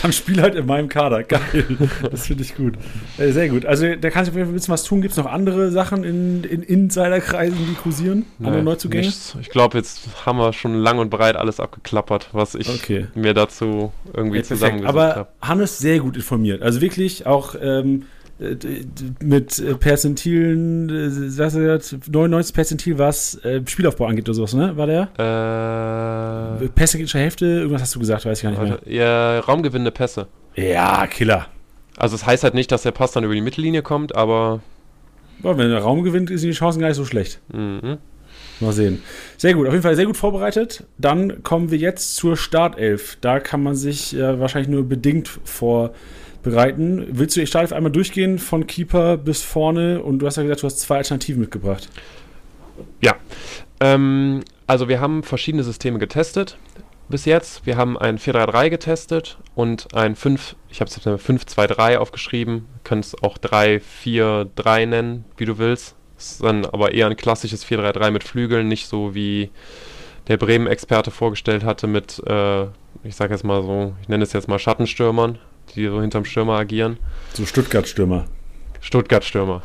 Dann 0.02 0.12
spiel 0.12 0.42
halt 0.42 0.56
in 0.56 0.66
meinem 0.66 0.88
Kader. 0.88 1.22
Geil. 1.22 1.40
das 2.10 2.26
finde 2.26 2.42
ich 2.42 2.56
gut. 2.56 2.74
Äh, 3.16 3.30
sehr 3.30 3.48
gut. 3.48 3.64
Also 3.64 3.94
da 3.94 4.10
kannst 4.10 4.28
du 4.28 4.32
auf 4.32 4.36
jeden 4.36 4.46
Fall 4.46 4.52
ein 4.52 4.54
bisschen 4.54 4.72
was 4.72 4.82
tun. 4.82 5.02
Gibt 5.02 5.12
es 5.12 5.18
noch 5.18 5.30
andere 5.30 5.70
Sachen 5.70 6.02
in, 6.02 6.42
in 6.42 6.62
Insiderkreisen, 6.62 7.56
die 7.56 7.74
kursieren? 7.74 8.26
Andere 8.40 8.56
nee, 8.56 8.62
Neuzugänge? 8.62 9.06
Nichts. 9.06 9.36
Ich 9.40 9.50
glaube, 9.50 9.78
jetzt 9.78 10.26
haben 10.26 10.38
wir 10.38 10.52
schon 10.52 10.74
lang 10.74 10.98
und 10.98 11.10
breit 11.10 11.36
alles 11.36 11.60
abgeklappert, 11.60 12.30
was 12.32 12.56
ich 12.56 12.68
okay. 12.68 13.06
mir 13.14 13.34
dazu 13.34 13.92
irgendwie 14.12 14.38
ja, 14.38 14.42
zusammengesucht 14.42 14.88
habe. 14.88 15.16
Aber 15.16 15.28
Hannes 15.40 15.78
sehr 15.78 16.00
gut 16.00 16.16
informiert. 16.16 16.60
Also 16.62 16.80
wirklich 16.80 17.24
auch 17.24 17.54
ähm, 17.60 18.02
äh, 18.02 18.13
mit 18.39 19.59
äh, 19.61 19.74
Perzentilen, 19.74 20.89
äh, 20.91 21.39
was 21.39 21.55
er 21.55 21.80
99 22.11 22.55
Perzentil, 22.55 22.99
was 22.99 23.37
äh, 23.45 23.62
Spielaufbau 23.64 24.07
angeht 24.07 24.28
oder 24.28 24.35
sowas, 24.35 24.55
ne? 24.55 24.76
War 24.76 24.87
der? 24.87 26.59
Äh. 26.61 26.68
Pässe 26.68 26.99
Hälfte, 26.99 27.47
irgendwas 27.47 27.82
hast 27.82 27.95
du 27.95 28.01
gesagt, 28.01 28.24
weiß 28.24 28.39
ich 28.39 28.43
gar 28.43 28.51
nicht 28.51 28.62
mehr. 28.62 28.78
Ja, 28.87 29.39
raumgewinnende 29.41 29.93
Pässe. 29.93 30.26
Ja, 30.57 31.07
Killer. 31.07 31.47
Also 31.97 32.16
es 32.16 32.22
das 32.22 32.28
heißt 32.28 32.45
halt 32.45 32.55
nicht, 32.55 32.72
dass 32.72 32.82
der 32.82 32.91
Pass 32.91 33.12
dann 33.12 33.24
über 33.24 33.35
die 33.35 33.41
Mittellinie 33.41 33.82
kommt, 33.82 34.14
aber. 34.16 34.61
Ja, 35.43 35.57
wenn 35.57 35.70
er 35.70 35.78
Raum 35.78 36.03
gewinnt, 36.03 36.28
sind 36.28 36.43
die 36.43 36.53
Chancen 36.53 36.80
gar 36.80 36.89
nicht 36.89 36.97
so 36.97 37.05
schlecht. 37.05 37.41
Mhm. 37.53 37.99
Mal 38.61 38.72
sehen. 38.72 39.03
Sehr 39.37 39.55
gut, 39.55 39.66
auf 39.66 39.72
jeden 39.72 39.82
Fall 39.82 39.97
sehr 39.97 40.07
gut 40.07 40.16
vorbereitet. 40.16 40.85
Dann 40.99 41.43
kommen 41.43 41.70
wir 41.70 41.78
jetzt 41.78 42.16
zur 42.16 42.37
Startelf. 42.37 43.18
Da 43.20 43.41
kann 43.41 43.62
man 43.62 43.74
sich 43.74 44.16
äh, 44.16 44.41
wahrscheinlich 44.41 44.68
nur 44.68 44.89
bedingt 44.89 45.28
vor 45.45 45.93
bereiten. 46.45 47.07
Willst 47.11 47.36
du 47.36 47.40
die 47.40 47.47
Startelf 47.47 47.72
einmal 47.72 47.90
durchgehen 47.90 48.38
von 48.38 48.66
Keeper 48.66 49.16
bis 49.16 49.42
vorne? 49.42 50.03
Und 50.03 50.20
du 50.20 50.26
hast 50.26 50.36
ja 50.36 50.45
gesagt, 50.45 50.62
du 50.62 50.66
hast 50.66 50.80
zwei 50.80 50.99
Alternativen 50.99 51.40
mitgebracht. 51.40 51.88
Ja. 53.01 53.16
Ähm, 53.80 54.45
also 54.66 54.88
wir 54.88 55.01
haben 55.01 55.22
verschiedene 55.22 55.64
Systeme 55.64 55.99
getestet 55.99 56.57
bis 57.09 57.24
jetzt. 57.24 57.66
Wir 57.66 57.76
haben 57.76 57.99
ein 57.99 58.18
4-3-3 58.18 58.70
getestet 58.70 59.38
und 59.55 59.95
ein 59.95 60.16
5, 60.16 60.57
ich 60.70 60.80
habe 60.80 60.88
es 60.88 60.97
jetzt 60.97 61.07
5-2-3 61.07 61.99
aufgeschrieben. 61.99 62.66
Können 62.82 63.01
es 63.01 63.20
auch 63.22 63.38
3-4-3 63.38 64.86
nennen, 64.86 65.24
wie 65.36 65.45
du 65.45 65.59
willst. 65.59 65.97
Das 66.16 66.32
ist 66.32 66.45
dann 66.45 66.64
aber 66.64 66.92
eher 66.92 67.09
ein 67.09 67.16
klassisches 67.16 67.66
4-3-3 67.66 68.11
mit 68.11 68.24
Flügeln, 68.24 68.68
nicht 68.68 68.86
so 68.86 69.14
wie 69.14 69.51
der 70.28 70.38
Bremen-Experte 70.38 71.11
vorgestellt 71.11 71.64
hatte 71.64 71.86
mit, 71.86 72.22
äh, 72.26 72.64
ich 73.03 73.14
sage 73.16 73.34
jetzt 73.34 73.45
mal 73.45 73.62
so, 73.62 73.95
ich 74.01 74.09
nenne 74.09 74.24
es 74.24 74.32
jetzt 74.32 74.49
mal 74.49 74.59
Schattenstürmern 74.59 75.38
die 75.74 75.86
so 75.86 76.00
hinterm 76.00 76.24
Stürmer 76.24 76.58
agieren. 76.58 76.98
So 77.32 77.46
Stuttgart-Stürmer. 77.46 78.26
Stuttgart-Stürmer. 78.80 79.62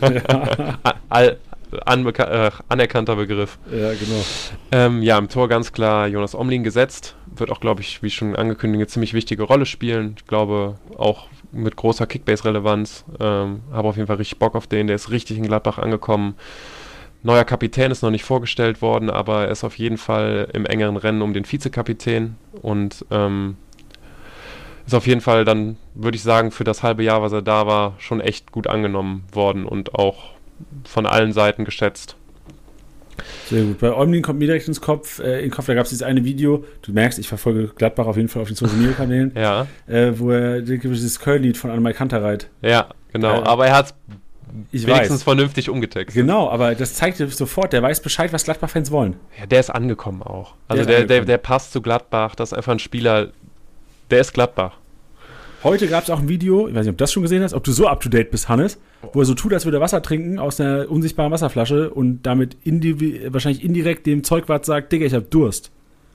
Ja. 0.00 0.78
All, 1.08 1.38
äh, 1.72 2.50
anerkannter 2.68 3.16
Begriff. 3.16 3.58
Ja, 3.70 3.92
genau. 3.92 4.24
Ähm, 4.72 5.02
ja, 5.02 5.18
im 5.18 5.28
Tor 5.28 5.48
ganz 5.48 5.72
klar 5.72 6.06
Jonas 6.06 6.34
Omlin 6.34 6.62
gesetzt. 6.62 7.16
Wird 7.36 7.50
auch, 7.50 7.60
glaube 7.60 7.80
ich, 7.80 8.02
wie 8.02 8.10
schon 8.10 8.36
angekündigt, 8.36 8.78
eine 8.78 8.86
ziemlich 8.86 9.14
wichtige 9.14 9.42
Rolle 9.44 9.66
spielen. 9.66 10.14
Ich 10.18 10.26
glaube, 10.26 10.78
auch 10.96 11.28
mit 11.52 11.76
großer 11.76 12.06
Kickbase-Relevanz. 12.06 13.04
Ähm, 13.20 13.62
Habe 13.72 13.88
auf 13.88 13.96
jeden 13.96 14.06
Fall 14.06 14.16
richtig 14.16 14.38
Bock 14.38 14.54
auf 14.54 14.66
den. 14.66 14.86
Der 14.86 14.96
ist 14.96 15.10
richtig 15.10 15.38
in 15.38 15.46
Gladbach 15.46 15.78
angekommen. 15.78 16.34
Neuer 17.22 17.44
Kapitän 17.44 17.90
ist 17.90 18.02
noch 18.02 18.10
nicht 18.10 18.24
vorgestellt 18.24 18.82
worden, 18.82 19.08
aber 19.08 19.46
er 19.46 19.50
ist 19.50 19.64
auf 19.64 19.78
jeden 19.78 19.96
Fall 19.96 20.48
im 20.52 20.66
engeren 20.66 20.98
Rennen 20.98 21.22
um 21.22 21.32
den 21.32 21.50
Vizekapitän. 21.50 22.36
Und 22.60 23.06
ähm, 23.10 23.56
ist 24.86 24.94
auf 24.94 25.06
jeden 25.06 25.20
Fall 25.20 25.44
dann, 25.44 25.76
würde 25.94 26.16
ich 26.16 26.22
sagen, 26.22 26.50
für 26.50 26.64
das 26.64 26.82
halbe 26.82 27.02
Jahr, 27.02 27.22
was 27.22 27.32
er 27.32 27.42
da 27.42 27.66
war, 27.66 27.94
schon 27.98 28.20
echt 28.20 28.52
gut 28.52 28.66
angenommen 28.66 29.24
worden 29.32 29.64
und 29.64 29.94
auch 29.94 30.32
von 30.84 31.06
allen 31.06 31.32
Seiten 31.32 31.64
geschätzt. 31.64 32.16
Sehr 33.48 33.62
gut. 33.62 33.78
Bei 33.78 33.92
Omlin 33.92 34.22
kommt 34.22 34.38
mir 34.38 34.46
direkt 34.46 34.66
ins 34.68 34.80
Kopf, 34.80 35.20
äh, 35.20 35.44
in 35.44 35.50
Kopf, 35.50 35.66
da 35.66 35.74
gab 35.74 35.84
es 35.84 35.90
dieses 35.90 36.02
eine 36.02 36.24
Video, 36.24 36.64
du 36.82 36.92
merkst, 36.92 37.18
ich 37.18 37.28
verfolge 37.28 37.68
Gladbach 37.68 38.06
auf 38.06 38.16
jeden 38.16 38.28
Fall 38.28 38.42
auf 38.42 38.48
den 38.48 38.56
Social 38.56 38.76
Media 38.76 38.92
Kanälen, 38.92 39.32
ja. 39.36 39.66
äh, 39.86 40.18
wo 40.18 40.30
er 40.30 40.62
dieses 40.62 41.20
Curl-Lied 41.20 41.56
von 41.56 41.70
Annemai 41.70 41.92
Kanterreit. 41.92 42.48
Ja, 42.62 42.88
genau, 43.12 43.42
äh, 43.42 43.44
aber 43.44 43.66
er 43.66 43.76
hat 43.76 43.94
es 44.72 44.86
wenigstens 44.86 45.18
weiß. 45.18 45.22
vernünftig 45.22 45.70
umgetextet. 45.70 46.20
Genau, 46.20 46.48
aber 46.48 46.74
das 46.74 46.94
zeigt 46.94 47.18
sofort, 47.18 47.72
der 47.72 47.82
weiß 47.82 48.00
Bescheid, 48.00 48.32
was 48.32 48.44
Gladbach-Fans 48.44 48.90
wollen. 48.90 49.16
Ja, 49.38 49.46
der 49.46 49.60
ist 49.60 49.70
angekommen 49.70 50.22
auch. 50.22 50.54
Also 50.68 50.84
der, 50.84 50.98
der, 50.98 51.06
der, 51.06 51.24
der 51.24 51.38
passt 51.38 51.72
zu 51.72 51.82
Gladbach, 51.82 52.34
das 52.34 52.52
ist 52.52 52.58
einfach 52.58 52.72
ein 52.72 52.78
Spieler, 52.78 53.30
der 54.10 54.20
ist 54.20 54.32
Gladbach. 54.32 54.78
Heute 55.62 55.88
gab 55.88 56.04
es 56.04 56.10
auch 56.10 56.18
ein 56.18 56.28
Video, 56.28 56.68
ich 56.68 56.74
weiß 56.74 56.84
nicht, 56.84 56.90
ob 56.90 56.98
du 56.98 57.02
das 57.02 57.12
schon 57.12 57.22
gesehen 57.22 57.42
hast, 57.42 57.54
ob 57.54 57.64
du 57.64 57.72
so 57.72 57.88
up 57.88 58.00
to 58.00 58.10
date 58.10 58.30
bist, 58.30 58.50
Hannes, 58.50 58.78
wo 59.14 59.20
er 59.20 59.24
so 59.24 59.32
tut, 59.32 59.54
als 59.54 59.64
würde 59.64 59.78
er 59.78 59.80
Wasser 59.80 60.02
trinken 60.02 60.38
aus 60.38 60.60
einer 60.60 60.90
unsichtbaren 60.90 61.32
Wasserflasche 61.32 61.88
und 61.88 62.22
damit 62.22 62.58
wahrscheinlich 62.64 63.64
indirekt 63.64 64.06
dem 64.06 64.24
Zeugwart 64.24 64.66
sagt: 64.66 64.92
Digga, 64.92 65.06
ich 65.06 65.14
hab 65.14 65.30
Durst. 65.30 65.70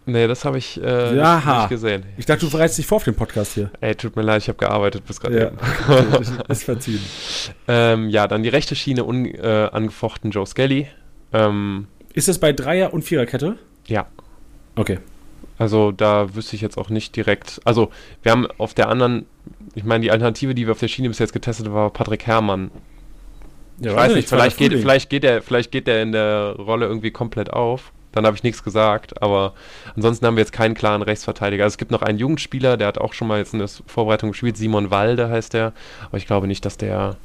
Nee, 0.06 0.28
das 0.28 0.46
habe 0.46 0.58
ich 0.58 0.82
äh, 0.82 1.14
nicht 1.14 1.70
gesehen. 1.70 2.04
Ich 2.18 2.26
dachte, 2.26 2.46
du 2.46 2.52
bereitest 2.52 2.80
dich 2.80 2.86
vor 2.86 2.98
auf 2.98 3.04
den 3.04 3.16
Podcast 3.16 3.54
hier. 3.54 3.70
Ey, 3.80 3.96
tut 3.96 4.16
mir 4.16 4.22
leid, 4.24 4.42
ich 4.42 4.48
habe 4.48 4.58
gearbeitet 4.58 5.06
bis 5.06 5.20
gerade 5.20 5.40
ja, 5.40 5.48
eben. 5.48 6.24
ist 6.48 6.64
verziehen. 6.64 7.02
ähm, 7.68 8.10
ja, 8.10 8.28
dann 8.28 8.44
die 8.44 8.50
rechte 8.50 8.76
Schiene 8.76 9.04
unangefochten 9.04 10.32
äh, 10.32 10.34
Joe 10.34 10.46
Skelly. 10.46 10.88
Ähm, 11.34 11.88
ist 12.14 12.28
das 12.28 12.40
bei 12.40 12.54
Dreier- 12.54 12.94
und 12.94 13.04
Viererkette? 13.04 13.58
Ja. 13.86 14.08
Okay. 14.76 15.00
Also 15.60 15.91
da 15.91 16.34
wüsste 16.36 16.55
ich 16.55 16.62
jetzt 16.62 16.78
auch 16.78 16.89
nicht 16.89 17.16
direkt. 17.16 17.62
Also 17.66 17.91
wir 18.24 18.32
haben 18.32 18.47
auf 18.57 18.74
der 18.74 18.88
anderen, 18.88 19.26
ich 19.76 19.84
meine, 19.84 20.01
die 20.01 20.10
Alternative, 20.10 20.55
die 20.55 20.66
wir 20.66 20.72
auf 20.72 20.80
der 20.80 20.88
Schiene 20.88 21.10
bis 21.10 21.20
jetzt 21.20 21.34
getestet 21.34 21.68
haben, 21.68 21.76
war 21.76 21.89
Patrick 21.91 22.26
Herrmann. 22.26 22.72
Ja, 23.80 23.91
ich 23.91 23.97
weiß 23.97 24.16
nicht, 24.16 24.30
vielleicht 24.30 24.57
geht, 24.57 24.72
vielleicht, 24.74 25.10
geht 25.10 25.24
er, 25.24 25.41
vielleicht 25.41 25.72
geht 25.72 25.88
er 25.88 26.01
in 26.01 26.14
der 26.14 26.55
Rolle 26.57 26.88
irgendwie 26.88 27.12
komplett 27.12 27.51
auf. 27.51 27.91
Dann 28.14 28.26
habe 28.26 28.36
ich 28.36 28.43
nichts 28.43 28.64
gesagt, 28.64 29.22
aber 29.22 29.53
ansonsten 29.95 30.26
haben 30.26 30.36
wir 30.36 30.41
jetzt 30.41 30.53
keinen 30.53 30.74
klaren 30.74 31.01
Rechtsverteidiger. 31.01 31.66
Also 31.66 31.74
es 31.74 31.78
gibt 31.78 31.91
noch 31.91 32.01
einen 32.01 32.18
Jugendspieler, 32.18 32.76
der 32.78 32.88
hat 32.88 32.97
auch 32.97 33.14
schon 33.14 33.28
mal 33.28 33.38
jetzt 33.38 33.53
in 33.53 33.60
der 33.60 33.68
Vorbereitung 33.68 34.32
gespielt, 34.32 34.57
Simon 34.57 34.89
Walde 34.89 35.30
heißt 35.30 35.53
der, 35.53 35.74
aber 36.07 36.18
ich 36.18 36.26
glaube 36.26 36.47
nicht, 36.47 36.66
dass 36.66 36.78
der 36.78 37.18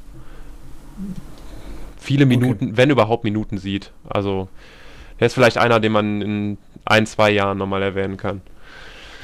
viele 1.97 2.25
Minuten, 2.25 2.65
okay. 2.65 2.77
wenn 2.77 2.89
überhaupt 2.89 3.23
Minuten 3.23 3.57
sieht. 3.57 3.91
Also 4.07 4.47
er 5.17 5.27
ist 5.27 5.33
vielleicht 5.33 5.57
einer, 5.57 5.79
den 5.79 5.91
man 5.91 6.21
in 6.21 6.57
ein, 6.85 7.05
zwei 7.05 7.31
Jahren 7.31 7.57
nochmal 7.57 7.81
erwähnen 7.81 8.17
kann. 8.17 8.41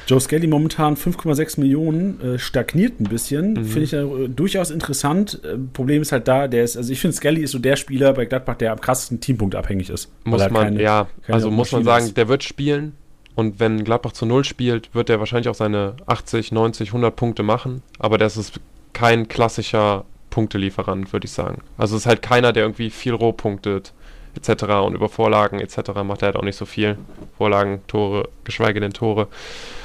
Joe 0.06 0.20
Skelly 0.20 0.46
momentan 0.46 0.96
5,6 0.96 1.60
Millionen, 1.60 2.20
äh, 2.20 2.38
stagniert 2.38 3.00
ein 3.00 3.04
bisschen. 3.04 3.54
Mhm. 3.54 3.64
Finde 3.64 3.82
ich 3.82 3.92
äh, 3.92 4.28
durchaus 4.28 4.70
interessant. 4.70 5.40
Äh, 5.44 5.56
Problem 5.72 6.02
ist 6.02 6.12
halt 6.12 6.26
da, 6.28 6.48
der 6.48 6.64
ist, 6.64 6.76
also 6.76 6.92
ich 6.92 7.00
finde, 7.00 7.16
Skelly 7.16 7.42
ist 7.42 7.52
so 7.52 7.58
der 7.58 7.76
Spieler 7.76 8.12
bei 8.12 8.24
Gladbach, 8.24 8.56
der 8.56 8.72
am 8.72 8.80
krassesten 8.80 9.20
Teampunkt 9.20 9.54
abhängig 9.54 9.90
ist. 9.90 10.10
Muss 10.24 10.40
man, 10.50 10.64
keine, 10.64 10.82
ja, 10.82 11.08
keine 11.22 11.34
also 11.34 11.50
muss 11.50 11.72
man 11.72 11.84
sagen, 11.84 12.06
ist. 12.06 12.16
der 12.16 12.28
wird 12.28 12.42
spielen. 12.42 12.94
Und 13.34 13.60
wenn 13.60 13.84
Gladbach 13.84 14.12
zu 14.12 14.26
Null 14.26 14.44
spielt, 14.44 14.94
wird 14.94 15.08
er 15.08 15.18
wahrscheinlich 15.18 15.48
auch 15.48 15.54
seine 15.54 15.94
80, 16.06 16.52
90, 16.52 16.90
100 16.90 17.16
Punkte 17.16 17.42
machen. 17.42 17.82
Aber 17.98 18.18
das 18.18 18.36
ist 18.36 18.60
kein 18.92 19.28
klassischer 19.28 20.04
Punktelieferant, 20.28 21.12
würde 21.12 21.24
ich 21.24 21.32
sagen. 21.32 21.62
Also 21.78 21.96
es 21.96 22.02
ist 22.02 22.06
halt 22.06 22.20
keiner, 22.20 22.52
der 22.52 22.64
irgendwie 22.64 22.90
viel 22.90 23.14
roh 23.14 23.32
punktet 23.32 23.94
etc. 24.36 24.64
Und 24.84 24.94
über 24.94 25.08
Vorlagen 25.08 25.60
etc. 25.60 25.92
macht 26.04 26.22
er 26.22 26.26
halt 26.26 26.36
auch 26.36 26.44
nicht 26.44 26.56
so 26.56 26.66
viel. 26.66 26.98
Vorlagen, 27.36 27.82
Tore, 27.86 28.28
geschweige 28.44 28.80
denn 28.80 28.92
Tore. 28.92 29.28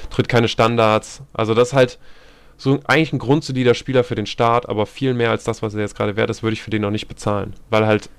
Tritt 0.10 0.30
keine 0.30 0.48
Standards. 0.48 1.22
Also 1.34 1.54
das 1.54 1.70
ist 1.70 1.74
halt 1.74 2.00
so 2.58 2.80
eigentlich 2.86 3.14
ein 3.14 3.20
grundsolider 3.20 3.74
Spieler 3.74 4.04
für 4.04 4.16
den 4.16 4.26
Start, 4.26 4.68
aber 4.68 4.86
viel 4.86 5.14
mehr 5.14 5.30
als 5.30 5.44
das, 5.44 5.62
was 5.62 5.76
er 5.76 5.82
jetzt 5.82 5.96
gerade 5.96 6.16
wert 6.16 6.30
ist, 6.30 6.44
würde 6.44 6.54
ich 6.54 6.64
für 6.64 6.72
den 6.72 6.82
noch 6.82 6.92
nicht 6.92 7.08
bezahlen. 7.08 7.54
Weil 7.70 7.86
halt, 7.86 8.10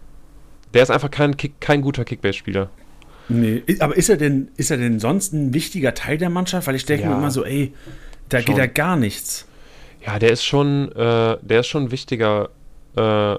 der 0.74 0.82
ist 0.82 0.90
einfach 0.90 1.10
kein, 1.10 1.36
Kick, 1.36 1.60
kein 1.60 1.82
guter 1.82 2.04
Kickbase-Spieler. 2.04 2.70
Nee, 3.28 3.62
aber 3.80 3.96
ist 3.96 4.08
er 4.08 4.16
denn, 4.16 4.48
ist 4.56 4.70
er 4.70 4.78
denn 4.78 5.00
sonst 5.00 5.32
ein 5.32 5.52
wichtiger 5.52 5.92
Teil 5.92 6.18
der 6.18 6.30
Mannschaft? 6.30 6.66
Weil 6.66 6.76
ich 6.76 6.86
denke 6.86 7.04
ja, 7.04 7.10
mir 7.10 7.16
immer 7.16 7.30
so, 7.30 7.44
ey, 7.44 7.74
da 8.28 8.38
schon. 8.38 8.46
geht 8.46 8.56
ja 8.56 8.66
gar 8.66 8.96
nichts. 8.96 9.46
Ja, 10.06 10.18
der 10.18 10.30
ist 10.30 10.44
schon, 10.44 10.90
äh, 10.92 11.36
der 11.42 11.60
ist 11.60 11.66
schon 11.66 11.84
ein 11.84 11.90
wichtiger 11.90 12.50
äh, 12.96 13.36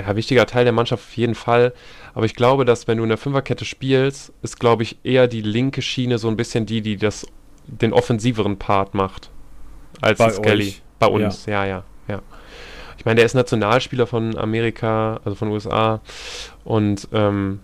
ja, 0.00 0.16
wichtiger 0.16 0.46
Teil 0.46 0.64
der 0.64 0.72
Mannschaft 0.72 1.04
auf 1.04 1.16
jeden 1.16 1.34
Fall. 1.34 1.72
Aber 2.14 2.26
ich 2.26 2.34
glaube, 2.34 2.64
dass 2.64 2.88
wenn 2.88 2.98
du 2.98 3.04
in 3.04 3.08
der 3.08 3.18
Fünferkette 3.18 3.64
spielst, 3.64 4.32
ist, 4.42 4.58
glaube 4.58 4.82
ich, 4.82 4.98
eher 5.04 5.28
die 5.28 5.42
linke 5.42 5.82
Schiene 5.82 6.18
so 6.18 6.28
ein 6.28 6.36
bisschen 6.36 6.66
die, 6.66 6.80
die 6.80 6.96
das, 6.96 7.26
den 7.66 7.92
offensiveren 7.92 8.58
Part 8.58 8.94
macht. 8.94 9.30
Als 10.00 10.18
Bei 10.18 10.30
Skelly. 10.30 10.64
Euch. 10.64 10.82
Bei 10.98 11.06
uns, 11.06 11.46
ja. 11.46 11.64
ja, 11.64 11.66
ja, 11.66 11.84
ja. 12.08 12.22
Ich 12.98 13.06
meine, 13.06 13.16
der 13.16 13.24
ist 13.24 13.34
Nationalspieler 13.34 14.06
von 14.06 14.36
Amerika, 14.36 15.20
also 15.24 15.34
von 15.34 15.48
USA. 15.48 16.00
Und 16.64 17.08
ähm, 17.12 17.60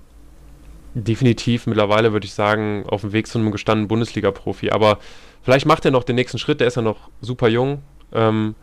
definitiv 0.94 1.66
mittlerweile, 1.66 2.12
würde 2.12 2.24
ich 2.24 2.32
sagen, 2.32 2.84
auf 2.88 3.02
dem 3.02 3.12
Weg 3.12 3.26
zu 3.26 3.38
einem 3.38 3.52
gestandenen 3.52 3.88
Bundesliga-Profi. 3.88 4.70
Aber 4.70 4.98
vielleicht 5.42 5.66
macht 5.66 5.84
er 5.84 5.90
noch 5.90 6.04
den 6.04 6.16
nächsten 6.16 6.38
Schritt, 6.38 6.60
der 6.60 6.68
ist 6.68 6.76
ja 6.76 6.82
noch 6.82 7.10
super 7.20 7.48
jung. 7.48 7.82
Ähm, 8.12 8.54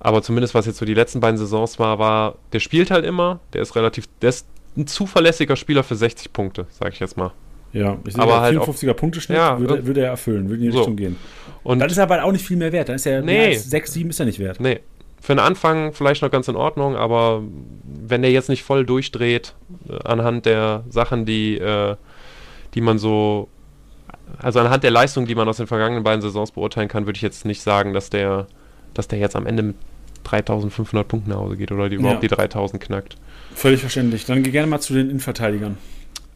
aber 0.00 0.22
zumindest 0.22 0.54
was 0.54 0.66
jetzt 0.66 0.78
so 0.78 0.84
die 0.86 0.94
letzten 0.94 1.20
beiden 1.20 1.38
Saisons 1.38 1.78
war, 1.78 1.98
war, 1.98 2.34
der 2.52 2.60
spielt 2.60 2.90
halt 2.90 3.04
immer, 3.04 3.40
der 3.52 3.62
ist 3.62 3.76
relativ, 3.76 4.06
der 4.20 4.30
ist 4.30 4.46
ein 4.76 4.86
zuverlässiger 4.86 5.56
Spieler 5.56 5.82
für 5.84 5.94
60 5.94 6.32
Punkte, 6.32 6.66
sag 6.70 6.92
ich 6.92 7.00
jetzt 7.00 7.16
mal. 7.16 7.32
Ja, 7.72 7.98
ich 8.04 8.14
sehe 8.14 8.22
Aber 8.22 8.40
halt 8.40 8.58
halt 8.58 8.68
54er 8.68 8.94
Punkteschnitt 8.94 9.38
Ja, 9.38 9.58
würde, 9.60 9.86
würde 9.86 10.00
er 10.00 10.08
erfüllen, 10.10 10.48
würde 10.48 10.64
in 10.64 10.70
die 10.70 10.72
so. 10.72 10.78
Richtung 10.78 10.96
gehen. 10.96 11.16
Und 11.62 11.78
Dann 11.78 11.88
ist 11.88 11.98
er 11.98 12.02
aber 12.04 12.24
auch 12.24 12.32
nicht 12.32 12.44
viel 12.44 12.56
mehr 12.56 12.72
wert. 12.72 12.88
Dann 12.88 12.96
ist 12.96 13.06
er 13.06 13.20
Nee. 13.20 13.32
mehr 13.38 13.46
als 13.48 13.70
6, 13.70 13.92
7 13.92 14.10
ist 14.10 14.18
er 14.18 14.26
nicht 14.26 14.38
wert. 14.40 14.58
nee, 14.58 14.80
für 15.20 15.34
den 15.34 15.38
Anfang 15.38 15.92
vielleicht 15.92 16.22
noch 16.22 16.30
ganz 16.30 16.48
in 16.48 16.56
Ordnung, 16.56 16.96
aber 16.96 17.42
wenn 17.84 18.22
der 18.22 18.32
jetzt 18.32 18.48
nicht 18.48 18.62
voll 18.64 18.86
durchdreht, 18.86 19.54
äh, 19.88 19.98
anhand 20.08 20.46
der 20.46 20.82
Sachen, 20.88 21.26
die, 21.26 21.58
äh, 21.58 21.94
die 22.74 22.80
man 22.80 22.98
so, 22.98 23.48
also 24.38 24.60
anhand 24.60 24.82
der 24.82 24.90
Leistung, 24.90 25.26
die 25.26 25.34
man 25.34 25.46
aus 25.48 25.58
den 25.58 25.66
vergangenen 25.66 26.02
beiden 26.02 26.22
Saisons 26.22 26.52
beurteilen 26.52 26.88
kann, 26.88 27.06
würde 27.06 27.18
ich 27.18 27.22
jetzt 27.22 27.44
nicht 27.44 27.60
sagen, 27.62 27.92
dass 27.92 28.08
der, 28.10 28.46
dass 28.94 29.08
der 29.08 29.18
jetzt 29.18 29.36
am 29.36 29.46
Ende 29.46 29.62
mit 29.62 29.76
3500 30.24 31.06
Punkten 31.06 31.30
nach 31.30 31.38
Hause 31.38 31.56
geht 31.56 31.72
oder 31.72 31.88
die 31.88 31.96
überhaupt 31.96 32.22
Ja. 32.22 32.28
die 32.28 32.34
3000 32.34 32.82
knackt. 32.82 33.16
Völlig 33.54 33.80
verständlich. 33.80 34.24
Dann 34.26 34.42
geh 34.42 34.50
gerne 34.50 34.68
mal 34.68 34.80
zu 34.80 34.94
den 34.94 35.08
Innenverteidigern. 35.08 35.76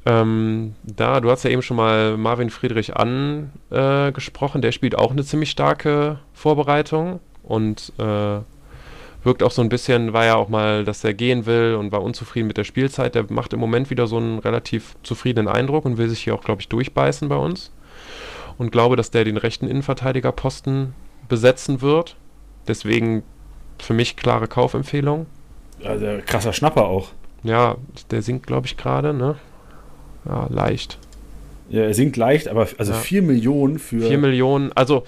Ähm, 0.06 0.74
da, 0.82 1.20
du 1.20 1.30
hast 1.30 1.44
ja 1.44 1.50
eben 1.50 1.62
schon 1.62 1.78
mal 1.78 2.16
Marvin 2.18 2.50
Friedrich 2.50 2.94
angesprochen, 2.96 4.58
äh, 4.58 4.62
der 4.62 4.72
spielt 4.72 4.98
auch 4.98 5.10
eine 5.12 5.24
ziemlich 5.24 5.50
starke 5.50 6.18
Vorbereitung 6.34 7.20
und 7.42 7.92
äh, 7.98 8.40
wirkt 9.22 9.42
auch 9.42 9.50
so 9.50 9.62
ein 9.62 9.70
bisschen, 9.70 10.12
war 10.12 10.26
ja 10.26 10.34
auch 10.34 10.50
mal, 10.50 10.84
dass 10.84 11.02
er 11.04 11.14
gehen 11.14 11.46
will 11.46 11.76
und 11.78 11.90
war 11.92 12.02
unzufrieden 12.02 12.46
mit 12.46 12.58
der 12.58 12.64
Spielzeit. 12.64 13.14
Der 13.14 13.24
macht 13.30 13.54
im 13.54 13.60
Moment 13.60 13.88
wieder 13.88 14.06
so 14.06 14.18
einen 14.18 14.38
relativ 14.38 14.94
zufriedenen 15.02 15.48
Eindruck 15.48 15.86
und 15.86 15.96
will 15.96 16.10
sich 16.10 16.20
hier 16.20 16.34
auch, 16.34 16.44
glaube 16.44 16.60
ich, 16.60 16.68
durchbeißen 16.68 17.28
bei 17.30 17.36
uns. 17.36 17.72
Und 18.58 18.70
glaube, 18.70 18.96
dass 18.96 19.10
der 19.10 19.24
den 19.24 19.38
rechten 19.38 19.66
Innenverteidigerposten 19.66 20.92
besetzen 21.28 21.80
wird. 21.80 22.16
Deswegen 22.68 23.22
für 23.78 23.94
mich 23.94 24.16
klare 24.16 24.48
Kaufempfehlung. 24.48 25.26
Also 25.84 26.06
krasser 26.26 26.52
Schnapper 26.52 26.86
auch. 26.86 27.10
Ja, 27.42 27.76
der 28.10 28.22
sinkt, 28.22 28.46
glaube 28.46 28.66
ich, 28.66 28.76
gerade, 28.76 29.12
ne? 29.12 29.36
Ja, 30.24 30.46
leicht. 30.50 30.98
Ja, 31.68 31.82
er 31.82 31.94
sinkt 31.94 32.16
leicht, 32.16 32.48
aber 32.48 32.68
also 32.78 32.92
Ja. 32.92 32.98
4 32.98 33.22
Millionen 33.22 33.78
für. 33.78 34.06
4 34.06 34.18
Millionen. 34.18 34.72
Also, 34.72 35.04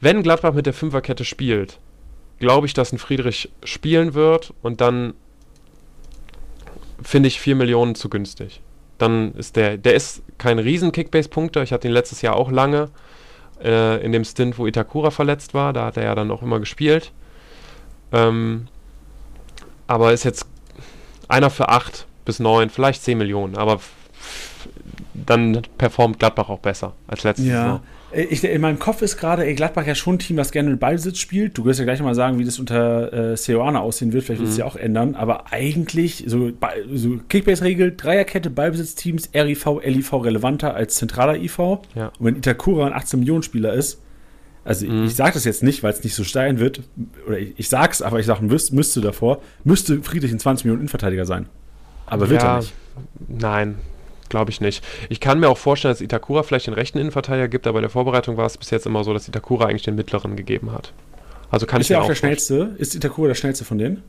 wenn 0.00 0.22
Gladbach 0.22 0.54
mit 0.54 0.66
der 0.66 0.72
Fünferkette 0.72 1.24
spielt, 1.24 1.78
glaube 2.38 2.66
ich, 2.66 2.74
dass 2.74 2.92
ein 2.92 2.98
Friedrich 2.98 3.50
spielen 3.64 4.14
wird 4.14 4.52
und 4.62 4.80
dann 4.80 5.14
finde 7.02 7.28
ich 7.28 7.40
4 7.40 7.56
Millionen 7.56 7.94
zu 7.94 8.08
günstig. 8.08 8.60
Dann 8.98 9.34
ist 9.34 9.56
der, 9.56 9.76
der 9.76 9.94
ist 9.94 10.22
kein 10.38 10.58
riesen 10.58 10.92
Kickbase-Punkter. 10.92 11.62
Ich 11.62 11.72
hatte 11.72 11.88
ihn 11.88 11.94
letztes 11.94 12.22
Jahr 12.22 12.36
auch 12.36 12.50
lange 12.50 12.90
äh, 13.62 14.02
in 14.04 14.12
dem 14.12 14.24
Stint, 14.24 14.56
wo 14.58 14.66
Itakura 14.66 15.10
verletzt 15.10 15.52
war. 15.52 15.72
Da 15.72 15.86
hat 15.86 15.96
er 15.96 16.04
ja 16.04 16.14
dann 16.14 16.30
auch 16.30 16.42
immer 16.42 16.60
gespielt. 16.60 17.12
Ähm, 18.14 18.66
aber 19.86 20.12
ist 20.12 20.24
jetzt 20.24 20.46
einer 21.28 21.50
für 21.50 21.68
8 21.68 22.06
bis 22.24 22.38
9, 22.40 22.70
vielleicht 22.70 23.02
10 23.02 23.18
Millionen. 23.18 23.56
Aber 23.56 23.80
dann 25.14 25.62
performt 25.78 26.18
Gladbach 26.18 26.48
auch 26.48 26.58
besser 26.58 26.92
als 27.06 27.22
letztes 27.24 27.46
Jahr. 27.46 27.66
Ja. 28.12 28.18
Äh, 28.18 28.24
Ich, 28.24 28.42
in 28.44 28.60
meinem 28.60 28.78
Kopf 28.78 29.02
ist 29.02 29.16
gerade, 29.16 29.52
Gladbach 29.54 29.86
ja 29.86 29.94
schon 29.94 30.16
ein 30.16 30.18
Team, 30.18 30.36
was 30.36 30.50
gerne 30.52 30.70
mit 30.70 30.80
Ballbesitz 30.80 31.18
spielt. 31.18 31.56
Du 31.58 31.64
wirst 31.64 31.78
ja 31.80 31.84
gleich 31.84 32.00
mal 32.00 32.14
sagen, 32.14 32.38
wie 32.38 32.44
das 32.44 32.58
unter 32.58 33.12
äh, 33.12 33.36
Seoane 33.36 33.80
aussehen 33.80 34.12
wird. 34.12 34.24
Vielleicht 34.24 34.40
wird 34.40 34.50
es 34.50 34.56
Mhm. 34.56 34.60
ja 34.60 34.66
auch 34.66 34.76
ändern. 34.76 35.14
Aber 35.14 35.52
eigentlich, 35.52 36.24
so, 36.26 36.50
so 36.92 37.18
Kickbase-Regel, 37.28 37.94
Dreierkette, 37.96 38.50
Ballbesitzteams, 38.50 39.30
RIV, 39.34 39.80
LIV 39.84 40.12
relevanter 40.24 40.74
als 40.74 40.94
zentraler 40.96 41.36
IV. 41.36 41.58
Ja. 41.94 42.12
Und 42.18 42.26
wenn 42.26 42.36
Itakura 42.36 42.86
ein 42.86 42.92
18-Millionen-Spieler 42.94 43.72
ist, 43.72 44.00
also 44.64 44.86
Mhm. 44.86 45.04
ich 45.04 45.14
sage 45.14 45.34
das 45.34 45.44
jetzt 45.44 45.62
nicht, 45.62 45.82
weil 45.82 45.92
es 45.92 46.02
nicht 46.02 46.14
so 46.14 46.24
steil 46.24 46.58
wird, 46.58 46.80
oder 47.26 47.38
ich, 47.38 47.52
ich 47.56 47.68
sag's, 47.68 48.02
aber 48.02 48.18
ich 48.20 48.26
sage, 48.26 48.44
müsst, 48.44 48.72
müsste 48.72 49.00
davor, 49.00 49.40
müsste 49.64 50.02
Friedrich 50.02 50.32
ein 50.32 50.38
20 50.38 50.64
Millionen 50.64 50.80
Innenverteidiger 50.82 51.26
sein. 51.26 51.46
Aber 52.06 52.28
wird 52.30 52.42
Ja, 52.42 52.54
er 52.56 52.60
nicht. 52.60 52.72
Nein, 53.28 53.76
glaube 54.28 54.50
ich 54.50 54.60
nicht. 54.60 54.84
Ich 55.08 55.20
kann 55.20 55.40
mir 55.40 55.48
auch 55.48 55.58
vorstellen, 55.58 55.92
dass 55.92 56.00
Itakura 56.00 56.42
vielleicht 56.42 56.66
den 56.66 56.74
rechten 56.74 56.98
Innenverteidiger 56.98 57.48
gibt, 57.48 57.66
aber 57.66 57.78
in 57.78 57.82
der 57.82 57.90
Vorbereitung 57.90 58.36
war 58.36 58.46
es 58.46 58.56
bis 58.58 58.70
jetzt 58.70 58.86
immer 58.86 59.04
so, 59.04 59.12
dass 59.12 59.28
Itakura 59.28 59.66
eigentlich 59.66 59.82
den 59.82 59.94
mittleren 59.96 60.36
gegeben 60.36 60.72
hat. 60.72 60.92
Also 61.50 61.66
kann 61.66 61.80
Ist 61.80 61.86
ich 61.86 61.90
mir 61.90 61.98
auch 61.98 62.04
auch 62.04 62.08
der 62.08 62.14
schnellste? 62.14 62.74
Ist 62.78 62.94
Itakura 62.94 63.28
der 63.28 63.34
schnellste 63.34 63.64
von 63.64 63.78
denen? 63.78 64.02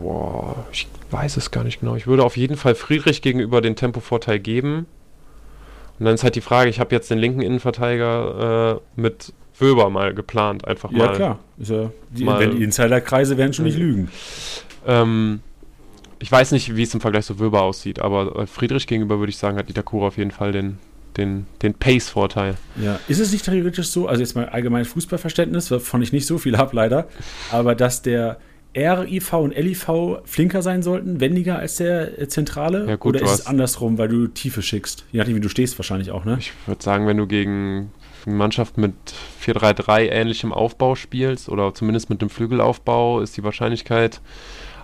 Boah, 0.00 0.64
ich 0.72 0.86
weiß 1.10 1.36
es 1.36 1.50
gar 1.50 1.64
nicht 1.64 1.80
genau. 1.80 1.94
Ich 1.96 2.06
würde 2.06 2.24
auf 2.24 2.36
jeden 2.36 2.56
Fall 2.56 2.74
Friedrich 2.74 3.22
gegenüber 3.22 3.60
den 3.60 3.76
Tempovorteil 3.76 4.38
geben. 4.38 4.86
Und 5.98 6.06
dann 6.06 6.14
ist 6.14 6.24
halt 6.24 6.36
die 6.36 6.40
Frage, 6.40 6.70
ich 6.70 6.80
habe 6.80 6.94
jetzt 6.94 7.10
den 7.10 7.18
linken 7.18 7.42
Innenverteidiger 7.42 8.80
äh, 8.96 9.00
mit 9.00 9.32
Wöber 9.58 9.88
mal 9.90 10.14
geplant, 10.14 10.66
einfach 10.66 10.90
Ja, 10.90 10.98
mal. 10.98 11.16
klar. 11.16 11.38
Ist 11.58 11.70
ja, 11.70 11.90
die, 12.10 12.24
mal- 12.24 12.40
wenn 12.40 12.56
die 12.56 12.62
Insiderkreise 12.64 13.36
werden 13.36 13.52
schon 13.52 13.64
nicht 13.66 13.78
Mhm. 13.78 13.82
lügen. 13.84 14.08
Ähm, 14.86 15.40
ich 16.18 16.30
weiß 16.30 16.52
nicht, 16.52 16.74
wie 16.76 16.82
es 16.82 16.94
im 16.94 17.00
Vergleich 17.00 17.26
zu 17.26 17.38
Wöber 17.38 17.62
aussieht, 17.62 18.00
aber 18.00 18.36
äh, 18.40 18.46
Friedrich 18.46 18.86
gegenüber 18.86 19.18
würde 19.18 19.30
ich 19.30 19.36
sagen, 19.36 19.56
hat 19.58 19.68
Itakura 19.70 20.06
auf 20.08 20.16
jeden 20.18 20.30
Fall 20.30 20.52
den, 20.52 20.78
den, 21.16 21.46
den 21.62 21.74
Pace-Vorteil. 21.74 22.56
Ja. 22.82 22.98
Ist 23.08 23.20
es 23.20 23.32
nicht 23.32 23.44
theoretisch 23.44 23.88
so, 23.88 24.08
also 24.08 24.20
jetzt 24.20 24.34
mal 24.34 24.48
allgemein 24.48 24.84
Fußballverständnis, 24.84 25.70
wovon 25.70 26.02
ich 26.02 26.12
nicht 26.12 26.26
so 26.26 26.38
viel 26.38 26.56
habe 26.58 26.74
leider, 26.74 27.06
aber 27.52 27.74
dass 27.74 28.02
der 28.02 28.38
RIV 28.76 29.32
und 29.34 29.54
LIV 29.56 29.86
flinker 30.24 30.60
sein 30.62 30.82
sollten, 30.82 31.20
wendiger 31.20 31.58
als 31.60 31.76
der 31.76 32.20
äh, 32.20 32.26
Zentrale? 32.28 32.86
Ja, 32.88 32.96
gut, 32.96 33.14
Oder 33.14 33.24
ist 33.24 33.30
es 33.32 33.46
andersrum, 33.46 33.98
weil 33.98 34.08
du 34.08 34.26
Tiefe 34.26 34.62
schickst? 34.62 35.04
Je 35.12 35.18
nachdem, 35.20 35.36
wie 35.36 35.40
du 35.40 35.48
stehst 35.48 35.78
wahrscheinlich 35.78 36.10
auch, 36.10 36.24
ne? 36.24 36.36
Ich 36.40 36.52
würde 36.66 36.82
sagen, 36.82 37.06
wenn 37.06 37.16
du 37.16 37.26
gegen 37.28 37.92
Mannschaft 38.26 38.78
mit 38.78 38.94
4-3-3 39.44 40.08
ähnlichem 40.10 40.52
Aufbau 40.52 40.94
spielst 40.94 41.48
oder 41.48 41.74
zumindest 41.74 42.10
mit 42.10 42.22
dem 42.22 42.30
Flügelaufbau, 42.30 43.20
ist 43.20 43.36
die 43.36 43.44
Wahrscheinlichkeit. 43.44 44.20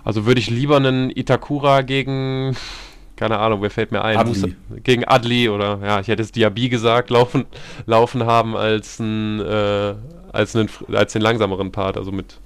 Also 0.03 0.25
würde 0.25 0.39
ich 0.39 0.49
lieber 0.49 0.77
einen 0.77 1.09
Itakura 1.15 1.81
gegen, 1.81 2.55
keine 3.15 3.37
Ahnung, 3.39 3.61
wer 3.61 3.69
fällt 3.69 3.91
mir 3.91 4.03
ein? 4.03 4.17
Adli. 4.17 4.29
Musa- 4.31 4.79
Gegen 4.83 5.05
Adli 5.07 5.49
oder, 5.49 5.79
ja, 5.83 5.99
ich 5.99 6.07
hätte 6.07 6.21
es 6.23 6.31
Diaby 6.31 6.69
gesagt, 6.69 7.09
laufen, 7.09 7.45
laufen 7.85 8.25
haben 8.25 8.55
als, 8.57 8.99
ein, 8.99 9.39
äh, 9.39 9.93
als, 10.31 10.55
einen, 10.55 10.69
als 10.91 11.13
den 11.13 11.21
langsameren 11.21 11.71
Part, 11.71 11.97
also 11.97 12.11
mit, 12.11 12.39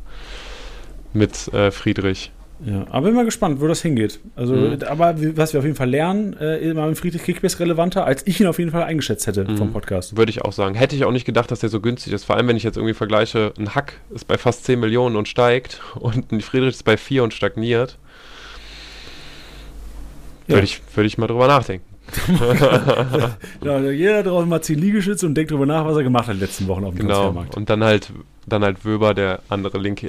mit 1.14 1.48
äh, 1.54 1.72
Friedrich. 1.72 2.32
Ja, 2.64 2.86
aber 2.90 3.08
bin 3.08 3.16
mal 3.16 3.26
gespannt, 3.26 3.60
wo 3.60 3.68
das 3.68 3.82
hingeht. 3.82 4.20
Also, 4.36 4.56
Mhm. 4.56 4.78
aber 4.88 5.16
was 5.36 5.52
wir 5.52 5.60
auf 5.60 5.66
jeden 5.66 5.76
Fall 5.76 5.90
lernen, 5.90 6.38
äh, 6.40 6.74
Marvin 6.74 6.96
Friedrich 6.96 7.24
Kickbase 7.24 7.60
relevanter, 7.60 8.06
als 8.06 8.26
ich 8.26 8.40
ihn 8.40 8.48
auf 8.48 8.60
jeden 8.60 8.72
Fall 8.72 8.84
eingeschätzt 8.84 9.28
hätte 9.28 9.44
Mhm. 9.44 9.58
vom 9.58 9.74
Podcast. 9.74 10.16
Würde 10.18 10.30
ich 10.30 10.42
auch 10.44 10.54
sagen. 10.54 10.74
Hätte 10.74 10.96
ich 10.96 11.04
auch 11.04 11.12
nicht 11.12 11.26
gedacht, 11.26 11.52
dass 11.52 11.60
der 11.60 11.70
so 11.70 11.82
günstig 11.82 12.14
ist. 12.14 12.24
Vor 12.24 12.38
allem, 12.38 12.48
wenn 12.48 12.56
ich 12.56 12.64
jetzt 12.64 12.78
irgendwie 12.78 12.94
vergleiche, 12.94 13.52
ein 13.58 13.76
Hack 13.76 14.00
ist 14.14 14.26
bei 14.26 14.38
fast 14.38 14.64
10 14.64 14.80
Millionen 14.80 15.18
und 15.18 15.28
steigt 15.28 15.82
und 15.96 16.32
ein 16.32 16.40
Friedrich 16.40 16.70
ist 16.76 16.84
bei 16.86 16.96
4 16.96 17.24
und 17.24 17.34
stagniert. 17.34 17.98
Ja. 20.48 20.56
Würde 20.56 20.66
ich, 20.66 20.82
würde 20.96 21.08
ich 21.08 21.18
mal 21.18 21.28
drüber 21.28 21.48
nachdenken. 21.48 21.86
Ja, 23.64 23.80
jeder 23.90 24.24
draußen 24.24 24.48
mal 24.48 24.62
10 24.62 24.78
Liegestütze 24.80 25.26
und 25.26 25.36
denkt 25.36 25.52
drüber 25.52 25.66
nach, 25.66 25.86
was 25.86 25.98
er 25.98 26.04
gemacht 26.04 26.28
hat 26.28 26.36
in 26.36 26.40
den 26.40 26.46
letzten 26.48 26.68
Wochen 26.68 26.84
auf 26.86 26.94
dem 26.94 27.00
Genau. 27.00 27.14
Transfermarkt. 27.16 27.58
Und 27.58 27.70
dann 27.70 27.84
halt, 27.84 28.12
dann 28.46 28.64
halt 28.64 28.86
Wöber, 28.86 29.14
der 29.14 29.40
andere 29.50 29.80
linke 29.80 30.08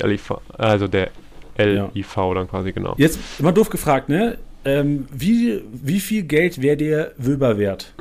also 0.59 0.89
der 0.89 1.11
LIV 1.59 2.15
dann 2.35 2.49
quasi, 2.49 2.73
genau. 2.73 2.95
Jetzt 2.99 3.19
immer 3.39 3.53
doof 3.53 3.71
gefragt, 3.71 4.09
ne? 4.09 4.39
Ähm, 4.65 5.07
wie, 5.13 5.63
wie 5.73 6.01
viel 6.01 6.25
Geld 6.25 6.61
wäre 6.61 6.77
der 6.77 7.13
Wöber 7.19 7.57
wert? 7.59 7.93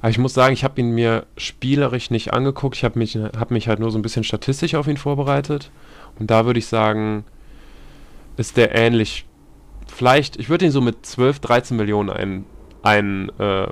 Aber 0.00 0.10
ich 0.10 0.18
muss 0.18 0.34
sagen, 0.34 0.52
ich 0.52 0.64
habe 0.64 0.80
ihn 0.80 0.90
mir 0.90 1.26
spielerisch 1.36 2.10
nicht 2.10 2.32
angeguckt. 2.32 2.76
Ich 2.76 2.82
habe 2.82 2.98
mich, 2.98 3.16
hab 3.16 3.50
mich 3.52 3.68
halt 3.68 3.78
nur 3.78 3.90
so 3.92 3.98
ein 3.98 4.02
bisschen 4.02 4.24
statistisch 4.24 4.74
auf 4.74 4.88
ihn 4.88 4.96
vorbereitet. 4.96 5.70
Und 6.18 6.30
da 6.30 6.44
würde 6.44 6.58
ich 6.58 6.66
sagen, 6.66 7.24
ist 8.36 8.56
der 8.56 8.74
ähnlich. 8.74 9.26
Vielleicht, 9.86 10.36
ich 10.38 10.48
würde 10.48 10.64
ihn 10.64 10.72
so 10.72 10.80
mit 10.80 11.06
12, 11.06 11.38
13 11.38 11.76
Millionen 11.76 12.10
ein, 12.10 12.44
ein 12.82 13.30
äh, 13.38 13.68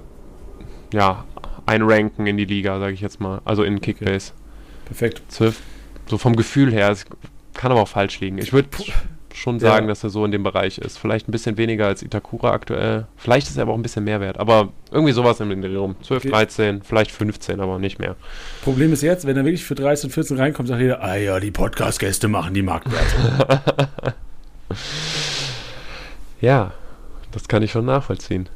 ja, 0.93 1.25
einranken 1.67 2.27
in 2.27 2.37
die 2.37 2.45
Liga, 2.45 2.79
sage 2.79 2.93
ich 2.93 3.01
jetzt 3.01 3.21
mal. 3.21 3.41
Also 3.45 3.65
in 3.65 3.81
Kickbase. 3.81 4.33
Perfekt. 4.85 5.23
12, 5.29 5.61
so 6.07 6.19
vom 6.19 6.37
Gefühl 6.37 6.73
her. 6.73 6.91
Es 6.91 7.07
kann 7.61 7.73
aber 7.73 7.83
auch 7.83 7.89
falsch 7.89 8.21
liegen. 8.21 8.39
Ich 8.39 8.53
würde 8.55 8.69
schon 9.35 9.57
Ja. 9.59 9.69
sagen, 9.71 9.87
dass 9.87 10.03
er 10.03 10.09
so 10.11 10.25
in 10.25 10.33
dem 10.33 10.43
Bereich 10.43 10.79
ist. 10.79 10.99
Vielleicht 10.99 11.29
ein 11.29 11.33
bisschen 11.33 11.57
weniger 11.59 11.87
als 11.87 12.03
Itakura 12.03 12.53
aktuell. 12.53 13.07
Vielleicht 13.17 13.49
ist 13.49 13.57
er 13.59 13.63
aber 13.63 13.73
auch 13.73 13.77
ein 13.77 13.83
bisschen 13.83 14.05
mehr 14.05 14.21
wert. 14.21 14.39
Aber 14.39 14.73
irgendwie 14.91 15.13
sowas 15.13 15.39
Dreh 15.39 15.77
rum. 15.77 15.95
12, 16.03 16.25
Okay. 16.25 16.31
13, 16.31 16.83
vielleicht 16.83 17.11
15, 17.13 17.61
aber 17.61 17.79
nicht 17.79 17.99
mehr. 17.99 18.17
Problem 18.65 18.93
ist 18.95 19.03
jetzt, 19.03 19.27
wenn 19.27 19.37
er 19.37 19.45
wirklich 19.45 19.65
für 19.65 19.75
13, 19.75 20.11
14 20.11 20.37
reinkommt, 20.39 20.69
sagt 20.69 20.81
jeder, 20.81 21.03
ah 21.03 21.17
ja, 21.17 21.39
die 21.39 21.51
Podcast-Gäste 21.51 22.29
machen 22.29 22.55
die 22.55 22.63
Marktwerte. 22.63 23.61
Ja, 26.41 26.73
das 27.33 27.49
kann 27.49 27.63
ich 27.63 27.71
schon 27.71 27.85
nachvollziehen. 27.85 28.49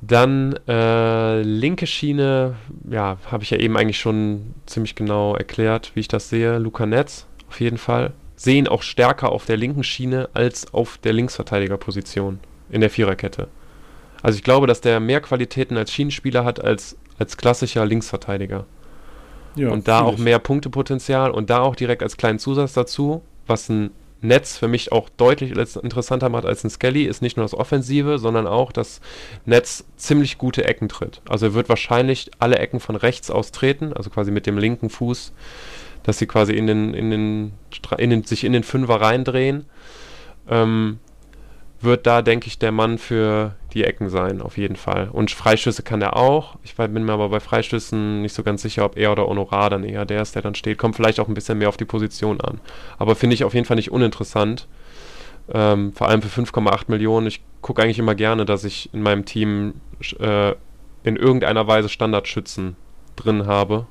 Dann 0.00 0.54
äh, 0.66 1.42
linke 1.42 1.86
Schiene, 1.86 2.54
ja, 2.90 3.18
habe 3.30 3.42
ich 3.44 3.50
ja 3.50 3.58
eben 3.58 3.76
eigentlich 3.76 3.98
schon 4.00 4.54
ziemlich 4.66 4.94
genau 4.94 5.34
erklärt, 5.36 5.92
wie 5.94 6.00
ich 6.00 6.08
das 6.08 6.28
sehe. 6.30 6.58
Luca 6.58 6.86
Netz 6.86 7.26
auf 7.50 7.60
jeden 7.60 7.78
Fall. 7.78 8.12
Sehen 8.36 8.68
auch 8.68 8.82
stärker 8.82 9.32
auf 9.32 9.44
der 9.44 9.58
linken 9.58 9.84
Schiene 9.84 10.30
als 10.32 10.72
auf 10.72 10.96
der 10.98 11.12
Linksverteidigerposition 11.12 12.40
in 12.70 12.80
der 12.80 12.88
Viererkette. 12.88 13.48
Also 14.22 14.36
ich 14.36 14.44
glaube, 14.44 14.66
dass 14.66 14.80
der 14.80 15.00
mehr 15.00 15.20
Qualitäten 15.20 15.76
als 15.76 15.92
Schienenspieler 15.92 16.44
hat 16.44 16.62
als 16.62 16.96
als 17.20 17.36
klassischer 17.36 17.84
Linksverteidiger. 17.84 18.64
Ja, 19.56 19.68
und 19.70 19.88
da 19.88 20.00
auch 20.00 20.16
mehr 20.16 20.38
Punktepotenzial 20.38 21.30
und 21.30 21.50
da 21.50 21.60
auch 21.60 21.76
direkt 21.76 22.02
als 22.02 22.16
kleinen 22.16 22.38
Zusatz 22.38 22.72
dazu, 22.72 23.22
was 23.46 23.68
ein 23.68 23.90
Netz 24.22 24.56
für 24.56 24.68
mich 24.68 24.92
auch 24.92 25.08
deutlich 25.08 25.52
interessanter 25.56 26.28
macht 26.28 26.44
als 26.44 26.62
ein 26.62 26.70
Skelly, 26.70 27.04
ist 27.04 27.22
nicht 27.22 27.36
nur 27.36 27.44
das 27.44 27.54
Offensive, 27.54 28.18
sondern 28.18 28.46
auch, 28.46 28.70
dass 28.70 29.00
Netz 29.44 29.84
ziemlich 29.96 30.38
gute 30.38 30.64
Ecken 30.64 30.88
tritt. 30.88 31.20
Also 31.28 31.46
er 31.46 31.54
wird 31.54 31.68
wahrscheinlich 31.68 32.30
alle 32.38 32.58
Ecken 32.58 32.80
von 32.80 32.96
rechts 32.96 33.30
aus 33.30 33.50
treten, 33.50 33.92
also 33.92 34.10
quasi 34.10 34.30
mit 34.30 34.46
dem 34.46 34.58
linken 34.58 34.88
Fuß, 34.88 35.32
dass 36.02 36.18
sie 36.18 36.26
quasi 36.26 36.52
in 36.52 36.66
den, 36.66 36.94
in 36.94 37.10
den, 37.10 37.52
in 37.98 38.10
den 38.10 38.24
sich 38.24 38.44
in 38.44 38.52
den 38.52 38.62
Fünfer 38.62 39.00
reindrehen. 39.00 39.66
Ähm, 40.48 40.98
wird 41.82 42.06
da, 42.06 42.20
denke 42.20 42.46
ich, 42.46 42.58
der 42.58 42.72
Mann 42.72 42.98
für 42.98 43.54
die 43.72 43.84
Ecken 43.84 44.10
sein, 44.10 44.42
auf 44.42 44.58
jeden 44.58 44.76
Fall. 44.76 45.08
Und 45.10 45.30
Freischüsse 45.30 45.82
kann 45.82 46.02
er 46.02 46.16
auch. 46.16 46.56
Ich 46.62 46.74
bin 46.74 47.04
mir 47.04 47.12
aber 47.12 47.30
bei 47.30 47.40
Freischüssen 47.40 48.20
nicht 48.20 48.34
so 48.34 48.42
ganz 48.42 48.62
sicher, 48.62 48.84
ob 48.84 48.98
er 48.98 49.12
oder 49.12 49.26
Honorar 49.26 49.70
dann 49.70 49.84
eher 49.84 50.04
der 50.04 50.20
ist, 50.20 50.34
der 50.34 50.42
dann 50.42 50.54
steht. 50.54 50.76
Kommt 50.76 50.96
vielleicht 50.96 51.20
auch 51.20 51.28
ein 51.28 51.34
bisschen 51.34 51.58
mehr 51.58 51.68
auf 51.68 51.78
die 51.78 51.86
Position 51.86 52.40
an. 52.40 52.60
Aber 52.98 53.16
finde 53.16 53.34
ich 53.34 53.44
auf 53.44 53.54
jeden 53.54 53.66
Fall 53.66 53.76
nicht 53.76 53.90
uninteressant. 53.90 54.68
Ähm, 55.52 55.92
vor 55.94 56.08
allem 56.08 56.22
für 56.22 56.40
5,8 56.40 56.84
Millionen. 56.88 57.26
Ich 57.26 57.40
gucke 57.62 57.82
eigentlich 57.82 57.98
immer 57.98 58.14
gerne, 58.14 58.44
dass 58.44 58.64
ich 58.64 58.92
in 58.92 59.02
meinem 59.02 59.24
Team 59.24 59.74
äh, 60.18 60.52
in 61.02 61.16
irgendeiner 61.16 61.66
Weise 61.66 61.88
Standardschützen 61.88 62.76
drin 63.16 63.46
habe. 63.46 63.86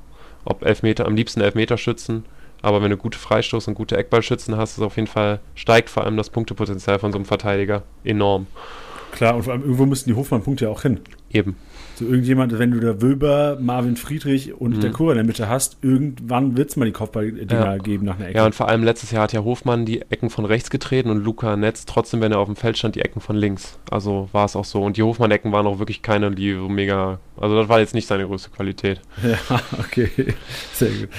Ob 0.49 0.65
Elfmeter, 0.65 1.05
am 1.05 1.15
liebsten 1.15 1.39
Elfmeterschützen. 1.39 2.25
Aber 2.61 2.81
wenn 2.81 2.91
du 2.91 2.97
gute 2.97 3.17
Freistoß 3.17 3.69
und 3.69 3.75
gute 3.75 3.95
Eckballschützen 3.95 4.57
hast, 4.57 4.77
ist 4.77 4.83
auf 4.83 4.97
jeden 4.97 5.07
Fall, 5.07 5.39
steigt 5.55 5.89
vor 5.89 6.03
allem 6.03 6.17
das 6.17 6.29
Punktepotenzial 6.29 6.99
von 6.99 7.13
so 7.13 7.17
einem 7.17 7.25
Verteidiger 7.25 7.83
enorm. 8.03 8.47
Klar, 9.11 9.35
und 9.35 9.43
vor 9.43 9.53
allem 9.53 9.61
irgendwo 9.61 9.85
müssten 9.85 10.09
die 10.09 10.15
Hofmann-Punkte 10.15 10.65
ja 10.65 10.71
auch 10.71 10.81
hin. 10.81 10.99
Eben. 11.31 11.55
So 11.99 12.05
irgendjemand, 12.05 12.57
wenn 12.57 12.71
du 12.71 12.79
da 12.79 13.01
Wöber, 13.01 13.57
Marvin 13.59 13.97
Friedrich 13.97 14.53
und 14.53 14.77
mhm. 14.77 14.79
der 14.79 14.91
Kur 14.91 15.11
in 15.11 15.17
der 15.17 15.25
Mitte 15.25 15.49
hast, 15.49 15.79
irgendwann 15.81 16.55
wird 16.55 16.69
es 16.69 16.77
mal 16.77 16.85
die 16.85 16.93
Kopfballdinger 16.93 17.53
ja. 17.53 17.77
geben 17.77 18.05
nach 18.05 18.15
einer 18.15 18.29
Ecke. 18.29 18.37
Ja, 18.37 18.45
und 18.45 18.55
vor 18.55 18.69
allem 18.69 18.85
letztes 18.85 19.11
Jahr 19.11 19.23
hat 19.23 19.33
ja 19.33 19.43
Hofmann 19.43 19.85
die 19.85 20.01
Ecken 20.03 20.29
von 20.29 20.45
rechts 20.45 20.69
getreten 20.69 21.09
und 21.09 21.21
Luca 21.25 21.57
Netz 21.57 21.85
trotzdem, 21.85 22.21
wenn 22.21 22.31
er 22.31 22.39
auf 22.39 22.47
dem 22.47 22.55
Feld 22.55 22.77
stand, 22.77 22.95
die 22.95 23.01
Ecken 23.01 23.19
von 23.19 23.35
links. 23.35 23.77
Also 23.91 24.29
war 24.31 24.45
es 24.45 24.55
auch 24.55 24.63
so. 24.63 24.81
Und 24.81 24.95
die 24.95 25.03
Hofmann-Ecken 25.03 25.51
waren 25.51 25.67
auch 25.67 25.79
wirklich 25.79 26.01
keine, 26.01 26.31
die 26.31 26.53
so 26.53 26.69
mega. 26.69 27.19
Also 27.35 27.57
das 27.57 27.67
war 27.67 27.81
jetzt 27.81 27.93
nicht 27.93 28.07
seine 28.07 28.25
größte 28.25 28.49
Qualität. 28.51 29.01
Ja, 29.21 29.59
okay. 29.77 30.09
Sehr 30.71 30.91
gut. 30.91 31.09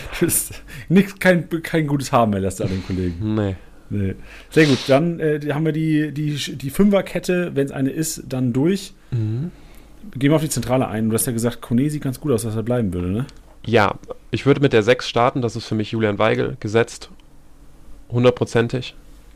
Nicht, 0.88 1.20
kein, 1.20 1.46
kein 1.62 1.86
gutes 1.88 2.10
Haben 2.10 2.30
mehr 2.30 2.40
lässt 2.40 2.62
an 2.62 2.68
den 2.68 2.86
Kollegen. 2.86 3.34
Nee. 3.34 3.56
Nee. 3.90 4.14
Sehr 4.48 4.64
gut, 4.64 4.78
dann 4.86 5.20
äh, 5.20 5.40
haben 5.52 5.66
wir 5.66 5.72
die, 5.72 6.12
die, 6.12 6.36
die 6.56 6.70
Fünferkette, 6.70 7.50
wenn 7.54 7.66
es 7.66 7.72
eine 7.72 7.90
ist, 7.90 8.22
dann 8.28 8.54
durch. 8.54 8.94
Mhm. 9.10 9.50
Gehen 10.12 10.30
wir 10.30 10.36
auf 10.36 10.42
die 10.42 10.48
Zentrale 10.48 10.88
ein. 10.88 11.08
Du 11.08 11.14
hast 11.14 11.26
ja 11.26 11.32
gesagt, 11.32 11.60
Kone 11.60 11.88
sieht 11.90 12.02
ganz 12.02 12.20
gut 12.20 12.32
aus, 12.32 12.42
dass 12.42 12.56
er 12.56 12.62
bleiben 12.62 12.92
würde, 12.92 13.08
ne? 13.08 13.26
Ja, 13.64 13.94
ich 14.30 14.46
würde 14.46 14.60
mit 14.60 14.72
der 14.72 14.82
6 14.82 15.08
starten, 15.08 15.42
das 15.42 15.56
ist 15.56 15.66
für 15.66 15.74
mich 15.74 15.92
Julian 15.92 16.18
Weigel 16.18 16.56
gesetzt. 16.60 17.10
Hundertprozentig. 18.10 18.94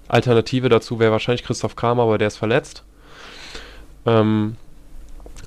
Alternative 0.09 0.69
dazu 0.69 0.99
wäre 0.99 1.12
wahrscheinlich 1.12 1.45
Christoph 1.45 1.77
Kramer, 1.77 2.05
aber 2.05 2.19
der 2.19 2.29
ist 2.29 2.37
verletzt. 2.37 2.85
Ähm, 4.07 4.57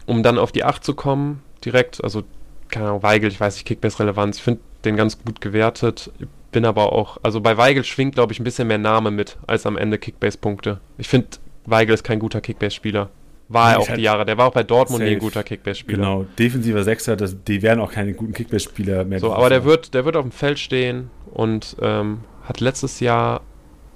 um 0.05 0.23
dann 0.23 0.37
auf 0.37 0.51
die 0.51 0.63
8 0.63 0.83
zu 0.83 0.93
kommen, 0.93 1.41
direkt, 1.65 2.03
also, 2.03 2.23
keine 2.69 2.87
Ahnung, 2.87 3.03
Weigel, 3.03 3.29
ich 3.29 3.39
weiß 3.39 3.55
nicht, 3.55 3.65
Kickbase-Relevanz, 3.65 4.37
ich 4.37 4.43
finde 4.43 4.61
den 4.85 4.95
ganz 4.95 5.17
gut 5.23 5.41
gewertet 5.41 6.11
bin 6.51 6.65
aber 6.65 6.93
auch, 6.93 7.17
also 7.23 7.41
bei 7.41 7.57
Weigel 7.57 7.83
schwingt, 7.83 8.15
glaube 8.15 8.33
ich, 8.33 8.39
ein 8.39 8.43
bisschen 8.43 8.67
mehr 8.67 8.77
Name 8.77 9.11
mit 9.11 9.37
als 9.47 9.65
am 9.65 9.77
Ende 9.77 9.97
Kickbase-Punkte. 9.97 10.79
Ich 10.97 11.07
finde, 11.07 11.27
Weigel 11.65 11.93
ist 11.93 12.03
kein 12.03 12.19
guter 12.19 12.41
Kickbase-Spieler. 12.41 13.09
War 13.49 13.71
er 13.71 13.79
auch 13.79 13.87
halt 13.87 13.99
die 13.99 14.03
Jahre. 14.03 14.25
Der 14.25 14.37
war 14.37 14.47
auch 14.47 14.53
bei 14.53 14.63
Dortmund 14.63 15.03
nie 15.03 15.11
ein 15.11 15.19
guter 15.19 15.43
Kickbase-Spieler. 15.43 15.97
Genau, 15.97 16.25
defensiver 16.37 16.83
Sechser, 16.83 17.15
das, 17.15 17.43
die 17.43 17.61
werden 17.61 17.79
auch 17.79 17.91
keine 17.91 18.13
guten 18.13 18.33
Kickbase-Spieler 18.33 19.05
mehr. 19.05 19.19
So, 19.19 19.33
aber 19.33 19.49
der 19.49 19.63
wird, 19.63 19.93
der 19.93 20.05
wird 20.05 20.17
auf 20.17 20.23
dem 20.23 20.31
Feld 20.31 20.59
stehen 20.59 21.09
und 21.33 21.77
ähm, 21.81 22.19
hat 22.43 22.59
letztes 22.59 22.99
Jahr, 22.99 23.41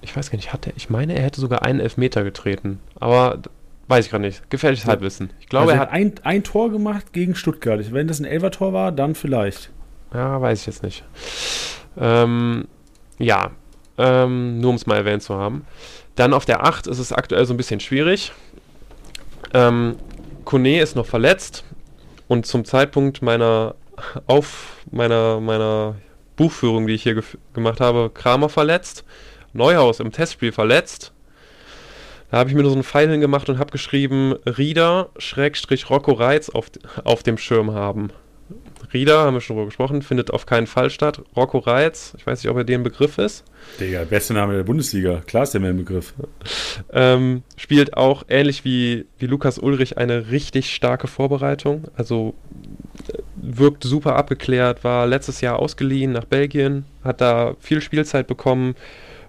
ich 0.02 0.16
weiß 0.16 0.32
gar 0.32 0.38
nicht, 0.38 0.54
hat 0.54 0.68
er, 0.68 0.74
ich 0.78 0.89
meine, 0.89 1.16
er 1.16 1.24
hätte 1.24 1.41
sogar 1.41 1.64
einen 1.64 1.80
Elfmeter 1.80 2.24
getreten. 2.24 2.80
Aber 2.99 3.39
weiß 3.88 4.06
ich 4.06 4.12
gerade 4.12 4.24
nicht. 4.24 4.49
Gefährliches 4.49 4.86
ja. 4.86 4.91
Halbwissen. 4.91 5.32
Ich 5.39 5.47
glaube, 5.47 5.72
also 5.72 5.76
er 5.76 5.80
hat 5.82 5.91
ein, 5.91 6.14
ein 6.24 6.43
Tor 6.43 6.72
gemacht 6.72 7.12
gegen 7.12 7.36
Stuttgart. 7.36 7.91
Wenn 7.91 8.08
das 8.08 8.20
ein 8.20 8.26
Elfer-Tor 8.26 8.74
war, 8.74 8.91
dann 8.91 9.16
vielleicht. 9.16 9.70
Ja, 10.14 10.41
weiß 10.41 10.62
ich 10.62 10.66
jetzt 10.68 10.84
nicht. 10.84 11.04
Ähm, 11.97 12.68
ja, 13.20 13.52
ähm, 13.97 14.60
nur 14.60 14.72
um 14.72 14.76
es 14.78 14.86
mal 14.86 14.95
erwähnt 14.95 15.24
zu 15.24 15.36
haben. 15.36 15.66
Dann 16.16 16.34
auf 16.34 16.45
der 16.45 16.66
8 16.66 16.88
ist 16.88 16.99
es 16.99 17.14
aktuell 17.14 17.45
so 17.45 17.54
ein 17.54 17.58
bisschen 17.58 17.80
schwierig. 17.80 18.32
Ähm, 19.54 19.97
Kone 20.45 20.82
ist 20.82 20.95
noch 20.95 21.06
verletzt 21.06 21.64
und 22.28 22.45
zum 22.45 22.66
Zeitpunkt 22.66 23.22
meiner 23.22 23.76
auf 24.28 24.78
meiner 24.91 25.39
meiner 25.39 25.95
Buchführung, 26.36 26.88
die 26.88 26.93
ich 26.93 27.04
hier 27.04 27.22
gemacht 27.54 27.82
habe, 27.82 28.10
Kramer 28.14 28.49
verletzt, 28.49 29.04
Neuhaus 29.54 29.99
im 29.99 30.12
Testspiel 30.12 30.52
verletzt. 30.52 31.14
Da 32.32 32.38
habe 32.38 32.49
ich 32.49 32.56
mir 32.56 32.62
nur 32.62 32.72
so 32.72 32.78
einen 32.78 32.86
Pfeil 32.86 33.10
hingemacht 33.10 33.49
und 33.49 33.60
habe 33.60 33.72
geschrieben, 33.72 34.34
Rieder, 34.45 35.10
Schrägstrich 35.18 35.89
Rocco 35.89 36.14
Reitz 36.14 36.49
auf, 36.49 36.72
auf 37.04 37.24
dem 37.24 37.38
Schirm 37.38 37.74
haben. 37.74 38.12
Rieder, 38.93 39.20
haben 39.20 39.36
wir 39.36 39.41
schon 39.41 39.56
drüber 39.56 39.68
gesprochen, 39.68 40.02
findet 40.02 40.32
auf 40.32 40.45
keinen 40.45 40.68
Fall 40.68 40.89
statt. 40.89 41.22
Rocco 41.36 41.60
Reitz, 41.60 42.14
ich 42.18 42.28
weiß 42.28 42.43
nicht, 42.43 42.52
ob 42.52 42.58
er 42.58 42.64
den 42.64 42.84
Begriff 42.84 43.18
ist. 43.18 43.43
Digga, 43.80 44.04
beste 44.04 44.34
Name 44.34 44.54
der 44.56 44.64
Bundesliga. 44.64 45.22
Klar 45.26 45.43
ist 45.43 45.54
der 45.54 45.62
mir 45.62 45.70
ein 45.70 45.78
Begriff. 45.78 46.14
Ähm, 46.91 47.43
spielt 47.56 47.95
auch 47.95 48.24
ähnlich 48.28 48.66
wie, 48.66 49.06
wie 49.18 49.28
Lukas 49.28 49.60
Ulrich 49.60 49.97
eine 49.97 50.32
richtig 50.32 50.74
starke 50.74 51.08
Vorbereitung. 51.08 51.86
Also 51.95 52.34
äh, 53.08 53.20
wirkt 53.36 53.84
super 53.84 54.16
abgeklärt, 54.16 54.84
war 54.84 55.08
letztes 55.08 55.41
Jahr 55.41 55.60
ausgeliehen 55.60 56.12
nach 56.12 56.26
Belgien, 56.26 56.86
hat 57.04 57.22
da 57.22 57.56
viel 57.60 57.82
Spielzeit 57.82 58.28
bekommen 58.28 58.76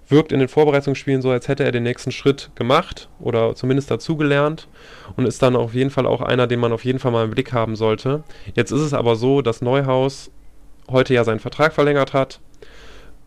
wirkt 0.07 0.31
in 0.31 0.39
den 0.39 0.47
Vorbereitungsspielen 0.47 1.21
so, 1.21 1.29
als 1.29 1.47
hätte 1.47 1.63
er 1.63 1.71
den 1.71 1.83
nächsten 1.83 2.11
Schritt 2.11 2.51
gemacht 2.55 3.09
oder 3.19 3.55
zumindest 3.55 3.89
dazugelernt 3.89 4.67
und 5.15 5.25
ist 5.25 5.41
dann 5.41 5.55
auf 5.55 5.73
jeden 5.73 5.89
Fall 5.89 6.05
auch 6.05 6.21
einer, 6.21 6.47
den 6.47 6.59
man 6.59 6.73
auf 6.73 6.85
jeden 6.85 6.99
Fall 6.99 7.11
mal 7.11 7.25
im 7.25 7.31
Blick 7.31 7.53
haben 7.53 7.75
sollte. 7.75 8.23
Jetzt 8.55 8.71
ist 8.71 8.81
es 8.81 8.93
aber 8.93 9.15
so, 9.15 9.41
dass 9.41 9.61
Neuhaus 9.61 10.31
heute 10.89 11.13
ja 11.13 11.23
seinen 11.23 11.39
Vertrag 11.39 11.73
verlängert 11.73 12.13
hat 12.13 12.39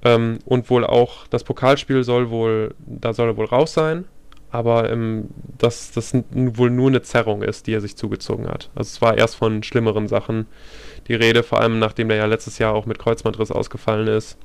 ähm, 0.03 0.39
und 0.45 0.68
wohl 0.70 0.85
auch 0.85 1.27
das 1.29 1.45
Pokalspiel 1.45 2.05
soll 2.05 2.31
wohl, 2.31 2.74
da 2.79 3.12
soll 3.12 3.29
er 3.29 3.37
wohl 3.37 3.47
raus 3.47 3.72
sein, 3.72 4.05
aber 4.51 4.91
ähm, 4.91 5.29
dass 5.59 5.93
das 5.93 6.14
wohl 6.31 6.70
nur 6.70 6.89
eine 6.89 7.03
Zerrung 7.03 7.43
ist, 7.43 7.66
die 7.66 7.72
er 7.72 7.81
sich 7.81 7.97
zugezogen 7.97 8.49
hat. 8.49 8.70
Also 8.74 8.89
es 8.89 9.03
war 9.03 9.16
erst 9.16 9.37
von 9.37 9.62
schlimmeren 9.62 10.09
Sachen 10.09 10.47
die 11.09 11.14
Rede, 11.14 11.43
vor 11.43 11.61
allem 11.61 11.79
nachdem 11.79 12.09
der 12.09 12.18
ja 12.18 12.27
letztes 12.27 12.59
Jahr 12.59 12.74
auch 12.74 12.87
mit 12.87 12.99
Kreuzbandriss 12.99 13.51
ausgefallen 13.51 14.09
ist. 14.09 14.39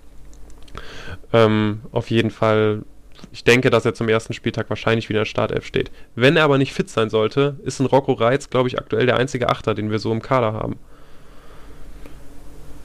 Ähm, 1.33 1.81
auf 1.91 2.09
jeden 2.09 2.31
Fall, 2.31 2.83
ich 3.31 3.43
denke, 3.43 3.69
dass 3.69 3.85
er 3.85 3.93
zum 3.93 4.09
ersten 4.09 4.33
Spieltag 4.33 4.69
wahrscheinlich 4.69 5.09
wieder 5.09 5.19
in 5.19 5.23
der 5.23 5.29
Startelf 5.29 5.65
steht. 5.65 5.91
Wenn 6.15 6.37
er 6.37 6.43
aber 6.43 6.57
nicht 6.57 6.73
fit 6.73 6.89
sein 6.89 7.09
sollte, 7.09 7.57
ist 7.63 7.79
ein 7.79 7.85
Rocco 7.85 8.13
Reitz, 8.13 8.49
glaube 8.49 8.67
ich, 8.69 8.79
aktuell 8.79 9.05
der 9.05 9.17
einzige 9.17 9.49
Achter, 9.49 9.73
den 9.73 9.91
wir 9.91 9.99
so 9.99 10.11
im 10.11 10.21
Kader 10.21 10.53
haben. 10.53 10.77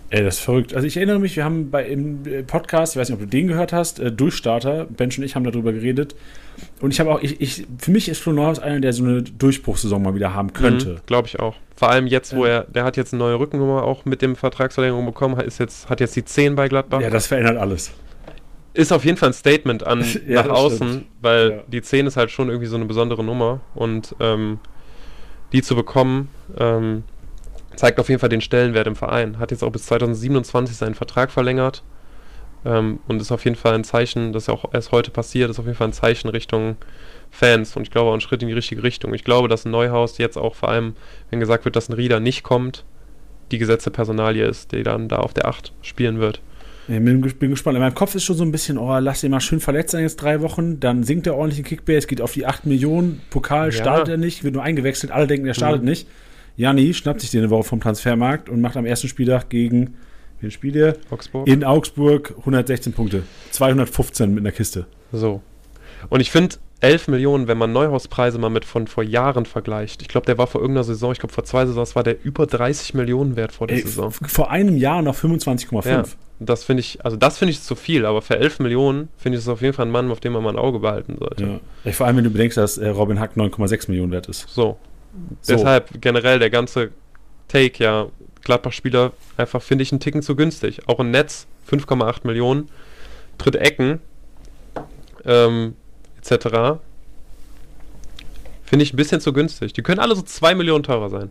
Ey, 0.08 0.22
das 0.22 0.36
ist 0.36 0.44
verrückt. 0.44 0.74
Also 0.74 0.86
ich 0.86 0.96
erinnere 0.96 1.18
mich, 1.18 1.34
wir 1.34 1.44
haben 1.44 1.70
bei 1.70 1.84
im 1.84 2.22
Podcast, 2.46 2.94
ich 2.94 3.00
weiß 3.00 3.08
nicht, 3.08 3.16
ob 3.16 3.20
du 3.20 3.26
den 3.26 3.48
gehört 3.48 3.72
hast, 3.72 3.98
äh, 3.98 4.12
Durchstarter, 4.12 4.84
Bench 4.84 5.18
und 5.18 5.24
ich 5.24 5.34
haben 5.34 5.42
darüber 5.42 5.72
geredet. 5.72 6.14
Und 6.80 6.92
ich 6.92 7.00
habe 7.00 7.12
auch, 7.12 7.20
ich, 7.20 7.40
ich, 7.40 7.66
für 7.78 7.90
mich 7.90 8.08
ist 8.08 8.20
Flo 8.20 8.32
Neuhaus 8.32 8.60
einer, 8.60 8.80
der 8.80 8.92
so 8.92 9.04
eine 9.04 9.22
Durchbruchssaison 9.22 10.00
mal 10.00 10.14
wieder 10.14 10.32
haben 10.32 10.52
könnte. 10.52 10.88
Mhm, 10.90 11.00
Glaube 11.06 11.28
ich 11.28 11.40
auch. 11.40 11.56
Vor 11.74 11.90
allem 11.90 12.06
jetzt, 12.06 12.34
wo 12.36 12.44
er, 12.44 12.62
der 12.64 12.84
hat 12.84 12.96
jetzt 12.96 13.12
eine 13.12 13.18
neue 13.18 13.38
Rückennummer 13.38 13.82
auch 13.82 14.04
mit 14.04 14.22
dem 14.22 14.36
Vertragsverlängerung 14.36 15.04
bekommen, 15.04 15.38
ist 15.40 15.58
jetzt, 15.58 15.90
hat 15.90 16.00
jetzt 16.00 16.14
die 16.14 16.24
10 16.24 16.54
bei 16.54 16.68
Gladbach. 16.68 17.00
Ja, 17.00 17.10
das 17.10 17.26
verändert 17.26 17.56
alles. 17.56 17.90
Ist 18.76 18.92
auf 18.92 19.04
jeden 19.04 19.16
Fall 19.16 19.30
ein 19.30 19.32
Statement 19.32 19.84
an 19.84 20.04
ja, 20.28 20.42
nach 20.42 20.50
außen, 20.50 20.88
stimmt. 20.88 21.06
weil 21.22 21.50
ja. 21.50 21.62
die 21.66 21.80
10 21.80 22.06
ist 22.06 22.16
halt 22.16 22.30
schon 22.30 22.48
irgendwie 22.48 22.66
so 22.68 22.76
eine 22.76 22.84
besondere 22.84 23.24
Nummer 23.24 23.60
und 23.74 24.14
ähm, 24.20 24.58
die 25.52 25.62
zu 25.62 25.74
bekommen, 25.74 26.28
ähm, 26.58 27.04
zeigt 27.74 27.98
auf 27.98 28.08
jeden 28.08 28.20
Fall 28.20 28.28
den 28.28 28.42
Stellenwert 28.42 28.86
im 28.86 28.94
Verein. 28.94 29.38
Hat 29.38 29.50
jetzt 29.50 29.62
auch 29.62 29.70
bis 29.70 29.86
2027 29.86 30.76
seinen 30.76 30.94
Vertrag 30.94 31.30
verlängert 31.30 31.84
ähm, 32.66 33.00
und 33.08 33.22
ist 33.22 33.32
auf 33.32 33.44
jeden 33.44 33.56
Fall 33.56 33.74
ein 33.74 33.84
Zeichen, 33.84 34.32
das 34.32 34.48
ja 34.48 34.54
auch 34.54 34.74
erst 34.74 34.92
heute 34.92 35.10
passiert, 35.10 35.48
ist 35.50 35.58
auf 35.58 35.64
jeden 35.64 35.76
Fall 35.76 35.88
ein 35.88 35.92
Zeichen 35.92 36.28
Richtung 36.28 36.76
Fans 37.30 37.76
und 37.76 37.82
ich 37.82 37.90
glaube 37.90 38.10
auch 38.10 38.14
ein 38.14 38.20
Schritt 38.20 38.42
in 38.42 38.48
die 38.48 38.54
richtige 38.54 38.82
Richtung. 38.82 39.14
Ich 39.14 39.24
glaube, 39.24 39.48
dass 39.48 39.64
ein 39.64 39.70
Neuhaus 39.70 40.18
jetzt 40.18 40.36
auch 40.36 40.54
vor 40.54 40.68
allem, 40.68 40.96
wenn 41.30 41.40
gesagt 41.40 41.64
wird, 41.64 41.76
dass 41.76 41.88
ein 41.88 41.94
Rieder 41.94 42.20
nicht 42.20 42.42
kommt, 42.42 42.84
die 43.50 43.58
gesetzte 43.58 43.90
Personalie 43.90 44.44
ist, 44.44 44.72
die 44.72 44.82
dann 44.82 45.08
da 45.08 45.18
auf 45.18 45.32
der 45.32 45.46
8 45.46 45.72
spielen 45.82 46.18
wird. 46.18 46.40
Ich 46.88 47.02
bin, 47.02 47.20
bin, 47.20 47.50
gespannt. 47.50 47.76
In 47.76 47.82
meinem 47.82 47.94
Kopf 47.94 48.14
ist 48.14 48.24
schon 48.24 48.36
so 48.36 48.44
ein 48.44 48.52
bisschen, 48.52 48.78
oh, 48.78 48.98
lass 48.98 49.24
ihn 49.24 49.32
mal 49.32 49.40
schön 49.40 49.58
verletzt 49.58 49.90
sein 49.90 50.02
jetzt 50.02 50.16
drei 50.16 50.40
Wochen, 50.40 50.78
dann 50.78 51.02
sinkt 51.02 51.26
er 51.26 51.36
ordentlich 51.36 51.58
in 51.58 51.64
Kickbase, 51.64 52.06
geht 52.06 52.20
auf 52.20 52.32
die 52.32 52.46
8 52.46 52.66
Millionen, 52.66 53.20
Pokal 53.30 53.66
ja. 53.66 53.72
startet 53.72 54.08
er 54.08 54.16
nicht, 54.16 54.44
wird 54.44 54.54
nur 54.54 54.62
eingewechselt, 54.62 55.12
alle 55.12 55.26
denken, 55.26 55.46
er 55.46 55.54
startet 55.54 55.82
mhm. 55.82 55.88
nicht. 55.88 56.08
Janni 56.56 56.94
schnappt 56.94 57.20
sich 57.20 57.30
den 57.30 57.40
eine 57.40 57.50
Woche 57.50 57.64
vom 57.64 57.80
Transfermarkt 57.80 58.48
und 58.48 58.60
macht 58.60 58.76
am 58.76 58.86
ersten 58.86 59.08
Spieltag 59.08 59.50
gegen, 59.50 59.94
wen 60.40 60.50
spielt 60.50 60.76
er? 60.76 60.96
Augsburg. 61.10 61.48
In 61.48 61.64
Augsburg 61.64 62.34
116 62.38 62.92
Punkte. 62.92 63.24
215 63.50 64.32
mit 64.32 64.42
einer 64.42 64.52
Kiste. 64.52 64.86
So. 65.12 65.42
Und 66.08 66.20
ich 66.20 66.30
finde 66.30 66.56
11 66.80 67.08
Millionen, 67.08 67.48
wenn 67.48 67.56
man 67.56 67.72
Neuhauspreise 67.72 68.38
mal 68.38 68.50
mit 68.50 68.64
von 68.64 68.86
vor 68.86 69.02
Jahren 69.02 69.46
vergleicht. 69.46 70.02
Ich 70.02 70.08
glaube, 70.08 70.26
der 70.26 70.36
war 70.36 70.46
vor 70.46 70.60
irgendeiner 70.60 70.84
Saison, 70.84 71.12
ich 71.12 71.18
glaube 71.18 71.32
vor 71.32 71.44
zwei 71.44 71.64
Saisons 71.64 71.96
war 71.96 72.02
der 72.02 72.22
über 72.22 72.46
30 72.46 72.92
Millionen 72.94 73.34
wert 73.36 73.52
vor 73.52 73.66
der 73.66 73.78
Ey, 73.78 73.82
Saison. 73.82 74.10
vor 74.10 74.50
einem 74.50 74.76
Jahr 74.76 75.00
noch 75.00 75.14
25,5. 75.16 75.88
Ja, 75.88 76.04
das 76.38 76.64
finde 76.64 76.82
ich, 76.82 77.02
also 77.04 77.16
das 77.16 77.38
finde 77.38 77.52
ich 77.52 77.62
zu 77.62 77.76
viel, 77.76 78.04
aber 78.04 78.20
für 78.20 78.38
11 78.38 78.58
Millionen 78.58 79.08
finde 79.16 79.38
ich 79.38 79.44
es 79.44 79.48
auf 79.48 79.62
jeden 79.62 79.72
Fall 79.72 79.86
ein 79.86 79.90
Mann, 79.90 80.10
auf 80.10 80.20
den 80.20 80.32
man 80.32 80.42
mal 80.42 80.50
ein 80.50 80.58
Auge 80.58 80.80
behalten 80.80 81.16
sollte. 81.18 81.60
Ja. 81.84 81.92
Vor 81.92 82.06
allem, 82.06 82.18
wenn 82.18 82.24
du 82.24 82.30
bedenkst, 82.30 82.58
dass 82.58 82.76
äh, 82.76 82.88
Robin 82.88 83.18
Hack 83.18 83.36
9,6 83.36 83.88
Millionen 83.88 84.12
wert 84.12 84.28
ist. 84.28 84.46
So. 84.48 84.76
So. 85.40 85.54
Deshalb 85.54 86.02
generell 86.02 86.38
der 86.38 86.50
ganze 86.50 86.90
Take, 87.48 87.82
ja, 87.82 88.08
Gladbach-Spieler 88.42 89.12
einfach 89.38 89.62
finde 89.62 89.82
ich 89.82 89.92
einen 89.92 90.00
Ticken 90.00 90.20
zu 90.20 90.36
günstig. 90.36 90.82
Auch 90.88 91.00
ein 91.00 91.10
Netz, 91.10 91.46
5,8 91.70 92.26
Millionen, 92.26 92.68
tritt 93.38 93.56
Ecken, 93.56 94.00
ähm, 95.24 95.74
etc. 96.30 96.80
Finde 98.64 98.82
ich 98.82 98.92
ein 98.92 98.96
bisschen 98.96 99.20
zu 99.20 99.32
günstig. 99.32 99.72
Die 99.72 99.82
können 99.82 100.00
alle 100.00 100.16
so 100.16 100.22
2 100.22 100.54
Millionen 100.54 100.82
teurer 100.82 101.08
sein. 101.08 101.30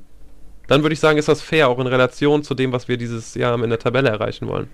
Dann 0.68 0.82
würde 0.84 0.94
ich 0.94 1.00
sagen, 1.00 1.18
ist 1.18 1.28
das 1.28 1.42
fair, 1.42 1.70
auch 1.70 1.80
in 1.80 1.88
Relation 1.88 2.44
zu 2.44 2.56
dem, 2.56 2.72
was 2.72 2.88
wir 2.88 2.98
dieses 2.98 3.36
Jahr 3.36 3.62
in 3.62 3.70
der 3.70 3.80
Tabelle 3.80 4.10
erreichen 4.10 4.48
wollen. 4.48 4.68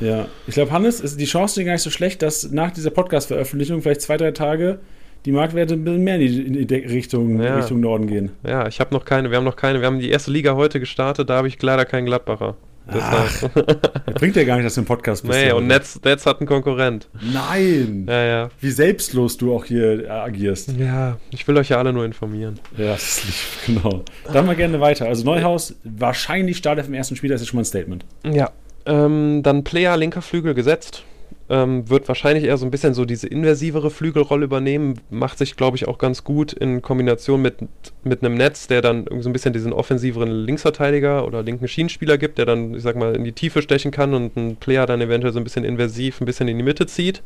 Ja, 0.00 0.26
ich 0.46 0.54
glaube, 0.54 0.72
Hannes, 0.72 1.00
ist 1.00 1.18
die 1.20 1.24
Chance 1.24 1.54
sind 1.54 1.66
gar 1.66 1.72
nicht 1.72 1.82
so 1.82 1.90
schlecht, 1.90 2.20
dass 2.22 2.50
nach 2.50 2.70
dieser 2.70 2.90
Podcast-Veröffentlichung 2.90 3.80
vielleicht 3.80 4.02
zwei, 4.02 4.16
drei 4.16 4.32
Tage 4.32 4.80
die 5.24 5.32
Marktwerte 5.32 5.74
ein 5.74 5.84
bisschen 5.84 6.04
mehr 6.04 6.16
in 6.20 6.66
die, 6.66 6.74
Richtung, 6.74 7.40
Ja. 7.42 7.56
Richtung 7.56 7.80
Norden 7.80 8.06
gehen. 8.06 8.32
Ja, 8.46 8.66
ich 8.68 8.78
habe 8.80 8.94
noch 8.94 9.04
keine, 9.04 9.30
wir 9.30 9.38
haben 9.38 9.44
noch 9.44 9.56
keine, 9.56 9.80
wir 9.80 9.86
haben 9.86 9.98
die 9.98 10.10
erste 10.10 10.30
Liga 10.30 10.54
heute 10.54 10.80
gestartet, 10.80 11.30
da 11.30 11.36
habe 11.36 11.48
ich 11.48 11.60
leider 11.60 11.84
keinen 11.84 12.06
Gladbacher. 12.06 12.56
Das 12.86 13.44
bringt 14.14 14.36
ja 14.36 14.44
gar 14.44 14.56
nicht, 14.56 14.66
dass 14.66 14.74
du 14.74 14.82
im 14.82 14.86
Podcast 14.86 15.22
bist. 15.22 15.34
nee, 15.34 15.48
ja. 15.48 15.54
und 15.54 15.66
Netz, 15.66 16.00
Netz 16.04 16.24
hat 16.24 16.40
einen 16.40 16.46
Konkurrent. 16.46 17.08
Nein! 17.20 18.06
Ja, 18.08 18.24
ja. 18.24 18.48
Wie 18.60 18.70
selbstlos 18.70 19.36
du 19.36 19.54
auch 19.54 19.64
hier 19.64 20.10
agierst. 20.10 20.72
Ja, 20.78 21.16
ich 21.30 21.46
will 21.48 21.56
euch 21.56 21.70
ja 21.70 21.78
alle 21.78 21.92
nur 21.92 22.04
informieren. 22.04 22.60
Ja, 22.76 22.92
das 22.92 23.02
ist 23.02 23.24
lieb, 23.66 23.82
genau. 23.82 24.04
Dann 24.32 24.46
mal 24.46 24.56
gerne 24.56 24.80
weiter. 24.80 25.06
Also 25.06 25.24
Neuhaus, 25.24 25.74
wahrscheinlich 25.82 26.58
startet 26.58 26.86
im 26.86 26.94
ersten 26.94 27.16
Spiel, 27.16 27.30
das 27.30 27.40
ist 27.40 27.48
schon 27.48 27.56
mal 27.56 27.62
ein 27.62 27.66
Statement. 27.66 28.04
Ja. 28.24 28.50
Ähm, 28.86 29.42
dann 29.42 29.64
Player, 29.64 29.96
linker 29.96 30.22
Flügel 30.22 30.54
gesetzt. 30.54 31.02
Ähm, 31.48 31.88
wird 31.88 32.08
wahrscheinlich 32.08 32.44
eher 32.44 32.56
so 32.56 32.66
ein 32.66 32.72
bisschen 32.72 32.92
so 32.92 33.04
diese 33.04 33.28
inversivere 33.28 33.90
Flügelrolle 33.90 34.44
übernehmen. 34.44 35.00
Macht 35.10 35.38
sich, 35.38 35.56
glaube 35.56 35.76
ich, 35.76 35.86
auch 35.86 35.98
ganz 35.98 36.24
gut 36.24 36.52
in 36.52 36.82
Kombination 36.82 37.40
mit, 37.40 37.56
mit 38.02 38.24
einem 38.24 38.34
Netz, 38.34 38.66
der 38.66 38.82
dann 38.82 39.06
so 39.20 39.28
ein 39.28 39.32
bisschen 39.32 39.52
diesen 39.52 39.72
offensiveren 39.72 40.30
Linksverteidiger 40.30 41.24
oder 41.24 41.42
linken 41.42 41.68
Schienenspieler 41.68 42.18
gibt, 42.18 42.38
der 42.38 42.46
dann, 42.46 42.74
ich 42.74 42.82
sag 42.82 42.96
mal, 42.96 43.14
in 43.14 43.24
die 43.24 43.32
Tiefe 43.32 43.62
stechen 43.62 43.92
kann 43.92 44.12
und 44.12 44.36
ein 44.36 44.56
Player 44.56 44.86
dann 44.86 45.00
eventuell 45.00 45.32
so 45.32 45.38
ein 45.38 45.44
bisschen 45.44 45.64
inversiv, 45.64 46.20
ein 46.20 46.26
bisschen 46.26 46.48
in 46.48 46.58
die 46.58 46.64
Mitte 46.64 46.86
zieht. 46.86 47.22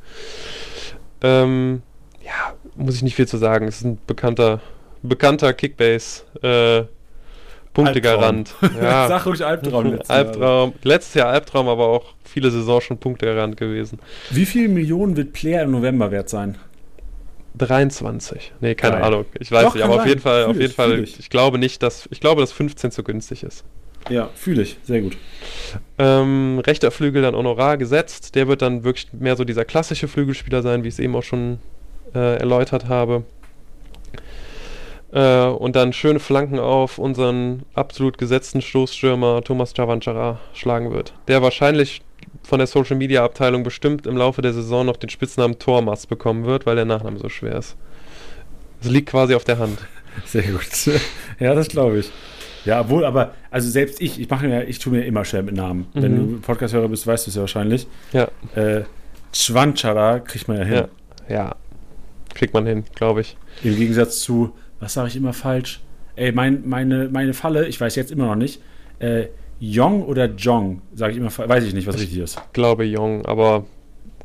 Ähm, 1.23 1.83
ja, 2.23 2.55
muss 2.77 2.97
ich 2.97 3.03
nicht 3.03 3.17
viel 3.17 3.29
zu 3.29 3.39
sagen. 3.39 3.69
Es 3.69 3.79
ist 3.79 3.85
ein 3.85 3.99
bekannter, 4.07 4.61
bekannter 5.03 5.53
Kickbase. 5.55 6.25
Äh, 6.43 6.85
Punktegarant. 7.75 8.55
Ja. 8.81 9.09
Sag 9.09 9.27
ruhig 9.27 9.45
Albtraum. 9.45 9.93
letztes 9.93 10.09
Jahr. 10.09 10.19
Albtraum. 10.19 10.73
Letztes 10.83 11.15
Jahr 11.15 11.29
Albtraum, 11.29 11.69
aber 11.69 11.87
auch 11.89 12.15
viele 12.25 12.51
Saisons 12.51 12.85
schon 12.85 12.99
Punktegarant 12.99 13.57
gewesen. 13.57 13.99
Wie 14.31 14.47
viele 14.47 14.69
Millionen 14.69 15.17
wird 15.17 15.33
Player 15.33 15.63
im 15.63 15.71
November 15.71 16.11
wert 16.11 16.29
sein? 16.29 16.57
23. 17.59 18.53
Nee, 18.61 18.75
keine 18.75 18.97
Geil. 18.97 19.05
Ahnung. 19.05 19.25
Ich 19.39 19.51
weiß 19.51 19.65
Doch, 19.65 19.75
nicht, 19.75 19.85
aber 19.85 19.97
auf 19.97 20.07
jeden 20.07 20.21
Fall, 20.21 20.43
Fühl 20.45 20.51
auf 20.51 20.57
jeden 20.57 20.71
ich, 20.71 20.77
Fall, 20.77 21.01
ich. 21.01 21.19
ich. 21.19 21.31
glaube 21.31 21.59
nicht, 21.59 21.83
dass, 21.83 22.09
ich 22.11 22.21
glaube, 22.21 22.41
dass 22.41 22.53
15 22.53 22.91
zu 22.91 23.03
günstig 23.03 23.43
ist. 23.43 23.65
Ja, 24.09 24.31
fühle 24.35 24.63
ich. 24.63 24.79
Sehr 24.83 25.03
gut. 25.03 25.17
Ähm, 25.99 26.61
rechter 26.67 26.91
Flügel 26.91 27.23
dann 27.23 27.35
Honorar 27.35 27.77
gesetzt. 27.77 28.35
Der 28.35 28.49
wird 28.49 28.63
dann 28.63 28.83
wirklich 28.85 29.09
mehr 29.13 29.37
so 29.37 29.45
dieser 29.45 29.65
klassische 29.65 30.09
Flügelspieler 30.09 30.63
sein, 30.63 30.85
wie 30.85 30.89
ich 30.89 30.95
es 30.95 31.01
eben 31.01 31.15
auch 31.15 31.23
schon 31.23 31.59
äh, 32.15 32.37
erläutert 32.39 32.89
habe. 32.89 33.25
Äh, 35.13 35.45
und 35.47 35.75
dann 35.77 35.93
schöne 35.93 36.21
Flanken 36.21 36.59
auf 36.59 36.99
unseren 36.99 37.63
absolut 37.75 38.17
gesetzten 38.19 38.63
Stoßstürmer 38.63 39.43
Thomas 39.43 39.73
Javanchara 39.77 40.39
schlagen 40.55 40.93
wird. 40.93 41.15
Der 41.29 41.43
wahrscheinlich 41.43 42.03
von 42.45 42.59
der 42.59 42.67
Social 42.69 42.97
Media 42.97 43.25
Abteilung 43.25 43.63
bestimmt 43.65 44.07
im 44.07 44.17
Laufe 44.17 44.41
der 44.43 44.53
Saison 44.53 44.87
noch 44.87 44.97
den 44.97 45.11
Spitznamen 45.11 45.59
Tormas 45.59 46.07
bekommen 46.07 46.45
wird, 46.47 46.65
weil 46.67 46.77
der 46.77 46.85
Nachname 46.85 47.19
so 47.19 47.29
schwer 47.29 47.57
ist. 47.57 47.77
Es 48.83 48.89
liegt 48.89 49.11
quasi 49.11 49.35
auf 49.35 49.45
der 49.45 49.59
Hand. 49.59 49.79
Sehr 50.27 50.43
gut. 50.45 50.63
ja, 51.41 51.55
das 51.55 51.69
glaube 51.69 51.99
ich. 51.99 52.11
Ja, 52.65 52.81
obwohl, 52.83 53.05
aber, 53.05 53.35
also 53.51 53.69
selbst 53.71 54.01
ich, 54.03 54.21
ich 54.21 54.29
mache 54.29 54.47
mir, 54.47 54.65
ich 54.69 54.79
tue 54.79 54.93
mir 54.93 55.05
immer 55.07 55.25
schwer 55.25 55.43
mit 55.43 55.55
Namen. 55.57 55.87
Wenn 55.95 56.13
Mhm. 56.13 56.33
du 56.37 56.41
Podcast-Hörer 56.41 56.89
bist, 56.89 57.07
weißt 57.07 57.27
du 57.27 57.31
es 57.31 57.35
ja 57.35 57.41
wahrscheinlich. 57.41 57.87
Ja, 58.13 58.29
Äh, 58.55 58.83
Chwanchara 59.35 60.21
kriegt 60.21 60.47
man 60.49 60.59
ja 60.59 60.65
hin. 60.65 60.85
ja, 61.29 61.35
ja. 61.35 61.57
Kriegt 62.35 62.53
man 62.55 62.67
hin, 62.67 62.85
glaube 62.95 63.23
ich. 63.23 63.37
Im 63.65 63.77
Gegensatz 63.77 64.21
zu, 64.21 64.53
was 64.81 64.95
sage 64.95 65.09
ich 65.09 65.17
immer 65.17 65.33
falsch? 65.33 65.81
Ey, 66.17 66.33
mein, 66.33 66.69
meine, 66.69 67.09
meine 67.11 67.35
Falle, 67.35 67.67
ich 67.69 67.81
weiß 67.81 67.95
jetzt 67.97 68.11
immer 68.11 68.27
noch 68.27 68.35
nicht, 68.37 68.61
äh, 68.99 69.27
Yong 69.61 70.03
oder 70.05 70.27
Jong, 70.27 70.81
sage 70.95 71.13
ich 71.13 71.19
immer, 71.19 71.31
weiß 71.37 71.65
ich 71.65 71.75
nicht, 71.75 71.87
was 71.87 71.97
richtig 71.99 72.19
ist. 72.19 72.41
Glaube 72.53 72.85
Jong, 72.85 73.25
aber 73.27 73.65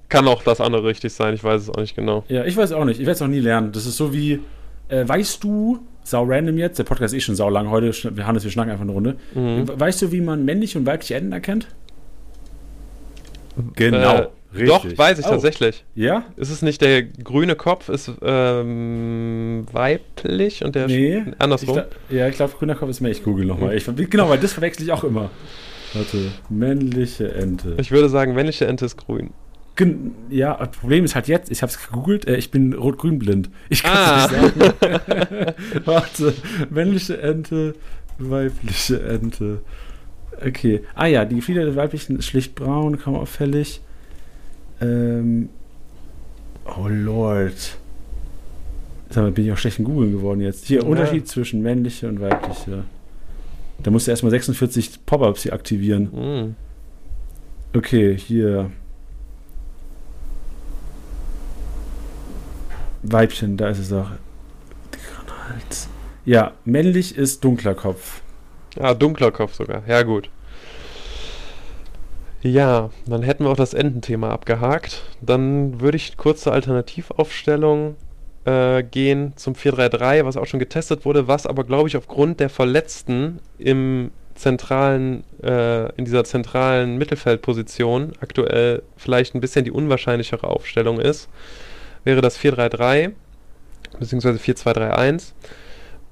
kann 0.10 0.28
auch 0.28 0.44
das 0.44 0.62
andere 0.62 0.84
richtig 0.86 1.14
sein. 1.14 1.34
Ich 1.34 1.44
weiß 1.44 1.62
es 1.64 1.70
auch 1.70 1.78
nicht 1.78 1.96
genau. 1.96 2.24
Ja, 2.30 2.46
ich 2.46 2.56
weiß 2.56 2.72
auch 2.72 2.86
nicht, 2.86 3.00
ich 3.00 3.06
werde 3.06 3.16
es 3.16 3.22
auch 3.22 3.28
nie 3.28 3.40
lernen. 3.40 3.72
Das 3.72 3.86
ist 3.86 3.98
so 3.98 4.14
wie, 4.14 4.40
äh, 4.88 5.08
weißt 5.08 5.44
du, 5.44 5.80
sau 6.04 6.24
random 6.24 6.58
jetzt, 6.58 6.78
der 6.80 6.84
Podcast 6.86 7.14
ist 7.14 7.18
eh 7.18 7.26
schon 7.26 7.36
sau 7.36 7.50
lang 7.50 7.70
heute, 7.70 7.92
wir 8.16 8.26
haben 8.28 8.42
wir 8.42 8.50
schnacken 8.52 8.72
einfach 8.72 8.84
eine 8.84 8.92
Runde. 8.94 9.16
Mhm. 9.34 9.68
We- 9.68 9.80
Weißt 9.80 10.02
du, 10.04 10.12
wie 10.12 10.22
man 10.22 10.46
männliche 10.46 10.78
und 10.80 10.86
weibliche 10.86 11.16
Enten 11.16 11.32
erkennt? 11.34 11.68
Äh, 13.78 14.28
Doch, 14.66 14.86
weiß 14.98 15.20
ich 15.20 15.26
Oh. 15.26 15.30
tatsächlich. 15.30 15.84
Ja? 15.96 16.24
Ist 16.38 16.50
es 16.50 16.62
nicht 16.62 16.82
der 16.82 17.04
grüne 17.04 17.56
Kopf 17.56 17.90
ist 17.90 18.12
ähm, 18.22 19.66
weiblich 19.72 20.64
und 20.64 20.76
der 20.76 20.88
Nee. 20.88 21.24
andersrum? 21.40 21.82
Ich 22.10 22.16
ja, 22.16 22.28
ich 22.28 22.36
glaube, 22.36 22.54
grüner 22.58 22.76
Kopf 22.76 22.90
ist 22.90 23.02
mehr. 23.02 23.12
Ich 23.12 23.24
google 23.24 23.46
nochmal. 23.46 23.78
Genau, 24.10 24.30
weil 24.30 24.40
das 24.40 24.54
verwechsel 24.54 24.84
ich 24.86 24.92
auch 24.92 25.04
immer. 25.04 25.30
Warte, 25.94 26.18
männliche 26.50 27.34
Ente. 27.34 27.76
Ich 27.80 27.92
würde 27.92 28.10
sagen, 28.10 28.34
männliche 28.34 28.66
Ente 28.68 28.86
ist 28.86 28.98
grün. 28.98 29.32
Gen 29.78 30.14
ja, 30.30 30.56
das 30.56 30.70
Problem 30.72 31.04
ist 31.04 31.16
halt 31.16 31.28
jetzt, 31.28 31.52
ich 31.52 31.62
habe 31.62 31.70
es 31.70 31.82
gegoogelt, 31.86 32.28
äh, 32.28 32.38
ich 32.38 32.50
bin 32.50 32.74
rot-grün 32.74 33.20
blind. 33.20 33.50
Ich 33.70 33.84
kann 33.84 33.94
es 33.94 34.34
Ah. 34.34 34.42
nicht 34.42 34.56
sagen. 34.82 35.54
Warte, 35.86 36.34
männliche 36.70 37.22
Ente, 37.22 37.76
weibliche 38.18 39.02
Ente. 39.04 39.62
Okay. 40.46 40.82
Ah 40.96 41.06
ja, 41.08 41.26
die 41.26 41.42
Flieder 41.42 41.64
der 41.66 41.76
weiblichen 41.76 42.18
ist 42.20 42.26
schlicht 42.26 42.56
braun, 42.56 42.98
kaum 43.00 43.16
auffällig. 43.16 43.82
Ähm. 44.82 45.50
Oh 46.66 46.88
Lord. 46.88 47.78
Sag 49.10 49.24
mal, 49.24 49.32
bin 49.32 49.46
ich 49.46 49.52
auch 49.52 49.58
schlecht 49.58 49.80
in 49.80 49.86
Googeln 49.86 50.12
geworden 50.12 50.42
jetzt. 50.42 50.66
Hier, 50.66 50.82
Ja. 50.82 50.88
Unterschied 50.88 51.28
zwischen 51.28 51.62
männliche 51.62 52.08
und 52.10 52.20
weibliche. 52.20 52.84
Da 53.84 53.92
musst 53.92 54.08
du 54.08 54.12
erstmal 54.12 54.32
46 54.32 55.06
Pop-Ups 55.06 55.44
hier 55.44 55.54
aktivieren. 55.54 56.10
Mhm. 56.12 56.56
Okay, 57.78 58.18
hier. 58.18 58.72
Weibchen, 63.04 63.58
da 63.58 63.70
ist 63.70 63.80
es 63.80 63.94
auch. 63.94 64.10
Ja, 66.26 66.54
männlich 66.66 67.16
ist 67.16 67.44
dunkler 67.44 67.76
Kopf. 67.76 68.22
Ah, 68.80 68.96
dunkler 68.96 69.32
Kopf 69.32 69.54
sogar. 69.54 69.84
Ja, 69.88 70.02
gut. 70.02 70.30
Ja, 72.46 72.92
dann 73.08 73.24
hätten 73.24 73.44
wir 73.44 73.50
auch 73.50 73.56
das 73.56 73.74
Ententhema 73.74 74.30
abgehakt. 74.30 75.02
Dann 75.20 75.82
würde 75.82 75.98
ich 75.98 76.16
kurz 76.16 76.42
zur 76.44 76.54
Alternativaufstellung 76.54 77.96
äh, 78.46 78.84
gehen 78.84 79.34
zum 79.36 79.56
4-3-3, 79.56 80.26
was 80.26 80.38
auch 80.38 80.46
schon 80.46 80.60
getestet 80.60 81.06
wurde, 81.06 81.28
was 81.28 81.48
aber, 81.48 81.64
glaube 81.64 81.90
ich, 81.90 81.98
aufgrund 81.98 82.40
der 82.40 82.50
Verletzten 82.50 83.40
im 83.58 84.12
zentralen, 84.36 85.24
äh, 85.42 85.92
in 85.96 86.06
dieser 86.06 86.24
zentralen 86.24 87.00
Mittelfeldposition 87.00 88.14
aktuell 88.20 88.84
vielleicht 88.96 89.34
ein 89.34 89.42
bisschen 89.42 89.66
die 89.66 89.72
unwahrscheinlichere 89.72 90.46
Aufstellung 90.48 91.00
ist, 91.00 91.30
wäre 92.04 92.22
das 92.22 92.38
4-3-3 92.38 93.14
beziehungsweise 93.98 94.38
4-2-3-1, 94.38 95.34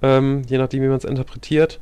ähm, 0.02 0.42
je 0.48 0.58
nachdem, 0.58 0.82
wie 0.82 0.88
man 0.88 0.98
es 0.98 1.06
interpretiert 1.06 1.80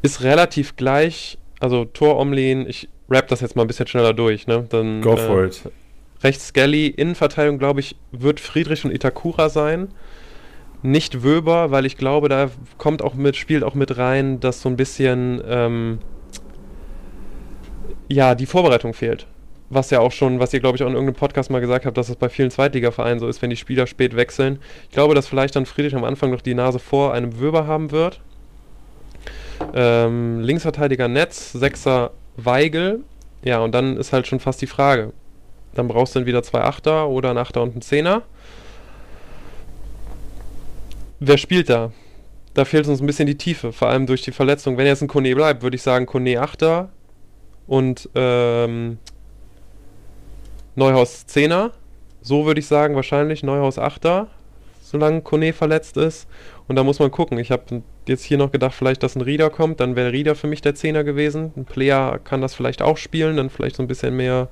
ist 0.00 0.22
relativ 0.22 0.76
gleich. 0.76 1.36
Also 1.58 1.84
Tor 1.84 2.18
Omlin, 2.18 2.66
ich 2.68 2.88
rap 3.10 3.28
das 3.28 3.40
jetzt 3.40 3.56
mal 3.56 3.62
ein 3.62 3.68
bisschen 3.68 3.86
schneller 3.86 4.14
durch, 4.14 4.46
ne? 4.46 4.66
Dann, 4.68 5.00
Go 5.00 5.16
for 5.16 5.44
it. 5.44 5.62
Rechts 6.22 6.48
Skelly, 6.48 6.86
Innenverteidigung, 6.88 7.58
glaube 7.58 7.80
ich, 7.80 7.96
wird 8.10 8.40
Friedrich 8.40 8.84
und 8.84 8.90
Itakura 8.90 9.48
sein. 9.48 9.88
Nicht 10.82 11.22
Wöber, 11.22 11.70
weil 11.70 11.84
ich 11.84 11.96
glaube, 11.96 12.28
da 12.28 12.50
kommt 12.78 13.02
auch 13.02 13.14
mit, 13.14 13.36
spielt 13.36 13.64
auch 13.64 13.74
mit 13.74 13.98
rein, 13.98 14.40
dass 14.40 14.62
so 14.62 14.68
ein 14.68 14.76
bisschen 14.76 15.42
ähm, 15.46 15.98
ja, 18.08 18.34
die 18.34 18.46
Vorbereitung 18.46 18.94
fehlt. 18.94 19.26
Was 19.68 19.90
ja 19.90 19.98
auch 19.98 20.12
schon, 20.12 20.38
was 20.38 20.54
ihr, 20.54 20.60
glaube 20.60 20.76
ich, 20.76 20.82
auch 20.84 20.86
in 20.86 20.92
irgendeinem 20.92 21.16
Podcast 21.16 21.50
mal 21.50 21.60
gesagt 21.60 21.86
habt, 21.86 21.96
dass 21.96 22.08
es 22.08 22.16
bei 22.16 22.28
vielen 22.28 22.50
Zweitligavereinen 22.50 23.18
so 23.18 23.26
ist, 23.26 23.42
wenn 23.42 23.50
die 23.50 23.56
Spieler 23.56 23.86
spät 23.86 24.14
wechseln. 24.14 24.60
Ich 24.84 24.90
glaube, 24.90 25.14
dass 25.14 25.26
vielleicht 25.26 25.56
dann 25.56 25.66
Friedrich 25.66 25.94
am 25.96 26.04
Anfang 26.04 26.30
noch 26.30 26.40
die 26.40 26.54
Nase 26.54 26.78
vor 26.78 27.12
einem 27.12 27.40
Wöber 27.40 27.66
haben 27.66 27.90
wird. 27.90 28.20
Ähm, 29.74 30.40
Linksverteidiger 30.40 31.08
Netz, 31.08 31.52
Sechser 31.52 32.12
Weigel. 32.36 33.00
Ja, 33.42 33.60
und 33.60 33.74
dann 33.74 33.96
ist 33.96 34.12
halt 34.12 34.26
schon 34.26 34.40
fast 34.40 34.60
die 34.62 34.66
Frage. 34.66 35.12
Dann 35.74 35.88
brauchst 35.88 36.14
du 36.14 36.20
dann 36.20 36.26
wieder 36.26 36.42
zwei 36.42 36.62
Achter 36.62 37.08
oder 37.08 37.30
einen 37.30 37.38
Achter 37.38 37.62
und 37.62 37.72
einen 37.72 37.82
Zehner. 37.82 38.22
wer 41.18 41.38
spielt 41.38 41.70
da? 41.70 41.92
Da 42.54 42.64
fehlt 42.64 42.88
uns 42.88 43.00
ein 43.00 43.06
bisschen 43.06 43.26
die 43.26 43.36
Tiefe, 43.36 43.72
vor 43.72 43.88
allem 43.88 44.06
durch 44.06 44.22
die 44.22 44.32
Verletzung. 44.32 44.78
Wenn 44.78 44.86
jetzt 44.86 45.02
ein 45.02 45.08
Kone 45.08 45.34
bleibt, 45.34 45.62
würde 45.62 45.76
ich 45.76 45.82
sagen 45.82 46.06
Kone 46.06 46.42
8er 46.42 46.88
und 47.66 48.08
ähm, 48.14 48.98
Neuhaus 50.74 51.26
10er. 51.28 51.72
So 52.22 52.46
würde 52.46 52.60
ich 52.60 52.66
sagen, 52.66 52.94
wahrscheinlich 52.96 53.42
Neuhaus 53.42 53.78
8er, 53.78 54.26
solange 54.82 55.20
Kone 55.20 55.52
verletzt 55.52 55.96
ist. 55.96 56.26
Und 56.66 56.76
da 56.76 56.82
muss 56.82 56.98
man 56.98 57.10
gucken. 57.10 57.38
Ich 57.38 57.50
habe 57.50 57.82
jetzt 58.08 58.24
hier 58.24 58.38
noch 58.38 58.52
gedacht, 58.52 58.74
vielleicht, 58.74 59.02
dass 59.02 59.16
ein 59.16 59.22
Rieder 59.22 59.50
kommt. 59.50 59.80
Dann 59.80 59.96
wäre 59.96 60.12
Rieder 60.12 60.34
für 60.34 60.46
mich 60.46 60.60
der 60.60 60.74
Zehner 60.74 61.04
gewesen. 61.04 61.52
Ein 61.56 61.64
Player 61.64 62.18
kann 62.22 62.40
das 62.40 62.54
vielleicht 62.54 62.82
auch 62.82 62.96
spielen, 62.96 63.36
dann 63.36 63.50
vielleicht 63.50 63.76
so 63.76 63.82
ein 63.82 63.88
bisschen 63.88 64.16
mehr, 64.16 64.48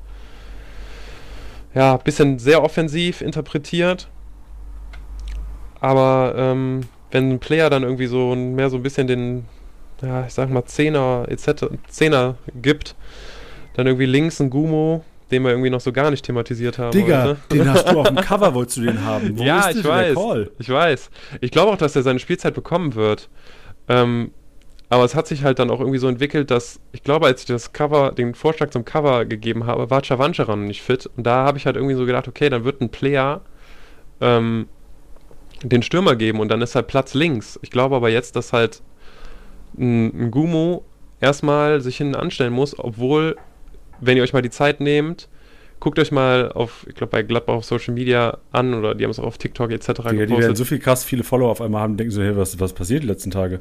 ja, 1.74 1.94
ein 1.94 2.04
bisschen 2.04 2.38
sehr 2.38 2.62
offensiv 2.62 3.20
interpretiert. 3.20 4.08
Aber 5.80 6.34
ähm, 6.36 6.82
wenn 7.10 7.30
ein 7.30 7.38
Player 7.38 7.70
dann 7.70 7.82
irgendwie 7.82 8.06
so 8.06 8.34
mehr 8.34 8.70
so 8.70 8.76
ein 8.76 8.82
bisschen 8.82 9.06
den, 9.06 9.44
ja, 10.02 10.26
ich 10.26 10.32
sag 10.34 10.50
mal, 10.50 10.64
Zehner 10.64 11.26
etc. 11.28 11.66
Zehner 11.88 12.36
gibt, 12.60 12.96
dann 13.74 13.86
irgendwie 13.86 14.06
links 14.06 14.40
ein 14.40 14.50
Gumo, 14.50 15.04
den 15.34 15.42
wir 15.42 15.50
irgendwie 15.50 15.70
noch 15.70 15.80
so 15.80 15.92
gar 15.92 16.10
nicht 16.10 16.24
thematisiert 16.24 16.78
haben. 16.78 16.92
Digga, 16.92 17.24
heute. 17.24 17.36
den 17.50 17.68
hast 17.72 17.90
du 17.90 18.00
auf 18.00 18.08
dem 18.08 18.16
Cover, 18.16 18.54
wolltest 18.54 18.78
du 18.78 18.82
den 18.82 19.04
haben. 19.04 19.36
Wo 19.36 19.42
ja, 19.42 19.70
ich 19.70 19.84
weiß. 19.84 20.16
Ich 20.58 20.68
weiß. 20.68 21.10
Ich 21.40 21.50
glaube 21.50 21.72
auch, 21.72 21.76
dass 21.76 21.96
er 21.96 22.02
seine 22.02 22.18
Spielzeit 22.18 22.54
bekommen 22.54 22.94
wird. 22.94 23.28
Ähm, 23.88 24.30
aber 24.88 25.04
es 25.04 25.14
hat 25.14 25.26
sich 25.26 25.42
halt 25.42 25.58
dann 25.58 25.70
auch 25.70 25.80
irgendwie 25.80 25.98
so 25.98 26.08
entwickelt, 26.08 26.50
dass 26.50 26.78
ich 26.92 27.02
glaube, 27.02 27.26
als 27.26 27.40
ich 27.40 27.46
das 27.46 27.72
Cover, 27.72 28.12
den 28.12 28.34
Vorschlag 28.34 28.70
zum 28.70 28.84
Cover 28.84 29.24
gegeben 29.24 29.66
habe, 29.66 29.90
war 29.90 30.02
Chavancheran 30.04 30.66
nicht 30.66 30.82
fit. 30.82 31.10
Und 31.16 31.26
da 31.26 31.44
habe 31.44 31.58
ich 31.58 31.66
halt 31.66 31.76
irgendwie 31.76 31.96
so 31.96 32.06
gedacht, 32.06 32.28
okay, 32.28 32.48
dann 32.48 32.64
wird 32.64 32.80
ein 32.80 32.90
Player 32.90 33.40
ähm, 34.20 34.68
den 35.62 35.82
Stürmer 35.82 36.14
geben 36.16 36.40
und 36.40 36.48
dann 36.48 36.62
ist 36.62 36.74
halt 36.74 36.86
Platz 36.86 37.14
links. 37.14 37.58
Ich 37.62 37.70
glaube 37.70 37.96
aber 37.96 38.08
jetzt, 38.08 38.36
dass 38.36 38.52
halt 38.52 38.82
ein, 39.76 40.26
ein 40.26 40.30
Gumo 40.30 40.84
erstmal 41.20 41.80
sich 41.80 41.96
hinten 41.96 42.14
anstellen 42.14 42.52
muss, 42.52 42.78
obwohl, 42.78 43.36
wenn 44.00 44.16
ihr 44.16 44.22
euch 44.22 44.32
mal 44.32 44.42
die 44.42 44.50
Zeit 44.50 44.80
nehmt, 44.80 45.28
guckt 45.80 45.98
euch 45.98 46.12
mal 46.12 46.50
auf, 46.52 46.86
ich 46.88 46.94
glaube 46.94 47.10
bei 47.10 47.22
Gladbach 47.22 47.54
auf 47.54 47.64
Social 47.64 47.92
Media 47.92 48.38
an 48.52 48.72
oder 48.74 48.94
die 48.94 49.04
haben 49.04 49.10
es 49.10 49.18
auch 49.18 49.24
auf 49.24 49.38
TikTok 49.38 49.70
etc. 49.70 49.86
Digga, 49.86 50.02
gepostet. 50.02 50.30
Die 50.30 50.42
werden 50.42 50.56
so 50.56 50.64
viel 50.64 50.78
krass 50.78 51.04
viele 51.04 51.24
Follower 51.24 51.50
auf 51.50 51.60
einmal 51.60 51.82
haben, 51.82 51.96
denken 51.96 52.10
so, 52.10 52.22
hey, 52.22 52.36
was, 52.36 52.58
was 52.58 52.72
passiert 52.72 53.02
die 53.02 53.06
letzten 53.06 53.30
Tage? 53.30 53.60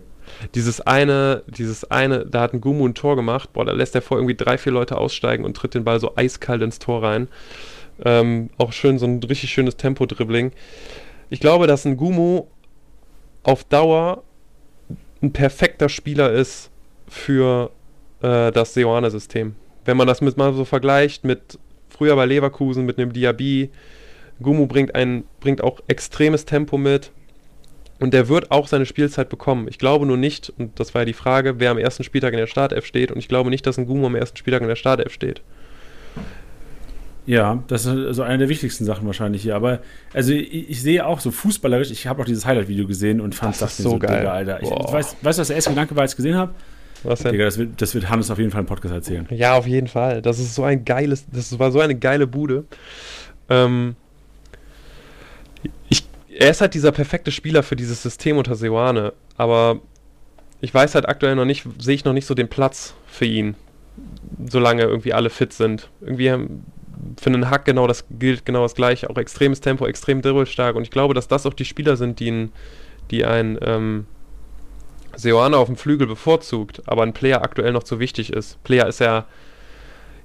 Dieses 0.55 0.80
eine, 0.80 1.43
dieses 1.47 1.89
eine, 1.91 2.26
da 2.26 2.41
hat 2.41 2.53
ein 2.53 2.61
Gumu 2.61 2.88
ein 2.88 2.93
Tor 2.93 3.15
gemacht, 3.15 3.51
boah, 3.51 3.65
da 3.65 3.73
lässt 3.73 3.93
er 3.95 4.01
vor 4.01 4.18
irgendwie 4.18 4.35
drei, 4.35 4.57
vier 4.57 4.72
Leute 4.72 4.97
aussteigen 4.97 5.43
und 5.43 5.57
tritt 5.57 5.73
den 5.73 5.84
Ball 5.84 5.99
so 5.99 6.15
eiskalt 6.15 6.61
ins 6.61 6.80
Tor 6.80 7.03
rein. 7.03 7.27
Ähm, 8.05 8.49
auch 8.57 8.72
schön, 8.72 8.97
so 8.99 9.05
ein 9.05 9.22
richtig 9.22 9.51
schönes 9.51 9.76
Tempo-Dribbling. 9.76 10.51
Ich 11.30 11.39
glaube, 11.41 11.68
dass 11.68 11.85
ein 11.85 11.97
Gumu 11.97 12.45
auf 13.43 13.65
Dauer 13.65 14.23
ein 15.22 15.34
perfekter 15.34 15.89
Spieler 15.89 16.31
ist 16.31 16.69
für 17.07 17.72
äh, 18.22 18.51
das 18.51 18.73
Seoane-System. 18.73 19.55
Wenn 19.85 19.97
man 19.97 20.07
das 20.07 20.22
mit 20.22 20.38
mal 20.38 20.53
so 20.53 20.65
vergleicht 20.65 21.23
mit 21.23 21.60
früher 21.89 22.15
bei 22.15 22.26
Leverkusen 22.26 22.85
mit 22.85 22.97
einem 22.97 23.14
Diaby, 23.14 23.69
Gumu 24.41 24.68
bringt, 24.68 24.95
ein, 24.95 25.23
bringt 25.39 25.64
auch 25.64 25.80
extremes 25.88 26.45
Tempo 26.45 26.77
mit 26.77 27.11
und 27.99 28.14
der 28.14 28.27
wird 28.27 28.51
auch 28.51 28.68
seine 28.68 28.85
Spielzeit 28.85 29.30
bekommen. 29.30 29.68
Ich 29.69 29.77
glaube 29.77 30.05
nur 30.05 30.18
nicht, 30.18 30.51
und 30.57 30.80
das 30.80 30.93
war 30.93 31.01
ja 31.01 31.05
die 31.05 31.14
Frage, 31.14 31.60
wer 31.60 31.72
am 31.72 31.77
ersten 31.77 32.03
Spieltag 32.03 32.34
in 32.34 32.39
der 32.39 32.47
Startelf 32.47 32.85
steht 32.85 33.11
und 33.11 33.19
ich 33.19 33.27
glaube 33.27 33.49
nicht, 33.49 33.65
dass 33.65 33.77
ein 33.77 33.85
Gumu 33.85 34.07
am 34.07 34.15
ersten 34.15 34.38
Spieltag 34.38 34.61
in 34.61 34.68
der 34.68 34.76
Startelf 34.76 35.14
steht. 35.14 35.41
Ja, 37.26 37.64
das 37.68 37.85
ist 37.85 38.18
so 38.18 38.23
eine 38.23 38.39
der 38.39 38.49
wichtigsten 38.49 38.84
Sachen 38.84 39.05
wahrscheinlich 39.05 39.43
hier. 39.43 39.55
Aber 39.55 39.80
also 40.14 40.34
ich, 40.34 40.69
ich 40.69 40.81
sehe 40.81 41.05
auch 41.05 41.22
so 41.22 41.31
fußballerisch, 41.31 41.89
ich 41.91 42.05
habe 42.07 42.22
auch 42.22 42.26
dieses 42.26 42.45
Highlight-Video 42.45 42.85
gesehen 42.85 43.22
und 43.22 43.34
fand 43.34 43.53
das, 43.53 43.60
das 43.60 43.77
so, 43.77 43.91
so 43.91 43.99
geil. 43.99 44.19
Digga, 44.19 44.34
Alter. 44.34 44.61
Ich, 44.61 44.69
weiß, 44.69 45.15
weißt 45.22 45.39
du, 45.39 45.41
was 45.41 45.47
der 45.47 45.55
erste 45.55 45.69
Gedanke 45.69 45.95
war, 45.95 46.01
als 46.01 46.11
ich 46.11 46.18
gesehen 46.18 46.35
habe? 46.35 46.53
Was 47.03 47.19
denn? 47.19 47.34
Digga, 47.34 47.45
das 47.45 47.57
wird, 47.57 47.81
das 47.81 47.93
wird 47.93 48.09
Hannes 48.09 48.31
auf 48.31 48.39
jeden 48.39 48.51
Fall 48.51 48.61
im 48.61 48.67
Podcast 48.67 48.93
erzählen. 48.93 49.27
Ja, 49.30 49.55
auf 49.55 49.67
jeden 49.67 49.88
Fall. 49.88 50.21
Das 50.21 50.39
ist 50.39 50.55
so 50.55 50.63
ein 50.63 50.85
geiles, 50.85 51.25
das 51.31 51.57
war 51.59 51.71
so 51.71 51.80
eine 51.80 51.95
geile 51.95 52.27
Bude. 52.27 52.65
Ähm, 53.49 53.95
ich, 55.89 56.05
er 56.30 56.49
ist 56.49 56.61
halt 56.61 56.73
dieser 56.73 56.91
perfekte 56.91 57.31
Spieler 57.31 57.63
für 57.63 57.75
dieses 57.75 58.01
System 58.01 58.38
unter 58.38 58.55
Seoane, 58.55 59.13
aber 59.38 59.80
ich 60.61 60.73
weiß 60.73 60.95
halt 60.95 61.07
aktuell 61.07 61.35
noch 61.35 61.45
nicht, 61.45 61.67
sehe 61.77 61.95
ich 61.95 62.05
noch 62.05 62.13
nicht 62.13 62.25
so 62.25 62.34
den 62.34 62.47
Platz 62.47 62.93
für 63.05 63.25
ihn, 63.25 63.55
solange 64.47 64.84
irgendwie 64.84 65.13
alle 65.13 65.30
fit 65.30 65.53
sind. 65.53 65.89
Irgendwie 66.01 66.31
für 67.19 67.30
einen 67.30 67.49
Hack 67.49 67.65
genau 67.65 67.88
das 67.88 68.05
gilt 68.09 68.45
genau 68.45 68.63
das 68.63 68.75
gleiche, 68.75 69.09
auch 69.09 69.17
extremes 69.17 69.59
Tempo, 69.61 69.85
extrem 69.85 70.21
dribbelstark 70.21 70.75
und 70.75 70.84
ich 70.84 70.91
glaube, 70.91 71.13
dass 71.13 71.27
das 71.27 71.45
auch 71.45 71.53
die 71.53 71.65
Spieler 71.65 71.97
sind, 71.97 72.19
die, 72.19 72.27
ihn, 72.27 72.51
die 73.11 73.25
ein 73.25 73.57
ähm, 73.61 74.05
Seoane 75.15 75.57
auf 75.57 75.68
dem 75.68 75.77
Flügel 75.77 76.07
bevorzugt, 76.07 76.81
aber 76.85 77.03
ein 77.03 77.14
Player 77.14 77.41
aktuell 77.41 77.72
noch 77.72 77.84
zu 77.84 77.99
wichtig 77.99 78.34
ist. 78.34 78.64
Player 78.64 78.88
ist 78.88 78.99
ja 78.99 79.26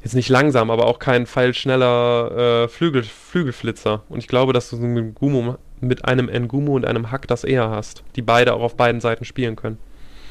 jetzt 0.02 0.14
nicht 0.14 0.28
langsam, 0.28 0.70
aber 0.70 0.86
auch 0.86 0.98
kein 0.98 1.26
feilschneller 1.26 2.64
äh, 2.64 2.68
Flügel, 2.68 3.02
Flügelflitzer. 3.02 4.02
Und 4.08 4.18
ich 4.18 4.28
glaube, 4.28 4.52
dass 4.52 4.70
du 4.70 4.76
mit, 4.76 5.14
Gumo, 5.14 5.56
mit 5.80 6.04
einem 6.04 6.26
Ngumu 6.26 6.76
und 6.76 6.84
einem 6.84 7.10
Hack 7.10 7.26
das 7.28 7.44
eher 7.44 7.70
hast, 7.70 8.02
die 8.16 8.22
beide 8.22 8.54
auch 8.54 8.62
auf 8.62 8.76
beiden 8.76 9.00
Seiten 9.00 9.24
spielen 9.24 9.56
können. 9.56 9.78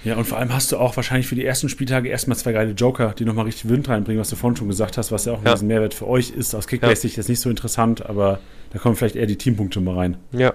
Ja, 0.04 0.16
und 0.16 0.26
vor 0.26 0.38
allem 0.38 0.54
hast 0.54 0.72
du 0.72 0.78
auch 0.78 0.96
wahrscheinlich 0.96 1.28
für 1.28 1.36
die 1.36 1.44
ersten 1.44 1.70
Spieltage 1.70 2.08
erstmal 2.08 2.38
zwei 2.38 2.54
geile 2.54 2.72
Joker, 2.72 3.14
die 3.18 3.26
nochmal 3.26 3.46
richtig 3.46 3.70
Wind 3.70 3.90
reinbringen, 3.90 4.22
was 4.22 4.30
du 4.30 4.36
vorhin 4.36 4.56
schon 4.56 4.70
gesagt 4.70 4.98
hast, 4.98 5.12
was 5.12 5.26
ja 5.26 5.34
auch 5.34 5.44
ja. 5.44 5.54
ein 5.54 5.68
Mehrwert 5.68 5.94
für 5.94 6.08
euch 6.08 6.30
ist. 6.30 6.54
Aus 6.56 6.68
Kickbase-Sicht 6.68 7.18
ja. 7.18 7.22
ist 7.22 7.30
nicht 7.30 7.42
so 7.42 7.50
interessant, 7.50 8.06
aber 8.06 8.40
da 8.72 8.80
kommen 8.80 8.96
vielleicht 8.96 9.16
eher 9.16 9.26
die 9.26 9.38
Teampunkte 9.38 9.82
mal 9.82 9.96
rein. 9.96 10.18
Ja. 10.32 10.54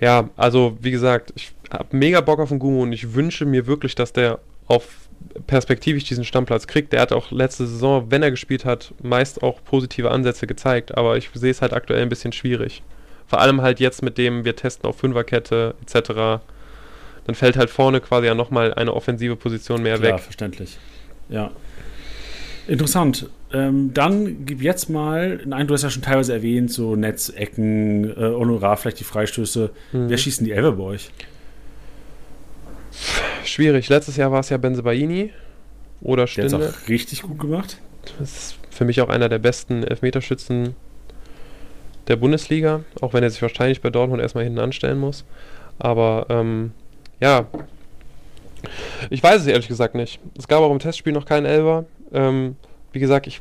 Ja, 0.00 0.30
also 0.36 0.76
wie 0.80 0.90
gesagt, 0.90 1.32
ich 1.36 1.52
habe 1.70 1.96
mega 1.96 2.20
Bock 2.20 2.38
auf 2.38 2.50
den 2.50 2.58
Gumo 2.58 2.82
und 2.82 2.92
ich 2.92 3.14
wünsche 3.14 3.46
mir 3.46 3.66
wirklich, 3.66 3.94
dass 3.94 4.12
der 4.12 4.38
auf 4.66 5.06
perspektivisch 5.46 6.04
diesen 6.04 6.24
Stammplatz 6.24 6.66
kriegt. 6.66 6.92
Der 6.92 7.00
hat 7.00 7.12
auch 7.12 7.30
letzte 7.30 7.66
Saison, 7.66 8.10
wenn 8.10 8.22
er 8.22 8.30
gespielt 8.30 8.64
hat, 8.64 8.92
meist 9.02 9.42
auch 9.42 9.62
positive 9.64 10.10
Ansätze 10.10 10.46
gezeigt, 10.46 10.96
aber 10.96 11.16
ich 11.16 11.30
sehe 11.34 11.50
es 11.50 11.62
halt 11.62 11.72
aktuell 11.72 12.02
ein 12.02 12.08
bisschen 12.08 12.32
schwierig. 12.32 12.82
Vor 13.26 13.40
allem 13.40 13.60
halt 13.62 13.80
jetzt 13.80 14.02
mit 14.02 14.18
dem, 14.18 14.44
wir 14.44 14.54
testen 14.54 14.88
auf 14.88 14.98
Fünferkette 14.98 15.74
etc. 15.82 16.42
Dann 17.26 17.34
fällt 17.34 17.56
halt 17.56 17.70
vorne 17.70 18.00
quasi 18.00 18.26
ja 18.26 18.34
nochmal 18.34 18.72
eine 18.74 18.94
offensive 18.94 19.36
Position 19.36 19.82
mehr 19.82 19.98
Klar, 19.98 20.02
weg. 20.04 20.10
Ja, 20.12 20.18
verständlich. 20.18 20.78
Ja. 21.28 21.50
Interessant. 22.68 23.28
Ähm, 23.52 23.94
dann 23.94 24.44
gib 24.44 24.60
jetzt 24.60 24.90
mal, 24.90 25.40
nein, 25.46 25.66
du 25.66 25.74
hast 25.74 25.82
ja 25.82 25.90
schon 25.90 26.02
teilweise 26.02 26.32
erwähnt, 26.32 26.72
so 26.72 26.96
Netzecken, 26.96 28.10
äh, 28.10 28.14
Honorar, 28.16 28.76
vielleicht 28.76 29.00
die 29.00 29.04
Freistöße. 29.04 29.70
Mhm. 29.92 30.08
Wer 30.08 30.18
schießen 30.18 30.44
die 30.44 30.52
Elfer 30.52 30.72
bei 30.72 30.82
euch? 30.82 31.10
Schwierig. 33.44 33.88
Letztes 33.88 34.16
Jahr 34.16 34.32
war 34.32 34.40
es 34.40 34.48
ja 34.48 34.56
Benzebaini 34.56 35.30
oder 36.00 36.26
Stinde. 36.26 36.58
Der 36.58 36.68
hat 36.68 36.74
auch 36.74 36.88
richtig 36.88 37.22
gut 37.22 37.38
gemacht. 37.38 37.78
Das 38.18 38.32
ist 38.32 38.58
für 38.70 38.84
mich 38.84 39.00
auch 39.00 39.08
einer 39.08 39.28
der 39.28 39.38
besten 39.38 39.84
Elfmeterschützen 39.84 40.74
der 42.08 42.16
Bundesliga, 42.16 42.84
auch 43.00 43.12
wenn 43.14 43.22
er 43.22 43.30
sich 43.30 43.42
wahrscheinlich 43.42 43.80
bei 43.80 43.90
Dortmund 43.90 44.22
erstmal 44.22 44.44
hinten 44.44 44.58
anstellen 44.58 44.98
muss. 44.98 45.24
Aber 45.78 46.26
ähm, 46.28 46.72
ja, 47.20 47.46
ich 49.10 49.22
weiß 49.22 49.42
es 49.42 49.46
ehrlich 49.46 49.68
gesagt 49.68 49.94
nicht. 49.94 50.20
Es 50.38 50.48
gab 50.48 50.60
auch 50.60 50.70
im 50.70 50.78
Testspiel 50.78 51.12
noch 51.12 51.26
keinen 51.26 51.46
Elber. 51.46 51.84
Ähm, 52.12 52.56
wie 52.92 53.00
gesagt, 53.00 53.26
ich, 53.26 53.40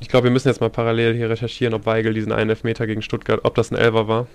ich 0.00 0.08
glaube, 0.08 0.24
wir 0.24 0.30
müssen 0.30 0.48
jetzt 0.48 0.60
mal 0.60 0.70
parallel 0.70 1.14
hier 1.14 1.30
recherchieren, 1.30 1.74
ob 1.74 1.86
Weigel 1.86 2.14
diesen 2.14 2.32
einen 2.32 2.50
Elfmeter 2.50 2.86
gegen 2.86 3.02
Stuttgart, 3.02 3.40
ob 3.44 3.54
das 3.54 3.70
ein 3.70 3.76
Elber 3.76 4.08
war. 4.08 4.26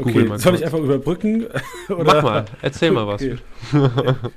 Okay, 0.00 0.30
soll 0.36 0.54
ich 0.54 0.64
einfach 0.64 0.78
überbrücken? 0.78 1.46
Mach 1.88 2.22
mal, 2.22 2.44
erzähl 2.62 2.90
mal 2.90 3.06
was. 3.06 3.22
Okay. 3.22 3.36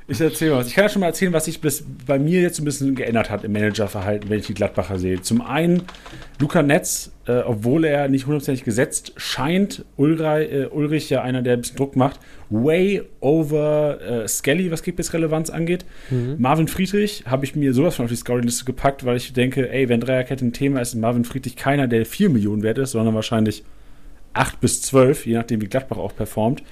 ich 0.08 0.22
erzähl 0.22 0.52
mal 0.52 0.58
was. 0.58 0.68
Ich 0.68 0.76
kann 0.76 0.86
ja 0.86 0.90
schon 0.90 1.00
mal 1.00 1.08
erzählen, 1.08 1.34
was 1.34 1.46
sich 1.46 1.62
bis 1.62 1.84
bei 2.06 2.20
mir 2.20 2.42
jetzt 2.42 2.60
ein 2.60 2.66
bisschen 2.66 2.96
geändert 2.96 3.30
hat 3.30 3.44
im 3.44 3.52
Managerverhalten, 3.52 4.30
wenn 4.30 4.40
ich 4.40 4.48
die 4.48 4.54
Gladbacher 4.54 5.00
sehe. 5.00 5.22
Zum 5.22 5.42
einen, 5.42 5.84
Luca 6.40 6.62
Netz, 6.62 7.12
äh, 7.26 7.40
obwohl 7.40 7.86
er 7.86 8.10
nicht 8.10 8.26
hundertprozentig 8.26 8.64
gesetzt 8.64 9.14
scheint, 9.18 9.86
Ulrich, 9.96 10.52
äh, 10.52 10.68
Ulrich 10.72 11.10
ja 11.10 11.22
einer, 11.22 11.42
der 11.42 11.54
ein 11.54 11.62
bisschen 11.62 11.78
Druck 11.78 11.96
macht, 11.96 12.20
way 12.50 13.02
over 13.22 14.00
äh, 14.02 14.28
Skelly, 14.28 14.72
was 14.72 14.84
Kickbase-Relevanz 14.84 15.50
angeht. 15.50 15.86
Mhm. 16.10 16.36
Marvin 16.38 16.68
Friedrich 16.68 17.24
habe 17.26 17.46
ich 17.46 17.56
mir 17.56 17.74
sowas 17.74 17.96
von 17.96 18.06
auf 18.06 18.12
die 18.12 18.18
Scoring-Liste 18.18 18.66
gepackt, 18.66 19.06
weil 19.06 19.18
ich 19.18 19.34
denke, 19.34 19.70
ey, 19.70 19.90
wenn 19.90 20.02
Dreierkette 20.02 20.46
ein 20.46 20.54
Thema 20.54 20.82
ist, 20.82 20.90
ist 20.90 21.00
Marvin 21.00 21.26
Friedrich 21.26 21.56
keiner, 21.56 21.88
der 21.88 22.06
4 22.06 22.30
Millionen 22.30 22.64
wert 22.64 22.78
ist, 22.78 22.92
sondern 22.92 23.16
wahrscheinlich 23.16 23.64
8 24.34 24.60
bis 24.60 24.82
12, 24.82 25.26
je 25.26 25.36
nachdem, 25.36 25.62
wie 25.62 25.68
Gladbach 25.68 25.98
auch 25.98 26.16
performt. 26.16 26.64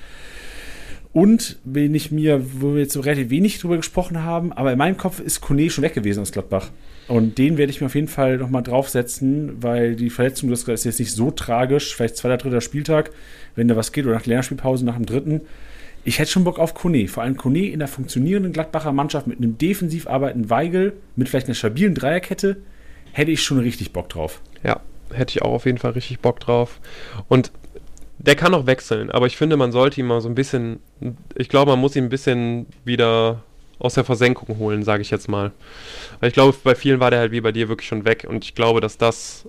Und 1.14 1.58
wenn 1.66 1.94
ich 1.94 2.12
mir, 2.12 2.42
wo 2.62 2.74
wir 2.74 2.82
jetzt 2.82 2.94
so 2.94 3.02
relativ 3.02 3.30
wenig 3.30 3.60
drüber 3.60 3.78
gesprochen 3.78 4.24
haben, 4.24 4.54
aber 4.54 4.72
in 4.72 4.78
meinem 4.78 4.98
Kopf 4.98 5.20
ist 5.20 5.42
Kone 5.42 5.70
schon 5.70 5.84
weg 5.84 5.94
gewesen 5.94 6.22
aus 6.22 6.32
Gladbach. 6.32 6.70
Und 7.08 7.38
den 7.38 7.58
werde 7.58 7.72
ich 7.72 7.82
mir 7.82 7.88
auf 7.88 7.96
jeden 7.96 8.08
Fall 8.08 8.38
nochmal 8.38 8.64
draufsetzen, 8.64 9.62
weil 9.62 9.96
die 9.96 10.10
Verletzung, 10.10 10.50
das 10.50 10.64
ist 10.64 10.86
jetzt 10.86 11.00
nicht 11.00 11.12
so 11.12 11.30
tragisch, 11.30 11.94
vielleicht 11.96 12.16
zweiter, 12.16 12.38
dritter 12.38 12.62
Spieltag, 12.62 13.12
wenn 13.56 13.68
da 13.68 13.76
was 13.76 13.92
geht, 13.92 14.06
oder 14.06 14.16
nach 14.16 14.26
Länderspielpause 14.26 14.86
nach 14.86 14.96
dem 14.96 15.06
dritten. 15.06 15.42
Ich 16.06 16.20
hätte 16.20 16.32
schon 16.32 16.46
Bock 16.46 16.58
auf 16.58 16.74
Kone. 16.74 17.10
Vor 17.10 17.24
allem 17.24 17.36
Kone 17.36 17.68
in 17.68 17.80
der 17.80 17.90
funktionierenden 17.90 18.54
Gladbacher 18.54 18.94
Mannschaft 18.94 19.28
mit 19.28 19.40
einem 19.40 19.58
defensiv 19.58 20.08
arbeitenden 20.08 20.50
Weigel, 20.50 20.94
mit 21.18 21.28
vielleicht 21.28 21.48
einer 21.48 21.56
stabilen 21.56 21.94
Dreierkette, 21.94 22.58
hätte 23.12 23.32
ich 23.32 23.44
schon 23.44 23.60
richtig 23.60 23.92
Bock 23.92 24.08
drauf. 24.08 24.42
Ja, 24.64 24.80
hätte 25.14 25.32
ich 25.32 25.42
auch 25.42 25.54
auf 25.54 25.66
jeden 25.66 25.78
Fall 25.78 25.92
richtig 25.92 26.20
Bock 26.20 26.40
drauf. 26.40 26.80
Und 27.28 27.52
der 28.18 28.36
kann 28.36 28.54
auch 28.54 28.68
wechseln, 28.68 29.10
aber 29.10 29.26
ich 29.26 29.36
finde, 29.36 29.58
man 29.58 29.72
sollte 29.72 30.00
ihn 30.00 30.08
mal 30.08 30.22
so 30.22 30.30
ein 30.30 30.36
bisschen, 30.36 30.80
ich 31.36 31.50
glaube, 31.50 31.72
man 31.72 31.80
muss 31.80 31.96
ihn 31.96 32.04
ein 32.04 32.10
bisschen 32.10 32.68
wieder 32.86 33.42
aus 33.80 33.96
der 33.96 34.04
Versenkung 34.04 34.60
holen, 34.60 34.84
sage 34.84 35.02
ich 35.02 35.10
jetzt 35.10 35.28
mal. 35.28 35.52
Weil 36.20 36.28
ich 36.28 36.36
glaube, 36.36 36.56
bei 36.64 36.76
vielen 36.76 37.00
war 37.00 37.10
der 37.10 37.20
halt 37.20 37.32
wie 37.32 37.42
bei 37.42 37.52
dir 37.52 37.68
wirklich 37.68 37.88
schon 37.88 38.06
weg 38.06 38.28
und 38.30 38.44
ich 38.44 38.54
glaube, 38.54 38.80
dass 38.80 38.98
das, 38.98 39.48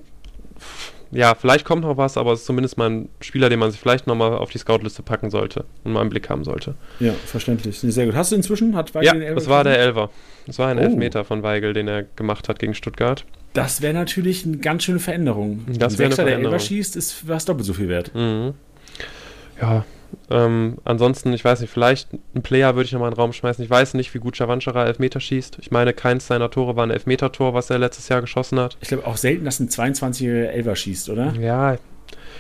ja, 1.13 1.35
vielleicht 1.35 1.65
kommt 1.67 1.83
noch 1.83 1.99
was, 1.99 2.17
aber 2.17 2.33
es 2.33 2.41
ist 2.41 2.47
zumindest 2.47 2.79
mal 2.79 2.89
ein 2.89 3.09
Spieler, 3.21 3.51
den 3.51 3.59
man 3.59 3.71
sich 3.71 3.79
vielleicht 3.79 4.07
nochmal 4.07 4.35
auf 4.35 4.51
die 4.51 4.59
Scoutliste 4.59 5.03
packen 5.03 5.31
sollte 5.31 5.67
und 5.85 5.93
mal 5.93 6.01
einen 6.01 6.11
Blick 6.11 6.31
haben 6.31 6.43
sollte. 6.43 6.75
Ja, 7.01 7.13
verständlich. 7.27 7.79
Sehr 7.81 8.07
gut. 8.07 8.15
Hast 8.15 8.33
du 8.33 8.37
inzwischen? 8.37 8.75
Hat 8.75 8.95
Weigel 8.95 9.07
ja, 9.07 9.13
den 9.13 9.23
Elfer 9.23 9.35
das 9.35 9.49
war 9.49 9.65
der 9.65 9.79
Elfer. 9.79 10.11
Das 10.47 10.59
war 10.59 10.69
ein 10.69 10.79
oh. 10.79 10.83
Elfmeter 10.83 11.25
von 11.25 11.43
Weigel, 11.43 11.75
den 11.75 11.87
er 11.87 12.03
gemacht 12.03 12.49
hat 12.49 12.59
gegen 12.59 12.75
Stuttgart. 12.75 13.27
Das 13.53 13.83
wäre 13.83 13.93
natürlich 13.93 14.47
eine 14.47 14.57
ganz 14.57 14.85
schöne 14.85 14.99
Veränderung. 14.99 15.67
Das 15.69 15.93
ein 15.93 15.97
Sechser, 15.99 16.25
der 16.25 16.39
Elfer 16.39 16.59
schießt, 16.59 16.97
ist 16.97 17.13
fast 17.13 17.49
doppelt 17.49 17.67
so 17.67 17.75
viel 17.75 17.89
wert. 17.89 18.15
Mhm. 18.15 18.55
Ja, 19.61 19.85
ähm, 20.31 20.79
ansonsten, 20.85 21.33
ich 21.33 21.45
weiß 21.45 21.61
nicht, 21.61 21.71
vielleicht 21.71 22.09
ein 22.35 22.43
Player 22.43 22.75
würde 22.75 22.87
ich 22.87 22.93
nochmal 22.93 23.09
in 23.09 23.15
den 23.15 23.21
Raum 23.21 23.33
schmeißen. 23.33 23.63
Ich 23.65 23.71
weiß 23.71 23.95
nicht, 23.95 24.13
wie 24.15 24.19
gut 24.19 24.37
Chavanchara 24.37 24.87
Elfmeter 24.87 25.21
schießt. 25.21 25.59
Ich 25.61 25.71
meine, 25.71 25.93
keins 25.93 26.27
seiner 26.27 26.51
Tore 26.51 26.77
war 26.77 26.87
ein 26.87 26.91
Elfmeter-Tor, 26.91 27.55
was 27.55 27.71
er 27.71 27.79
letztes 27.79 28.09
Jahr 28.09 28.21
geschossen 28.21 28.59
hat. 28.59 28.77
Ich 28.81 28.89
glaube 28.89 29.07
auch 29.07 29.17
selten, 29.17 29.45
dass 29.45 29.61
ein 29.61 29.69
22er 29.69 30.47
Elfer 30.47 30.77
schießt, 30.77 31.11
oder? 31.11 31.33
Ja, 31.35 31.77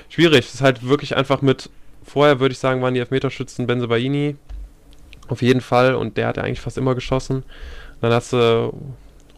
schwierig. 0.09 0.47
Es 0.47 0.55
ist 0.55 0.63
halt 0.63 0.87
wirklich 0.87 1.17
einfach 1.17 1.43
mit, 1.43 1.71
vorher 2.05 2.41
würde 2.41 2.53
ich 2.53 2.59
sagen, 2.59 2.83
waren 2.83 2.95
die 2.95 3.01
Elfmeterschützen 3.01 3.67
Benzebaini. 3.67 4.37
Auf 5.29 5.43
jeden 5.43 5.61
Fall. 5.61 5.95
Und 5.95 6.17
der 6.17 6.29
hat 6.29 6.37
ja 6.37 6.45
eigentlich 6.45 6.61
fast 6.61 6.79
immer 6.79 6.95
geschossen. 6.95 7.45
Dann 8.01 8.13
hast 8.13 8.33
du 8.33 8.73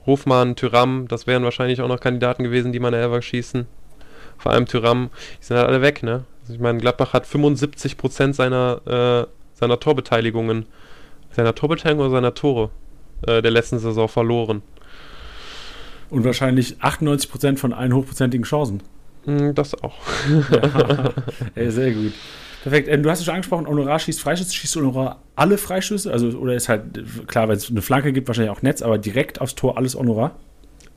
Hofmann, 0.07 0.57
Tyram, 0.57 1.07
das 1.09 1.27
wären 1.27 1.45
wahrscheinlich 1.45 1.81
auch 1.81 1.89
noch 1.89 2.01
Kandidaten 2.01 2.45
gewesen, 2.45 2.73
die 2.73 2.81
man 2.81 2.95
Elfer 2.95 3.23
schießen. 3.23 3.67
Vor 4.39 4.53
allem 4.53 4.67
Tyram, 4.67 5.11
die 5.41 5.45
sind 5.45 5.57
halt 5.57 5.69
alle 5.69 5.81
weg, 5.81 6.03
ne? 6.03 6.25
Also 6.45 6.55
ich 6.55 6.61
meine, 6.61 6.79
Gladbach 6.79 7.15
hat 7.15 7.27
75% 7.27 8.35
seiner, 8.35 8.81
äh, 9.27 9.59
seiner 9.59 9.81
Torbeteiligungen, 9.81 10.67
seiner 11.31 11.55
Torbeteiligung 11.55 12.05
oder 12.05 12.11
seiner 12.11 12.35
Tore 12.35 12.69
äh, 13.27 13.41
der 13.41 13.51
letzten 13.51 13.79
Saison 13.79 14.09
verloren. 14.09 14.61
Und 16.11 16.25
wahrscheinlich 16.25 16.77
98% 16.83 17.57
von 17.57 17.73
allen 17.73 17.95
hochprozentigen 17.95 18.45
Chancen. 18.45 18.83
Mm, 19.25 19.53
das 19.55 19.75
auch. 19.83 19.97
ja. 20.51 21.13
Ey, 21.55 21.71
sehr 21.71 21.93
gut. 21.93 22.13
Perfekt. 22.63 22.89
Ähm, 22.89 23.03
du 23.03 23.11
hast 23.11 23.21
es 23.21 23.25
schon 23.25 23.35
angesprochen, 23.35 23.67
Honorar 23.67 23.99
schießt 23.99 24.21
Freischüsse. 24.21 24.53
Schießt 24.53 24.77
Honorar 24.77 25.23
alle 25.37 25.57
Freischüsse? 25.57 26.13
Also, 26.13 26.29
oder 26.39 26.55
ist 26.55 26.69
halt, 26.69 26.83
klar, 27.27 27.49
wenn 27.49 27.57
es 27.57 27.71
eine 27.71 27.81
Flanke 27.81 28.13
gibt, 28.13 28.29
wahrscheinlich 28.29 28.55
auch 28.55 28.61
Netz, 28.61 28.83
aber 28.83 28.99
direkt 28.99 29.41
aufs 29.41 29.55
Tor 29.55 29.79
alles 29.79 29.95
Honorar? 29.95 30.37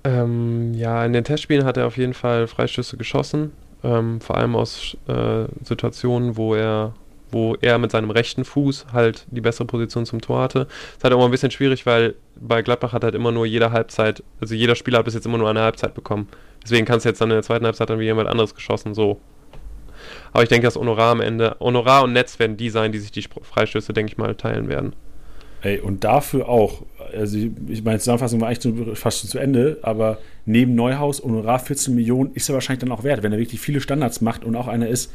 Ähm, 0.04 0.74
ja, 0.74 1.06
in 1.06 1.14
den 1.14 1.24
Testspielen 1.24 1.64
hat 1.64 1.78
er 1.78 1.88
auf 1.88 1.96
jeden 1.96 2.14
Fall 2.14 2.48
Freischüsse 2.48 2.98
geschossen 2.98 3.54
ähm, 3.84 4.22
vor 4.22 4.38
allem 4.38 4.56
aus 4.56 4.98
äh, 5.08 5.46
Situationen, 5.64 6.38
wo 6.38 6.56
er, 6.56 6.94
wo 7.32 7.56
er 7.62 7.78
mit 7.78 7.92
seinem 7.92 8.10
rechten 8.10 8.46
Fuß 8.46 8.88
halt 8.94 9.26
die 9.32 9.42
bessere 9.42 9.66
Position 9.66 10.06
zum 10.06 10.22
Tor 10.22 10.42
hatte. 10.42 10.66
Das 10.66 10.98
ist 10.98 11.04
halt 11.04 11.14
immer 11.14 11.26
ein 11.26 11.32
bisschen 11.32 11.52
schwierig, 11.52 11.86
weil 11.86 12.16
bei 12.36 12.62
Gladbach 12.62 12.94
hat 12.94 13.04
halt 13.04 13.16
immer 13.16 13.32
nur 13.32 13.46
jede 13.46 13.72
Halbzeit, 13.72 14.24
also 14.42 14.56
jeder 14.56 14.76
Spieler 14.76 15.00
hat 15.00 15.06
bis 15.06 15.14
jetzt 15.14 15.26
immer 15.26 15.38
nur 15.38 15.50
eine 15.50 15.62
Halbzeit 15.62 15.94
bekommen. 15.94 16.28
Deswegen 16.64 16.86
kannst 16.86 17.06
du 17.06 17.10
jetzt 17.10 17.22
dann 17.22 17.30
in 17.30 17.36
der 17.36 17.44
zweiten 17.44 17.66
Halbzeit 17.66 17.90
dann 17.90 18.00
wie 18.00 18.06
jemand 18.06 18.30
anderes 18.30 18.56
geschossen, 18.56 18.94
so. 18.94 19.20
Aber 20.34 20.44
ich 20.44 20.50
denke, 20.50 20.68
dass 20.68 20.76
Honorar 20.76 21.12
am 21.12 21.22
Ende, 21.22 21.56
Honorar 21.60 22.04
und 22.04 22.14
Netz 22.14 22.40
werden 22.40 22.58
die 22.58 22.70
sein, 22.70 22.92
die 22.92 23.00
sich 23.00 23.12
die 23.12 23.24
Freistöße, 23.24 23.94
denke 23.94 24.12
ich 24.12 24.18
mal, 24.18 24.36
teilen 24.36 24.70
werden. 24.70 24.94
Ey, 25.62 25.80
und 25.80 26.04
dafür 26.04 26.48
auch, 26.50 26.84
also 27.14 27.38
ich, 27.68 27.84
meine 27.84 28.00
Zusammenfassung 28.00 28.42
war 28.42 28.50
eigentlich 28.50 28.98
fast 28.98 29.22
schon 29.22 29.30
zu 29.30 29.40
Ende, 29.40 29.80
aber 29.82 30.20
neben 30.46 30.76
Neuhaus 30.76 31.24
Honorar 31.24 31.60
14 31.60 31.96
Millionen 31.96 32.34
ist 32.34 32.50
er 32.50 32.54
wahrscheinlich 32.54 32.82
dann 32.82 32.92
auch 32.92 33.04
wert, 33.04 33.24
wenn 33.24 33.32
er 33.32 33.40
wirklich 33.40 33.60
viele 33.60 33.82
Standards 33.82 34.22
macht 34.22 34.46
und 34.46 34.56
auch 34.56 34.68
einer 34.68 34.88
ist, 34.88 35.12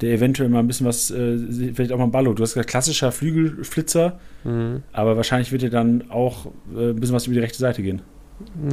der 0.00 0.12
eventuell 0.12 0.48
mal 0.48 0.58
ein 0.58 0.66
bisschen 0.66 0.86
was, 0.86 1.10
äh, 1.10 1.38
vielleicht 1.72 1.92
auch 1.92 1.98
mal 1.98 2.04
ein 2.04 2.10
Ballo. 2.10 2.34
Du 2.34 2.42
hast 2.42 2.54
gesagt, 2.54 2.68
klassischer 2.68 3.12
Flügelflitzer, 3.12 4.18
mhm. 4.44 4.82
aber 4.92 5.16
wahrscheinlich 5.16 5.52
wird 5.52 5.62
er 5.62 5.70
dann 5.70 6.10
auch 6.10 6.46
äh, 6.76 6.90
ein 6.90 6.96
bisschen 6.96 7.14
was 7.14 7.26
über 7.26 7.34
die 7.34 7.40
rechte 7.40 7.58
Seite 7.58 7.82
gehen. 7.82 8.02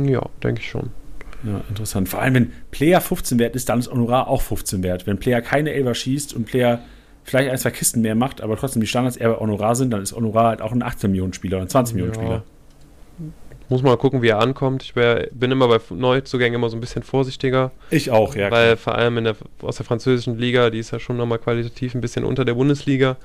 Ja, 0.03 0.27
denke 0.43 0.61
ich 0.61 0.69
schon. 0.69 0.89
Ja, 1.43 1.61
interessant. 1.69 2.09
Vor 2.09 2.21
allem, 2.21 2.33
wenn 2.33 2.51
Player 2.71 3.01
15 3.01 3.37
wert 3.37 3.55
ist, 3.55 3.69
dann 3.69 3.79
ist 3.79 3.91
Honorar 3.91 4.27
auch 4.27 4.41
15 4.41 4.81
wert. 4.81 5.05
Wenn 5.07 5.17
Player 5.17 5.41
keine 5.41 5.71
Elber 5.71 5.93
schießt 5.93 6.33
und 6.33 6.45
Player 6.45 6.79
vielleicht 7.23 7.49
ein, 7.49 7.57
zwei 7.57 7.71
Kisten 7.71 8.01
mehr 8.01 8.15
macht, 8.15 8.41
aber 8.41 8.57
trotzdem 8.57 8.81
die 8.81 8.87
Standards 8.87 9.17
eher 9.17 9.29
bei 9.29 9.39
Honorar 9.39 9.75
sind, 9.75 9.91
dann 9.91 10.01
ist 10.01 10.13
Honorar 10.15 10.49
halt 10.49 10.61
auch 10.61 10.71
ein 10.71 10.81
18 10.81 11.11
Millionen 11.11 11.33
Spieler 11.33 11.57
oder 11.57 11.65
ein 11.65 11.69
20 11.69 11.95
Millionen 11.95 12.15
Spieler. 12.15 12.43
Muss 13.69 13.81
mal 13.81 13.97
gucken, 13.97 14.21
wie 14.21 14.27
er 14.27 14.39
ankommt. 14.39 14.83
Ich 14.83 14.95
wär, 14.95 15.29
bin 15.31 15.49
immer 15.49 15.67
bei 15.67 15.79
Neuzugängen 15.89 16.55
immer 16.55 16.69
so 16.69 16.77
ein 16.77 16.81
bisschen 16.81 17.01
vorsichtiger. 17.01 17.71
Ich 17.89 18.11
auch, 18.11 18.35
ja. 18.35 18.51
Weil 18.51 18.65
klar. 18.65 18.77
vor 18.77 18.95
allem 18.95 19.17
in 19.17 19.23
der, 19.23 19.35
aus 19.61 19.77
der 19.77 19.85
französischen 19.85 20.37
Liga, 20.37 20.69
die 20.69 20.79
ist 20.79 20.91
ja 20.91 20.99
schon 20.99 21.17
nochmal 21.17 21.39
qualitativ 21.39 21.95
ein 21.95 22.01
bisschen 22.01 22.25
unter 22.25 22.45
der 22.45 22.55
Bundesliga. 22.55 23.15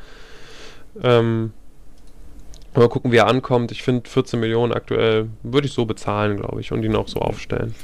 Ähm, 1.03 1.53
mal 2.75 2.89
gucken, 2.89 3.11
wie 3.11 3.17
er 3.17 3.27
ankommt. 3.27 3.73
Ich 3.73 3.83
finde 3.83 4.09
14 4.09 4.39
Millionen 4.39 4.73
aktuell 4.73 5.29
würde 5.43 5.67
ich 5.67 5.73
so 5.73 5.85
bezahlen, 5.87 6.37
glaube 6.37 6.61
ich, 6.61 6.73
und 6.73 6.85
ihn 6.85 6.95
auch 6.95 7.09
so 7.09 7.21
aufstellen. 7.21 7.75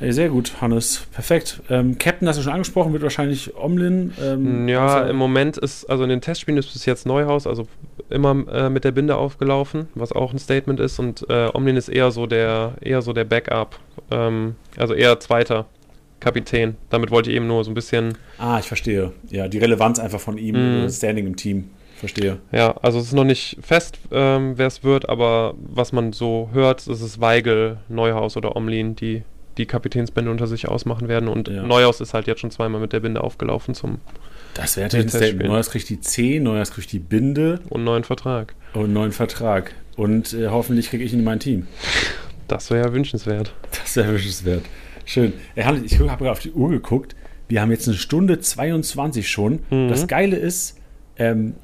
Sehr 0.00 0.28
gut, 0.28 0.60
Hannes. 0.60 1.06
Perfekt. 1.12 1.60
Ähm, 1.68 1.98
Captain 1.98 2.26
hast 2.26 2.38
du 2.38 2.42
schon 2.42 2.52
angesprochen, 2.52 2.92
wird 2.92 3.02
wahrscheinlich 3.02 3.56
Omlin. 3.56 4.12
Ähm, 4.22 4.68
ja, 4.68 5.06
im 5.06 5.16
Moment 5.16 5.58
ist, 5.58 5.84
also 5.90 6.04
in 6.04 6.10
den 6.10 6.20
Testspielen 6.20 6.58
ist 6.58 6.72
bis 6.72 6.86
jetzt 6.86 7.06
Neuhaus, 7.06 7.46
also 7.46 7.66
immer 8.08 8.30
äh, 8.52 8.70
mit 8.70 8.84
der 8.84 8.92
Binde 8.92 9.16
aufgelaufen, 9.16 9.88
was 9.94 10.12
auch 10.12 10.32
ein 10.32 10.38
Statement 10.38 10.80
ist. 10.80 10.98
Und 10.98 11.28
äh, 11.28 11.48
Omlin 11.52 11.76
ist 11.76 11.88
eher 11.88 12.10
so 12.10 12.26
der, 12.26 12.74
eher 12.80 13.02
so 13.02 13.12
der 13.12 13.24
Backup, 13.24 13.78
ähm, 14.10 14.56
also 14.76 14.94
eher 14.94 15.20
zweiter 15.20 15.66
Kapitän. 16.20 16.76
Damit 16.90 17.10
wollte 17.10 17.30
ich 17.30 17.36
eben 17.36 17.46
nur 17.46 17.64
so 17.64 17.70
ein 17.70 17.74
bisschen. 17.74 18.16
Ah, 18.38 18.58
ich 18.58 18.66
verstehe. 18.66 19.12
Ja, 19.30 19.48
die 19.48 19.58
Relevanz 19.58 19.98
einfach 19.98 20.20
von 20.20 20.38
ihm, 20.38 20.84
mm. 20.84 20.90
Standing 20.90 21.26
im 21.26 21.36
Team. 21.36 21.70
Verstehe. 21.96 22.38
Ja, 22.50 22.74
also 22.80 22.98
es 22.98 23.06
ist 23.06 23.12
noch 23.12 23.24
nicht 23.24 23.58
fest, 23.60 23.98
ähm, 24.10 24.54
wer 24.56 24.68
es 24.68 24.82
wird, 24.82 25.10
aber 25.10 25.52
was 25.58 25.92
man 25.92 26.14
so 26.14 26.48
hört, 26.50 26.86
ist 26.86 27.02
es 27.02 27.20
Weigel, 27.20 27.76
Neuhaus 27.90 28.38
oder 28.38 28.56
Omlin, 28.56 28.96
die 28.96 29.22
die 29.60 29.66
Kapitänsbände 29.66 30.30
unter 30.30 30.46
sich 30.46 30.68
ausmachen 30.68 31.08
werden. 31.08 31.28
Und 31.28 31.48
ja. 31.48 31.62
Neuhaus 31.62 32.00
ist 32.00 32.14
halt 32.14 32.26
jetzt 32.26 32.40
schon 32.40 32.50
zweimal 32.50 32.80
mit 32.80 32.92
der 32.92 33.00
Binde 33.00 33.22
aufgelaufen 33.22 33.74
zum. 33.74 33.98
Das 34.54 34.76
wäre 34.76 34.86
natürlich 34.86 35.06
ein 35.06 35.10
Statement. 35.10 35.48
Neuhaus 35.48 35.70
kriegt 35.70 35.88
die 35.88 36.00
C, 36.00 36.40
Neuhaus 36.40 36.72
kriegt 36.72 36.90
die 36.92 36.98
Binde. 36.98 37.60
Und 37.68 37.78
einen 37.78 37.84
neuen 37.84 38.04
Vertrag. 38.04 38.54
Und 38.74 38.92
neuen 38.92 39.12
Vertrag. 39.12 39.72
Und 39.96 40.32
äh, 40.32 40.48
hoffentlich 40.48 40.90
kriege 40.90 41.04
ich 41.04 41.12
ihn 41.12 41.20
in 41.20 41.24
mein 41.24 41.40
Team. 41.40 41.66
Das 42.48 42.70
wäre 42.70 42.86
ja 42.86 42.92
wünschenswert. 42.92 43.52
Das 43.70 43.94
wäre 43.96 44.12
wünschenswert. 44.12 44.64
Schön. 45.04 45.32
ich 45.54 45.64
habe 45.64 45.80
gerade 45.84 46.30
auf 46.30 46.40
die 46.40 46.52
Uhr 46.52 46.70
geguckt. 46.70 47.14
Wir 47.48 47.60
haben 47.60 47.70
jetzt 47.70 47.88
eine 47.88 47.96
Stunde 47.96 48.40
22 48.40 49.28
schon. 49.28 49.60
Mhm. 49.70 49.88
Das 49.88 50.06
Geile 50.06 50.36
ist, 50.36 50.79
ähm, 51.20 51.54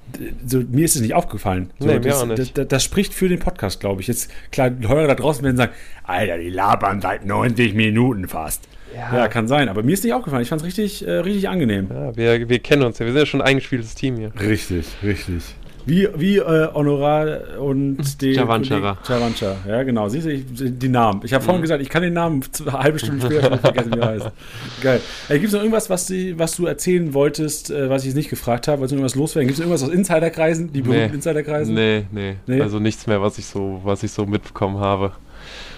so, 0.47 0.61
mir 0.71 0.85
ist 0.85 0.97
es 0.97 1.03
nicht 1.03 1.15
aufgefallen. 1.15 1.71
So, 1.79 1.87
nee, 1.87 1.99
das, 1.99 2.25
nicht. 2.27 2.59
Das, 2.59 2.69
das, 2.69 2.85
spricht 2.85 3.15
für 3.15 3.29
den 3.29 3.39
Podcast, 3.39 3.81
glaube 3.81 4.03
ich. 4.03 4.07
Jetzt, 4.07 4.31
klar, 4.53 4.71
Hörer 4.81 5.07
da 5.07 5.15
draußen 5.15 5.43
werden 5.43 5.57
sagen, 5.57 5.73
Alter, 6.05 6.37
die 6.37 6.51
labern 6.51 7.01
seit 7.01 7.25
90 7.25 7.75
Minuten 7.75 8.29
fast. 8.29 8.69
Ja. 8.95 9.17
ja, 9.17 9.29
kann 9.29 9.49
sein. 9.49 9.69
Aber 9.69 9.83
mir 9.83 9.93
ist 9.93 10.05
nicht 10.05 10.13
aufgefallen. 10.13 10.43
Ich 10.43 10.49
fand 10.49 10.61
es 10.61 10.67
richtig, 10.67 11.07
äh, 11.07 11.11
richtig 11.11 11.49
angenehm. 11.49 11.89
Ja, 11.91 12.17
wir, 12.17 12.49
wir 12.49 12.59
kennen 12.59 12.83
uns 12.83 12.99
ja. 12.99 13.07
Wir 13.07 13.13
sind 13.13 13.21
ja 13.21 13.27
schon 13.27 13.41
ein 13.41 13.47
eingespieltes 13.49 13.95
Team 13.95 14.17
hier. 14.17 14.31
Richtig, 14.39 14.87
richtig. 15.03 15.55
Wie, 15.87 16.09
wie 16.17 16.39
äh, 16.39 16.69
Honorar 16.75 17.59
und 17.61 18.21
den. 18.21 18.35
Javanchara. 18.35 18.99
Javanchara, 19.09 19.57
ja, 19.69 19.83
genau. 19.85 20.09
Siehst 20.09 20.27
du, 20.27 20.71
die 20.71 20.89
Namen. 20.89 21.21
Ich 21.25 21.33
habe 21.33 21.45
vorhin 21.45 21.61
mhm. 21.61 21.63
gesagt, 21.63 21.81
ich 21.81 21.89
kann 21.89 22.03
den 22.03 22.13
Namen 22.13 22.45
eine 22.61 22.73
halbe 22.73 22.99
Stunde 22.99 23.25
später 23.25 23.49
schon 23.49 23.61
vergessen, 23.61 23.95
wie 23.95 24.01
er 24.01 24.07
heißt. 24.09 24.31
Geil. 24.83 25.01
Äh, 25.29 25.35
Gibt 25.35 25.47
es 25.47 25.53
noch 25.53 25.61
irgendwas, 25.61 25.89
was, 25.89 26.07
die, 26.07 26.37
was 26.39 26.57
du 26.57 26.67
erzählen 26.67 27.15
wolltest, 27.15 27.71
äh, 27.71 27.89
was 27.89 28.03
ich 28.03 28.09
jetzt 28.09 28.17
nicht 28.17 28.31
gefragt 28.31 28.67
habe? 28.67 28.81
Wolltest 28.81 28.93
du 28.93 28.97
irgendwas 28.97 29.15
loswerden? 29.15 29.47
Gibt 29.47 29.59
es 29.59 29.65
irgendwas 29.65 29.85
aus 29.85 29.91
Insiderkreisen, 29.91 30.73
die 30.73 30.83
berühmten 30.83 31.11
nee. 31.11 31.15
Insiderkreisen? 31.15 31.75
Nee, 31.75 32.07
nee, 32.11 32.37
nee. 32.49 32.61
Also 32.61 32.81
nichts 32.81 33.07
mehr, 33.07 33.23
was 33.23 33.39
ich 33.39 33.47
so, 33.47 33.81
was 33.85 34.03
ich 34.03 34.11
so 34.11 34.27
mitbekommen 34.27 34.81
habe. 34.81 35.13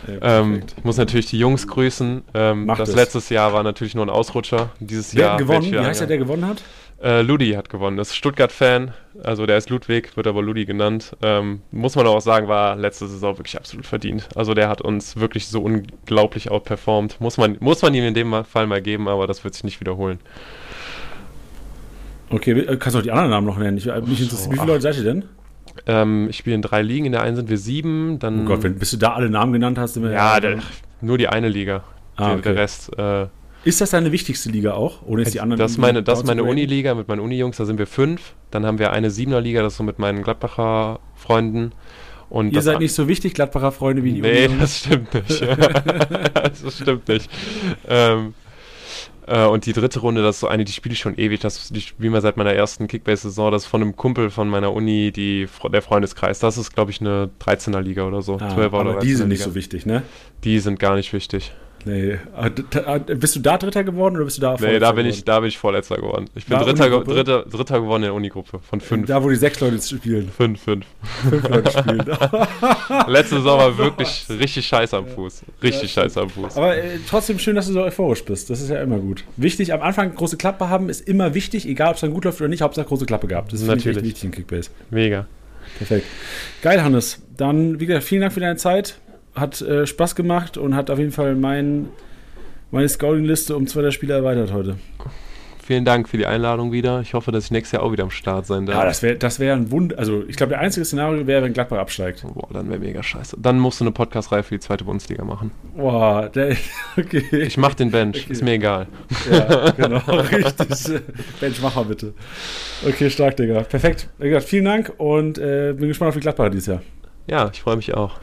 Ja, 0.07 0.41
ähm, 0.41 0.63
ich 0.77 0.85
muss 0.85 0.97
natürlich 0.97 1.27
die 1.27 1.39
Jungs 1.39 1.67
grüßen. 1.67 2.23
Ähm, 2.33 2.67
das, 2.67 2.79
das 2.79 2.95
letztes 2.95 3.29
Jahr 3.29 3.53
war 3.53 3.63
natürlich 3.63 3.95
nur 3.95 4.07
ein 4.07 4.11
Ausrutscher. 4.11 4.71
Dieses 4.81 5.15
Wer 5.15 5.27
Jahr. 5.27 5.37
gewonnen? 5.37 5.71
Wie 5.71 5.79
heißt 5.79 6.01
der, 6.01 6.07
der 6.07 6.19
gewonnen 6.19 6.47
hat? 6.47 6.63
Äh, 7.01 7.23
Ludi 7.23 7.53
hat 7.53 7.69
gewonnen. 7.69 7.97
Das 7.97 8.09
ist 8.09 8.17
Stuttgart-Fan. 8.17 8.93
Also 9.23 9.47
der 9.47 9.57
ist 9.57 9.71
Ludwig, 9.71 10.17
wird 10.17 10.27
aber 10.27 10.43
Ludi 10.43 10.65
genannt. 10.65 11.17
Ähm, 11.23 11.63
muss 11.71 11.95
man 11.95 12.07
auch 12.07 12.21
sagen, 12.21 12.49
war 12.49 12.75
letzte 12.75 13.07
Saison 13.07 13.39
wirklich 13.39 13.57
absolut 13.57 13.87
verdient. 13.87 14.29
Also 14.35 14.55
der 14.55 14.69
hat 14.69 14.81
uns 14.81 15.17
wirklich 15.17 15.47
so 15.47 15.63
unglaublich 15.63 16.51
outperformed. 16.51 17.21
Muss 17.21 17.37
man, 17.37 17.57
muss 17.61 17.83
man 17.83 17.95
ihm 17.95 18.05
in 18.05 18.15
dem 18.15 18.45
Fall 18.45 18.67
mal 18.67 18.83
geben, 18.83 19.09
aber 19.09 19.29
das 19.29 19.45
wird 19.45 19.55
sich 19.55 19.65
nicht 19.65 19.81
wiederholen. 19.81 20.19
Okay, 22.31 22.53
äh, 22.53 22.77
kannst 22.77 22.97
du 22.97 22.99
auch 22.99 23.03
die 23.03 23.13
anderen 23.13 23.31
Namen 23.31 23.47
noch 23.47 23.59
nennen? 23.59 23.77
Ich, 23.77 23.87
äh, 23.87 24.01
mich 24.01 24.29
so, 24.29 24.51
wie 24.51 24.57
viele 24.57 24.67
Leute 24.67 24.83
seid 24.83 24.97
ihr 24.97 25.05
denn? 25.05 25.25
Ähm, 25.87 26.27
ich 26.29 26.37
spiele 26.37 26.57
in 26.57 26.63
drei 26.63 26.83
Ligen. 26.83 27.07
In 27.07 27.13
der 27.13 27.23
einen 27.23 27.37
sind 27.37 27.49
wir 27.49 27.59
sieben. 27.59 28.19
Dann, 28.19 28.43
oh 28.43 28.45
Gott, 28.45 28.65
wenn, 28.65 28.77
bis 28.77 28.91
du 28.91 28.97
da 28.97 29.13
alle 29.13 29.31
Namen 29.31 29.53
genannt 29.53 29.79
hast. 29.79 29.97
ja, 29.97 30.11
ja 30.11 30.41
der, 30.41 30.59
nur 31.01 31.17
die 31.17 31.29
eine 31.29 31.49
Liga. 31.49 31.85
Ah, 32.17 32.33
okay. 32.33 32.43
Der 32.43 32.57
Rest 32.57 32.99
äh, 32.99 33.27
ist 33.65 33.81
das 33.81 33.91
deine 33.91 34.13
wichtigste 34.13 34.51
Liga 34.51 34.75
auch? 34.75 35.03
Oder 35.03 35.23
ist 35.23 35.35
die 35.35 35.41
anderen 35.41 35.59
das 35.59 35.73
ist 35.73 35.79
meine, 35.79 36.03
das 36.03 36.25
meine 36.25 36.45
Uni-Liga 36.45 36.95
mit 36.95 37.09
meinen 37.09 37.21
Uni-Jungs, 37.21 37.57
da 37.57 37.65
sind 37.65 37.79
wir 37.79 37.87
fünf. 37.87 38.35
Dann 38.51 38.65
haben 38.65 38.79
wir 38.79 38.93
eine 38.93 39.11
Siebener-Liga, 39.11 39.63
das 39.63 39.75
ist 39.75 39.79
so 39.79 39.85
mit 39.85 39.99
meinen 39.99 40.23
Gladbacher 40.23 41.01
Freunden. 41.15 41.73
Und 42.31 42.53
Ihr 42.53 42.63
seid 42.63 42.81
nicht 42.81 42.93
so 42.93 43.09
wichtig, 43.09 43.35
Gladbacher 43.35 43.73
Freunde, 43.73 44.05
wie 44.05 44.13
die 44.13 44.21
Nee, 44.21 44.47
Uni 44.47 44.59
das 44.59 44.79
stimmt 44.79 45.13
nicht. 45.15 45.41
das 46.35 46.79
stimmt 46.79 47.09
nicht. 47.09 47.31
Ähm, 47.89 48.35
Äh, 49.29 49.47
und 49.47 49.67
die 49.67 49.73
dritte 49.75 50.01
Runde, 50.01 50.23
das 50.23 50.37
ist 50.37 50.41
so 50.41 50.49
eine, 50.49 50.65
die 50.65 50.73
spiele 50.73 50.95
ich 50.95 51.01
schon 51.01 51.17
ewig. 51.19 51.41
Das 51.41 51.69
die 51.69 51.81
spielen 51.83 52.13
wir 52.13 52.21
seit 52.21 52.37
meiner 52.37 52.55
ersten 52.55 52.89
Kickbase-Saison. 52.89 53.53
Das 53.53 53.65
ist 53.65 53.69
von 53.69 53.83
einem 53.83 53.95
Kumpel 53.95 54.31
von 54.31 54.49
meiner 54.49 54.73
Uni, 54.73 55.13
die, 55.13 55.47
der 55.71 55.83
Freundeskreis. 55.83 56.39
Das 56.39 56.57
ist, 56.57 56.75
glaube 56.75 56.91
ich, 56.91 57.01
eine 57.01 57.31
13er 57.45 57.81
Liga 57.81 58.07
oder 58.07 58.23
so. 58.23 58.39
Ah, 58.41 58.55
12er 58.57 58.65
aber 58.65 58.81
oder 58.81 58.99
die 59.01 59.15
sind 59.15 59.29
nicht 59.29 59.43
so 59.43 59.55
wichtig, 59.55 59.85
ne? 59.85 60.03
Die 60.45 60.59
sind 60.61 60.79
gar 60.79 60.97
nicht 60.97 61.13
wichtig. 61.13 61.53
Nee. 61.85 62.19
Ah, 62.37 62.51
ah, 62.87 62.99
bist 62.99 63.37
du 63.37 63.41
da 63.41 63.57
Dritter 63.57 63.85
geworden 63.85 64.17
oder 64.17 64.25
bist 64.25 64.39
du 64.39 64.43
da 64.43 64.57
Nee, 64.61 64.79
da 64.79 64.93
bin, 64.93 65.07
ich, 65.07 65.25
da 65.25 65.41
bin 65.41 65.49
ich 65.49 65.59
Vorletzter 65.59 65.97
geworden. 65.97 66.27
Ich 66.35 66.47
bin 66.47 66.59
Dritter, 66.59 66.89
Dritter, 67.05 67.43
Dritter 67.45 67.81
geworden 67.81 68.03
in 68.03 68.09
der 68.09 68.15
Unigruppe 68.15 68.59
von 68.59 68.81
fünf. 68.81 69.07
Da, 69.07 69.23
wo 69.23 69.29
die 69.29 69.37
sechs 69.37 69.61
Leute 69.61 69.81
spielen. 69.81 70.29
Fünf, 70.29 70.63
fünf. 70.63 70.87
Fünf 71.29 71.49
Leute 71.49 71.71
spielen. 71.79 72.05
Letzte 73.07 73.45
war 73.45 73.79
wirklich 73.79 74.27
richtig 74.31 74.67
scheiße 74.67 74.97
am 74.97 75.07
Fuß. 75.07 75.43
Richtig 75.63 75.95
ja, 75.95 76.03
scheiße 76.03 76.21
am 76.21 76.31
Fuß. 76.31 76.57
Aber 76.57 76.77
äh, 76.77 76.99
trotzdem 77.09 77.39
schön, 77.39 77.57
dass 77.57 77.67
du 77.67 77.73
so 77.73 77.83
euphorisch 77.83 78.25
bist. 78.25 78.51
Das 78.51 78.61
ist 78.61 78.71
ja 78.71 78.83
immer 78.83 78.99
gut. 78.99 79.25
Wichtig, 79.37 79.73
am 79.73 79.83
Anfang 79.83 80.15
große 80.15 80.37
Klappe 80.37 80.69
haben, 80.69 80.89
ist 80.89 81.07
immer 81.07 81.35
wichtig, 81.35 81.67
egal 81.67 81.91
ob 81.91 81.95
es 81.95 82.01
dann 82.01 82.13
gut 82.13 82.25
läuft 82.25 82.41
oder 82.41 82.49
nicht. 82.49 82.63
Hauptsache 82.63 82.87
große 82.87 83.07
Klappe 83.07 83.29
gehabt. 83.29 83.53
Das 83.53 83.61
ist 83.61 83.67
Natürlich. 83.67 84.03
wichtig 84.03 84.25
in 84.25 84.31
Kickbase. 84.33 84.71
Mega. 84.91 85.27
Perfekt. 85.79 86.07
Geil, 86.63 86.83
Hannes. 86.83 87.23
Dann, 87.37 87.79
wie 87.79 87.87
gesagt, 87.87 88.05
vielen 88.05 88.23
Dank 88.23 88.33
für 88.33 88.41
deine 88.41 88.57
Zeit. 88.57 88.99
Hat 89.39 89.61
äh, 89.61 89.87
Spaß 89.87 90.15
gemacht 90.15 90.57
und 90.57 90.75
hat 90.75 90.91
auf 90.91 90.99
jeden 90.99 91.13
Fall 91.13 91.35
meinen 91.35 91.89
meine 92.71 92.89
Scouting-Liste 92.89 93.57
um 93.57 93.67
zwei 93.67 93.83
der 93.83 93.93
Spieler 93.93 94.17
erweitert 94.17 94.53
heute. 94.53 94.77
Vielen 95.69 95.85
Dank 95.85 96.09
für 96.09 96.17
die 96.17 96.25
Einladung 96.25 96.73
wieder. 96.73 97.03
Ich 97.03 97.13
hoffe, 97.13 97.31
dass 97.31 97.45
ich 97.45 97.51
nächstes 97.51 97.73
Jahr 97.73 97.83
auch 97.83 97.93
wieder 97.93 98.03
am 98.03 98.11
Start 98.11 98.47
sein 98.47 98.65
darf. 98.65 98.77
Ja, 98.77 98.85
das 98.87 99.03
wäre 99.03 99.17
das 99.17 99.39
wär 99.39 99.53
ein 99.53 99.71
Wunder. 99.71 99.99
Also, 99.99 100.25
ich 100.27 100.37
glaube, 100.37 100.49
der 100.51 100.61
einzige 100.61 100.83
Szenario 100.87 101.27
wäre, 101.27 101.43
wenn 101.43 101.53
Gladbach 101.53 101.77
absteigt. 101.77 102.25
Boah, 102.35 102.49
dann 102.55 102.71
wäre 102.71 102.79
mega 102.79 103.03
scheiße. 103.03 103.37
Dann 103.39 103.59
musst 103.59 103.79
du 103.79 103.85
eine 103.85 103.93
Podcast-Reihe 103.93 104.43
für 104.45 104.55
die 104.55 104.61
zweite 104.61 104.85
Bundesliga 104.85 105.25
machen. 105.25 105.51
Boah, 105.77 106.31
der, 106.35 106.57
okay. 106.97 107.23
Ich 107.33 107.59
mach 107.59 107.75
den 107.75 107.91
Bench, 107.91 108.23
okay. 108.25 108.33
ist 108.33 108.43
mir 108.43 108.53
egal. 108.53 108.87
Ja, 109.31 109.71
genau, 109.73 109.99
richtig. 110.09 111.03
Bench, 111.39 111.61
mach 111.61 111.77
mal 111.77 111.85
bitte. 111.85 112.15
Okay, 112.87 113.11
stark, 113.11 113.37
Digga. 113.37 113.61
Perfekt. 113.61 114.09
Vielen 114.47 114.65
Dank 114.65 114.95
und 114.97 115.37
äh, 115.37 115.75
bin 115.77 115.89
gespannt 115.89 116.09
auf 116.09 116.15
die 116.15 116.23
Gladbacher 116.23 116.49
dieses 116.49 116.69
Jahr. 116.69 116.83
Ja, 117.27 117.51
ich 117.53 117.61
freue 117.61 117.77
mich 117.77 117.93
auch. 117.93 118.19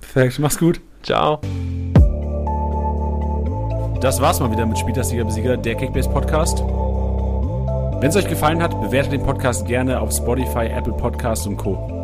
Perfekt, 0.00 0.38
mach's 0.38 0.58
gut. 0.58 0.80
Ciao. 1.02 1.40
Das 4.00 4.20
war's 4.20 4.38
mal 4.40 4.50
wieder 4.50 4.64
mit 4.64 4.78
Spieltastiger 4.78 5.24
Besieger, 5.24 5.56
der 5.56 5.74
Kickbase 5.74 6.08
Podcast. 6.08 6.60
Wenn 6.60 8.10
es 8.10 8.16
euch 8.16 8.28
gefallen 8.28 8.62
hat, 8.62 8.80
bewertet 8.80 9.12
den 9.12 9.24
Podcast 9.24 9.66
gerne 9.66 10.00
auf 10.00 10.12
Spotify, 10.12 10.66
Apple 10.66 10.92
Podcasts 10.92 11.46
und 11.46 11.56
Co. 11.56 11.97